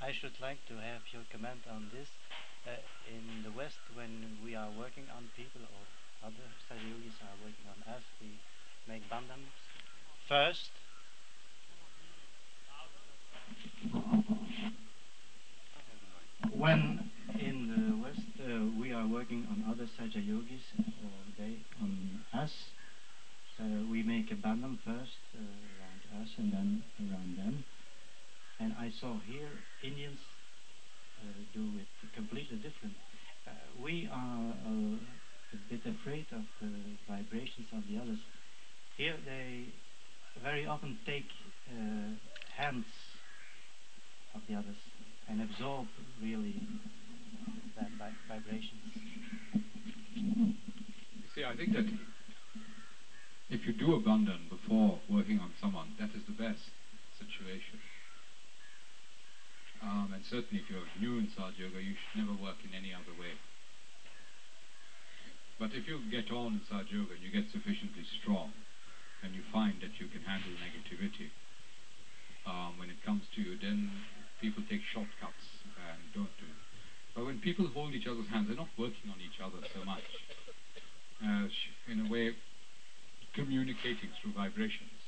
I 0.00 0.12
should 0.12 0.38
like 0.40 0.64
to 0.68 0.74
have 0.74 1.02
your 1.12 1.22
comment 1.32 1.66
on 1.68 1.90
this. 1.92 2.08
Uh, 2.66 2.78
in 3.10 3.42
the 3.42 3.50
West, 3.50 3.78
when 3.94 4.38
we 4.42 4.54
are 4.54 4.70
working 4.78 5.04
on 5.10 5.30
people 5.36 5.62
or 5.62 5.82
other 6.24 6.48
Sahaja 6.68 7.12
are 7.22 7.36
working 7.42 7.66
on 7.68 7.94
us, 7.94 8.02
we 8.20 8.38
make 8.88 9.02
bandhans 9.10 9.52
first 10.28 10.70
when 16.56 17.10
in 17.38 17.68
the 17.68 18.02
West 18.02 18.20
uh, 18.40 18.80
we 18.80 18.92
are 18.92 19.06
working 19.06 19.46
on 19.50 19.64
other 19.70 19.84
Sahaja 19.84 20.26
Yogis 20.26 20.62
or 20.78 21.10
they 21.38 21.56
on 21.80 22.24
us, 22.32 22.52
uh, 23.60 23.64
we 23.90 24.02
make 24.02 24.30
a 24.30 24.34
bandhan 24.34 24.78
first 24.84 25.20
uh, 25.34 25.40
around 25.40 26.22
us 26.22 26.30
and 26.38 26.52
then 26.52 26.82
around 27.00 27.36
them. 27.36 27.64
And 28.58 28.74
I 28.78 28.90
saw 29.00 29.18
here 29.26 29.48
Indians 29.82 30.18
uh, 31.20 31.32
do 31.52 31.72
it 31.78 32.14
completely 32.14 32.56
different. 32.56 32.94
Uh, 33.46 33.50
we 33.82 34.08
are 34.10 34.54
uh, 34.66 34.96
a 35.52 35.56
bit 35.70 35.80
afraid 35.86 36.26
of 36.32 36.42
the 36.60 36.70
vibrations 37.08 37.66
of 37.72 37.82
the 37.88 38.00
others. 38.00 38.18
Here 38.96 39.16
they 39.24 39.66
very 40.42 40.66
often 40.66 40.98
take 41.06 41.28
hands 42.56 42.86
of 44.34 44.40
the 44.48 44.54
others 44.54 44.76
and 45.28 45.42
absorb 45.42 45.86
really 46.22 46.60
that 47.76 48.12
vibration. 48.28 48.78
You 50.14 51.28
see, 51.34 51.44
I 51.44 51.56
think 51.56 51.72
that 51.74 51.86
if 53.50 53.66
you 53.66 53.72
do 53.72 53.94
a 53.94 54.00
bandhan 54.00 54.48
before 54.50 54.98
working 55.08 55.38
on 55.38 55.52
someone, 55.60 55.94
that 56.00 56.10
is 56.10 56.24
the 56.26 56.32
best 56.32 56.62
situation. 57.18 57.78
Um, 59.82 60.10
and 60.14 60.24
certainly 60.24 60.62
if 60.64 60.70
you're 60.70 60.88
new 61.00 61.18
in 61.18 61.28
Yoga, 61.36 61.82
you 61.82 61.94
should 61.94 62.24
never 62.24 62.32
work 62.42 62.56
in 62.64 62.74
any 62.74 62.92
other 62.92 63.12
way. 63.20 63.36
But 65.58 65.72
if 65.72 65.88
you 65.88 66.00
get 66.10 66.30
on 66.30 66.60
in 66.60 66.62
Sahaja 66.68 66.92
Yoga 66.92 67.16
and 67.16 67.24
you 67.24 67.32
get 67.32 67.48
sufficiently 67.50 68.04
strong, 68.20 68.52
and 69.24 69.34
you 69.34 69.40
find 69.52 69.80
that 69.80 69.96
you 69.98 70.06
can 70.06 70.20
handle 70.20 70.52
negativity, 70.60 71.32
um, 72.44 72.78
when 72.78 72.90
it 72.90 73.00
comes 73.04 73.24
to 73.34 73.40
you, 73.40 73.56
then 73.58 73.90
people 74.40 74.62
take 74.68 74.80
shortcuts 74.92 75.64
and 75.64 75.98
don't 76.12 76.36
do 76.36 76.44
it. 76.44 76.60
But 77.14 77.24
when 77.24 77.40
people 77.40 77.66
hold 77.72 77.94
each 77.94 78.06
other's 78.06 78.28
hands, 78.28 78.48
they're 78.48 78.56
not 78.56 78.68
working 78.78 79.08
on 79.08 79.16
each 79.24 79.40
other 79.40 79.64
so 79.72 79.84
much 79.84 80.04
as, 81.24 81.50
in 81.88 82.04
a 82.04 82.08
way, 82.12 82.36
communicating 83.34 84.12
through 84.20 84.32
vibrations. 84.36 85.00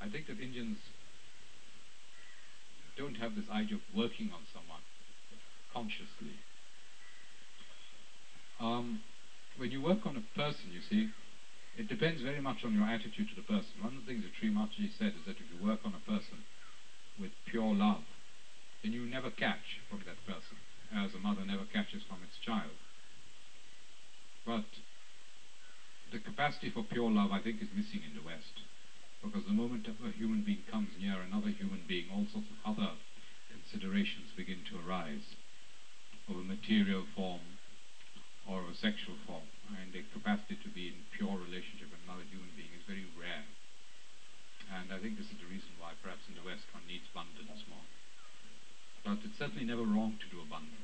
I 0.00 0.08
think 0.08 0.26
that 0.28 0.38
Indians 0.38 0.76
don't 2.96 3.16
have 3.16 3.34
this 3.34 3.48
idea 3.50 3.76
of 3.76 3.84
working 3.96 4.30
on 4.36 4.44
someone 4.52 4.84
consciously. 5.72 6.36
Um, 8.60 9.00
when 9.60 9.70
you 9.70 9.82
work 9.84 10.08
on 10.08 10.16
a 10.16 10.24
person, 10.32 10.72
you 10.72 10.80
see, 10.88 11.12
it 11.76 11.86
depends 11.86 12.24
very 12.24 12.40
much 12.40 12.64
on 12.64 12.72
your 12.72 12.88
attitude 12.88 13.28
to 13.28 13.36
the 13.36 13.44
person. 13.44 13.76
One 13.84 13.92
of 13.92 14.00
the 14.00 14.08
things 14.08 14.24
that 14.24 14.32
Sri 14.40 14.48
Mataji 14.48 14.88
said 14.96 15.12
is 15.12 15.20
that 15.28 15.36
if 15.36 15.44
you 15.52 15.60
work 15.60 15.84
on 15.84 15.92
a 15.92 16.00
person 16.08 16.40
with 17.20 17.28
pure 17.44 17.76
love, 17.76 18.00
then 18.82 18.96
you 18.96 19.04
never 19.04 19.28
catch 19.28 19.84
from 19.92 20.00
that 20.08 20.16
person, 20.24 20.56
as 20.88 21.12
a 21.12 21.20
mother 21.20 21.44
never 21.44 21.68
catches 21.68 22.00
from 22.08 22.24
its 22.24 22.40
child. 22.40 22.72
But 24.48 24.64
the 26.10 26.24
capacity 26.24 26.72
for 26.72 26.82
pure 26.82 27.12
love, 27.12 27.30
I 27.30 27.44
think, 27.44 27.60
is 27.60 27.68
missing 27.76 28.00
in 28.00 28.16
the 28.16 28.24
West. 28.24 28.64
Because 29.20 29.44
the 29.44 29.52
moment 29.52 29.84
a 29.84 30.10
human 30.16 30.40
being 30.40 30.64
comes 30.72 30.88
near 30.96 31.20
another 31.20 31.52
human 31.52 31.84
being, 31.86 32.08
all 32.08 32.24
sorts 32.32 32.48
of 32.48 32.64
other 32.64 32.96
considerations 33.52 34.32
begin 34.32 34.64
to 34.72 34.80
arise 34.80 35.36
of 36.32 36.40
a 36.40 36.48
material 36.48 37.04
form 37.14 37.59
or 38.50 38.66
a 38.66 38.74
sexual 38.74 39.14
form. 39.30 39.46
And 39.70 39.94
the 39.94 40.02
capacity 40.10 40.58
to 40.66 40.70
be 40.74 40.90
in 40.90 41.06
pure 41.14 41.38
relationship 41.38 41.94
with 41.94 42.02
another 42.02 42.26
human 42.26 42.50
being 42.58 42.74
is 42.74 42.82
very 42.82 43.06
rare. 43.14 43.46
And 44.74 44.90
I 44.90 44.98
think 44.98 45.14
this 45.14 45.30
is 45.30 45.38
the 45.38 45.46
reason 45.46 45.70
why 45.78 45.94
perhaps 46.02 46.26
in 46.26 46.34
the 46.34 46.42
West 46.42 46.66
one 46.74 46.82
needs 46.90 47.06
abundance 47.14 47.62
more. 47.70 47.86
But 49.06 49.22
it's 49.22 49.38
certainly 49.38 49.64
never 49.64 49.86
wrong 49.86 50.18
to 50.18 50.26
do 50.34 50.42
abundance. 50.42 50.74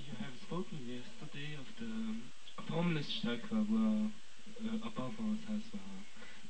You 0.00 0.12
have 0.16 0.36
spoken 0.48 0.80
yesterday 0.88 1.60
of 1.60 1.68
the 1.76 1.92
formless 2.72 3.08
chakra 3.20 3.64
were 3.68 4.08
uh, 4.08 4.88
above 4.88 5.12
us 5.12 5.42
as 5.52 5.64
well. 5.72 6.00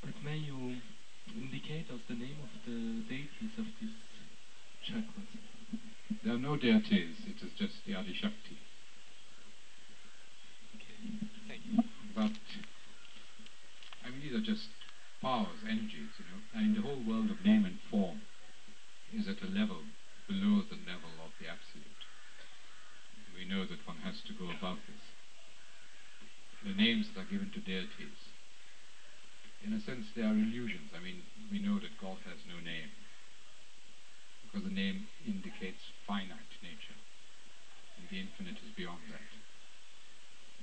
But 0.02 0.14
may 0.24 0.38
you 0.38 0.78
indicate 1.36 1.90
us 1.90 2.00
the 2.08 2.14
name 2.14 2.38
of 2.42 2.50
the 2.64 3.02
deities 3.08 3.54
of 3.58 3.66
these 3.80 3.96
chakras? 4.86 5.28
There 6.24 6.34
are 6.34 6.38
no 6.38 6.56
deities, 6.56 7.16
it 7.26 7.42
is 7.44 7.52
just 7.58 7.84
the 7.86 7.94
Adi 7.94 8.14
Shakti. 8.14 8.58
Thank 11.48 11.64
you. 11.64 11.82
But, 12.14 12.32
I 14.04 14.10
mean, 14.10 14.20
these 14.22 14.34
are 14.34 14.44
just 14.44 14.68
powers, 15.22 15.62
energies, 15.68 16.12
you 16.18 16.26
know. 16.28 16.40
And 16.54 16.76
the 16.76 16.82
whole 16.82 17.02
world 17.06 17.30
of 17.30 17.44
name 17.44 17.64
and 17.64 17.78
form 17.90 18.22
is 19.12 19.28
at 19.28 19.42
a 19.42 19.50
level 19.50 19.82
below 20.28 20.62
the 20.68 20.76
level 20.84 21.12
of 21.24 21.32
the 21.40 21.48
absolute. 21.48 22.02
We 23.34 23.48
know 23.48 23.64
that 23.64 23.86
one 23.86 23.98
has 24.04 24.20
to 24.26 24.32
go 24.34 24.50
above 24.50 24.78
this. 24.84 25.04
The 26.66 26.74
names 26.74 27.08
that 27.14 27.22
are 27.22 27.30
given 27.30 27.50
to 27.54 27.60
deities, 27.60 28.27
in 29.64 29.72
a 29.72 29.80
sense, 29.82 30.06
they 30.14 30.22
are 30.22 30.34
illusions. 30.34 30.90
I 30.94 31.00
mean, 31.02 31.22
we 31.50 31.58
know 31.58 31.78
that 31.78 31.98
God 32.00 32.18
has 32.24 32.38
no 32.46 32.60
name 32.62 32.90
because 34.44 34.64
the 34.64 34.72
name 34.72 35.06
indicates 35.26 35.82
finite 36.06 36.56
nature, 36.62 36.96
and 37.98 38.08
the 38.08 38.20
infinite 38.22 38.56
is 38.64 38.72
beyond 38.76 39.02
that. 39.12 39.28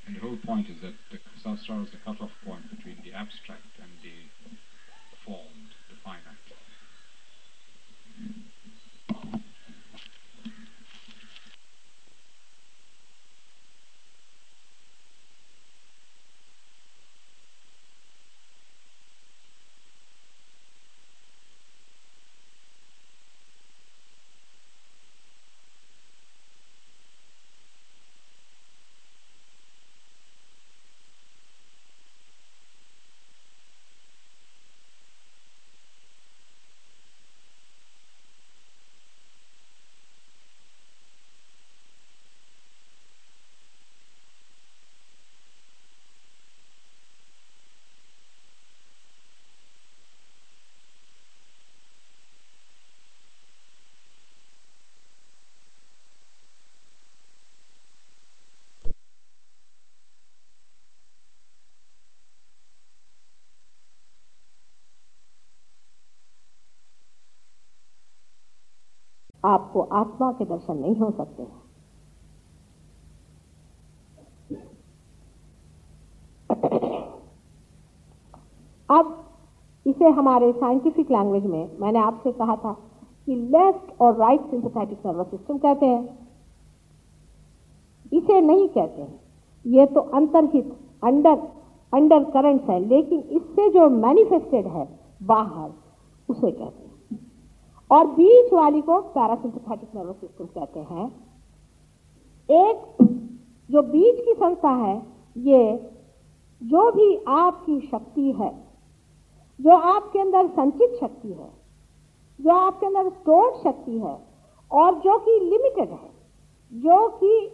And 0.07 0.15
the 0.15 0.21
whole 0.21 0.37
point 0.37 0.69
is 0.69 0.81
that 0.81 0.93
the 1.11 1.17
Sahasrara 1.41 1.85
is 1.85 1.91
the 1.91 2.01
cut-off 2.05 2.33
point 2.45 2.69
between 2.69 2.97
the 3.03 3.13
abstract 3.13 3.65
आपको 69.45 69.81
आत्मा 69.93 70.31
के 70.31 70.45
दर्शन 70.45 70.77
नहीं 70.77 70.95
हो 70.95 71.11
सकते। 71.11 71.43
हैं 71.43 71.63
अब 78.89 79.23
इसे 79.85 80.09
हमारे 80.09 80.51
साइंटिफिक 80.51 81.11
लैंग्वेज 81.11 81.45
में 81.45 81.77
मैंने 81.79 81.99
आपसे 81.99 82.31
कहा 82.31 82.55
था 82.55 82.71
कि 83.27 83.35
लेफ़्ट 83.35 84.01
और 84.01 84.15
राइट 84.17 84.41
सिंथेटिक 84.41 85.05
नर्वस 85.05 85.27
सिस्टम 85.27 85.57
कहते 85.57 85.85
हैं। 85.85 86.17
इसे 88.11 88.41
नहीं 88.41 88.67
कहते 88.69 89.01
हैं। 89.01 89.19
ये 89.65 89.85
तो 89.85 89.99
अंतर्हित 89.99 90.73
अंडर 91.03 91.37
अंडर 91.93 92.23
करंट्स 92.23 92.69
है, 92.69 92.79
लेकिन 92.79 93.19
इससे 93.19 93.69
जो 93.69 93.89
मैनिफेस्टेड 93.89 94.67
है, 94.67 94.87
बाहर, 95.23 95.71
उसे 96.29 96.51
कहते 96.51 96.83
हैं। 96.83 96.84
और 97.91 98.07
बीच 98.07 98.53
वाली 98.53 98.81
को 98.81 99.01
पैरासिम्पथेटिक 99.01 99.89
नर्वस 99.95 100.15
सिस्टम 100.15 100.45
कहते 100.45 100.79
हैं। 100.79 101.07
एक 102.49 103.07
जो 103.71 103.81
बीच 103.81 104.25
की 104.25 104.33
संस्था 104.33 104.69
है, 104.69 105.07
ये 105.37 105.91
जो 106.61 106.91
भी 106.91 107.23
आपकी 107.27 107.79
शक्ति 107.79 108.31
है, 108.31 108.65
जो 109.59 109.71
आपके 109.71 110.19
अंदर 110.19 110.47
संचित 110.47 110.97
शक्ति 111.01 111.27
है, 111.27 111.49
जो 112.39 112.51
आपके 112.51 112.85
अंदर 112.85 113.09
स्टोर्ड 113.09 113.55
शक्ति 113.55 113.99
है, 113.99 114.17
और 114.71 114.95
जो 114.95 115.17
कि 115.17 115.39
लिमिटेड 115.39 115.89
है, 115.89 116.09
जो 116.73 117.07
कि 117.07 117.51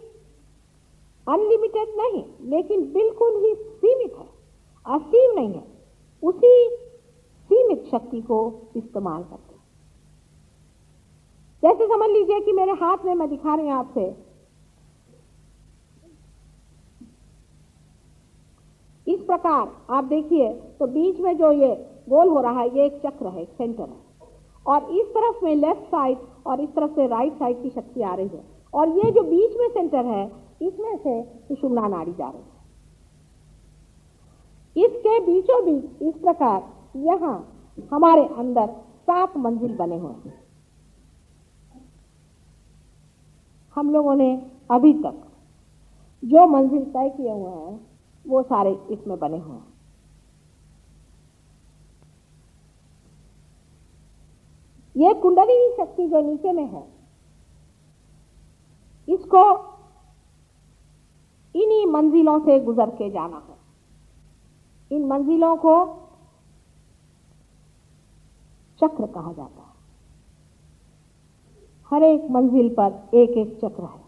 अनलिमिटेड 1.28 1.88
नहीं, 1.96 2.24
लेकिन 2.40 2.92
बिल्कुल 2.92 3.44
ही 3.44 3.54
सीमित 3.54 4.16
है, 4.18 4.28
असीम 4.86 5.34
नहीं 5.34 5.54
है, 5.54 5.64
उसी 6.22 6.68
सीमित 7.50 7.84
शक्ति 7.90 8.20
को 8.20 8.38
इस्तेमाल 8.76 9.22
करते 9.22 9.34
हैं। 9.34 9.41
जैसे 11.62 11.86
समझ 11.86 12.08
लीजिए 12.10 12.40
कि 12.40 12.52
मेरे 12.52 12.72
हाथ 12.72 13.04
में 13.04 13.14
मैं 13.14 13.28
दिखा 13.30 13.54
रही 13.54 13.68
हूँ 13.68 13.74
आपसे। 13.74 14.04
इस 19.06 19.20
प्रकार 19.20 19.70
आप 19.90 20.04
देखिए 20.04 20.52
तो 20.78 20.86
बीच 20.86 21.20
में 21.20 21.36
जो 21.38 21.50
ये 21.52 21.74
गोल 22.08 22.28
हो 22.28 22.40
रहा 22.40 22.60
है, 22.60 22.68
ये 22.76 22.86
एक 22.86 23.00
चक्र 23.06 23.26
है, 23.26 23.42
एक 23.42 23.48
सेंटर 23.48 23.82
है। 23.82 23.96
और 24.66 24.90
इस 24.92 25.06
तरफ़ 25.08 25.44
में 25.44 25.54
लेफ़्ट 25.56 25.84
साइड 25.84 26.18
और 26.46 26.60
इस 26.60 26.68
तरफ़ 26.68 26.90
से 26.90 27.06
राइट 27.06 27.32
साइड 27.32 27.62
की 27.62 27.70
शक्ति 27.70 28.02
आ 28.02 28.14
रही 28.14 28.28
है। 28.28 28.44
और 28.74 28.88
ये 28.88 29.10
जो 29.10 29.22
बीच 29.22 29.56
में 29.56 29.68
सेंटर 29.68 30.04
है, 30.06 30.24
इसमें 30.62 30.96
से 30.96 31.22
सुषुम्ना 31.22 31.88
नाड़ी 31.88 32.12
जा 32.12 32.28
रही 32.28 32.42
है। 32.42 32.50
इसके 34.76 35.18
बीचों 35.20 35.64
बीच 35.64 36.02
इस 36.02 36.14
प्रकार 36.22 36.62
यहाँ 36.98 37.36
हमारे 37.92 38.26
अंदर 38.36 38.66
सात 39.02 39.36
मंजिल 39.36 39.76
बने 39.76 39.96
हुए 39.96 40.12
हैं। 40.12 40.41
हम 43.76 43.90
लोगों 43.90 44.14
ने 44.14 44.30
अभी 44.70 44.92
तक 44.94 45.22
जो 46.22 46.46
मंजिल 46.46 46.84
तय 46.84 47.08
किए 47.10 47.32
हुए 47.32 47.50
हैं, 47.50 47.80
वो 48.26 48.42
सारे 48.42 48.72
इसमें 48.90 49.18
बने 49.18 49.38
हुए 49.38 49.56
हैं। 49.56 49.72
ये 54.96 55.14
कुंडली 55.14 55.76
शक्ति 55.76 56.08
जो 56.08 56.20
नीचे 56.20 56.52
में 56.52 56.66
है, 56.66 56.86
इसको 59.08 59.42
इन्हीं 61.54 61.86
मंजिलों 61.86 62.38
से 62.40 62.58
गुजर 62.60 62.90
के 62.90 63.10
जाना 63.10 63.36
है। 63.38 63.56
इन 64.90 65.06
मंजिलों 65.06 65.56
को 65.56 65.74
चक्र 68.80 69.06
कहा 69.06 69.32
जाता 69.32 69.62
है। 69.62 69.71
हर 71.92 72.02
एक 72.02 72.26
मंजिल 72.30 72.68
पर 72.78 73.16
एक 73.16 73.30
एक 73.30 73.58
चक्र 73.64 73.82
है। 73.82 74.00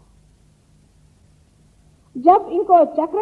जब 2.15 2.49
इनको 2.51 2.83
चक्र 2.95 3.21